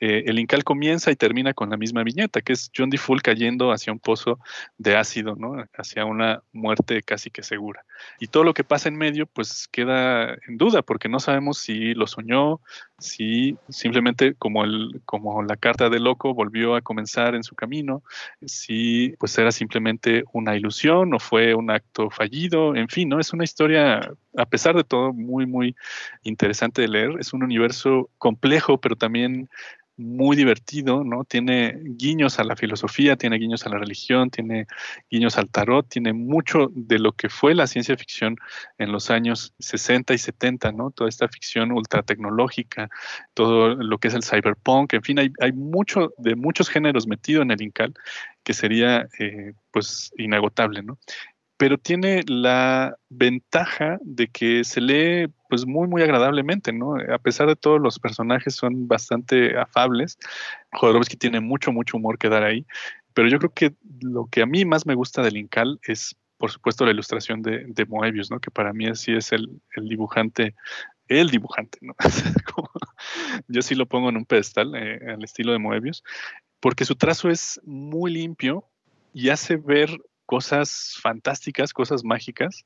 eh, 0.00 0.24
el 0.26 0.38
Incal 0.38 0.64
comienza 0.64 1.10
y 1.10 1.16
termina 1.16 1.54
con 1.54 1.70
la 1.70 1.76
misma 1.76 2.02
viñeta, 2.02 2.40
que 2.40 2.52
es 2.52 2.70
John 2.76 2.90
D. 2.90 2.98
Full 2.98 3.20
cayendo 3.20 3.72
hacia 3.72 3.92
un 3.92 4.00
pozo 4.00 4.38
de 4.78 4.96
ácido, 4.96 5.36
¿no? 5.36 5.64
Hacia 5.76 6.04
una 6.04 6.42
muerte 6.52 7.02
casi 7.02 7.30
que 7.30 7.42
segura. 7.42 7.84
Y 8.20 8.26
todo 8.26 8.44
lo 8.44 8.54
que 8.54 8.64
pasa 8.64 8.88
en 8.88 8.96
medio, 8.96 9.26
pues 9.26 9.68
queda 9.68 10.34
en 10.46 10.58
duda, 10.58 10.82
porque 10.82 11.08
no 11.08 11.20
sabemos 11.20 11.58
si 11.58 11.94
lo 11.94 12.06
soñó, 12.06 12.60
si 12.98 13.56
simplemente 13.68 14.34
como, 14.34 14.64
el, 14.64 15.00
como 15.04 15.42
la 15.42 15.56
carta 15.56 15.88
de 15.90 16.00
loco 16.00 16.34
volvió 16.34 16.74
a 16.74 16.82
comenzar 16.82 17.34
en 17.34 17.42
su 17.42 17.54
camino, 17.54 18.02
si 18.44 19.14
pues 19.18 19.36
era 19.38 19.52
simplemente 19.52 20.24
una 20.32 20.56
ilusión 20.56 21.14
o 21.14 21.18
fue 21.18 21.54
un 21.54 21.70
acto 21.70 22.10
fallido, 22.10 22.74
en 22.76 22.88
fin, 22.88 23.08
¿no? 23.08 23.20
Es 23.20 23.32
una 23.32 23.44
historia, 23.44 24.00
a 24.36 24.46
pesar 24.46 24.74
de 24.76 24.84
todo, 24.84 25.12
muy, 25.12 25.46
muy 25.46 25.76
interesante 26.22 26.82
de 26.82 26.88
leer. 26.88 27.12
Es 27.20 27.32
un 27.32 27.42
universo 27.42 28.10
complejo, 28.18 28.78
pero 28.80 28.96
también 28.96 29.48
muy 29.96 30.36
divertido, 30.36 31.04
¿no? 31.04 31.24
Tiene 31.24 31.78
guiños 31.82 32.38
a 32.38 32.44
la 32.44 32.56
filosofía, 32.56 33.16
tiene 33.16 33.36
guiños 33.36 33.64
a 33.64 33.68
la 33.68 33.78
religión, 33.78 34.30
tiene 34.30 34.66
guiños 35.10 35.38
al 35.38 35.48
tarot, 35.50 35.88
tiene 35.88 36.12
mucho 36.12 36.68
de 36.74 36.98
lo 36.98 37.12
que 37.12 37.28
fue 37.28 37.54
la 37.54 37.66
ciencia 37.66 37.96
ficción 37.96 38.36
en 38.78 38.90
los 38.90 39.10
años 39.10 39.54
60 39.60 40.14
y 40.14 40.18
70, 40.18 40.72
¿no? 40.72 40.90
Toda 40.90 41.08
esta 41.08 41.28
ficción 41.28 41.70
ultra 41.70 42.02
tecnológica, 42.02 42.90
todo 43.34 43.74
lo 43.74 43.98
que 43.98 44.08
es 44.08 44.14
el 44.14 44.24
cyberpunk, 44.24 44.94
en 44.94 45.02
fin, 45.02 45.18
hay, 45.20 45.30
hay 45.40 45.52
mucho 45.52 46.12
de 46.18 46.34
muchos 46.34 46.68
géneros 46.68 47.06
metido 47.06 47.42
en 47.42 47.52
el 47.52 47.62
Incal 47.62 47.94
que 48.42 48.52
sería 48.52 49.08
eh, 49.18 49.54
pues 49.70 50.12
inagotable, 50.18 50.82
¿no? 50.82 50.98
Pero 51.64 51.78
tiene 51.78 52.22
la 52.26 52.98
ventaja 53.08 53.98
de 54.02 54.28
que 54.28 54.64
se 54.64 54.82
lee 54.82 55.32
pues 55.48 55.64
muy 55.64 55.88
muy 55.88 56.02
agradablemente, 56.02 56.74
¿no? 56.74 56.96
A 57.10 57.16
pesar 57.16 57.46
de 57.46 57.56
todo 57.56 57.78
los 57.78 57.98
personajes 57.98 58.54
son 58.54 58.86
bastante 58.86 59.56
afables, 59.56 60.18
Jodorowsky 60.72 61.16
tiene 61.16 61.40
mucho 61.40 61.72
mucho 61.72 61.96
humor 61.96 62.18
que 62.18 62.28
dar 62.28 62.44
ahí, 62.44 62.66
pero 63.14 63.28
yo 63.28 63.38
creo 63.38 63.54
que 63.54 63.74
lo 64.02 64.26
que 64.26 64.42
a 64.42 64.46
mí 64.46 64.66
más 64.66 64.84
me 64.84 64.94
gusta 64.94 65.22
del 65.22 65.38
Incal 65.38 65.80
es 65.84 66.14
por 66.36 66.50
supuesto 66.50 66.84
la 66.84 66.90
ilustración 66.90 67.40
de, 67.40 67.86
Moebius, 67.88 68.30
¿no? 68.30 68.40
Que 68.40 68.50
para 68.50 68.74
mí 68.74 68.86
así 68.86 69.14
es 69.14 69.32
el, 69.32 69.48
dibujante 69.74 70.54
el 71.08 71.30
dibujante, 71.30 71.78
¿no? 71.80 71.96
yo 73.48 73.62
sí 73.62 73.74
lo 73.74 73.86
pongo 73.86 74.10
en 74.10 74.18
un 74.18 74.26
pedestal 74.26 74.74
eh, 74.74 75.00
al 75.14 75.24
estilo 75.24 75.52
de 75.52 75.60
Moebius, 75.60 76.04
porque 76.60 76.84
su 76.84 76.94
trazo 76.94 77.30
es 77.30 77.58
muy 77.64 78.12
limpio 78.12 78.68
y 79.14 79.30
hace 79.30 79.56
ver 79.56 79.98
cosas 80.26 80.98
fantásticas, 81.00 81.72
cosas 81.72 82.04
mágicas, 82.04 82.64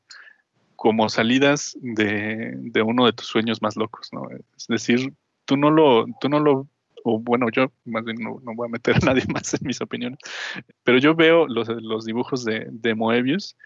como 0.76 1.08
salidas 1.08 1.76
de, 1.80 2.56
uno 2.84 3.06
de 3.06 3.12
tus 3.12 3.26
sueños 3.26 3.60
más 3.60 3.76
locos, 3.76 4.10
¿no? 4.12 4.28
Es 4.56 4.66
decir, 4.68 5.12
tú 5.44 5.56
no 5.56 5.70
lo, 5.70 6.06
tú 6.20 6.28
no 6.28 6.38
lo, 6.38 6.68
o 7.02 7.18
bueno, 7.18 7.48
yo 7.50 7.72
más 7.84 8.04
bien 8.04 8.18
no, 8.18 8.38
voy 8.54 8.68
a 8.68 8.70
meter 8.70 8.96
a 8.96 9.00
nadie 9.00 9.24
más 9.34 9.54
en 9.54 9.60
mis 9.66 9.80
opiniones, 9.80 10.20
pero 10.84 10.98
yo 10.98 11.14
veo 11.16 11.48
los, 11.48 11.68
los 11.68 12.04
dibujos 12.04 12.44
de, 12.44 12.68
de, 12.70 12.94
Moebius 12.94 13.56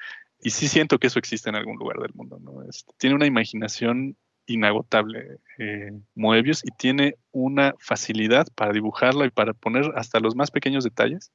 y 0.40 0.51
sí 0.51 0.68
siento 0.68 0.99
que 0.99 1.09
eso 1.09 1.18
existe 1.18 1.51
en 1.51 1.57
algún 1.57 1.76
lugar 1.76 1.99
del 1.99 2.14
mundo, 2.14 2.38
¿no? 2.40 2.62
Este, 2.62 2.93
tiene 2.97 3.16
una 3.16 3.26
imaginación 3.26 4.16
inagotable 4.47 5.38
eh, 5.59 5.93
Moebius 6.14 6.64
y 6.64 6.70
tiene 6.76 7.16
una 7.30 7.74
facilidad 7.78 8.47
para 8.55 8.72
dibujarla 8.72 9.26
y 9.26 9.30
para 9.30 9.53
poner 9.53 9.93
hasta 9.97 10.20
los 10.20 10.34
más 10.34 10.51
pequeños 10.51 10.84
detalles 10.84 11.32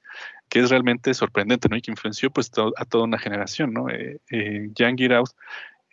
que 0.50 0.60
es 0.60 0.70
realmente 0.70 1.14
sorprendente, 1.14 1.70
¿no? 1.70 1.78
Y 1.78 1.82
que 1.82 1.92
influenció 1.92 2.32
pues 2.32 2.52
a 2.78 2.86
toda 2.86 3.04
una 3.06 3.20
generación, 3.20 3.74
¿no? 3.74 3.90
Eh, 3.90 4.20
eh 4.32 4.70
Jan 4.78 4.96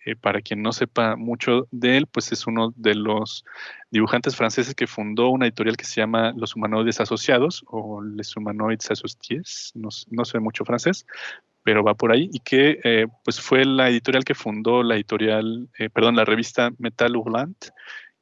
eh, 0.07 0.17
para 0.17 0.43
quien 0.43 0.61
no 0.61 0.73
sepa 0.73 1.17
mucho 1.17 1.67
de 1.71 1.97
él, 1.97 2.07
pues 2.07 2.31
es 2.31 2.47
uno 2.47 2.75
de 2.77 2.95
los 2.95 3.45
dibujantes 3.91 4.37
franceses 4.37 4.75
que 4.75 4.87
fundó 4.87 5.29
una 5.31 5.47
editorial 5.47 5.79
que 5.79 5.87
se 5.87 6.01
llama 6.01 6.33
Los 6.37 6.57
Humanoides 6.57 7.01
Asociados 7.01 7.65
o 7.67 8.03
Les 8.03 8.37
Humanoides 8.37 8.91
Associés, 8.91 9.73
no, 9.75 9.89
no 10.11 10.25
sé 10.27 10.41
mucho 10.41 10.65
francés, 10.67 11.07
pero 11.65 11.83
va 11.83 11.95
por 11.95 12.13
ahí, 12.13 12.29
y 12.33 12.41
que 12.41 12.79
eh, 12.85 13.07
pues 13.25 13.41
fue 13.41 13.65
la 13.65 13.89
editorial 13.89 14.25
que 14.25 14.35
fundó 14.35 14.83
la 14.83 14.95
editorial, 14.95 15.69
eh, 15.79 15.89
perdón, 15.89 16.15
la 16.15 16.25
revista 16.25 16.71
Metal 16.79 17.17
Hurlant, 17.17 17.57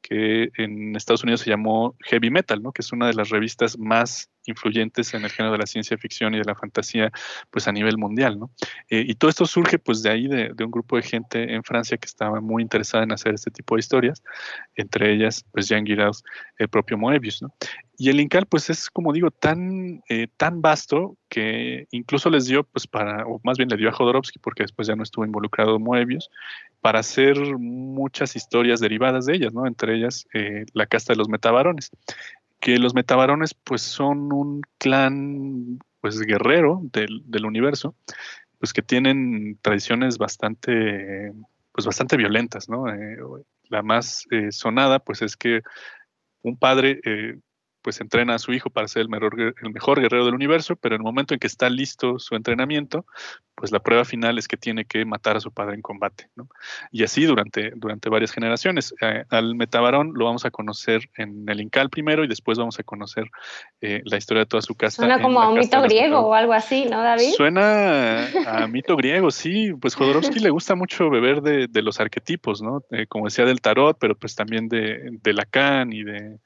que 0.01 0.51
en 0.57 0.97
Estados 0.97 1.23
Unidos 1.23 1.41
se 1.43 1.51
llamó 1.51 1.97
Heavy 2.05 2.31
Metal, 2.31 2.63
¿no? 2.63 2.73
que 2.73 2.83
es 2.83 2.93
una 2.93 3.07
de 3.07 3.15
las 3.15 3.31
revistas 3.31 3.79
más 3.79 4.31
influyentes 4.47 5.15
en 5.15 5.25
el 5.25 5.31
género 5.31 5.53
de 5.53 5.59
la 5.59 5.67
ciencia 5.67 5.97
ficción 5.97 6.35
y 6.35 6.39
de 6.39 6.45
la 6.45 6.55
fantasía 6.55 7.11
pues 7.51 7.69
a 7.69 7.73
nivel 7.73 7.99
mundial. 7.99 8.39
¿no? 8.39 8.51
Eh, 8.89 9.05
y 9.07 9.15
todo 9.15 9.31
esto 9.31 9.47
surge 9.47 9.79
pues 9.79 10.03
de 10.03 10.11
ahí, 10.11 10.29
de, 10.29 10.53
un 10.63 10.71
grupo 10.71 10.97
de 10.97 11.03
gente 11.03 11.55
en 11.55 11.63
Francia 11.63 11.97
que 11.97 12.07
estaba 12.07 12.41
muy 12.41 12.63
interesada 12.63 13.05
en 13.05 13.13
hacer 13.13 13.35
este 13.35 13.51
tipo 13.51 13.75
de 13.75 13.81
historias, 13.81 14.23
entre 14.77 15.13
ellas 15.13 15.45
pues 15.53 15.69
Jean 15.69 15.85
Giraud, 15.85 16.17
el 16.59 16.69
propio 16.69 16.97
Moebius. 16.97 17.43
¿no? 17.43 17.53
Y 17.99 18.11
el 18.11 18.21
Incal 18.21 18.47
pues 18.47 18.71
es 18.71 18.91
como 18.91 19.13
digo 19.13 19.31
tan, 19.31 20.03
eh, 20.09 20.29
tan 20.37 20.63
vasto 20.63 21.17
que 21.29 21.87
incluso 21.91 22.31
les 22.31 22.47
dio 22.47 22.65
pues 22.65 22.87
para, 22.87 23.27
o 23.27 23.41
más 23.45 23.59
bien 23.59 23.69
le 23.69 23.77
dio 23.77 23.89
a 23.89 23.93
Jodorowsky 23.93 24.39
porque 24.39 24.65
después 24.65 24.89
ya 24.89 24.97
no 24.97 25.03
estuvo 25.03 25.25
involucrado 25.25 25.79
Moebius, 25.79 26.31
para 26.83 26.99
hacer 26.99 27.39
muchas 27.59 28.35
historias 28.35 28.81
derivadas 28.81 29.27
de 29.27 29.37
ellas, 29.37 29.55
¿no? 29.55 29.67
Entre 29.69 29.95
ellas 29.95 30.27
eh, 30.35 30.67
la 30.75 30.87
casta 30.87 31.13
de 31.13 31.17
los 31.17 31.29
metabarones, 31.29 31.91
que 32.63 32.79
los 32.79 32.95
metabarones 32.95 33.55
pues 33.55 33.83
son 33.83 34.33
un 34.33 34.63
clan 34.79 35.81
pues 36.01 36.21
guerrero 36.21 36.81
del, 36.85 37.45
universo, 37.45 37.97
pues 38.61 38.73
que 38.73 38.83
tienen 38.83 39.59
tradiciones 39.61 40.17
bastante 40.17 41.33
pues 41.73 41.87
bastante 41.87 42.17
violentas, 42.17 42.69
¿no? 42.69 42.89
Eh, 42.89 43.19
la 43.65 43.83
más 43.83 44.27
eh, 44.31 44.53
sonada 44.53 45.01
pues 45.01 45.23
es 45.23 45.37
que 45.37 45.63
un 46.43 46.57
padre 46.57 47.01
pues 47.83 48.01
entrena 48.01 48.37
a 48.37 48.39
su 48.39 48.53
hijo 48.53 48.71
para 48.71 48.87
ser 48.87 49.03
el 49.03 49.09
mejor, 49.09 49.55
el 49.61 49.73
mejor 49.73 50.01
guerrero 50.01 50.25
del 50.25 50.35
universo, 50.35 50.77
pero 50.77 50.95
en 50.95 51.01
el 51.01 51.05
momento 51.05 51.35
en 51.35 51.41
que 51.41 51.49
está 51.49 51.69
listo 51.69 52.21
su 52.21 52.37
entrenamiento, 52.37 53.07
pues 53.63 53.71
la 53.71 53.79
prueba 53.79 54.05
final 54.05 54.39
es 54.39 54.49
que 54.49 54.57
tiene 54.57 54.85
que 54.85 55.05
matar 55.05 55.37
a 55.37 55.41
su 55.41 55.53
padre 55.53 55.77
en 55.77 55.83
combate, 55.83 56.27
¿no? 56.35 56.49
Y 56.91 57.05
así 57.05 57.27
durante, 57.27 57.71
durante 57.77 58.09
varias 58.09 58.33
generaciones. 58.33 58.93
Eh, 59.01 59.23
al 59.31 59.55
metabarón 59.55 60.15
lo 60.17 60.25
vamos 60.25 60.45
a 60.45 60.51
conocer 60.51 61.09
en 61.17 61.49
el 61.49 61.61
Incal 61.61 61.89
primero 61.89 62.25
y 62.25 62.27
después 62.27 62.59
vamos 62.59 62.81
a 62.81 62.83
conocer 62.83 63.31
eh, 63.81 64.03
la 64.05 64.17
historia 64.17 64.41
de 64.41 64.47
toda 64.47 64.63
su 64.63 64.75
casa. 64.75 64.97
Suena 64.97 65.23
como 65.23 65.41
a 65.41 65.49
un 65.49 65.61
mito 65.61 65.81
griego 65.81 66.19
o 66.19 66.35
algo 66.35 66.53
así, 66.53 66.87
¿no, 66.91 67.01
David? 67.03 67.35
Suena 67.37 68.27
a 68.49 68.67
mito 68.67 68.97
griego, 68.97 69.31
sí. 69.31 69.73
Pues 69.81 69.95
Jodorowsky 69.95 70.41
le 70.41 70.51
gusta 70.51 70.75
mucho 70.75 71.09
beber 71.09 71.41
de, 71.41 71.69
de 71.69 71.83
los 71.83 72.01
arquetipos, 72.01 72.63
¿no? 72.63 72.83
Eh, 72.91 73.07
como 73.07 73.27
decía 73.27 73.45
del 73.45 73.61
tarot, 73.61 73.97
pero 74.01 74.17
pues 74.17 74.35
también 74.35 74.67
de, 74.67 75.09
de 75.23 75.33
Lacan 75.33 75.93
y 75.93 76.03
de 76.03 76.39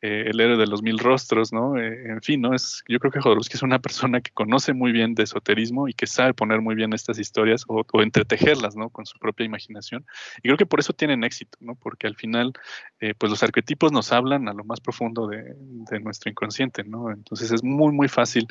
eh, 0.00 0.30
el 0.30 0.40
héroe 0.40 0.56
de 0.56 0.66
los 0.66 0.82
mil 0.82 0.98
rostros, 0.98 1.52
¿no? 1.52 1.78
En 1.78 2.22
fin, 2.22 2.40
¿no? 2.40 2.54
Es, 2.54 2.82
yo 2.88 2.98
creo 2.98 3.12
que 3.12 3.20
Jodorowsky 3.20 3.56
es 3.56 3.62
una 3.62 3.78
persona 3.78 4.22
que 4.22 4.30
conoce 4.32 4.72
muy 4.72 4.90
bien 4.90 5.14
de 5.14 5.24
esoterismo 5.24 5.86
y 5.86 5.92
que 5.92 6.06
sabe 6.06 6.32
poner 6.32 6.61
muy 6.62 6.74
bien 6.74 6.92
estas 6.92 7.18
historias 7.18 7.64
o, 7.68 7.84
entretejerlas, 8.02 8.76
¿no? 8.76 8.90
Con 8.90 9.06
su 9.06 9.18
propia 9.18 9.44
imaginación. 9.44 10.06
Y 10.38 10.42
creo 10.42 10.56
que 10.56 10.66
por 10.66 10.80
eso 10.80 10.92
tienen 10.92 11.24
éxito, 11.24 11.58
¿no? 11.60 11.74
Porque 11.74 12.06
al 12.06 12.16
final, 12.16 12.52
eh, 13.00 13.14
pues 13.16 13.30
los 13.30 13.42
arquetipos 13.42 13.92
nos 13.92 14.12
hablan 14.12 14.48
a 14.48 14.52
lo 14.52 14.64
más 14.64 14.80
profundo 14.80 15.26
de, 15.26 15.54
de 15.56 16.00
nuestro 16.00 16.30
inconsciente, 16.30 16.84
¿no? 16.84 17.10
Entonces 17.10 17.50
es 17.52 17.62
muy, 17.62 17.92
muy 17.92 18.08
fácil 18.08 18.46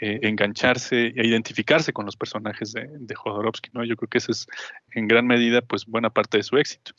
eh, 0.00 0.20
engancharse 0.22 1.06
e 1.08 1.26
identificarse 1.26 1.92
con 1.92 2.06
los 2.06 2.16
personajes 2.16 2.72
de, 2.72 2.86
de, 2.88 3.14
Jodorowsky, 3.16 3.70
¿no? 3.72 3.84
Yo 3.84 3.96
creo 3.96 4.08
que 4.08 4.18
ese 4.18 4.30
es 4.30 4.46
en 4.92 5.08
gran 5.08 5.26
medida, 5.26 5.60
pues, 5.60 5.86
buena 5.86 6.08
parte 6.10 6.38
de 6.38 6.44
su 6.44 6.56
éxito. 6.56 6.92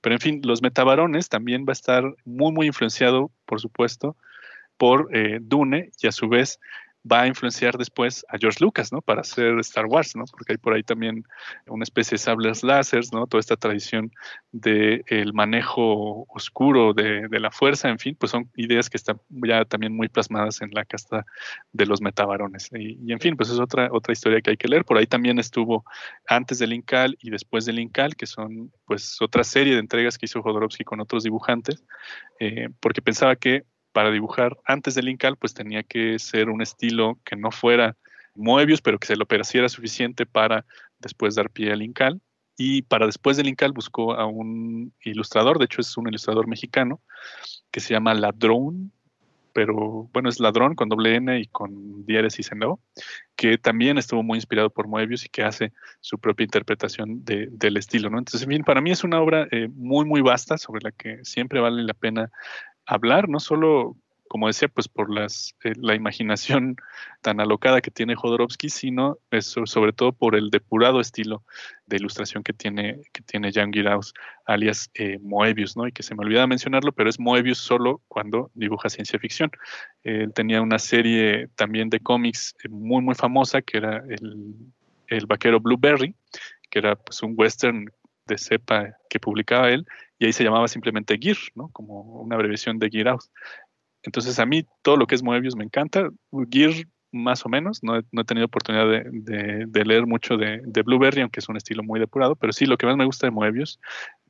Pero 0.00 0.14
en 0.14 0.20
fin, 0.22 0.40
los 0.42 0.62
metabarones 0.62 1.28
también 1.28 1.66
va 1.66 1.72
a 1.72 1.74
estar 1.74 2.02
muy, 2.24 2.52
muy 2.52 2.68
influenciado, 2.68 3.30
por 3.44 3.60
supuesto, 3.60 4.16
por 4.78 5.14
eh, 5.14 5.38
Dune 5.42 5.90
y 6.00 6.06
a 6.06 6.12
su 6.12 6.28
vez 6.28 6.58
va 7.10 7.22
a 7.22 7.26
influenciar 7.26 7.76
después 7.76 8.24
a 8.28 8.38
George 8.38 8.58
Lucas, 8.60 8.92
¿no? 8.92 9.00
Para 9.00 9.20
hacer 9.20 9.58
Star 9.60 9.86
Wars, 9.86 10.16
¿no? 10.16 10.24
Porque 10.24 10.54
hay 10.54 10.56
por 10.58 10.74
ahí 10.74 10.82
también 10.82 11.24
una 11.66 11.84
especie 11.84 12.16
de 12.16 12.18
sables 12.18 12.62
láseres, 12.62 13.12
¿no? 13.12 13.26
Toda 13.26 13.40
esta 13.40 13.56
tradición 13.56 14.10
del 14.52 15.04
el 15.06 15.32
manejo 15.32 16.26
oscuro 16.28 16.94
de, 16.94 17.28
la 17.36 17.50
fuerza, 17.50 17.90
en 17.90 17.98
fin, 17.98 18.16
pues 18.18 18.32
son 18.32 18.50
ideas 18.56 18.88
que 18.88 18.96
están 18.96 19.20
ya 19.28 19.64
también 19.64 19.94
muy 19.94 20.08
plasmadas 20.08 20.62
en 20.62 20.70
la 20.72 20.84
casta 20.84 21.26
de 21.72 21.86
los 21.86 22.00
metabarones. 22.00 22.70
Y, 22.72 23.12
en 23.12 23.20
fin, 23.20 23.36
pues 23.36 23.50
es 23.50 23.58
otra, 23.58 23.88
otra 23.92 24.12
historia 24.12 24.40
que 24.40 24.50
hay 24.50 24.56
que 24.56 24.68
leer. 24.68 24.84
Por 24.84 24.96
ahí 24.96 25.06
también 25.06 25.38
estuvo 25.38 25.84
antes 26.26 26.58
del 26.58 26.72
Incal 26.72 27.16
y 27.20 27.30
después 27.30 27.66
del 27.66 27.78
Incal, 27.78 28.16
que 28.16 28.26
son 28.26 28.72
pues 28.86 29.20
otra 29.20 29.44
serie 29.44 29.74
de 29.74 29.80
entregas 29.80 30.16
que 30.16 30.26
hizo 30.26 30.42
Jodorowsky 30.42 30.84
con 30.84 31.00
otros 31.00 31.24
dibujantes, 31.24 31.84
eh, 32.40 32.68
porque 32.80 33.02
pensaba 33.02 33.36
que 33.36 33.64
para 33.96 34.10
dibujar 34.10 34.58
antes 34.66 34.94
del 34.94 35.08
Incal, 35.08 35.38
pues 35.38 35.54
tenía 35.54 35.82
que 35.82 36.18
ser 36.18 36.50
un 36.50 36.60
estilo 36.60 37.18
que 37.24 37.34
no 37.34 37.50
fuera 37.50 37.96
Moebius, 38.34 38.82
pero 38.82 38.98
que 38.98 39.06
se 39.06 39.16
lo 39.16 39.24
pareciera 39.24 39.70
suficiente 39.70 40.26
para 40.26 40.66
después 40.98 41.34
dar 41.34 41.48
pie 41.48 41.72
al 41.72 41.80
Incal. 41.80 42.20
Y 42.58 42.82
para 42.82 43.06
después 43.06 43.38
del 43.38 43.48
Incal 43.48 43.72
buscó 43.72 44.12
a 44.12 44.26
un 44.26 44.92
ilustrador, 45.02 45.58
de 45.58 45.64
hecho 45.64 45.80
es 45.80 45.96
un 45.96 46.08
ilustrador 46.08 46.46
mexicano, 46.46 47.00
que 47.70 47.80
se 47.80 47.94
llama 47.94 48.12
Ladrón, 48.12 48.92
pero 49.54 50.10
bueno, 50.12 50.28
es 50.28 50.40
Ladrón 50.40 50.74
con 50.74 50.90
doble 50.90 51.14
N 51.14 51.40
y 51.40 51.46
con 51.46 52.04
diéresis 52.04 52.52
en 52.52 52.64
O, 52.64 52.78
que 53.34 53.56
también 53.56 53.96
estuvo 53.96 54.22
muy 54.22 54.36
inspirado 54.36 54.68
por 54.68 54.88
Moebius 54.88 55.24
y 55.24 55.30
que 55.30 55.42
hace 55.42 55.72
su 56.02 56.18
propia 56.18 56.44
interpretación 56.44 57.24
del 57.24 57.78
estilo, 57.78 58.10
¿no? 58.10 58.18
Entonces, 58.18 58.46
bien, 58.46 58.62
para 58.62 58.82
mí 58.82 58.90
es 58.90 59.04
una 59.04 59.22
obra 59.22 59.48
eh, 59.50 59.68
muy, 59.74 60.04
muy 60.04 60.20
vasta 60.20 60.58
sobre 60.58 60.82
la 60.82 60.90
que 60.90 61.24
siempre 61.24 61.60
vale 61.60 61.82
la 61.82 61.94
pena 61.94 62.30
hablar, 62.86 63.28
no 63.28 63.40
solo, 63.40 63.96
como 64.28 64.46
decía, 64.46 64.68
pues 64.68 64.88
por 64.88 65.12
las, 65.12 65.54
eh, 65.64 65.72
la 65.76 65.94
imaginación 65.94 66.76
tan 67.20 67.40
alocada 67.40 67.80
que 67.80 67.90
tiene 67.90 68.14
Jodorowsky, 68.14 68.70
sino 68.70 69.18
eso, 69.30 69.66
sobre 69.66 69.92
todo 69.92 70.12
por 70.12 70.36
el 70.36 70.50
depurado 70.50 71.00
estilo 71.00 71.44
de 71.86 71.96
ilustración 71.96 72.42
que 72.42 72.52
tiene, 72.52 73.00
que 73.12 73.22
tiene 73.22 73.52
Jan 73.52 73.72
Giraus, 73.72 74.14
alias 74.46 74.90
eh, 74.94 75.18
Moebius, 75.20 75.76
¿no? 75.76 75.86
Y 75.86 75.92
que 75.92 76.02
se 76.02 76.14
me 76.14 76.24
olvidaba 76.24 76.46
mencionarlo, 76.46 76.92
pero 76.92 77.10
es 77.10 77.18
Moebius 77.18 77.58
solo 77.58 78.00
cuando 78.08 78.50
dibuja 78.54 78.88
ciencia 78.88 79.18
ficción. 79.18 79.50
Él 80.02 80.32
tenía 80.32 80.62
una 80.62 80.78
serie 80.78 81.48
también 81.56 81.90
de 81.90 82.00
cómics 82.00 82.54
eh, 82.62 82.68
muy, 82.68 83.02
muy 83.02 83.14
famosa, 83.14 83.62
que 83.62 83.78
era 83.78 83.98
el, 84.08 84.54
el 85.08 85.26
vaquero 85.26 85.60
Blueberry, 85.60 86.14
que 86.70 86.78
era 86.78 86.96
pues 86.96 87.22
un 87.22 87.34
western 87.36 87.90
de 88.26 88.38
cepa 88.38 88.96
que 89.08 89.20
publicaba 89.20 89.70
él, 89.70 89.86
y 90.18 90.26
ahí 90.26 90.32
se 90.32 90.44
llamaba 90.44 90.68
simplemente 90.68 91.18
Gear, 91.20 91.36
¿no? 91.54 91.68
Como 91.70 92.20
una 92.22 92.36
abreviación 92.36 92.78
de 92.78 92.90
Gear. 92.90 93.16
Entonces 94.02 94.38
a 94.38 94.46
mí 94.46 94.66
todo 94.82 94.96
lo 94.96 95.06
que 95.06 95.14
es 95.14 95.22
Moebius 95.22 95.56
me 95.56 95.64
encanta. 95.64 96.08
Gear 96.50 96.72
más 97.16 97.44
o 97.46 97.48
menos, 97.48 97.82
no 97.82 97.98
he, 97.98 98.24
tenido 98.24 98.46
oportunidad 98.46 98.86
de, 98.86 99.84
leer 99.84 100.06
mucho 100.06 100.36
de, 100.36 100.82
Blueberry, 100.82 101.22
aunque 101.22 101.40
es 101.40 101.48
un 101.48 101.56
estilo 101.56 101.82
muy 101.82 102.00
depurado, 102.00 102.36
pero 102.36 102.52
sí, 102.52 102.66
lo 102.66 102.76
que 102.76 102.86
más 102.86 102.96
me 102.96 103.04
gusta 103.04 103.26
de 103.26 103.30
Moebius 103.30 103.80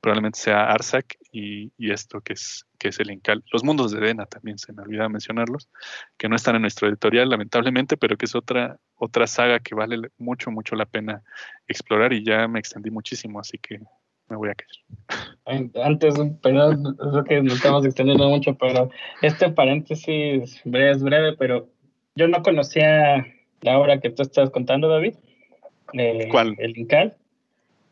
probablemente 0.01 0.39
sea 0.39 0.71
Arsak 0.71 1.17
y, 1.33 1.73
esto 1.79 2.21
que 2.21 2.35
es, 2.35 2.65
que 2.79 2.89
es 2.89 3.01
el 3.01 3.11
Incal. 3.11 3.43
Los 3.53 3.65
mundos 3.65 3.93
de 3.93 4.01
Dena 4.01 4.27
también, 4.27 4.59
se 4.59 4.73
me 4.73 4.83
olvidaba 4.83 5.09
mencionarlos, 5.09 5.69
que 6.17 6.29
no 6.29 6.37
están 6.37 6.57
en 6.57 6.63
nuestro 6.63 6.89
editorial, 6.89 7.29
lamentablemente, 7.29 7.97
pero 7.97 8.17
que 8.17 8.27
es 8.27 8.35
otra, 8.35 8.79
otra 8.95 9.27
saga 9.27 9.59
que 9.61 9.75
vale 9.75 10.11
mucho, 10.19 10.51
mucho 10.51 10.77
la 10.77 10.87
pena 10.87 11.23
explorar 11.67 12.13
y 12.13 12.25
ya 12.25 12.47
me 12.47 12.59
extendí 12.59 12.91
muchísimo, 12.91 13.41
así 13.41 13.59
que 13.59 13.81
me 14.29 14.37
voy 14.37 14.51
a 14.51 14.55
caer. 14.55 15.71
Antes, 15.83 16.15
perdón, 16.43 16.97
es 17.01 17.29
que 17.29 17.43
nos 17.43 17.55
estamos 17.55 17.85
extendiendo 17.85 18.29
mucho, 18.29 18.57
pero 18.57 18.91
este 19.23 19.51
paréntesis 19.51 20.61
es 20.65 21.03
breve, 21.03 21.37
pero 21.37 21.69
yo 22.17 22.29
no 22.29 22.43
conocía 22.43 23.27
la 23.61 23.79
obra 23.79 24.01
que 24.01 24.11
tú 24.11 24.23
estás 24.23 24.51
contando, 24.51 24.89
David. 24.89 25.15
Eh, 25.93 26.29
¿Cuál? 26.31 26.57
El 26.59 26.77
Incal. 26.77 27.15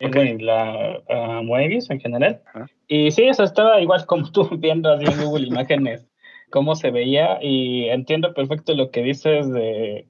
Eh, 0.01 0.11
bueno, 0.13 0.39
la 0.41 1.01
uh, 1.09 1.43
Moebius 1.45 1.89
en 1.91 2.01
general. 2.01 2.41
Y 2.89 3.11
sí, 3.13 3.23
eso 3.23 3.45
estaba 3.45 3.81
igual 3.81 4.05
como 4.07 4.31
tú 4.33 4.49
viendo 4.59 4.93
así 4.93 5.05
en 5.07 5.25
Google 5.25 5.47
Imágenes 5.47 6.07
cómo 6.51 6.77
se 6.77 6.93
veía 6.93 7.39
y 7.43 7.89
entiendo 7.89 8.33
perfecto 8.33 8.75
lo 8.75 8.93
que 8.93 9.03
dices 9.03 9.51
de, 9.51 10.07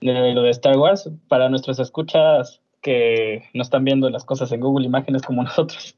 de 0.00 0.34
lo 0.34 0.42
de 0.42 0.50
Star 0.50 0.76
Wars. 0.76 1.10
Para 1.28 1.48
nuestras 1.48 1.78
escuchas, 1.80 2.62
que 2.82 3.42
no 3.54 3.62
están 3.62 3.84
viendo 3.84 4.08
las 4.08 4.24
cosas 4.24 4.52
en 4.52 4.60
Google 4.60 4.86
Imágenes 4.86 5.22
como 5.22 5.42
nosotros, 5.44 5.96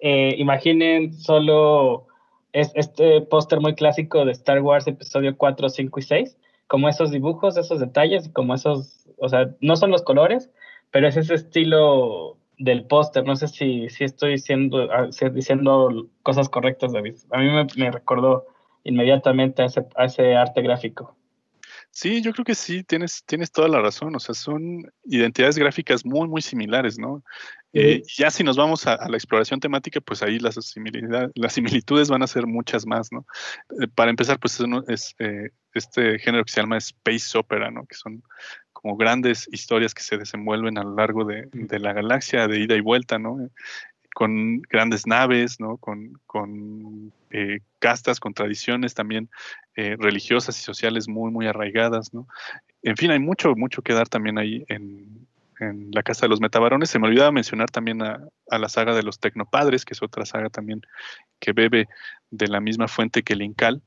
eh, 0.00 0.34
imaginen 0.38 1.12
solo 1.12 2.06
es, 2.52 2.72
este 2.74 3.20
póster 3.20 3.60
muy 3.60 3.74
clásico 3.74 4.24
de 4.24 4.32
Star 4.32 4.60
Wars 4.60 4.86
episodio 4.86 5.36
4, 5.36 5.68
5 5.68 5.98
y 5.98 6.02
6, 6.02 6.36
como 6.68 6.88
esos 6.88 7.10
dibujos, 7.10 7.56
esos 7.56 7.80
detalles, 7.80 8.28
como 8.28 8.54
esos, 8.54 9.08
o 9.18 9.28
sea, 9.28 9.50
no 9.60 9.74
son 9.74 9.90
los 9.90 10.02
colores, 10.02 10.50
pero 10.90 11.08
es 11.08 11.16
ese 11.16 11.34
estilo 11.34 12.38
del 12.58 12.84
póster. 12.84 13.24
No 13.24 13.34
sé 13.36 13.48
si, 13.48 13.88
si 13.88 14.04
estoy 14.04 14.32
diciendo, 14.32 14.88
ah, 14.92 15.08
diciendo 15.32 16.08
cosas 16.22 16.48
correctas, 16.48 16.92
David. 16.92 17.16
A 17.30 17.38
mí 17.38 17.46
me, 17.46 17.66
me 17.76 17.90
recordó 17.90 18.46
inmediatamente 18.84 19.62
a 19.62 19.66
ese, 19.66 19.86
a 19.96 20.04
ese 20.04 20.36
arte 20.36 20.62
gráfico. 20.62 21.16
Sí, 21.90 22.20
yo 22.22 22.32
creo 22.32 22.44
que 22.44 22.54
sí, 22.54 22.84
tienes, 22.84 23.24
tienes 23.24 23.50
toda 23.50 23.68
la 23.68 23.80
razón. 23.80 24.14
O 24.14 24.20
sea, 24.20 24.34
son 24.34 24.82
identidades 25.04 25.58
gráficas 25.58 26.04
muy, 26.04 26.28
muy 26.28 26.42
similares, 26.42 26.98
¿no? 26.98 27.24
Eh, 27.72 28.02
ya 28.16 28.30
si 28.30 28.44
nos 28.44 28.56
vamos 28.56 28.86
a, 28.86 29.08
la 29.08 29.16
exploración 29.16 29.60
temática, 29.60 30.00
pues 30.00 30.22
ahí 30.22 30.38
las, 30.38 30.56
las 31.34 31.52
similitudes 31.52 32.08
van 32.08 32.22
a 32.22 32.26
ser 32.26 32.46
muchas 32.46 32.86
más, 32.86 33.12
¿no? 33.12 33.26
Eh, 33.80 33.88
para 33.94 34.10
empezar, 34.10 34.38
pues 34.38 34.58
es, 34.88 35.14
eh, 35.18 35.50
este 35.78 36.18
género 36.18 36.44
que 36.44 36.52
se 36.52 36.60
llama 36.60 36.76
space 36.78 37.36
opera, 37.36 37.70
¿no? 37.70 37.86
Que 37.86 37.94
son 37.94 38.22
como 38.72 38.96
grandes 38.96 39.48
historias 39.50 39.94
que 39.94 40.02
se 40.02 40.18
desenvuelven 40.18 40.78
a 40.78 40.84
lo 40.84 40.94
largo 40.94 41.24
de, 41.24 41.48
de 41.52 41.78
la 41.80 41.92
galaxia, 41.92 42.46
de 42.46 42.60
ida 42.60 42.76
y 42.76 42.80
vuelta, 42.80 43.18
¿no? 43.18 43.38
con 44.18 44.62
grandes 44.62 45.06
naves, 45.06 45.60
¿no? 45.60 45.76
con, 45.76 46.20
con 46.26 47.12
eh, 47.30 47.60
castas, 47.78 48.18
con 48.18 48.34
tradiciones 48.34 48.92
también 48.92 49.30
eh, 49.76 49.94
religiosas 49.96 50.58
y 50.58 50.62
sociales 50.62 51.06
muy, 51.06 51.30
muy 51.30 51.46
arraigadas. 51.46 52.12
¿no? 52.12 52.26
En 52.82 52.96
fin, 52.96 53.12
hay 53.12 53.20
mucho, 53.20 53.54
mucho 53.54 53.80
que 53.80 53.94
dar 53.94 54.08
también 54.08 54.36
ahí 54.38 54.64
en, 54.66 55.24
en 55.60 55.90
la 55.92 56.02
Casa 56.02 56.22
de 56.22 56.30
los 56.30 56.40
Metabarones. 56.40 56.90
Se 56.90 56.98
me 56.98 57.06
olvidaba 57.06 57.30
mencionar 57.30 57.70
también 57.70 58.02
a, 58.02 58.18
a, 58.50 58.58
la 58.58 58.68
saga 58.68 58.92
de 58.92 59.04
los 59.04 59.20
Tecnopadres, 59.20 59.84
que 59.84 59.94
es 59.94 60.02
otra 60.02 60.26
saga 60.26 60.50
también 60.50 60.82
que 61.38 61.52
bebe 61.52 61.88
de 62.30 62.48
la 62.48 62.60
misma 62.60 62.88
fuente 62.88 63.22
que 63.22 63.34
el 63.34 63.42
Incal. 63.42 63.82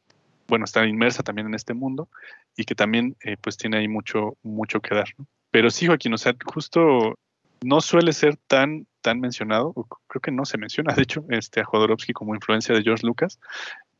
Bueno, 0.51 0.65
está 0.65 0.85
inmersa 0.85 1.23
también 1.23 1.47
en 1.47 1.53
este 1.53 1.73
mundo 1.73 2.09
y 2.57 2.65
que 2.65 2.75
también 2.75 3.15
eh, 3.23 3.37
pues 3.39 3.55
tiene 3.55 3.77
ahí 3.77 3.87
mucho, 3.87 4.35
mucho 4.43 4.81
que 4.81 4.93
dar. 4.93 5.07
Pero 5.49 5.69
sí, 5.69 5.87
Joaquín, 5.87 6.13
o 6.13 6.17
sea, 6.17 6.35
justo 6.43 7.17
no 7.61 7.79
suele 7.79 8.11
ser 8.11 8.35
tan 8.47 8.85
tan 8.99 9.21
mencionado, 9.21 9.73
creo 10.07 10.21
que 10.21 10.31
no 10.31 10.43
se 10.43 10.57
menciona, 10.57 10.93
de 10.93 11.03
hecho, 11.03 11.23
este, 11.29 11.61
a 11.61 11.63
Jodorowsky 11.63 12.11
como 12.11 12.35
influencia 12.35 12.75
de 12.75 12.83
George 12.83 13.07
Lucas, 13.07 13.39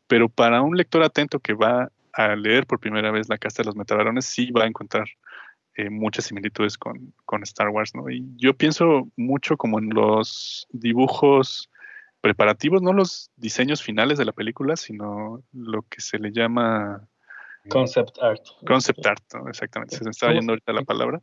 pero 0.07 0.27
para 0.27 0.61
un 0.61 0.75
lector 0.75 1.03
atento 1.03 1.39
que 1.39 1.53
va 1.53 1.89
a 2.11 2.35
leer 2.35 2.67
por 2.67 2.81
primera 2.81 3.11
vez 3.11 3.29
La 3.29 3.37
Casta 3.37 3.63
de 3.63 3.67
los 3.67 3.77
Metabarones, 3.77 4.25
sí 4.25 4.51
va 4.51 4.65
a 4.65 4.67
encontrar 4.67 5.07
eh, 5.75 5.89
muchas 5.89 6.25
similitudes 6.25 6.77
con, 6.77 7.13
con, 7.23 7.43
Star 7.43 7.69
Wars, 7.69 7.95
¿no? 7.95 8.09
Y 8.09 8.27
yo 8.35 8.53
pienso 8.53 9.07
mucho 9.15 9.55
como 9.55 9.79
en 9.79 9.89
los 9.91 10.67
dibujos 10.73 11.70
preparativos, 12.21 12.81
no 12.81 12.93
los 12.93 13.31
diseños 13.35 13.81
finales 13.81 14.17
de 14.17 14.25
la 14.25 14.31
película, 14.31 14.75
sino 14.75 15.43
lo 15.51 15.81
que 15.83 16.01
se 16.01 16.19
le 16.19 16.31
llama 16.31 17.07
Concept 17.69 18.17
art. 18.21 18.41
Concept 18.65 19.05
art, 19.05 19.23
exactamente. 19.47 19.95
Se 19.95 20.03
me 20.03 20.11
estaba 20.11 20.33
yendo 20.33 20.53
ahorita 20.53 20.73
la 20.73 20.81
palabra. 20.81 21.21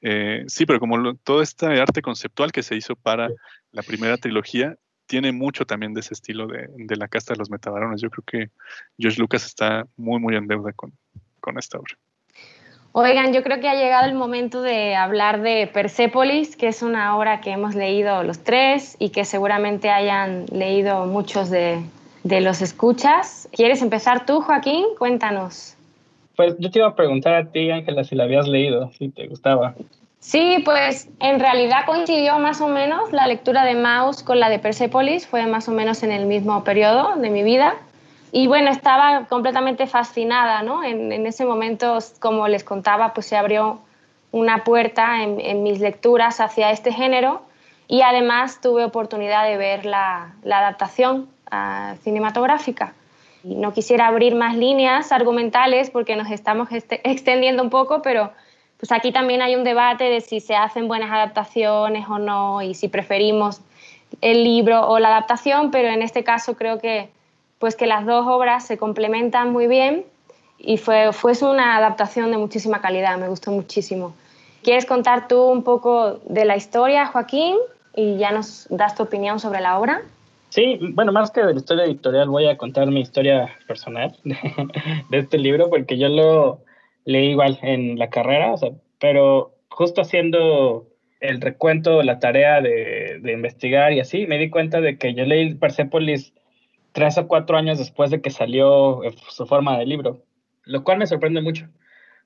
Eh, 0.00 0.44
sí, 0.46 0.66
pero 0.66 0.78
como 0.78 1.14
todo 1.16 1.42
este 1.42 1.66
arte 1.66 2.00
conceptual 2.02 2.52
que 2.52 2.62
se 2.62 2.76
hizo 2.76 2.94
para 2.94 3.28
la 3.72 3.82
primera 3.82 4.16
trilogía, 4.16 4.76
tiene 5.06 5.32
mucho 5.32 5.66
también 5.66 5.92
de 5.92 6.00
ese 6.00 6.14
estilo 6.14 6.46
de, 6.46 6.96
la 6.96 7.08
casta 7.08 7.34
de 7.34 7.38
los 7.38 7.50
metabarones. 7.50 8.00
Yo 8.00 8.10
creo 8.10 8.24
que 8.24 8.50
George 8.98 9.20
Lucas 9.20 9.44
está 9.44 9.84
muy, 9.96 10.20
muy 10.20 10.36
en 10.36 10.46
deuda 10.46 10.72
con, 10.72 10.92
con 11.40 11.58
esta 11.58 11.78
obra. 11.78 11.98
Oigan, 12.92 13.32
yo 13.32 13.44
creo 13.44 13.60
que 13.60 13.68
ha 13.68 13.74
llegado 13.74 14.06
el 14.06 14.14
momento 14.14 14.62
de 14.62 14.96
hablar 14.96 15.42
de 15.42 15.68
Persepolis, 15.72 16.56
que 16.56 16.66
es 16.66 16.82
una 16.82 17.16
obra 17.16 17.40
que 17.40 17.50
hemos 17.50 17.76
leído 17.76 18.24
los 18.24 18.40
tres 18.40 18.96
y 18.98 19.10
que 19.10 19.24
seguramente 19.24 19.90
hayan 19.90 20.46
leído 20.46 21.06
muchos 21.06 21.50
de, 21.50 21.84
de 22.24 22.40
los 22.40 22.62
escuchas. 22.62 23.48
¿Quieres 23.52 23.80
empezar 23.80 24.26
tú, 24.26 24.40
Joaquín? 24.40 24.84
Cuéntanos. 24.98 25.76
Pues 26.34 26.56
yo 26.58 26.68
te 26.70 26.80
iba 26.80 26.88
a 26.88 26.96
preguntar 26.96 27.34
a 27.34 27.44
ti, 27.44 27.70
Ángela, 27.70 28.02
si 28.02 28.16
la 28.16 28.24
habías 28.24 28.48
leído, 28.48 28.90
si 28.98 29.08
te 29.08 29.28
gustaba. 29.28 29.74
Sí, 30.18 30.62
pues 30.64 31.08
en 31.20 31.38
realidad 31.38 31.86
coincidió 31.86 32.38
más 32.40 32.60
o 32.60 32.68
menos 32.68 33.12
la 33.12 33.26
lectura 33.26 33.64
de 33.64 33.74
Maus 33.74 34.22
con 34.22 34.40
la 34.40 34.50
de 34.50 34.58
Persepolis, 34.58 35.26
fue 35.26 35.46
más 35.46 35.68
o 35.68 35.72
menos 35.72 36.02
en 36.02 36.10
el 36.10 36.26
mismo 36.26 36.64
periodo 36.64 37.16
de 37.16 37.30
mi 37.30 37.42
vida. 37.42 37.74
Y 38.32 38.46
bueno, 38.46 38.70
estaba 38.70 39.26
completamente 39.26 39.86
fascinada, 39.86 40.62
¿no? 40.62 40.84
En, 40.84 41.26
ese 41.26 41.44
momento, 41.44 41.98
como 42.20 42.46
les 42.46 42.62
contaba, 42.62 43.12
pues 43.12 43.26
se 43.26 43.36
abrió 43.36 43.80
una 44.30 44.62
puerta 44.62 45.22
en, 45.22 45.40
en, 45.40 45.62
mis 45.62 45.80
lecturas 45.80 46.40
hacia 46.40 46.70
este 46.70 46.92
género 46.92 47.42
y 47.88 48.02
además 48.02 48.60
tuve 48.60 48.84
oportunidad 48.84 49.44
de 49.44 49.56
ver 49.56 49.84
la, 49.84 50.34
la 50.44 50.60
adaptación 50.60 51.28
uh, 51.50 51.96
cinematográfica. 52.02 52.94
Y 53.42 53.56
no 53.56 53.72
quisiera 53.72 54.06
abrir 54.06 54.36
más 54.36 54.56
líneas 54.56 55.10
argumentales 55.10 55.90
porque 55.90 56.14
nos 56.14 56.30
estamos 56.30 56.70
este, 56.70 57.00
extendiendo 57.10 57.64
un 57.64 57.70
poco, 57.70 58.00
pero 58.02 58.30
pues 58.78 58.92
aquí 58.92 59.10
también 59.10 59.42
hay 59.42 59.56
un 59.56 59.64
debate 59.64 60.04
de 60.04 60.20
si 60.20 60.40
se 60.40 60.54
hacen 60.54 60.86
buenas 60.86 61.10
adaptaciones 61.10 62.06
o 62.08 62.18
no 62.18 62.62
y 62.62 62.74
si 62.74 62.88
preferimos 62.88 63.60
el 64.20 64.44
libro 64.44 64.88
o 64.88 64.98
la 64.98 65.08
adaptación, 65.08 65.70
pero 65.70 65.88
en 65.88 66.02
este 66.02 66.24
caso 66.24 66.56
creo 66.56 66.78
que, 66.78 67.10
pues 67.60 67.76
que 67.76 67.86
las 67.86 68.06
dos 68.06 68.26
obras 68.26 68.66
se 68.66 68.78
complementan 68.78 69.52
muy 69.52 69.68
bien 69.68 70.04
y 70.58 70.78
fue, 70.78 71.12
fue 71.12 71.32
una 71.42 71.76
adaptación 71.76 72.30
de 72.30 72.38
muchísima 72.38 72.80
calidad, 72.80 73.18
me 73.18 73.28
gustó 73.28 73.52
muchísimo. 73.52 74.14
¿Quieres 74.62 74.86
contar 74.86 75.28
tú 75.28 75.42
un 75.42 75.62
poco 75.62 76.20
de 76.26 76.46
la 76.46 76.56
historia, 76.56 77.06
Joaquín? 77.06 77.56
Y 77.94 78.16
ya 78.16 78.32
nos 78.32 78.66
das 78.70 78.94
tu 78.94 79.02
opinión 79.02 79.40
sobre 79.40 79.60
la 79.60 79.78
obra. 79.78 80.02
Sí, 80.48 80.78
bueno, 80.94 81.12
más 81.12 81.30
que 81.30 81.42
de 81.42 81.52
la 81.52 81.58
historia 81.58 81.84
editorial, 81.84 82.30
voy 82.30 82.46
a 82.46 82.56
contar 82.56 82.86
mi 82.88 83.00
historia 83.02 83.50
personal 83.68 84.16
de, 84.24 85.18
este 85.18 85.36
libro, 85.36 85.68
porque 85.68 85.98
yo 85.98 86.08
lo 86.08 86.60
leí 87.04 87.30
igual 87.30 87.58
en 87.62 87.98
la 87.98 88.08
carrera, 88.08 88.52
o 88.52 88.56
sea, 88.56 88.70
pero 88.98 89.52
justo 89.68 90.00
haciendo 90.00 90.86
el 91.20 91.42
recuento, 91.42 92.02
la 92.02 92.18
tarea 92.18 92.62
de, 92.62 93.18
de, 93.20 93.32
investigar 93.32 93.92
y 93.92 94.00
así, 94.00 94.26
me 94.26 94.38
di 94.38 94.48
cuenta 94.48 94.80
de 94.80 94.96
que 94.96 95.12
yo 95.12 95.24
leí 95.24 95.54
Persepolis 95.54 96.32
tres 96.92 97.18
o 97.18 97.28
cuatro 97.28 97.56
años 97.56 97.78
después 97.78 98.10
de 98.10 98.20
que 98.20 98.30
salió 98.30 99.04
eh, 99.04 99.14
su 99.28 99.46
forma 99.46 99.78
de 99.78 99.86
libro, 99.86 100.24
lo 100.64 100.84
cual 100.84 100.98
me 100.98 101.06
sorprende 101.06 101.40
mucho, 101.42 101.68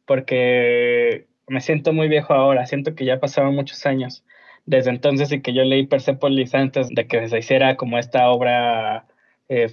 porque 0.07 1.27
me 1.47 1.61
siento 1.61 1.93
muy 1.93 2.09
viejo 2.09 2.35
ahora, 2.35 2.67
siento 2.67 2.95
que 2.95 3.05
ya 3.05 3.21
pasaron 3.21 3.55
muchos 3.55 3.85
años 3.87 4.25
desde 4.67 4.91
entonces 4.91 5.31
y 5.33 5.43
que 5.43 5.53
yo 5.53 5.63
leí 5.65 5.87
Persepolis 5.87 6.55
antes 6.55 6.89
de 6.89 7.07
que 7.07 7.29
se 7.29 7.39
hiciera 7.39 7.77
como 7.77 7.99
esta 7.99 8.31
obra, 8.31 9.07
eh, 9.49 9.71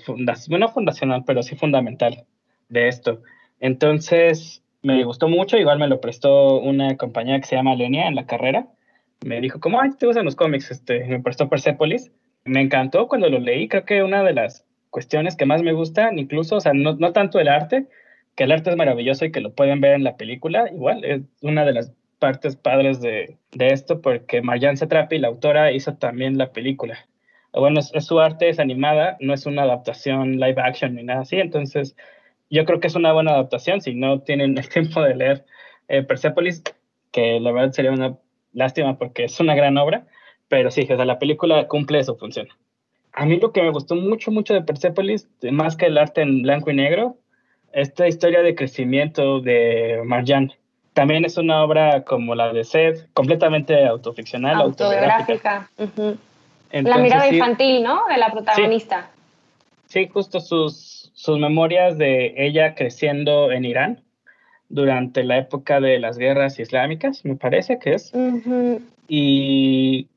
bueno, 0.49 0.69
fundacional, 0.69 1.23
pero 1.25 1.43
sí 1.43 1.55
fundamental 1.55 2.25
de 2.69 2.87
esto. 2.87 3.21
Entonces, 3.59 4.63
me 4.81 5.03
gustó 5.03 5.27
mucho, 5.29 5.57
igual 5.57 5.79
me 5.79 5.87
lo 5.87 6.01
prestó 6.01 6.59
una 6.59 6.97
compañía 6.97 7.39
que 7.39 7.47
se 7.47 7.55
llama 7.55 7.75
Lenia 7.75 8.07
en 8.07 8.15
la 8.15 8.25
carrera. 8.25 8.67
Me 9.25 9.39
dijo, 9.39 9.59
como, 9.59 9.79
ay, 9.79 9.91
te 9.97 10.07
gustan 10.07 10.25
los 10.25 10.35
cómics, 10.35 10.71
este, 10.71 11.05
me 11.05 11.19
prestó 11.21 11.47
Persepolis. 11.47 12.11
Me 12.43 12.61
encantó 12.61 13.07
cuando 13.07 13.29
lo 13.29 13.39
leí, 13.39 13.67
creo 13.67 13.85
que 13.85 14.03
una 14.03 14.23
de 14.23 14.33
las 14.33 14.65
cuestiones 14.91 15.35
que 15.35 15.45
más 15.45 15.63
me 15.63 15.73
gustan, 15.73 16.19
incluso, 16.19 16.57
o 16.57 16.61
sea, 16.61 16.73
no, 16.73 16.93
no 16.95 17.13
tanto 17.13 17.39
el 17.39 17.47
arte, 17.47 17.87
que 18.35 18.43
el 18.43 18.51
arte 18.51 18.69
es 18.69 18.75
maravilloso 18.77 19.25
y 19.25 19.31
que 19.31 19.41
lo 19.41 19.53
pueden 19.55 19.81
ver 19.81 19.95
en 19.95 20.03
la 20.03 20.17
película, 20.17 20.69
igual 20.71 21.03
es 21.03 21.21
una 21.41 21.65
de 21.65 21.73
las 21.73 21.93
partes 22.19 22.55
padres 22.55 23.01
de, 23.01 23.37
de 23.51 23.67
esto 23.69 24.01
porque 24.01 24.41
Marjan 24.43 24.77
Satrapi, 24.77 25.17
la 25.17 25.29
autora, 25.29 25.71
hizo 25.71 25.95
también 25.95 26.37
la 26.37 26.51
película. 26.53 26.99
Bueno, 27.53 27.79
es, 27.79 28.05
su 28.05 28.19
arte, 28.19 28.49
es 28.49 28.59
animada, 28.59 29.17
no 29.19 29.33
es 29.33 29.45
una 29.45 29.63
adaptación 29.63 30.39
live 30.39 30.61
action 30.61 30.95
ni 30.95 31.03
nada 31.03 31.21
así, 31.21 31.37
entonces 31.37 31.95
yo 32.49 32.65
creo 32.65 32.79
que 32.79 32.87
es 32.87 32.95
una 32.95 33.11
buena 33.11 33.31
adaptación 33.31 33.81
si 33.81 33.95
no 33.95 34.21
tienen 34.21 34.57
el 34.57 34.69
tiempo 34.69 35.01
de 35.01 35.15
leer 35.15 35.45
eh, 35.87 36.03
Persepolis, 36.03 36.63
que 37.11 37.39
la 37.39 37.51
verdad 37.51 37.73
sería 37.73 37.91
una 37.91 38.17
lástima 38.53 38.97
porque 38.97 39.25
es 39.25 39.39
una 39.39 39.55
gran 39.55 39.77
obra, 39.77 40.05
pero 40.47 40.71
sí, 40.71 40.81
o 40.83 40.95
sea, 40.95 41.05
la 41.05 41.19
película 41.19 41.67
cumple 41.67 42.03
su 42.03 42.15
función. 42.17 42.47
A 43.13 43.25
mí 43.25 43.39
lo 43.39 43.51
que 43.51 43.61
me 43.61 43.71
gustó 43.71 43.95
mucho, 43.95 44.31
mucho 44.31 44.53
de 44.53 44.61
Persepolis, 44.61 45.27
más 45.51 45.75
que 45.75 45.87
el 45.87 45.97
arte 45.97 46.21
en 46.21 46.43
blanco 46.43 46.71
y 46.71 46.75
negro, 46.75 47.17
esta 47.73 48.07
historia 48.07 48.41
de 48.41 48.55
crecimiento 48.55 49.39
de 49.41 50.01
Marjan 50.05 50.51
también 50.93 51.23
es 51.23 51.37
una 51.37 51.63
obra 51.63 52.03
como 52.03 52.35
la 52.35 52.51
de 52.51 52.63
Seth, 52.63 53.07
completamente 53.13 53.85
autoficcional, 53.85 54.61
autobiográfica. 54.61 55.69
la 56.71 56.97
mirada 56.97 57.27
infantil, 57.27 57.83
¿no? 57.83 58.01
De 58.09 58.17
la 58.17 58.29
protagonista. 58.29 59.09
Sí, 59.87 60.07
justo 60.07 60.39
sus, 60.39 61.11
sus 61.13 61.39
memorias 61.39 61.97
de 61.97 62.33
ella 62.37 62.75
creciendo 62.75 63.51
en 63.51 63.65
Irán 63.65 64.03
durante 64.69 65.23
la 65.23 65.37
época 65.37 65.79
de 65.79 65.99
las 65.99 66.17
guerras 66.17 66.59
islámicas, 66.59 67.23
me 67.25 67.35
parece 67.35 67.79
que 67.79 67.93
es. 67.93 68.11
Y 69.07 70.07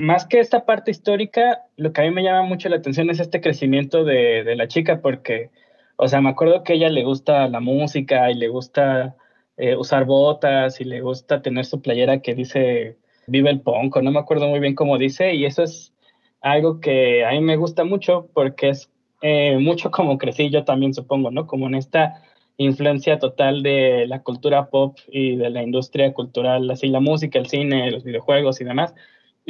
más 0.00 0.26
que 0.26 0.40
esta 0.40 0.64
parte 0.64 0.90
histórica, 0.90 1.62
lo 1.76 1.92
que 1.92 2.00
a 2.00 2.04
mí 2.04 2.10
me 2.10 2.22
llama 2.22 2.42
mucho 2.42 2.68
la 2.68 2.76
atención 2.76 3.10
es 3.10 3.20
este 3.20 3.40
crecimiento 3.40 4.04
de, 4.04 4.54
la 4.56 4.68
chica, 4.68 5.00
porque, 5.00 5.50
o 5.96 6.08
sea, 6.08 6.20
me 6.20 6.30
acuerdo 6.30 6.62
que 6.64 6.72
a 6.72 6.76
ella 6.76 6.88
le 6.88 7.04
gusta 7.04 7.48
la 7.48 7.60
música 7.60 8.30
y 8.30 8.34
le 8.34 8.48
gusta 8.48 9.16
eh, 9.56 9.76
usar 9.76 10.04
botas 10.04 10.80
y 10.80 10.84
le 10.84 11.00
gusta 11.00 11.42
tener 11.42 11.64
su 11.64 11.80
playera 11.82 12.20
que 12.22 12.34
dice 12.34 12.96
vive 13.26 13.50
el 13.50 13.60
punk, 13.60 13.96
no 13.98 14.10
me 14.10 14.18
acuerdo 14.18 14.48
muy 14.48 14.58
bien 14.58 14.74
cómo 14.74 14.98
dice, 14.98 15.34
y 15.34 15.44
eso 15.44 15.62
es 15.62 15.92
algo 16.40 16.80
que 16.80 17.24
a 17.24 17.30
mí 17.32 17.40
me 17.40 17.56
gusta 17.56 17.84
mucho 17.84 18.28
porque 18.34 18.70
es 18.70 18.90
eh, 19.22 19.58
mucho 19.58 19.90
como 19.90 20.18
crecí 20.18 20.50
yo 20.50 20.64
también 20.64 20.94
supongo, 20.94 21.30
¿no? 21.30 21.46
Como 21.46 21.66
en 21.68 21.74
esta 21.74 22.22
influencia 22.56 23.18
total 23.18 23.62
de 23.62 24.06
la 24.06 24.22
cultura 24.22 24.68
pop 24.68 24.98
y 25.08 25.36
de 25.36 25.50
la 25.50 25.62
industria 25.62 26.12
cultural, 26.12 26.70
así 26.70 26.88
la 26.88 27.00
música, 27.00 27.38
el 27.38 27.46
cine, 27.46 27.90
los 27.90 28.04
videojuegos 28.04 28.60
y 28.60 28.64
demás, 28.64 28.94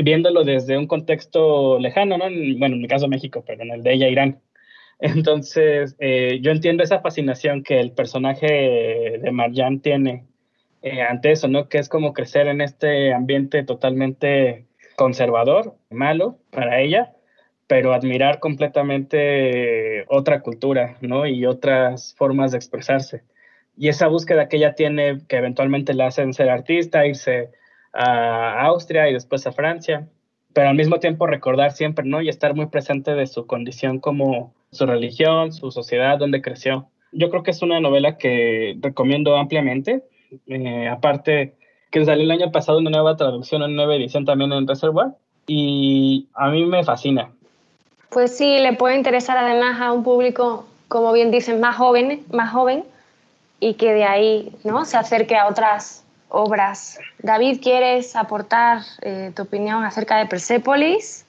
viéndolo 0.02 0.44
desde 0.44 0.78
un 0.78 0.86
contexto 0.86 1.78
lejano, 1.78 2.18
¿no? 2.18 2.24
Bueno, 2.24 2.76
en 2.76 2.82
mi 2.82 2.88
caso 2.88 3.08
México, 3.08 3.44
pero 3.46 3.62
en 3.62 3.70
el 3.70 3.82
de 3.82 3.94
ella 3.94 4.08
Irán. 4.08 4.40
Entonces, 5.00 5.96
eh, 5.98 6.40
yo 6.42 6.50
entiendo 6.50 6.82
esa 6.82 7.00
fascinación 7.00 7.62
que 7.62 7.80
el 7.80 7.92
personaje 7.92 9.18
de 9.20 9.30
Marjan 9.32 9.80
tiene 9.80 10.26
eh, 10.82 11.02
ante 11.02 11.32
eso, 11.32 11.48
¿no? 11.48 11.68
Que 11.68 11.78
es 11.78 11.88
como 11.88 12.12
crecer 12.12 12.46
en 12.46 12.60
este 12.60 13.12
ambiente 13.12 13.62
totalmente 13.64 14.66
conservador, 14.96 15.76
malo 15.90 16.38
para 16.50 16.80
ella, 16.80 17.12
pero 17.66 17.92
admirar 17.94 18.40
completamente 18.40 20.04
otra 20.08 20.42
cultura, 20.42 20.96
¿no? 21.00 21.26
Y 21.26 21.46
otras 21.46 22.14
formas 22.16 22.52
de 22.52 22.58
expresarse. 22.58 23.22
Y 23.76 23.88
esa 23.88 24.08
búsqueda 24.08 24.48
que 24.48 24.56
ella 24.56 24.74
tiene, 24.74 25.20
que 25.28 25.36
eventualmente 25.36 25.94
la 25.94 26.06
hacen 26.06 26.34
ser 26.34 26.50
artista, 26.50 27.06
irse 27.06 27.50
a 27.92 28.62
Austria 28.66 29.08
y 29.08 29.12
después 29.12 29.46
a 29.46 29.52
Francia, 29.52 30.08
pero 30.52 30.68
al 30.68 30.76
mismo 30.76 30.98
tiempo 30.98 31.26
recordar 31.26 31.72
siempre, 31.72 32.04
¿no? 32.04 32.20
Y 32.20 32.28
estar 32.28 32.54
muy 32.54 32.66
presente 32.66 33.14
de 33.14 33.26
su 33.26 33.46
condición 33.46 34.00
como 34.00 34.54
su 34.72 34.86
religión, 34.86 35.52
su 35.52 35.70
sociedad, 35.70 36.18
donde 36.18 36.42
creció. 36.42 36.88
Yo 37.12 37.30
creo 37.30 37.42
que 37.42 37.50
es 37.50 37.62
una 37.62 37.80
novela 37.80 38.16
que 38.16 38.76
recomiendo 38.80 39.36
ampliamente. 39.36 40.04
Eh, 40.46 40.88
aparte, 40.88 41.54
que 41.90 42.04
salió 42.04 42.24
el 42.24 42.30
año 42.30 42.52
pasado 42.52 42.78
una 42.78 42.90
nueva 42.90 43.16
traducción, 43.16 43.62
una 43.62 43.74
nueva 43.74 43.96
edición 43.96 44.24
también 44.24 44.52
en 44.52 44.66
Reservoir, 44.66 45.08
y 45.46 46.28
a 46.34 46.48
mí 46.50 46.64
me 46.64 46.84
fascina. 46.84 47.30
Pues 48.10 48.36
sí, 48.36 48.58
le 48.58 48.72
puede 48.74 48.96
interesar 48.96 49.36
además 49.36 49.80
a 49.80 49.92
un 49.92 50.02
público, 50.04 50.66
como 50.88 51.12
bien 51.12 51.30
dicen, 51.30 51.60
más 51.60 51.76
joven, 51.76 52.24
más 52.32 52.52
joven 52.52 52.84
y 53.60 53.74
que 53.74 53.92
de 53.92 54.04
ahí 54.04 54.52
¿no? 54.64 54.84
se 54.84 54.96
acerque 54.96 55.36
a 55.36 55.46
otras 55.46 56.04
obras. 56.30 56.98
David, 57.18 57.60
¿quieres 57.62 58.16
aportar 58.16 58.82
eh, 59.02 59.32
tu 59.34 59.42
opinión 59.42 59.84
acerca 59.84 60.16
de 60.18 60.26
Persepolis? 60.26 61.26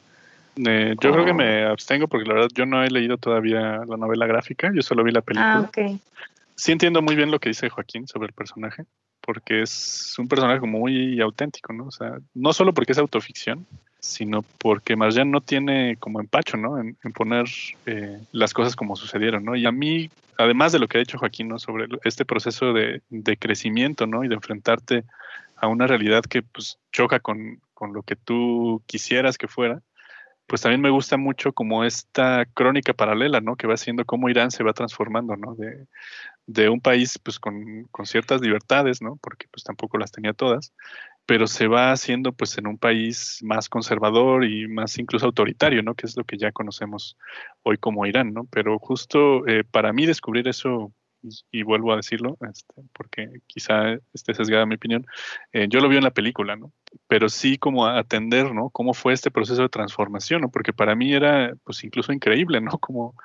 Eh, 0.58 0.96
yo 1.00 1.12
creo 1.12 1.26
que 1.26 1.34
me 1.34 1.66
abstengo 1.66 2.08
porque 2.08 2.28
la 2.28 2.34
verdad 2.36 2.50
yo 2.54 2.66
no 2.66 2.84
he 2.84 2.90
leído 2.90 3.18
todavía 3.18 3.82
la 3.88 3.98
novela 3.98 4.26
gráfica, 4.26 4.72
yo 4.74 4.82
solo 4.82 5.04
vi 5.04 5.12
la 5.12 5.22
película. 5.22 5.54
Ah, 5.54 5.62
okay. 5.62 6.00
Sí 6.56 6.72
entiendo 6.72 7.02
muy 7.02 7.16
bien 7.16 7.32
lo 7.32 7.40
que 7.40 7.50
dice 7.50 7.70
Joaquín 7.70 8.08
sobre 8.08 8.28
el 8.28 8.34
personaje, 8.34 8.86
porque 9.22 9.62
es 9.62 10.16
un 10.18 10.28
personaje 10.28 10.66
muy 10.66 11.20
auténtico, 11.22 11.74
¿no? 11.74 11.86
O 11.86 11.92
sea, 11.92 12.18
no 12.34 12.54
solo 12.54 12.74
porque 12.74 12.92
es 12.92 12.98
autoficción, 12.98 13.66
sino 14.02 14.44
porque 14.58 14.96
Marjan 14.96 15.30
no 15.30 15.42
tiene 15.42 15.96
como 15.98 16.20
empacho, 16.20 16.58
¿no? 16.58 16.80
En, 16.80 16.96
poner 17.14 17.46
eh, 17.86 18.20
las 18.32 18.54
cosas 18.54 18.76
como 18.76 18.96
sucedieron, 18.96 19.46
¿no? 19.46 19.56
Y 19.56 19.66
a 19.66 19.72
mí, 19.72 20.10
además 20.38 20.72
de 20.72 20.80
lo 20.80 20.88
que 20.88 20.98
ha 20.98 21.00
dicho 21.00 21.20
Joaquín. 21.20 21.58
Sobre 21.60 21.88
este 22.04 22.26
proceso 22.26 22.74
de, 22.74 23.02
de, 23.10 23.38
crecimiento, 23.38 24.08
¿no? 24.08 24.24
Y 24.24 24.28
de 24.28 24.36
enfrentarte 24.36 25.04
a 25.56 25.68
una 25.68 25.86
realidad 25.86 26.24
que 26.24 26.42
pues 26.42 26.80
choca 26.92 27.20
con, 27.20 27.62
con 27.76 27.94
lo 27.94 28.02
que 28.02 28.16
tú 28.16 28.82
quisieras 28.88 29.38
que 29.38 29.48
fuera, 29.48 29.82
pues 30.48 30.62
también 30.62 30.82
me 30.82 30.90
gusta 30.90 31.18
mucho 31.18 31.54
como 31.54 31.84
esta 31.84 32.46
crónica 32.54 32.94
paralela, 32.94 33.40
¿no? 33.40 33.56
Que 33.56 33.68
va 33.68 33.78
siendo 33.78 34.04
cómo 34.04 34.30
Irán 34.30 34.52
se 34.52 34.64
va 34.64 34.74
transformando, 34.74 35.38
¿no? 35.38 35.56
De, 35.56 35.86
de 36.48 36.70
un 36.70 36.82
país 36.82 37.20
pues 37.20 37.40
con, 37.40 37.88
con, 37.92 38.06
ciertas 38.06 38.42
libertades, 38.42 39.02
¿no? 39.02 39.18
Porque 39.22 39.48
pues 39.52 39.64
tampoco 39.64 39.98
las 39.98 40.12
tenía 40.12 40.34
todas, 40.34 40.74
pero 41.26 41.48
se 41.48 41.68
va 41.68 41.92
haciendo 41.92 42.34
pues 42.34 42.58
en 42.58 42.68
un 42.68 42.78
país 42.78 43.40
más 43.42 43.70
conservador 43.70 44.46
y 44.46 44.68
más 44.68 44.98
incluso 44.98 45.26
autoritario, 45.26 45.84
¿no? 45.84 45.96
Que 45.96 46.08
es 46.08 46.18
lo 46.18 46.24
que 46.24 46.38
ya 46.38 46.52
conocemos 46.52 47.18
hoy 47.64 47.78
como 47.78 48.06
Irán, 48.06 48.34
¿no? 48.34 48.46
Pero 48.52 48.78
justo 48.80 49.48
eh, 49.48 49.64
para 49.64 49.94
mí 49.94 50.06
descubrir 50.06 50.48
eso 50.48 50.94
y, 51.52 51.64
vuelvo 51.64 51.94
a 51.94 51.98
decirlo, 51.98 52.38
este, 52.50 52.82
porque 52.94 53.30
quizá 53.48 53.98
esté 54.14 54.34
sesgada 54.34 54.66
mi 54.66 54.76
opinión, 54.76 55.06
eh, 55.54 55.68
yo 55.70 55.80
lo 55.80 55.90
vi 55.90 55.98
en 55.98 56.04
la 56.04 56.12
película, 56.12 56.56
¿no? 56.56 56.72
Pero 57.08 57.30
sí 57.30 57.58
como 57.58 57.86
atender, 57.86 58.54
¿no? 58.54 58.70
Cómo 58.70 58.94
fue 58.94 59.14
este 59.14 59.32
proceso 59.32 59.62
de 59.62 59.70
transformación, 59.70 60.42
¿no? 60.42 60.50
Porque 60.50 60.74
para 60.74 60.96
mí 60.96 61.14
era, 61.14 61.54
pues, 61.64 61.84
incluso 61.84 62.12
increíble, 62.12 62.62
¿no? 62.62 62.72
Como 62.80 63.16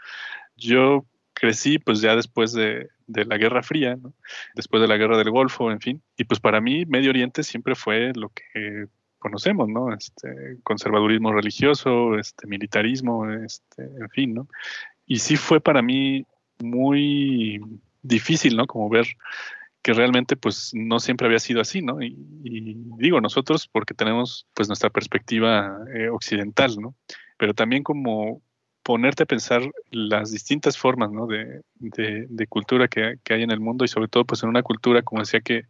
yo 0.56 1.06
crecí, 1.38 1.78
pues, 1.78 2.00
ya 2.00 2.16
después 2.16 2.52
de, 2.52 2.88
de 3.06 3.24
la 3.24 3.36
Guerra 3.36 3.62
Fría, 3.62 3.96
¿no? 3.96 4.14
Después 4.54 4.80
de 4.80 4.88
la 4.88 4.96
Guerra 4.96 5.18
del 5.18 5.30
Golfo, 5.30 5.70
en 5.70 5.80
fin. 5.80 6.02
Y 6.16 6.24
pues 6.24 6.40
para 6.40 6.60
mí 6.60 6.84
Medio 6.86 7.10
Oriente 7.10 7.42
siempre 7.42 7.74
fue 7.74 8.12
lo 8.14 8.30
que 8.30 8.86
conocemos, 9.18 9.68
¿no? 9.68 9.92
Este, 9.92 10.58
conservadurismo 10.62 11.32
religioso, 11.32 12.18
este, 12.18 12.46
militarismo, 12.46 13.30
este, 13.30 13.82
en 13.82 14.08
fin, 14.10 14.34
¿no? 14.34 14.48
Y 15.06 15.18
sí 15.18 15.36
fue 15.36 15.60
para 15.60 15.82
mí 15.82 16.26
muy 16.58 17.60
difícil, 18.02 18.56
¿no? 18.56 18.66
Como 18.66 18.88
ver 18.88 19.06
que 19.82 19.92
realmente 19.92 20.36
pues 20.36 20.72
no 20.74 20.98
siempre 20.98 21.26
había 21.26 21.38
sido 21.38 21.60
así, 21.60 21.80
¿no? 21.80 22.02
Y, 22.02 22.16
digo 22.98 23.20
nosotros 23.20 23.68
porque 23.68 23.94
tenemos 23.94 24.46
pues 24.54 24.68
nuestra 24.68 24.90
perspectiva 24.90 25.78
eh, 25.94 26.08
occidental, 26.08 26.76
¿no? 26.80 26.94
Pero 27.36 27.54
también 27.54 27.82
como 27.82 28.42
ponerte 28.86 29.24
a 29.24 29.26
pensar 29.26 29.62
las 29.90 30.30
distintas 30.30 30.78
formas 30.78 31.10
de, 31.10 32.46
cultura 32.46 32.86
que, 32.86 33.16
que, 33.24 33.34
hay 33.34 33.42
en 33.42 33.50
el 33.50 33.58
mundo 33.58 33.84
y 33.84 33.88
sobre 33.88 34.06
todo 34.06 34.24
pues 34.24 34.44
en 34.44 34.48
una 34.48 34.62
cultura, 34.62 35.02
como 35.02 35.22
decía, 35.22 35.40
que 35.40 35.64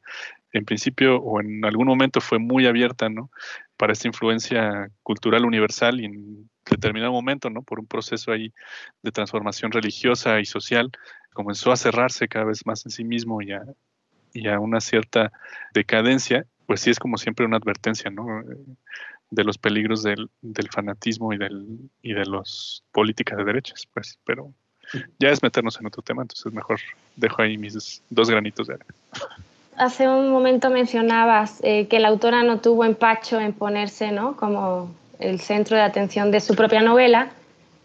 en 0.52 0.66
principio 0.66 1.16
o 1.16 1.40
en 1.40 1.64
algún 1.64 1.86
momento 1.86 2.20
fue 2.20 2.38
muy 2.38 2.66
abierta 2.66 3.08
¿no? 3.08 3.30
para 3.78 3.94
esta 3.94 4.06
influencia 4.06 4.90
cultural 5.02 5.46
universal 5.46 5.98
y 5.98 6.04
en 6.04 6.50
determinado 6.70 7.10
momento, 7.10 7.48
¿no? 7.48 7.62
por 7.62 7.80
un 7.80 7.86
proceso 7.86 8.32
ahí 8.32 8.52
de 9.02 9.12
transformación 9.12 9.72
religiosa 9.72 10.38
y 10.38 10.44
social, 10.44 10.90
comenzó 11.32 11.72
a 11.72 11.76
cerrarse 11.78 12.28
cada 12.28 12.44
vez 12.44 12.66
más 12.66 12.84
en 12.84 12.92
sí 12.92 13.02
mismo 13.02 13.40
y 13.40 13.52
a, 13.52 13.62
y 14.34 14.46
a 14.48 14.60
una 14.60 14.80
cierta 14.82 15.32
decadencia, 15.72 16.44
pues 16.66 16.82
sí 16.82 16.90
es 16.90 16.98
como 16.98 17.16
siempre 17.16 17.46
una 17.46 17.56
advertencia, 17.56 18.10
¿no? 18.10 18.42
De 19.30 19.44
los 19.44 19.58
peligros 19.58 20.02
del, 20.02 20.30
del, 20.40 20.68
fanatismo 20.68 21.32
y, 21.32 21.38
del, 21.38 21.90
y 22.02 22.12
de 22.12 22.24
las 22.26 22.82
políticas 22.92 23.38
de 23.38 23.44
derechas, 23.44 23.86
pues, 23.92 24.18
pero 24.24 24.52
ya 25.18 25.30
es 25.30 25.42
meternos 25.42 25.78
en 25.80 25.86
otro 25.86 26.02
tema, 26.02 26.22
entonces 26.22 26.52
mejor 26.52 26.78
dejo 27.16 27.42
ahí 27.42 27.58
mis 27.58 28.02
dos 28.08 28.30
granitos 28.30 28.68
de 28.68 28.74
arena. 28.74 28.94
Hace 29.76 30.08
un 30.08 30.30
momento 30.30 30.70
mencionabas 30.70 31.60
eh, 31.62 31.86
que 31.88 31.98
la 31.98 32.08
autora 32.08 32.42
no 32.42 32.60
tuvo 32.60 32.84
empacho 32.84 33.40
en 33.40 33.52
ponerse 33.52 34.10
¿no? 34.10 34.36
como 34.36 34.94
el 35.18 35.40
centro 35.40 35.76
de 35.76 35.82
atención 35.82 36.30
de 36.30 36.40
su 36.40 36.54
propia 36.54 36.80
novela, 36.80 37.30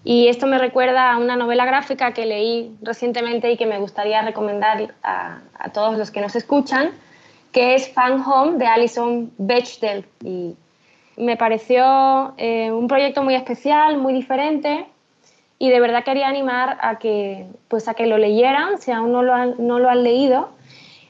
y 0.03 0.27
esto 0.27 0.47
me 0.47 0.57
recuerda 0.57 1.13
a 1.13 1.17
una 1.17 1.35
novela 1.35 1.65
gráfica 1.65 2.11
que 2.13 2.25
leí 2.25 2.75
recientemente 2.81 3.51
y 3.51 3.57
que 3.57 3.67
me 3.67 3.77
gustaría 3.77 4.21
recomendar 4.23 4.95
a, 5.03 5.41
a 5.53 5.69
todos 5.69 5.97
los 5.97 6.09
que 6.09 6.21
nos 6.21 6.35
escuchan, 6.35 6.91
que 7.51 7.75
es 7.75 7.93
Fan 7.93 8.23
Home 8.25 8.57
de 8.57 8.65
Alison 8.65 9.31
Bechdel. 9.37 10.05
Y 10.23 10.55
me 11.17 11.37
pareció 11.37 12.33
eh, 12.37 12.71
un 12.71 12.87
proyecto 12.87 13.23
muy 13.23 13.35
especial, 13.35 13.97
muy 13.97 14.13
diferente 14.13 14.85
y 15.59 15.69
de 15.69 15.79
verdad 15.79 16.03
quería 16.03 16.27
animar 16.27 16.77
a 16.81 16.97
que, 16.97 17.45
pues 17.67 17.87
a 17.87 17.93
que 17.93 18.07
lo 18.07 18.17
leyeran 18.17 18.79
si 18.79 18.91
aún 18.91 19.11
no 19.11 19.21
lo 19.21 19.33
han, 19.33 19.55
no 19.59 19.79
lo 19.79 19.89
han 19.89 20.03
leído. 20.03 20.49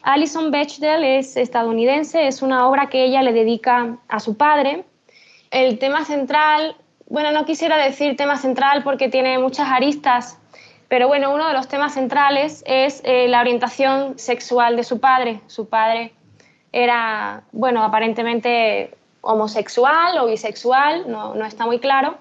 Alison 0.04 0.52
Bechdel 0.52 1.04
es 1.04 1.38
estadounidense, 1.38 2.28
es 2.28 2.42
una 2.42 2.68
obra 2.68 2.88
que 2.88 3.06
ella 3.06 3.22
le 3.22 3.34
dedica 3.34 3.98
a 4.08 4.20
su 4.20 4.36
padre. 4.36 4.84
El 5.52 5.80
tema 5.80 6.04
central, 6.06 6.76
bueno, 7.08 7.32
no 7.32 7.46
quisiera 7.46 7.78
decir 7.78 8.18
tema 8.18 8.38
central 8.38 8.84
porque 8.84 9.10
tiene 9.10 9.38
muchas 9.38 9.70
aristas, 9.70 10.38
pero 10.90 11.08
bueno, 11.08 11.34
uno 11.34 11.48
de 11.48 11.54
los 11.54 11.70
temas 11.70 11.94
centrales 11.94 12.64
es 12.68 13.02
eh, 13.06 13.30
la 13.30 13.40
orientación 13.40 14.20
sexual 14.20 14.76
de 14.76 14.84
su 14.84 15.00
padre. 15.00 15.40
Su 15.48 15.70
padre 15.70 16.14
era, 16.74 17.44
bueno, 17.54 17.84
aparentemente 17.84 18.98
homosexual 19.22 20.18
o 20.20 20.26
bisexual, 20.26 21.10
no, 21.10 21.36
no 21.36 21.46
está 21.46 21.66
muy 21.66 21.80
claro, 21.80 22.18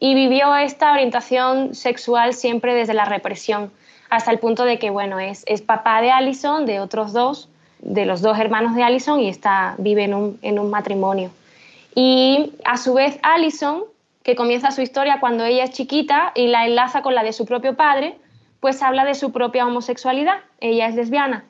y 0.00 0.14
vivió 0.14 0.54
esta 0.56 0.92
orientación 0.92 1.74
sexual 1.74 2.32
siempre 2.34 2.74
desde 2.74 2.94
la 2.94 3.04
represión, 3.04 3.72
hasta 4.10 4.30
el 4.30 4.38
punto 4.38 4.64
de 4.64 4.78
que, 4.78 4.90
bueno, 4.90 5.18
es, 5.18 5.44
es 5.46 5.62
papá 5.62 6.00
de 6.00 6.10
Allison, 6.10 6.66
de 6.66 6.80
otros 6.80 7.12
dos, 7.12 7.48
de 7.80 8.06
los 8.06 8.22
dos 8.22 8.38
hermanos 8.38 8.74
de 8.74 8.82
Allison, 8.82 9.20
y 9.20 9.28
está, 9.28 9.74
vive 9.78 10.04
en 10.04 10.14
un, 10.14 10.38
en 10.42 10.58
un 10.58 10.70
matrimonio. 10.70 11.30
Y 11.94 12.52
a 12.64 12.76
su 12.76 12.94
vez 12.94 13.18
Allison, 13.22 13.84
que 14.22 14.36
comienza 14.36 14.70
su 14.70 14.82
historia 14.82 15.20
cuando 15.20 15.44
ella 15.44 15.64
es 15.64 15.70
chiquita 15.70 16.32
y 16.34 16.48
la 16.48 16.66
enlaza 16.66 17.02
con 17.02 17.14
la 17.14 17.22
de 17.22 17.32
su 17.32 17.44
propio 17.44 17.76
padre, 17.76 18.16
pues 18.60 18.82
habla 18.82 19.04
de 19.04 19.14
su 19.14 19.32
propia 19.32 19.66
homosexualidad, 19.66 20.38
ella 20.60 20.86
es 20.86 20.94
lesbiana. 20.94 21.44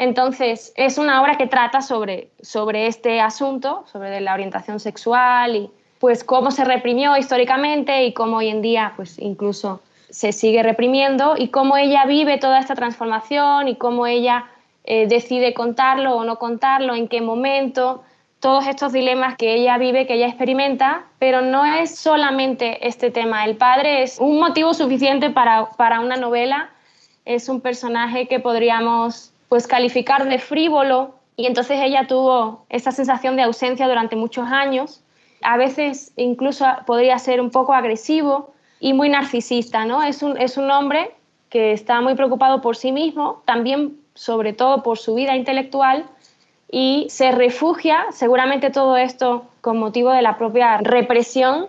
Entonces, 0.00 0.72
es 0.76 0.96
una 0.96 1.20
obra 1.20 1.36
que 1.36 1.46
trata 1.46 1.82
sobre, 1.82 2.30
sobre 2.40 2.86
este 2.86 3.20
asunto, 3.20 3.84
sobre 3.92 4.18
la 4.22 4.32
orientación 4.32 4.80
sexual 4.80 5.56
y 5.56 5.70
pues 5.98 6.24
cómo 6.24 6.50
se 6.50 6.64
reprimió 6.64 7.18
históricamente 7.18 8.04
y 8.04 8.14
cómo 8.14 8.38
hoy 8.38 8.48
en 8.48 8.62
día 8.62 8.94
pues 8.96 9.18
incluso 9.18 9.82
se 10.08 10.32
sigue 10.32 10.62
reprimiendo 10.62 11.34
y 11.36 11.48
cómo 11.48 11.76
ella 11.76 12.06
vive 12.06 12.38
toda 12.38 12.60
esta 12.60 12.74
transformación 12.74 13.68
y 13.68 13.76
cómo 13.76 14.06
ella 14.06 14.46
eh, 14.84 15.06
decide 15.06 15.52
contarlo 15.52 16.16
o 16.16 16.24
no 16.24 16.38
contarlo, 16.38 16.94
en 16.94 17.06
qué 17.06 17.20
momento, 17.20 18.02
todos 18.40 18.66
estos 18.68 18.94
dilemas 18.94 19.36
que 19.36 19.52
ella 19.52 19.76
vive, 19.76 20.06
que 20.06 20.14
ella 20.14 20.28
experimenta, 20.28 21.04
pero 21.18 21.42
no 21.42 21.66
es 21.66 21.94
solamente 21.94 22.88
este 22.88 23.10
tema. 23.10 23.44
El 23.44 23.58
padre 23.58 24.02
es 24.02 24.18
un 24.18 24.40
motivo 24.40 24.72
suficiente 24.72 25.28
para, 25.28 25.72
para 25.72 26.00
una 26.00 26.16
novela, 26.16 26.70
es 27.26 27.50
un 27.50 27.60
personaje 27.60 28.28
que 28.28 28.40
podríamos 28.40 29.29
pues 29.50 29.66
calificar 29.66 30.28
de 30.28 30.38
frívolo 30.38 31.16
y 31.34 31.46
entonces 31.46 31.80
ella 31.82 32.06
tuvo 32.06 32.64
esa 32.68 32.92
sensación 32.92 33.34
de 33.34 33.42
ausencia 33.42 33.88
durante 33.88 34.14
muchos 34.14 34.46
años. 34.48 35.02
A 35.42 35.56
veces 35.56 36.12
incluso 36.16 36.64
podría 36.86 37.18
ser 37.18 37.40
un 37.40 37.50
poco 37.50 37.74
agresivo 37.74 38.54
y 38.78 38.92
muy 38.92 39.08
narcisista, 39.08 39.84
¿no? 39.84 40.04
Es 40.04 40.22
un, 40.22 40.38
es 40.38 40.56
un 40.56 40.70
hombre 40.70 41.10
que 41.48 41.72
está 41.72 42.00
muy 42.00 42.14
preocupado 42.14 42.60
por 42.60 42.76
sí 42.76 42.92
mismo, 42.92 43.42
también 43.44 43.98
sobre 44.14 44.52
todo 44.52 44.84
por 44.84 44.98
su 44.98 45.14
vida 45.14 45.34
intelectual 45.34 46.04
y 46.70 47.08
se 47.10 47.32
refugia, 47.32 48.06
seguramente 48.12 48.70
todo 48.70 48.96
esto 48.96 49.46
con 49.62 49.78
motivo 49.78 50.10
de 50.10 50.22
la 50.22 50.38
propia 50.38 50.76
represión 50.76 51.66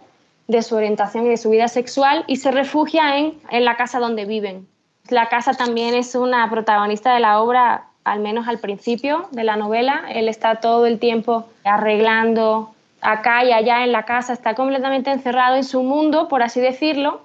de 0.48 0.62
su 0.62 0.76
orientación 0.76 1.26
y 1.26 1.30
de 1.30 1.38
su 1.38 1.50
vida 1.50 1.68
sexual, 1.68 2.26
y 2.28 2.36
se 2.36 2.52
refugia 2.52 3.18
en, 3.18 3.40
en 3.50 3.66
la 3.66 3.76
casa 3.76 4.00
donde 4.00 4.26
viven. 4.26 4.68
La 5.10 5.30
casa 5.30 5.54
también 5.54 5.94
es 5.94 6.16
una 6.16 6.50
protagonista 6.50 7.14
de 7.14 7.20
la 7.20 7.42
obra, 7.42 7.88
al 8.04 8.20
menos 8.20 8.48
al 8.48 8.60
principio 8.60 9.28
de 9.32 9.44
la 9.44 9.56
novela. 9.56 10.06
Él 10.10 10.28
está 10.30 10.56
todo 10.56 10.86
el 10.86 11.00
tiempo 11.00 11.46
arreglando 11.64 12.74
acá 13.02 13.44
y 13.44 13.52
allá 13.52 13.84
en 13.84 13.92
la 13.92 14.06
casa, 14.06 14.34
está 14.34 14.54
completamente 14.54 15.12
encerrado 15.12 15.56
en 15.56 15.64
su 15.64 15.84
mundo, 15.84 16.28
por 16.28 16.44
así 16.44 16.62
decirlo. 16.62 17.22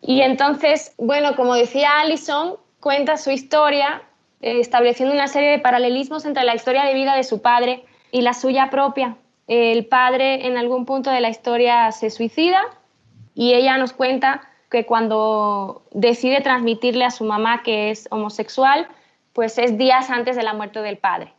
Y 0.00 0.22
entonces, 0.22 0.94
bueno, 0.96 1.36
como 1.36 1.54
decía 1.54 2.00
Alison, 2.00 2.56
cuenta 2.80 3.16
su 3.16 3.30
historia 3.30 4.02
eh, 4.40 4.60
estableciendo 4.60 5.14
una 5.14 5.28
serie 5.28 5.50
de 5.50 5.58
paralelismos 5.58 6.24
entre 6.24 6.44
la 6.44 6.54
historia 6.54 6.84
de 6.84 6.94
vida 6.94 7.16
de 7.16 7.24
su 7.24 7.42
padre 7.42 7.84
y 8.10 8.22
la 8.22 8.32
suya 8.32 8.70
propia. 8.70 9.16
El 9.46 9.86
padre 9.86 10.46
en 10.46 10.56
algún 10.56 10.84
punto 10.84 11.10
de 11.10 11.20
la 11.20 11.28
historia 11.28 11.90
se 11.92 12.10
suicida 12.10 12.62
y 13.34 13.54
ella 13.54 13.78
nos 13.78 13.92
cuenta 13.92 14.42
que 14.70 14.86
cuando 14.86 15.82
decide 15.92 16.40
transmitirle 16.40 17.04
a 17.04 17.10
su 17.10 17.24
mamá 17.24 17.62
que 17.62 17.90
es 17.90 18.06
homosexual, 18.10 18.86
pues 19.32 19.58
es 19.58 19.78
días 19.78 20.10
antes 20.10 20.36
de 20.36 20.42
la 20.42 20.52
muerte 20.52 20.80
del 20.80 20.98
padre. 20.98 21.32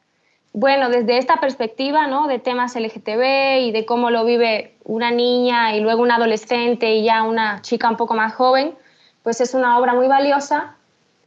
Bueno, 0.53 0.89
desde 0.89 1.17
esta 1.17 1.39
perspectiva 1.39 2.07
¿no? 2.07 2.27
de 2.27 2.39
temas 2.39 2.75
LGTB 2.75 3.59
y 3.61 3.71
de 3.71 3.86
cómo 3.86 4.09
lo 4.09 4.25
vive 4.25 4.73
una 4.84 5.11
niña 5.11 5.75
y 5.75 5.82
luego 5.82 6.01
una 6.01 6.15
adolescente 6.15 6.95
y 6.95 7.03
ya 7.03 7.21
una 7.23 7.61
chica 7.61 7.89
un 7.89 7.97
poco 7.97 8.15
más 8.15 8.34
joven, 8.34 8.73
pues 9.21 9.41
es 9.41 9.53
una 9.53 9.77
obra 9.77 9.93
muy 9.93 10.07
valiosa, 10.07 10.75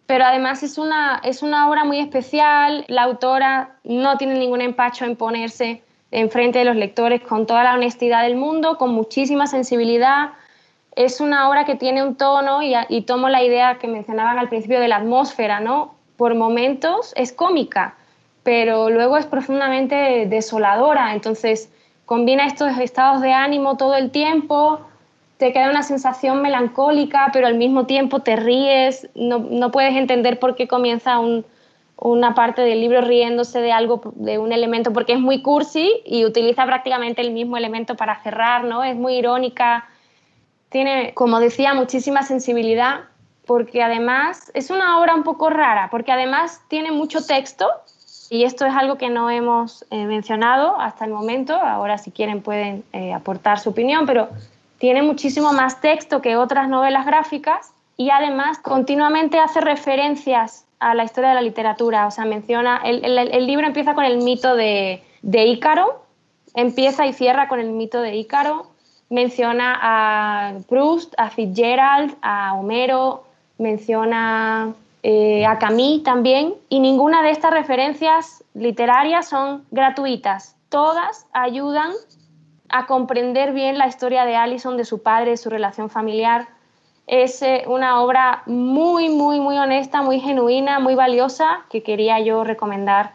pero 0.07 0.24
además 0.24 0.64
es 0.64 0.76
una, 0.76 1.20
es 1.22 1.42
una 1.42 1.70
obra 1.70 1.84
muy 1.84 2.00
especial. 2.00 2.84
La 2.88 3.03
autora 3.05 3.76
no 3.84 4.18
tiene 4.18 4.34
ningún 4.34 4.61
empacho 4.61 5.05
en 5.05 5.14
ponerse 5.14 5.82
enfrente 6.11 6.59
de 6.59 6.64
los 6.64 6.76
lectores 6.76 7.22
con 7.22 7.46
toda 7.46 7.62
la 7.62 7.74
honestidad 7.74 8.22
del 8.22 8.36
mundo, 8.36 8.76
con 8.76 8.92
muchísima 8.92 9.46
sensibilidad. 9.46 10.32
Es 10.95 11.20
una 11.20 11.49
obra 11.49 11.64
que 11.64 11.74
tiene 11.74 12.03
un 12.03 12.16
tono 12.16 12.61
y, 12.62 13.03
tomo 13.03 13.28
la 13.28 13.43
idea 13.43 13.78
que 13.78 13.88
mencionaban 13.88 14.38
al 14.38 14.49
principio 14.49 14.80
de 14.80 14.88
la 14.88 14.97
atmósfera, 14.97 15.61
¿no? 15.61 15.95
Por 16.16 16.34
momentos 16.34 17.12
es 17.16 17.32
cómica, 17.32 17.95
pero 18.43 18.90
luego 18.90 19.16
es 19.16 19.26
profundamente 19.26 20.26
desoladora. 20.26 21.14
Entonces, 21.14 21.72
combina 22.05 22.47
estos 22.47 22.76
estados 22.78 23.22
de 23.22 23.32
ánimo 23.32 23.76
todo 23.76 23.97
el 23.97 24.11
tiempo, 24.11 24.80
te 25.38 25.53
queda 25.53 25.70
una 25.70 25.82
sensación 25.82 26.43
melancólica, 26.43 27.30
pero 27.32 27.47
al 27.47 27.57
mismo 27.57 27.86
tiempo 27.86 28.20
te 28.20 28.36
ríes, 28.36 29.09
no, 29.14 29.38
no 29.38 29.70
puedes 29.72 29.97
entender 29.97 30.38
por 30.38 30.55
qué 30.55 30.68
comienza 30.68 31.18
un, 31.18 31.45
una 31.97 32.34
parte 32.34 32.62
del 32.62 32.80
libro 32.80 33.01
riéndose 33.01 33.61
de 33.61 33.70
algo, 33.70 34.01
de 34.16 34.38
un 34.38 34.53
elemento, 34.53 34.93
porque 34.93 35.12
es 35.12 35.20
muy 35.20 35.40
cursi 35.40 36.03
y 36.05 36.24
utiliza 36.24 36.66
prácticamente 36.66 37.22
el 37.22 37.30
mismo 37.30 37.57
elemento 37.57 37.95
para 37.95 38.20
cerrar, 38.22 38.64
¿no? 38.64 38.82
Es 38.82 38.97
muy 38.97 39.14
irónica, 39.14 39.88
tiene, 40.73 41.12
como 41.14 41.39
decía, 41.39 41.75
muchísima 41.75 42.23
sensibilidad, 42.23 43.03
porque 43.47 43.83
además 43.83 44.51
es 44.55 44.70
una 44.70 44.99
obra 44.99 45.14
un 45.14 45.23
poco 45.23 45.51
rara, 45.51 45.89
porque 45.91 46.11
además 46.11 46.61
tiene 46.68 46.91
mucho 46.91 47.25
texto, 47.25 47.68
y 48.31 48.45
esto 48.45 48.64
es 48.64 48.75
algo 48.75 48.97
que 48.97 49.11
no 49.11 49.29
hemos 49.31 49.85
eh, 49.91 50.07
mencionado 50.07 50.81
hasta 50.81 51.05
el 51.05 51.12
momento, 51.12 51.55
ahora 51.55 51.99
si 51.99 52.11
quieren 52.11 52.41
pueden 52.41 52.83
eh, 52.93 53.12
aportar 53.12 53.61
su 53.61 53.70
opinión, 53.70 54.07
pero 54.07 54.31
tiene 54.79 55.03
muchísimo 55.03 55.53
más 55.53 55.81
texto 55.81 56.23
que 56.23 56.37
otras 56.37 56.68
novelas 56.68 57.05
gráficas 57.07 57.73
y 57.97 58.11
además 58.11 58.59
continuamente 58.59 59.39
hace 59.39 59.61
referencias 59.61 60.64
a 60.81 60.95
la 60.95 61.05
historia 61.05 61.29
de 61.29 61.37
la 61.37 61.43
literatura. 61.43 62.07
O 62.07 62.11
sea, 62.11 62.25
menciona, 62.25 62.81
el, 62.85 63.47
libro 63.47 63.66
empieza 63.66 63.95
con 63.95 64.05
el 64.05 64.18
mito 64.18 64.57
de, 64.57 65.03
de, 65.23 65.47
Ícaro, 65.47 66.03
empieza 66.55 67.07
y 67.07 67.12
cierra 67.12 67.49
con 67.49 67.61
el 67.61 67.70
mito 67.70 68.01
de 68.01 68.16
Ícaro, 68.16 68.72
menciona 69.12 69.78
a 69.82 70.54
Proust, 70.68 71.12
a 71.18 71.28
Fitzgerald, 71.28 72.16
a 72.22 72.54
Homero, 72.54 73.24
menciona 73.58 74.72
eh, 75.02 75.44
a 75.44 75.58
Camille 75.58 76.02
también, 76.02 76.54
y 76.70 76.80
ninguna 76.80 77.22
de 77.22 77.30
estas 77.30 77.52
referencias 77.52 78.42
literarias 78.54 79.28
son 79.28 79.64
gratuitas. 79.70 80.56
Todas 80.70 81.26
ayudan 81.34 81.92
a 82.70 82.86
comprender 82.86 83.52
bien 83.52 83.76
la 83.76 83.86
historia 83.86 84.24
de 84.24 84.34
Allison, 84.34 84.78
de 84.78 84.86
su 84.86 85.02
padre, 85.02 85.32
de 85.32 85.36
su 85.36 85.50
relación 85.50 85.90
familiar. 85.90 86.48
Es 87.06 87.42
eh, 87.42 87.64
una 87.66 88.00
obra 88.00 88.42
muy, 88.46 89.10
muy, 89.10 89.40
muy 89.40 89.58
honesta, 89.58 90.00
muy 90.00 90.20
genuina, 90.20 90.78
muy 90.78 90.94
valiosa, 90.94 91.60
que 91.68 91.82
quería 91.82 92.18
yo 92.20 92.44
recomendar 92.44 93.12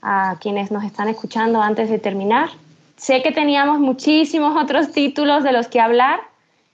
a 0.00 0.36
quienes 0.40 0.70
nos 0.70 0.82
están 0.82 1.08
escuchando 1.08 1.60
antes 1.60 1.90
de 1.90 1.98
terminar. 1.98 2.48
Sé 2.96 3.22
que 3.22 3.32
teníamos 3.32 3.78
muchísimos 3.78 4.56
otros 4.60 4.92
títulos 4.92 5.44
de 5.44 5.52
los 5.52 5.68
que 5.68 5.80
hablar, 5.80 6.20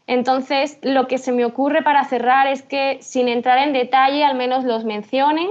entonces 0.07 0.79
lo 0.83 1.07
que 1.09 1.18
se 1.18 1.33
me 1.33 1.45
ocurre 1.45 1.83
para 1.83 2.05
cerrar 2.05 2.47
es 2.47 2.62
que 2.62 2.99
sin 3.03 3.29
entrar 3.29 3.59
en 3.59 3.73
detalle 3.73 4.25
al 4.25 4.37
menos 4.37 4.64
los 4.64 4.85
mencionen 4.85 5.51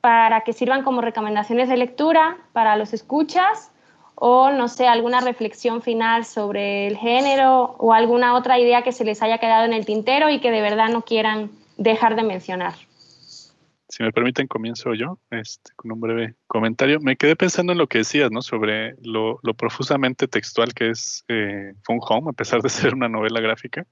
para 0.00 0.42
que 0.42 0.52
sirvan 0.52 0.82
como 0.82 1.00
recomendaciones 1.00 1.68
de 1.68 1.78
lectura 1.78 2.36
para 2.52 2.76
los 2.76 2.92
escuchas 2.92 3.70
o 4.16 4.50
no 4.50 4.68
sé, 4.68 4.86
alguna 4.86 5.20
reflexión 5.20 5.82
final 5.82 6.24
sobre 6.24 6.86
el 6.86 6.96
género 6.96 7.74
o 7.78 7.92
alguna 7.92 8.34
otra 8.34 8.58
idea 8.58 8.82
que 8.82 8.92
se 8.92 9.04
les 9.04 9.22
haya 9.22 9.38
quedado 9.38 9.64
en 9.64 9.72
el 9.72 9.86
tintero 9.86 10.30
y 10.30 10.40
que 10.40 10.50
de 10.50 10.60
verdad 10.60 10.88
no 10.88 11.02
quieran 11.02 11.50
dejar 11.76 12.14
de 12.14 12.22
mencionar. 12.22 12.74
Si 13.94 14.02
me 14.02 14.10
permiten, 14.10 14.48
comienzo 14.48 14.92
yo 14.92 15.20
este, 15.30 15.70
con 15.76 15.92
un 15.92 16.00
breve 16.00 16.34
comentario. 16.48 16.98
Me 17.00 17.14
quedé 17.14 17.36
pensando 17.36 17.70
en 17.70 17.78
lo 17.78 17.86
que 17.86 17.98
decías, 17.98 18.28
¿no? 18.32 18.42
Sobre 18.42 18.96
lo, 19.04 19.38
profusamente 19.56 20.26
textual 20.26 20.74
que 20.74 20.90
es 20.90 21.24
eh, 21.28 21.74
Phone 21.84 22.00
Home, 22.00 22.30
a 22.30 22.32
pesar 22.32 22.60
de 22.60 22.68
ser 22.70 22.92
una 22.94 23.08
novela 23.08 23.40
gráfica. 23.40 23.86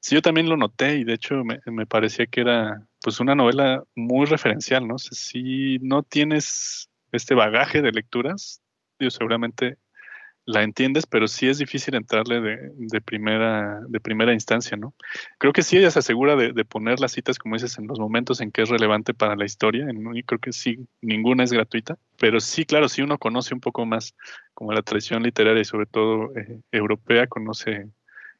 Sí, 0.00 0.14
yo 0.14 0.22
también 0.22 0.48
lo 0.48 0.56
noté 0.56 0.96
y 0.96 1.04
de 1.04 1.12
hecho 1.12 1.42
me, 1.44 1.84
parecía 1.84 2.24
que 2.24 2.40
era 2.40 2.88
pues 3.02 3.20
una 3.20 3.34
novela 3.34 3.84
muy 3.94 4.24
referencial, 4.24 4.88
¿no? 4.88 4.96
Si 4.96 5.78
no 5.82 6.02
tienes 6.02 6.88
este 7.12 7.34
bagaje 7.34 7.82
de 7.82 7.92
lecturas, 7.92 8.62
seguramente 9.10 9.76
la 10.44 10.62
entiendes, 10.62 11.06
pero 11.06 11.28
sí 11.28 11.48
es 11.48 11.58
difícil 11.58 11.94
entrarle 11.94 12.40
de, 12.40 13.00
primera, 13.00 13.80
de 13.88 14.00
primera 14.00 14.32
instancia, 14.32 14.76
¿no? 14.76 14.94
Creo 15.38 15.52
que 15.52 15.62
sí 15.62 15.76
ella 15.76 15.90
se 15.90 16.00
asegura 16.00 16.36
de, 16.36 16.64
poner 16.64 17.00
las 17.00 17.12
citas, 17.12 17.38
como 17.38 17.54
dices, 17.54 17.78
en 17.78 17.86
los 17.86 17.98
momentos 17.98 18.40
en 18.40 18.50
que 18.50 18.62
es 18.62 18.68
relevante 18.68 19.14
para 19.14 19.36
la 19.36 19.44
historia, 19.44 19.86
y 20.14 20.22
creo 20.24 20.40
que 20.40 20.52
sí, 20.52 20.86
ninguna 21.00 21.44
es 21.44 21.52
gratuita, 21.52 21.96
pero 22.18 22.40
sí, 22.40 22.64
claro, 22.64 22.88
si 22.88 23.02
uno 23.02 23.18
conoce 23.18 23.54
un 23.54 23.60
poco 23.60 23.86
más 23.86 24.14
como 24.54 24.72
la 24.72 24.82
tradición 24.82 25.22
literaria 25.22 25.62
y 25.62 25.64
sobre 25.64 25.86
todo 25.86 26.36
eh, 26.36 26.60
europea, 26.72 27.26
conoce, 27.26 27.88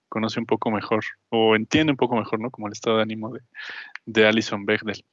conoce 0.09 0.41
un 0.41 0.47
poco 0.47 0.71
mejor, 0.71 1.05
o 1.29 1.55
entiende 1.57 1.93
un 1.93 1.97
poco 1.97 2.17
mejor, 2.17 2.41
¿no? 2.41 2.51
Como 2.51 2.67
el 2.67 2.73
estado 2.73 2.97
de 2.97 3.03
ánimo 3.03 3.33
de, 3.33 3.41
de 4.07 4.27
Alison 4.27 4.67
Bechdel 4.67 5.05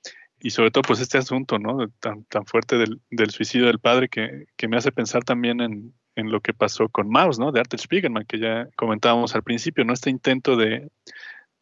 y 0.41 0.51
sobre 0.51 0.71
todo 0.71 0.83
pues 0.83 0.99
este 0.99 1.17
asunto, 1.17 1.59
¿no? 1.59 1.89
Tan, 1.99 2.23
tan 2.25 2.45
fuerte 2.45 2.77
del, 2.77 3.01
del 3.09 3.29
suicidio 3.31 3.67
del 3.67 3.79
padre 3.79 4.09
que, 4.09 4.45
que, 4.55 4.67
me 4.67 4.77
hace 4.77 4.91
pensar 4.91 5.23
también 5.23 5.61
en, 5.61 5.93
en, 6.15 6.31
lo 6.31 6.41
que 6.41 6.53
pasó 6.53 6.89
con 6.89 7.09
Maus, 7.09 7.39
¿no? 7.39 7.51
De 7.51 7.59
Arthur 7.59 7.79
Spiegelman, 7.79 8.25
que 8.25 8.39
ya 8.39 8.69
comentábamos 8.75 9.35
al 9.35 9.43
principio, 9.43 9.83
¿no? 9.83 9.93
Este 9.93 10.09
intento 10.09 10.55
de, 10.55 10.89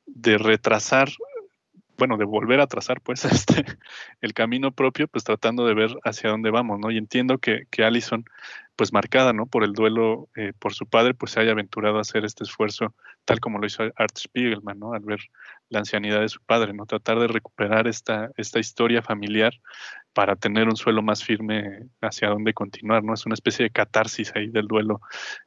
de 0.06 0.38
retrasar, 0.38 1.10
bueno, 1.98 2.18
de 2.18 2.26
volver 2.26 2.60
a 2.60 2.68
trazar 2.68 3.02
pues 3.02 3.26
este, 3.26 3.66
el 4.22 4.34
camino 4.34 4.72
propio, 4.72 5.08
pues 5.08 5.24
tratando 5.24 5.66
de 5.66 5.74
ver 5.74 5.96
hacia 6.04 6.30
dónde 6.30 6.52
vamos, 6.52 6.80
¿no? 6.80 6.92
Y 6.92 6.98
entiendo 6.98 7.38
que, 7.38 7.68
que 7.70 7.84
Allison, 7.84 8.26
pues 8.76 8.94
marcada, 8.94 9.34
¿no? 9.34 9.48
Por 9.48 9.64
el 9.64 9.74
duelo 9.74 10.30
eh, 10.36 10.54
por 10.58 10.74
su 10.74 10.86
padre, 10.86 11.14
pues 11.14 11.32
se 11.32 11.40
haya 11.40 11.52
aventurado 11.52 11.98
a 11.98 12.02
hacer 12.02 12.26
este 12.26 12.44
esfuerzo, 12.44 12.94
tal 13.26 13.40
como 13.40 13.58
lo 13.60 13.66
hizo 13.66 13.84
Art 13.96 14.18
Spiegelman, 14.18 14.80
¿no? 14.80 14.94
Al 14.94 15.02
ver 15.02 15.20
la 15.70 15.80
ancianidad 15.80 16.22
de 16.22 16.30
su 16.30 16.42
padre, 16.42 16.74
¿no? 16.74 16.86
Tratar 16.86 17.20
de 17.20 17.28
recuperar 17.28 17.88
esta, 17.88 18.30
esta 18.38 18.60
historia 18.60 19.02
familiar 19.02 19.54
para 20.14 20.36
tener 20.36 20.68
un 20.68 20.76
suelo 20.76 21.02
más 21.02 21.24
firme 21.24 21.88
hacia 22.02 22.30
dónde 22.30 22.54
continuar, 22.54 23.04
¿no? 23.04 23.14
Es 23.14 23.26
una 23.26 23.34
especie 23.34 23.64
de 23.64 23.72
catarsis 23.72 24.32
ahí 24.36 24.48
del 24.48 24.68
duelo 24.68 25.02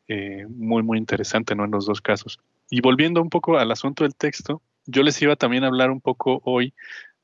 eh, 0.09 0.47
muy, 0.49 0.83
muy 0.83 0.99
interesante, 0.99 1.55
¿no? 1.55 1.65
En 1.65 1.71
los 1.71 1.87
dos 1.87 2.01
casos. 2.01 2.41
Y 2.69 2.81
volviendo 2.81 3.21
un 3.21 3.31
poco 3.31 3.59
al 3.59 3.71
asunto 3.73 4.05
del 4.05 4.15
texto, 4.15 4.63
yo 4.91 5.03
les 5.03 5.21
iba 5.23 5.37
también 5.37 5.65
a 5.65 5.69
hablar 5.69 5.91
un 5.91 6.01
poco 6.01 6.41
hoy 6.45 6.75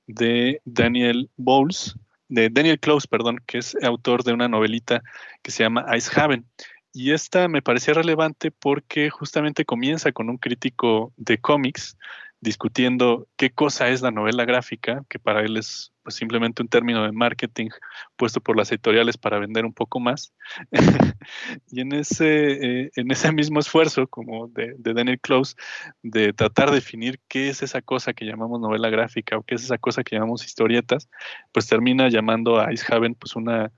de 0.07 0.61
Daniel 0.65 1.31
Bowles, 1.37 1.97
de 2.29 2.49
Daniel 2.51 2.81
Close, 2.81 3.07
perdón, 3.09 3.41
que 3.47 3.59
es 3.59 3.77
autor 3.83 4.25
de 4.25 4.33
una 4.33 4.49
novelita 4.49 5.03
que 5.43 5.51
se 5.51 5.63
llama 5.63 5.87
Ice 5.97 6.11
Haven. 6.19 6.47
Y 6.93 7.13
esta 7.13 7.49
me 7.49 7.63
parecía 7.63 7.95
relevante 7.95 8.51
porque 8.51 9.11
justamente 9.11 9.65
comienza 9.65 10.13
con 10.13 10.31
un 10.31 10.39
crítico 10.39 11.13
de 11.17 11.39
cómics 11.39 11.99
discutiendo 12.41 13.27
qué 13.37 13.51
cosa 13.51 13.89
es 13.89 14.03
la 14.03 14.11
novela 14.11 14.45
gráfica, 14.45 15.05
que 15.09 15.19
para 15.19 15.41
él 15.41 15.57
es 15.57 15.93
pues, 16.03 16.15
simplemente 16.17 16.63
un 16.63 16.69
término 16.69 17.05
de 17.05 17.13
marketing 17.13 17.69
puesto 18.17 18.41
por 18.41 18.57
las 18.57 18.71
editoriales 18.71 19.17
para 19.17 19.39
vender 19.39 19.65
un 19.65 19.73
poco 19.73 20.01
más. 20.01 20.33
y 21.71 21.81
en 21.81 21.93
ese, 21.93 22.85
eh, 22.85 22.91
en 22.97 23.11
ese 23.11 23.33
mismo 23.33 23.61
esfuerzo, 23.61 24.07
como 24.07 24.49
de, 24.49 24.75
de, 24.79 24.95
Daniel 24.95 25.21
Close, 25.21 25.55
de 26.03 26.33
tratar 26.33 26.71
de 26.71 26.77
definir 26.77 27.21
qué 27.29 27.49
es 27.49 27.63
esa 27.63 27.83
cosa 27.83 28.13
que 28.13 28.27
llamamos 28.27 28.61
novela 28.61 28.91
gráfica 28.91 29.37
o 29.39 29.43
qué 29.43 29.55
es 29.55 29.65
esa 29.65 29.79
cosa 29.79 30.05
que 30.05 30.17
llamamos 30.17 30.45
historietas, 30.45 31.09
pues 31.53 31.67
termina 31.67 32.09
llamando 32.09 32.61
a 32.61 32.73
Icehaven 32.73 33.15
pues 33.15 33.35
una 33.35 33.73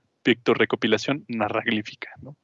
recopilación 0.45 1.25
narraglífica, 1.27 2.09
¿no? 2.21 2.35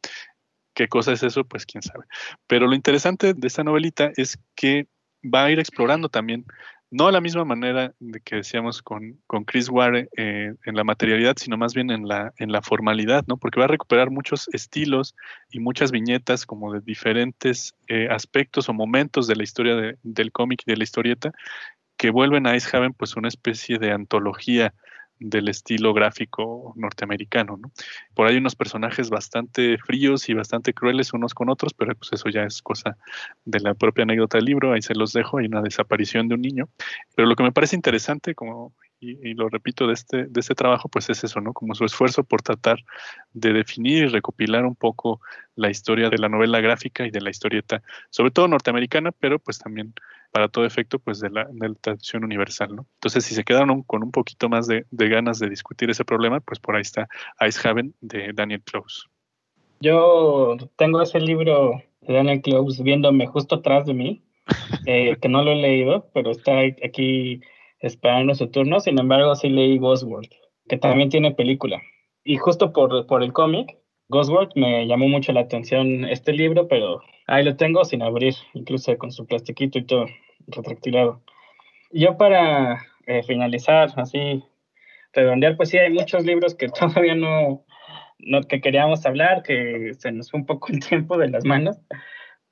¿Qué 0.73 0.87
cosa 0.87 1.13
es 1.13 1.23
eso? 1.23 1.45
Pues 1.45 1.65
quién 1.65 1.81
sabe. 1.81 2.05
Pero 2.47 2.67
lo 2.67 2.75
interesante 2.75 3.33
de 3.33 3.47
esta 3.47 3.63
novelita 3.63 4.11
es 4.17 4.37
que 4.55 4.87
va 5.33 5.45
a 5.45 5.51
ir 5.51 5.59
explorando 5.59 6.09
también, 6.09 6.45
no 6.91 7.07
a 7.07 7.11
la 7.11 7.19
misma 7.19 7.43
manera 7.43 7.93
de 7.99 8.21
que 8.21 8.37
decíamos 8.37 8.81
con, 8.81 9.19
con 9.27 9.43
Chris 9.43 9.69
Ware 9.69 10.07
eh, 10.15 10.53
en 10.65 10.75
la 10.75 10.83
materialidad, 10.83 11.35
sino 11.37 11.57
más 11.57 11.73
bien 11.73 11.89
en 11.89 12.07
la, 12.07 12.33
en 12.37 12.51
la 12.51 12.61
formalidad, 12.61 13.25
¿no? 13.27 13.37
Porque 13.37 13.59
va 13.59 13.65
a 13.65 13.69
recuperar 13.69 14.11
muchos 14.11 14.47
estilos 14.53 15.15
y 15.49 15.59
muchas 15.59 15.91
viñetas 15.91 16.45
como 16.45 16.71
de 16.71 16.81
diferentes 16.81 17.75
eh, 17.87 18.07
aspectos 18.09 18.69
o 18.69 18.73
momentos 18.73 19.27
de 19.27 19.35
la 19.35 19.43
historia 19.43 19.97
del 20.03 20.31
cómic 20.31 20.61
y 20.65 20.71
de 20.71 20.77
la 20.77 20.83
historieta 20.83 21.31
que 21.97 22.11
vuelven 22.11 22.45
a 22.47 22.55
Icehaven 22.55 22.93
pues 22.93 23.15
una 23.15 23.29
especie 23.29 23.79
de 23.79 23.91
antología 23.91 24.73
del 25.19 25.47
estilo 25.47 25.93
gráfico 25.93 26.73
norteamericano. 26.75 27.57
¿no? 27.57 27.71
Por 28.13 28.27
ahí 28.27 28.37
unos 28.37 28.55
personajes 28.55 29.09
bastante 29.09 29.77
fríos 29.77 30.27
y 30.29 30.33
bastante 30.33 30.73
crueles 30.73 31.13
unos 31.13 31.33
con 31.33 31.49
otros, 31.49 31.73
pero 31.73 31.95
pues 31.95 32.11
eso 32.13 32.29
ya 32.29 32.43
es 32.43 32.61
cosa 32.61 32.97
de 33.45 33.59
la 33.59 33.73
propia 33.73 34.03
anécdota 34.03 34.37
del 34.37 34.45
libro, 34.45 34.73
ahí 34.73 34.81
se 34.81 34.95
los 34.95 35.13
dejo, 35.13 35.37
hay 35.37 35.45
una 35.45 35.61
desaparición 35.61 36.27
de 36.27 36.35
un 36.35 36.41
niño. 36.41 36.69
Pero 37.15 37.27
lo 37.27 37.35
que 37.35 37.43
me 37.43 37.51
parece 37.51 37.75
interesante, 37.75 38.35
como 38.35 38.73
y, 38.99 39.33
lo 39.33 39.49
repito 39.49 39.87
de 39.87 39.93
este, 39.93 40.25
de 40.25 40.39
este 40.39 40.55
trabajo, 40.55 40.89
pues 40.89 41.09
es 41.09 41.23
eso, 41.23 41.41
¿no? 41.41 41.53
Como 41.53 41.75
su 41.75 41.85
esfuerzo 41.85 42.23
por 42.23 42.41
tratar 42.41 42.79
de 43.33 43.53
definir 43.53 44.03
y 44.03 44.07
recopilar 44.07 44.65
un 44.65 44.75
poco 44.75 45.21
la 45.55 45.69
historia 45.69 46.09
de 46.09 46.17
la 46.17 46.29
novela 46.29 46.59
gráfica 46.61 47.05
y 47.05 47.11
de 47.11 47.21
la 47.21 47.29
historieta, 47.29 47.81
sobre 48.09 48.31
todo 48.31 48.47
norteamericana, 48.47 49.11
pero 49.11 49.39
pues 49.39 49.59
también 49.59 49.93
para 50.31 50.49
todo 50.49 50.65
efecto, 50.65 50.99
pues 50.99 51.19
de 51.19 51.29
la, 51.29 51.47
de 51.49 51.75
tradición 51.75 52.23
universal, 52.23 52.75
¿no? 52.75 52.85
Entonces, 52.95 53.23
si 53.23 53.35
se 53.35 53.43
quedaron 53.43 53.83
con 53.83 54.03
un 54.03 54.11
poquito 54.11 54.49
más 54.49 54.67
de, 54.67 54.85
ganas 54.91 55.39
de 55.39 55.49
discutir 55.49 55.89
ese 55.89 56.03
problema, 56.03 56.39
pues 56.41 56.59
por 56.59 56.75
ahí 56.75 56.81
está 56.81 57.07
Ice 57.47 57.65
Haven 57.65 57.93
de 58.01 58.33
Daniel 58.33 58.61
Close. 58.63 59.07
Yo 59.79 60.57
tengo 60.75 61.01
ese 61.01 61.19
libro 61.19 61.81
de 62.01 62.13
Daniel 62.13 62.41
Close 62.41 62.83
viéndome 62.83 63.27
justo 63.27 63.55
atrás 63.55 63.85
de 63.85 63.93
mí, 63.93 64.23
eh, 64.85 65.15
que 65.21 65.29
no 65.29 65.43
lo 65.43 65.51
he 65.51 65.55
leído, 65.55 66.09
pero 66.13 66.31
está 66.31 66.59
aquí 66.83 67.41
esperando 67.85 68.35
su 68.35 68.47
turno. 68.47 68.79
Sin 68.79 68.99
embargo, 68.99 69.35
sí 69.35 69.49
leí 69.49 69.77
Ghostworld, 69.77 70.29
que 70.67 70.77
también 70.77 71.09
tiene 71.09 71.31
película. 71.31 71.81
Y 72.23 72.37
justo 72.37 72.73
por, 72.73 73.05
por 73.07 73.23
el 73.23 73.33
cómic, 73.33 73.77
Ghostworld 74.09 74.51
me 74.55 74.87
llamó 74.87 75.07
mucho 75.07 75.31
la 75.31 75.41
atención 75.41 76.05
este 76.05 76.33
libro, 76.33 76.67
pero 76.67 77.01
ahí 77.27 77.43
lo 77.43 77.55
tengo 77.55 77.85
sin 77.85 78.01
abrir, 78.01 78.35
incluso 78.53 78.97
con 78.97 79.11
su 79.11 79.25
plastiquito 79.25 79.79
y 79.79 79.85
todo 79.85 80.05
retractilado. 80.47 81.21
Yo 81.91 82.17
para 82.17 82.81
eh, 83.07 83.23
finalizar, 83.23 83.89
así, 83.95 84.43
redondear, 85.13 85.55
pues 85.55 85.69
sí, 85.69 85.77
hay 85.77 85.91
muchos 85.91 86.25
libros 86.25 86.55
que 86.55 86.69
todavía 86.79 87.15
no, 87.15 87.65
no, 88.19 88.41
que 88.41 88.61
queríamos 88.61 89.05
hablar, 89.05 89.43
que 89.43 89.93
se 89.97 90.11
nos 90.11 90.31
fue 90.31 90.39
un 90.39 90.45
poco 90.45 90.71
el 90.71 90.79
tiempo 90.79 91.17
de 91.17 91.29
las 91.29 91.45
manos, 91.45 91.77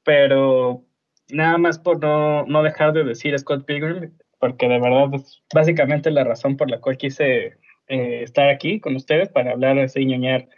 pero 0.03 0.83
nada 1.29 1.57
más 1.57 1.79
por 1.79 1.99
no, 1.99 2.45
no 2.45 2.63
dejar 2.63 2.93
de 2.93 3.03
decir 3.03 3.37
Scott 3.37 3.65
Pilgrim, 3.65 4.11
porque 4.43 4.67
de 4.67 4.77
verdad 4.77 5.07
es 5.13 5.41
básicamente 5.53 6.11
la 6.11 6.25
razón 6.25 6.57
por 6.57 6.69
la 6.69 6.81
cual 6.81 6.97
quise 6.97 7.53
eh, 7.87 8.23
estar 8.23 8.49
aquí 8.49 8.81
con 8.81 8.93
ustedes 8.93 9.29
para 9.29 9.51
hablar 9.51 9.79
así, 9.79 10.05
ñoñar 10.05 10.49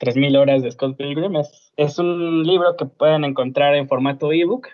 3.000 0.00 0.36
horas 0.36 0.64
de 0.64 0.72
Scott 0.72 0.96
Pilgrim. 0.96 1.36
Es, 1.36 1.72
es 1.76 2.00
un 2.00 2.42
libro 2.42 2.76
que 2.76 2.86
pueden 2.86 3.22
encontrar 3.22 3.76
en 3.76 3.86
formato 3.86 4.32
ebook, 4.32 4.66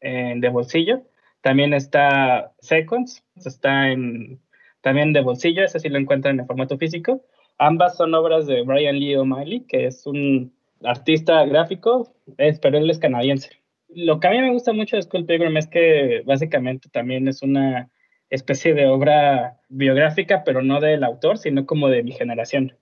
de 0.00 0.48
bolsillo. 0.48 1.02
También 1.40 1.74
está 1.74 2.52
Seconds, 2.60 3.24
está 3.44 3.90
en, 3.90 4.40
también 4.80 5.12
de 5.12 5.20
bolsillo, 5.20 5.64
ese 5.64 5.80
sí 5.80 5.88
lo 5.88 5.98
encuentran 5.98 6.38
en 6.38 6.46
formato 6.46 6.78
físico. 6.78 7.20
Ambas 7.58 7.96
son 7.96 8.14
obras 8.14 8.46
de 8.46 8.62
Brian 8.62 8.96
Lee 8.96 9.16
O'Malley, 9.16 9.66
que 9.66 9.86
es 9.86 10.06
un 10.06 10.54
artista 10.84 11.44
gráfico, 11.46 12.14
es, 12.38 12.60
pero 12.60 12.78
él 12.78 12.88
es 12.88 13.00
canadiense. 13.00 13.50
Lo 13.88 14.20
que 14.20 14.28
a 14.28 14.30
mí 14.30 14.40
me 14.40 14.52
gusta 14.52 14.72
mucho 14.72 14.94
de 14.94 15.02
Skull 15.02 15.26
Pilgrim 15.26 15.56
es 15.56 15.66
que 15.66 16.22
básicamente 16.24 16.88
también 16.90 17.26
es 17.26 17.42
una 17.42 17.90
especie 18.30 18.74
de 18.74 18.86
obra 18.86 19.60
biográfica, 19.68 20.42
pero 20.44 20.62
no 20.62 20.80
del 20.80 21.04
autor, 21.04 21.38
sino 21.38 21.66
como 21.66 21.88
de 21.88 22.02
mi 22.02 22.12
generación. 22.12 22.76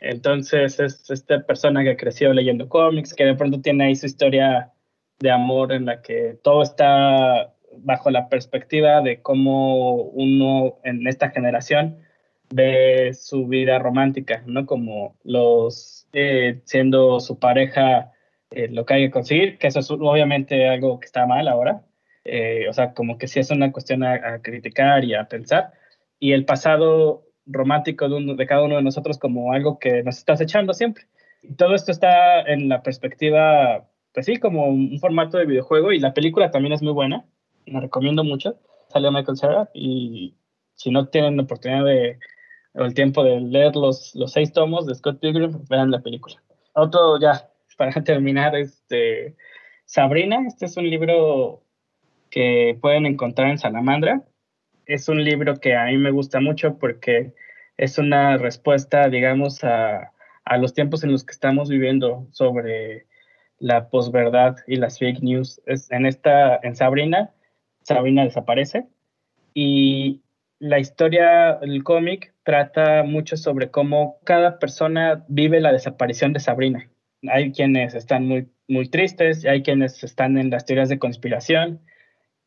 Entonces 0.00 0.80
es 0.80 1.08
esta 1.10 1.46
persona 1.46 1.84
que 1.84 1.96
creció 1.96 2.32
leyendo 2.32 2.68
cómics, 2.68 3.14
que 3.14 3.24
de 3.24 3.34
pronto 3.36 3.60
tiene 3.60 3.84
ahí 3.84 3.96
su 3.96 4.06
historia 4.06 4.72
de 5.20 5.30
amor 5.30 5.72
en 5.72 5.86
la 5.86 6.02
que 6.02 6.38
todo 6.42 6.62
está 6.62 7.54
bajo 7.78 8.10
la 8.10 8.28
perspectiva 8.28 9.00
de 9.00 9.22
cómo 9.22 9.94
uno 9.94 10.78
en 10.82 11.06
esta 11.06 11.30
generación 11.30 11.98
ve 12.52 13.12
su 13.14 13.46
vida 13.46 13.78
romántica, 13.78 14.42
¿no? 14.46 14.66
Como 14.66 15.16
los, 15.24 16.06
eh, 16.12 16.60
siendo 16.64 17.20
su 17.20 17.38
pareja 17.38 18.12
eh, 18.50 18.68
lo 18.68 18.84
que 18.84 18.94
hay 18.94 19.04
que 19.06 19.10
conseguir, 19.10 19.58
que 19.58 19.68
eso 19.68 19.80
es 19.80 19.90
obviamente 19.90 20.68
algo 20.68 21.00
que 21.00 21.06
está 21.06 21.26
mal 21.26 21.48
ahora, 21.48 21.82
eh, 22.24 22.66
o 22.68 22.72
sea, 22.72 22.94
como 22.94 23.18
que 23.18 23.28
sí 23.28 23.40
es 23.40 23.50
una 23.50 23.72
cuestión 23.72 24.04
a, 24.04 24.40
criticar 24.42 25.04
y 25.04 25.14
a 25.14 25.24
pensar, 25.28 25.72
y 26.18 26.32
el 26.32 26.44
pasado 26.44 27.24
romántico 27.46 28.08
de, 28.08 28.34
de, 28.36 28.46
cada 28.46 28.62
uno 28.62 28.76
de 28.76 28.82
nosotros 28.82 29.18
como 29.18 29.52
algo 29.52 29.78
que 29.78 30.02
nos 30.02 30.18
está 30.18 30.34
acechando 30.34 30.74
siempre. 30.74 31.06
Y 31.42 31.54
todo 31.54 31.74
esto 31.74 31.90
está 31.90 32.42
en 32.42 32.68
la 32.68 32.82
perspectiva, 32.82 33.88
pues 34.14 34.26
sí, 34.26 34.36
como 34.36 34.66
un 34.66 34.98
formato 35.00 35.38
de 35.38 35.46
videojuego, 35.46 35.92
y 35.92 35.98
la 35.98 36.14
película 36.14 36.50
también 36.50 36.72
es 36.72 36.82
muy 36.82 36.92
buena, 36.92 37.24
la 37.66 37.80
recomiendo 37.80 38.24
mucho, 38.24 38.58
sale 38.88 39.10
Michael 39.10 39.36
Cera, 39.36 39.70
y 39.74 40.34
si 40.74 40.90
no 40.90 41.08
tienen 41.08 41.36
la 41.36 41.42
oportunidad 41.44 41.84
de 41.84 42.18
el 42.74 42.94
tiempo 42.94 43.22
de 43.22 43.40
leer 43.40 43.76
los, 43.76 44.14
los 44.14 44.32
seis 44.32 44.52
tomos 44.52 44.86
de 44.86 44.94
Scott 44.94 45.20
Pilgrim, 45.20 45.64
vean 45.68 45.90
la 45.90 46.00
película. 46.00 46.36
Otro, 46.74 47.20
ya, 47.20 47.48
para 47.76 47.92
terminar, 48.04 48.56
este, 48.56 49.36
Sabrina, 49.84 50.44
este 50.46 50.66
es 50.66 50.76
un 50.76 50.88
libro 50.88 51.62
que 52.32 52.76
pueden 52.80 53.06
encontrar 53.06 53.50
en 53.50 53.58
Salamandra. 53.58 54.22
Es 54.86 55.08
un 55.08 55.22
libro 55.22 55.60
que 55.60 55.76
a 55.76 55.84
mí 55.84 55.98
me 55.98 56.10
gusta 56.10 56.40
mucho 56.40 56.78
porque 56.78 57.34
es 57.76 57.98
una 57.98 58.38
respuesta, 58.38 59.08
digamos, 59.08 59.62
a, 59.62 60.12
a 60.44 60.58
los 60.58 60.74
tiempos 60.74 61.04
en 61.04 61.12
los 61.12 61.24
que 61.24 61.32
estamos 61.32 61.68
viviendo 61.68 62.26
sobre 62.32 63.06
la 63.58 63.90
posverdad 63.90 64.56
y 64.66 64.76
las 64.76 64.98
fake 64.98 65.22
news. 65.22 65.60
Es, 65.66 65.92
en 65.92 66.06
esta, 66.06 66.58
en 66.62 66.74
Sabrina, 66.74 67.30
Sabrina 67.82 68.24
desaparece 68.24 68.86
y 69.54 70.22
la 70.58 70.78
historia, 70.78 71.58
el 71.60 71.82
cómic, 71.82 72.34
trata 72.44 73.02
mucho 73.02 73.36
sobre 73.36 73.70
cómo 73.70 74.18
cada 74.24 74.58
persona 74.58 75.24
vive 75.28 75.60
la 75.60 75.72
desaparición 75.72 76.32
de 76.32 76.40
Sabrina. 76.40 76.88
Hay 77.28 77.52
quienes 77.52 77.94
están 77.94 78.26
muy, 78.26 78.48
muy 78.68 78.88
tristes, 78.88 79.44
hay 79.44 79.62
quienes 79.62 80.02
están 80.04 80.38
en 80.38 80.50
las 80.50 80.64
teorías 80.64 80.88
de 80.88 80.98
conspiración. 80.98 81.80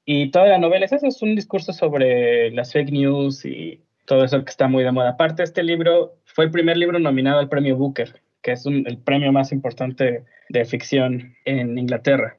Y 0.06 0.30
toda 0.30 0.48
la 0.48 0.60
novela 0.60 0.86
es 0.86 0.92
eso, 0.92 1.08
es 1.08 1.22
un 1.22 1.36
discurso 1.36 1.74
sobre 1.74 2.52
las 2.52 2.72
fake 2.72 2.92
news 2.92 3.44
y 3.44 3.82
todo 4.06 4.24
eso 4.24 4.44
que 4.44 4.52
está 4.52 4.68
muy 4.68 4.84
de 4.84 4.92
moda. 4.92 5.10
Aparte, 5.10 5.44
este 5.44 5.64
libro 5.64 6.16
fue 6.26 6.46
el 6.46 6.52
primer 6.52 6.78
libro 6.78 7.00
nominado 7.00 7.40
al 7.40 7.50
premio 7.50 7.76
Booker, 7.76 8.22
que 8.44 8.52
es 8.52 8.66
el 8.68 9.00
premio 9.00 9.32
más 9.32 9.52
importante 9.52 10.24
de 10.50 10.66
ficción 10.66 11.36
en 11.46 11.78
Inglaterra. 11.78 12.38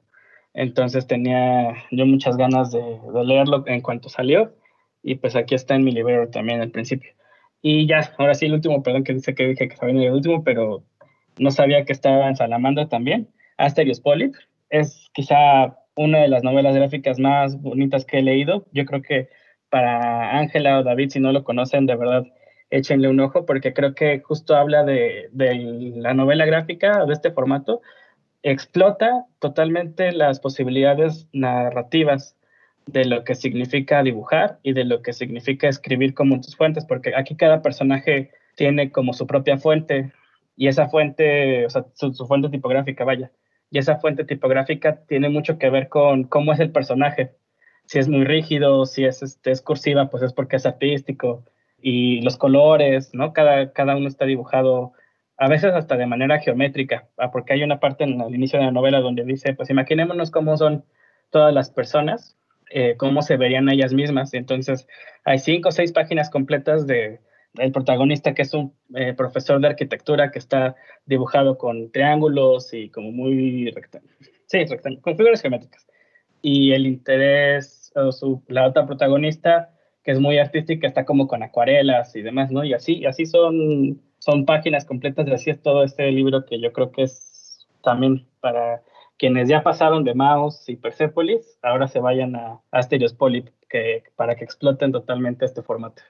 Entonces 0.54 1.06
tenía 1.06 1.74
yo 1.90 2.06
muchas 2.06 2.36
ganas 2.36 2.70
de, 2.70 2.80
leerlo 3.24 3.64
en 3.66 3.82
cuanto 3.82 4.08
salió 4.08 4.54
y 5.02 5.16
pues 5.16 5.36
aquí 5.36 5.54
está 5.54 5.74
en 5.74 5.84
mi 5.84 5.92
libro 5.92 6.28
también 6.30 6.60
al 6.60 6.70
principio. 6.70 7.12
Y 7.62 7.86
ya, 7.86 8.12
ahora 8.16 8.34
sí, 8.34 8.46
el 8.46 8.54
último, 8.54 8.82
perdón 8.82 9.04
que 9.04 9.12
dice 9.12 9.34
que 9.34 9.48
dije 9.48 9.68
que 9.68 9.76
sabía 9.76 10.08
el 10.08 10.14
último, 10.14 10.44
pero 10.44 10.84
no 11.38 11.50
sabía 11.50 11.84
que 11.84 11.92
estaba 11.92 12.28
en 12.28 12.36
Salamandra 12.36 12.88
también. 12.88 13.28
Asterios 13.56 14.00
Polyp 14.00 14.34
es 14.70 15.10
quizá 15.12 15.76
una 15.96 16.18
de 16.20 16.28
las 16.28 16.44
novelas 16.44 16.74
gráficas 16.74 17.18
más 17.18 17.60
bonitas 17.60 18.04
que 18.04 18.18
he 18.18 18.22
leído. 18.22 18.66
Yo 18.72 18.84
creo 18.84 19.02
que 19.02 19.28
para 19.70 20.38
Ángela 20.38 20.78
o 20.78 20.82
David, 20.84 21.10
si 21.10 21.20
no 21.20 21.32
lo 21.32 21.42
conocen, 21.42 21.86
de 21.86 21.96
verdad, 21.96 22.26
échenle 22.70 23.08
un 23.08 23.20
ojo 23.20 23.46
porque 23.46 23.72
creo 23.72 23.94
que 23.94 24.20
justo 24.20 24.54
habla 24.54 24.84
de, 24.84 25.28
de 25.32 25.92
la 25.96 26.14
novela 26.14 26.46
gráfica 26.46 27.04
de 27.04 27.12
este 27.12 27.32
formato. 27.32 27.80
Explota 28.42 29.26
totalmente 29.40 30.12
las 30.12 30.38
posibilidades 30.38 31.26
narrativas 31.32 32.36
de 32.86 33.04
lo 33.04 33.24
que 33.24 33.34
significa 33.34 34.02
dibujar 34.02 34.58
y 34.62 34.72
de 34.72 34.84
lo 34.84 35.02
que 35.02 35.12
significa 35.12 35.68
escribir 35.68 36.14
como 36.14 36.40
tus 36.40 36.56
fuentes, 36.56 36.84
porque 36.84 37.14
aquí 37.16 37.34
cada 37.34 37.60
personaje 37.60 38.30
tiene 38.54 38.90
como 38.90 39.12
su 39.12 39.26
propia 39.26 39.58
fuente 39.58 40.12
y 40.56 40.68
esa 40.68 40.88
fuente, 40.88 41.66
o 41.66 41.70
sea, 41.70 41.84
su, 41.94 42.26
fuente 42.26 42.48
tipográfica, 42.48 43.04
vaya, 43.04 43.30
y 43.70 43.78
esa 43.78 43.96
fuente 43.96 44.24
tipográfica 44.24 45.02
tiene 45.06 45.28
mucho 45.28 45.58
que 45.58 45.70
ver 45.70 45.88
con 45.88 46.24
cómo 46.24 46.52
es 46.52 46.60
el 46.60 46.70
personaje. 46.72 47.32
Si 47.86 47.98
es 47.98 48.08
muy 48.08 48.24
rígido, 48.24 48.86
si 48.86 49.04
es, 49.04 49.22
este, 49.22 49.50
es 49.50 49.62
cursiva, 49.62 50.10
pues 50.10 50.22
es 50.22 50.32
porque 50.32 50.56
es 50.56 50.66
artístico. 50.66 51.44
Y 51.80 52.20
los 52.22 52.36
colores, 52.36 53.14
¿no? 53.14 53.32
Cada, 53.32 53.72
cada 53.72 53.96
uno 53.96 54.08
está 54.08 54.24
dibujado 54.24 54.92
a 55.36 55.48
veces 55.48 55.72
hasta 55.74 55.96
de 55.96 56.06
manera 56.06 56.38
geométrica, 56.40 57.08
ah, 57.18 57.30
porque 57.30 57.52
hay 57.52 57.62
una 57.62 57.78
parte 57.78 58.04
en 58.04 58.20
el 58.20 58.34
inicio 58.34 58.58
de 58.58 58.64
la 58.66 58.72
novela 58.72 59.00
donde 59.00 59.24
dice, 59.24 59.54
pues 59.54 59.70
imaginémonos 59.70 60.30
cómo 60.30 60.56
son 60.56 60.84
todas 61.30 61.52
las 61.52 61.70
personas 61.70 62.36
eh, 62.70 62.96
cómo 62.96 63.22
se 63.22 63.36
verían 63.36 63.68
ellas 63.68 63.92
mismas. 63.92 64.34
Entonces, 64.34 64.88
hay 65.24 65.38
cinco 65.38 65.68
o 65.68 65.72
seis 65.72 65.92
páginas 65.92 66.30
completas 66.30 66.86
de 66.86 67.20
el 67.58 67.72
protagonista 67.72 68.34
que 68.34 68.42
es 68.42 68.54
un 68.54 68.72
eh, 68.94 69.14
profesor 69.14 69.60
de 69.60 69.68
arquitectura 69.68 70.30
que 70.30 70.38
está 70.38 70.76
dibujado 71.06 71.58
con 71.58 71.90
triángulos 71.90 72.72
y 72.72 72.90
como 72.90 73.12
muy 73.12 73.72
sí, 74.46 74.64
con 75.00 75.16
figuras 75.16 75.42
geométricas. 75.42 75.86
Y 76.42 76.72
el 76.72 76.86
interés, 76.86 77.92
o 77.94 78.12
su, 78.12 78.42
la 78.48 78.66
otra 78.66 78.86
protagonista, 78.86 79.70
que 80.04 80.12
es 80.12 80.20
muy 80.20 80.38
artística, 80.38 80.86
está 80.86 81.04
como 81.04 81.26
con 81.26 81.42
acuarelas 81.42 82.14
y 82.14 82.22
demás, 82.22 82.52
¿no? 82.52 82.64
Y 82.64 82.72
así, 82.74 83.04
así 83.06 83.26
son, 83.26 84.00
son 84.18 84.44
páginas 84.44 84.84
completas, 84.84 85.26
y 85.26 85.32
así 85.32 85.50
es 85.50 85.60
todo 85.62 85.82
este 85.82 86.10
libro 86.12 86.44
que 86.44 86.60
yo 86.60 86.72
creo 86.72 86.92
que 86.92 87.02
es 87.02 87.66
también 87.82 88.26
para 88.40 88.82
quienes 89.18 89.48
ya 89.48 89.62
pasaron 89.62 90.04
de 90.04 90.14
Maus 90.14 90.68
y 90.68 90.76
Persepolis, 90.76 91.58
ahora 91.62 91.88
se 91.88 92.00
vayan 92.00 92.36
a 92.36 92.60
Asterios 92.70 93.14
Polyp 93.14 93.48
que, 93.68 94.04
para 94.14 94.36
que 94.36 94.44
exploten 94.44 94.92
totalmente 94.92 95.44
este 95.44 95.62
formato. 95.62 96.02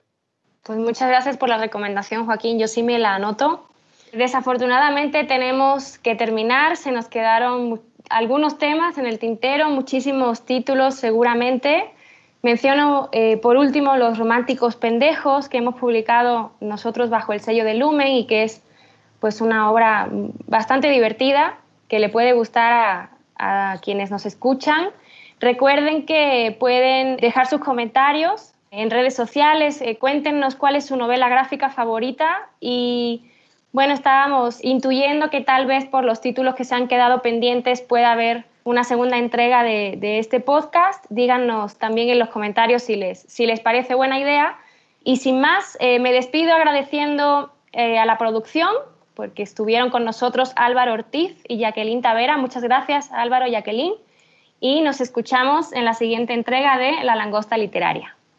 Pues 0.66 0.80
muchas 0.80 1.08
gracias 1.08 1.36
por 1.36 1.48
la 1.48 1.58
recomendación, 1.58 2.26
Joaquín. 2.26 2.58
Yo 2.58 2.66
sí 2.66 2.82
me 2.82 2.98
la 2.98 3.14
anoto. 3.14 3.68
Desafortunadamente 4.12 5.22
tenemos 5.22 5.98
que 5.98 6.16
terminar, 6.16 6.76
se 6.76 6.90
nos 6.90 7.06
quedaron 7.06 7.80
algunos 8.10 8.58
temas 8.58 8.98
en 8.98 9.06
el 9.06 9.20
tintero, 9.20 9.70
muchísimos 9.70 10.44
títulos 10.44 10.96
seguramente. 10.96 11.88
Menciono 12.42 13.10
eh, 13.12 13.36
por 13.36 13.56
último 13.56 13.96
Los 13.96 14.18
Románticos 14.18 14.74
Pendejos 14.74 15.48
que 15.48 15.58
hemos 15.58 15.76
publicado 15.76 16.50
nosotros 16.60 17.10
bajo 17.10 17.32
el 17.32 17.40
sello 17.40 17.64
de 17.64 17.74
Lumen 17.74 18.08
y 18.08 18.26
que 18.26 18.42
es 18.42 18.60
pues 19.20 19.40
una 19.40 19.70
obra 19.70 20.08
bastante 20.48 20.90
divertida 20.90 21.58
que 21.86 22.00
le 22.00 22.08
puede 22.08 22.32
gustar 22.32 23.10
a, 23.38 23.76
quienes 23.82 24.10
nos 24.10 24.26
escuchan. 24.26 24.88
Recuerden 25.38 26.06
que 26.06 26.56
pueden 26.58 27.18
dejar 27.18 27.46
sus 27.46 27.60
comentarios 27.60 28.55
en 28.70 28.90
redes 28.90 29.14
sociales, 29.14 29.80
eh, 29.80 29.96
cuéntenos 29.98 30.56
cuál 30.56 30.76
es 30.76 30.86
su 30.86 30.96
novela 30.96 31.28
gráfica 31.28 31.70
favorita 31.70 32.48
y 32.60 33.24
Bueno, 33.72 33.92
estábamos 33.92 34.64
intuyendo 34.64 35.28
que 35.28 35.42
tal 35.42 35.66
vez 35.66 35.84
por 35.84 36.02
los 36.02 36.22
títulos 36.22 36.54
que 36.54 36.64
se 36.64 36.74
han 36.74 36.88
quedado 36.88 37.20
pendientes 37.20 37.82
pueda 37.82 38.12
haber 38.12 38.46
una 38.64 38.84
segunda 38.84 39.18
entrega 39.18 39.62
de, 39.62 40.18
este 40.18 40.40
podcast. 40.40 41.04
Díganos 41.10 41.76
también 41.76 42.08
en 42.08 42.18
los 42.18 42.30
comentarios 42.30 42.82
si 42.82 42.96
les, 42.96 43.20
si 43.28 43.44
les 43.44 43.60
parece 43.60 43.94
buena 43.94 44.18
idea. 44.18 44.58
Y 45.04 45.18
sin 45.18 45.40
más, 45.40 45.76
eh, 45.78 45.98
me 45.98 46.12
despido 46.12 46.54
agradeciendo 46.54 47.52
eh, 47.72 47.98
a 47.98 48.06
la 48.06 48.18
producción 48.18 48.70
porque 49.14 49.42
estuvieron 49.42 49.90
con 49.90 50.04
nosotros 50.04 50.52
Álvaro 50.56 50.94
Ortiz 50.94 51.40
y 51.46 51.58
Jacqueline 51.58 52.02
Tavera. 52.02 52.38
Muchas 52.38 52.64
gracias 52.64 53.12
Álvaro 53.12 53.46
y 53.46 53.52
Jacqueline. 53.52 53.94
Y 54.58 54.80
nos 54.80 55.00
escuchamos 55.00 55.72
en 55.72 55.84
la 55.84 55.94
siguiente 55.94 56.32
entrega 56.32 56.76
de 56.78 57.04
La 57.04 57.14
Langosta 57.14 57.56
Literaria. 57.56 58.15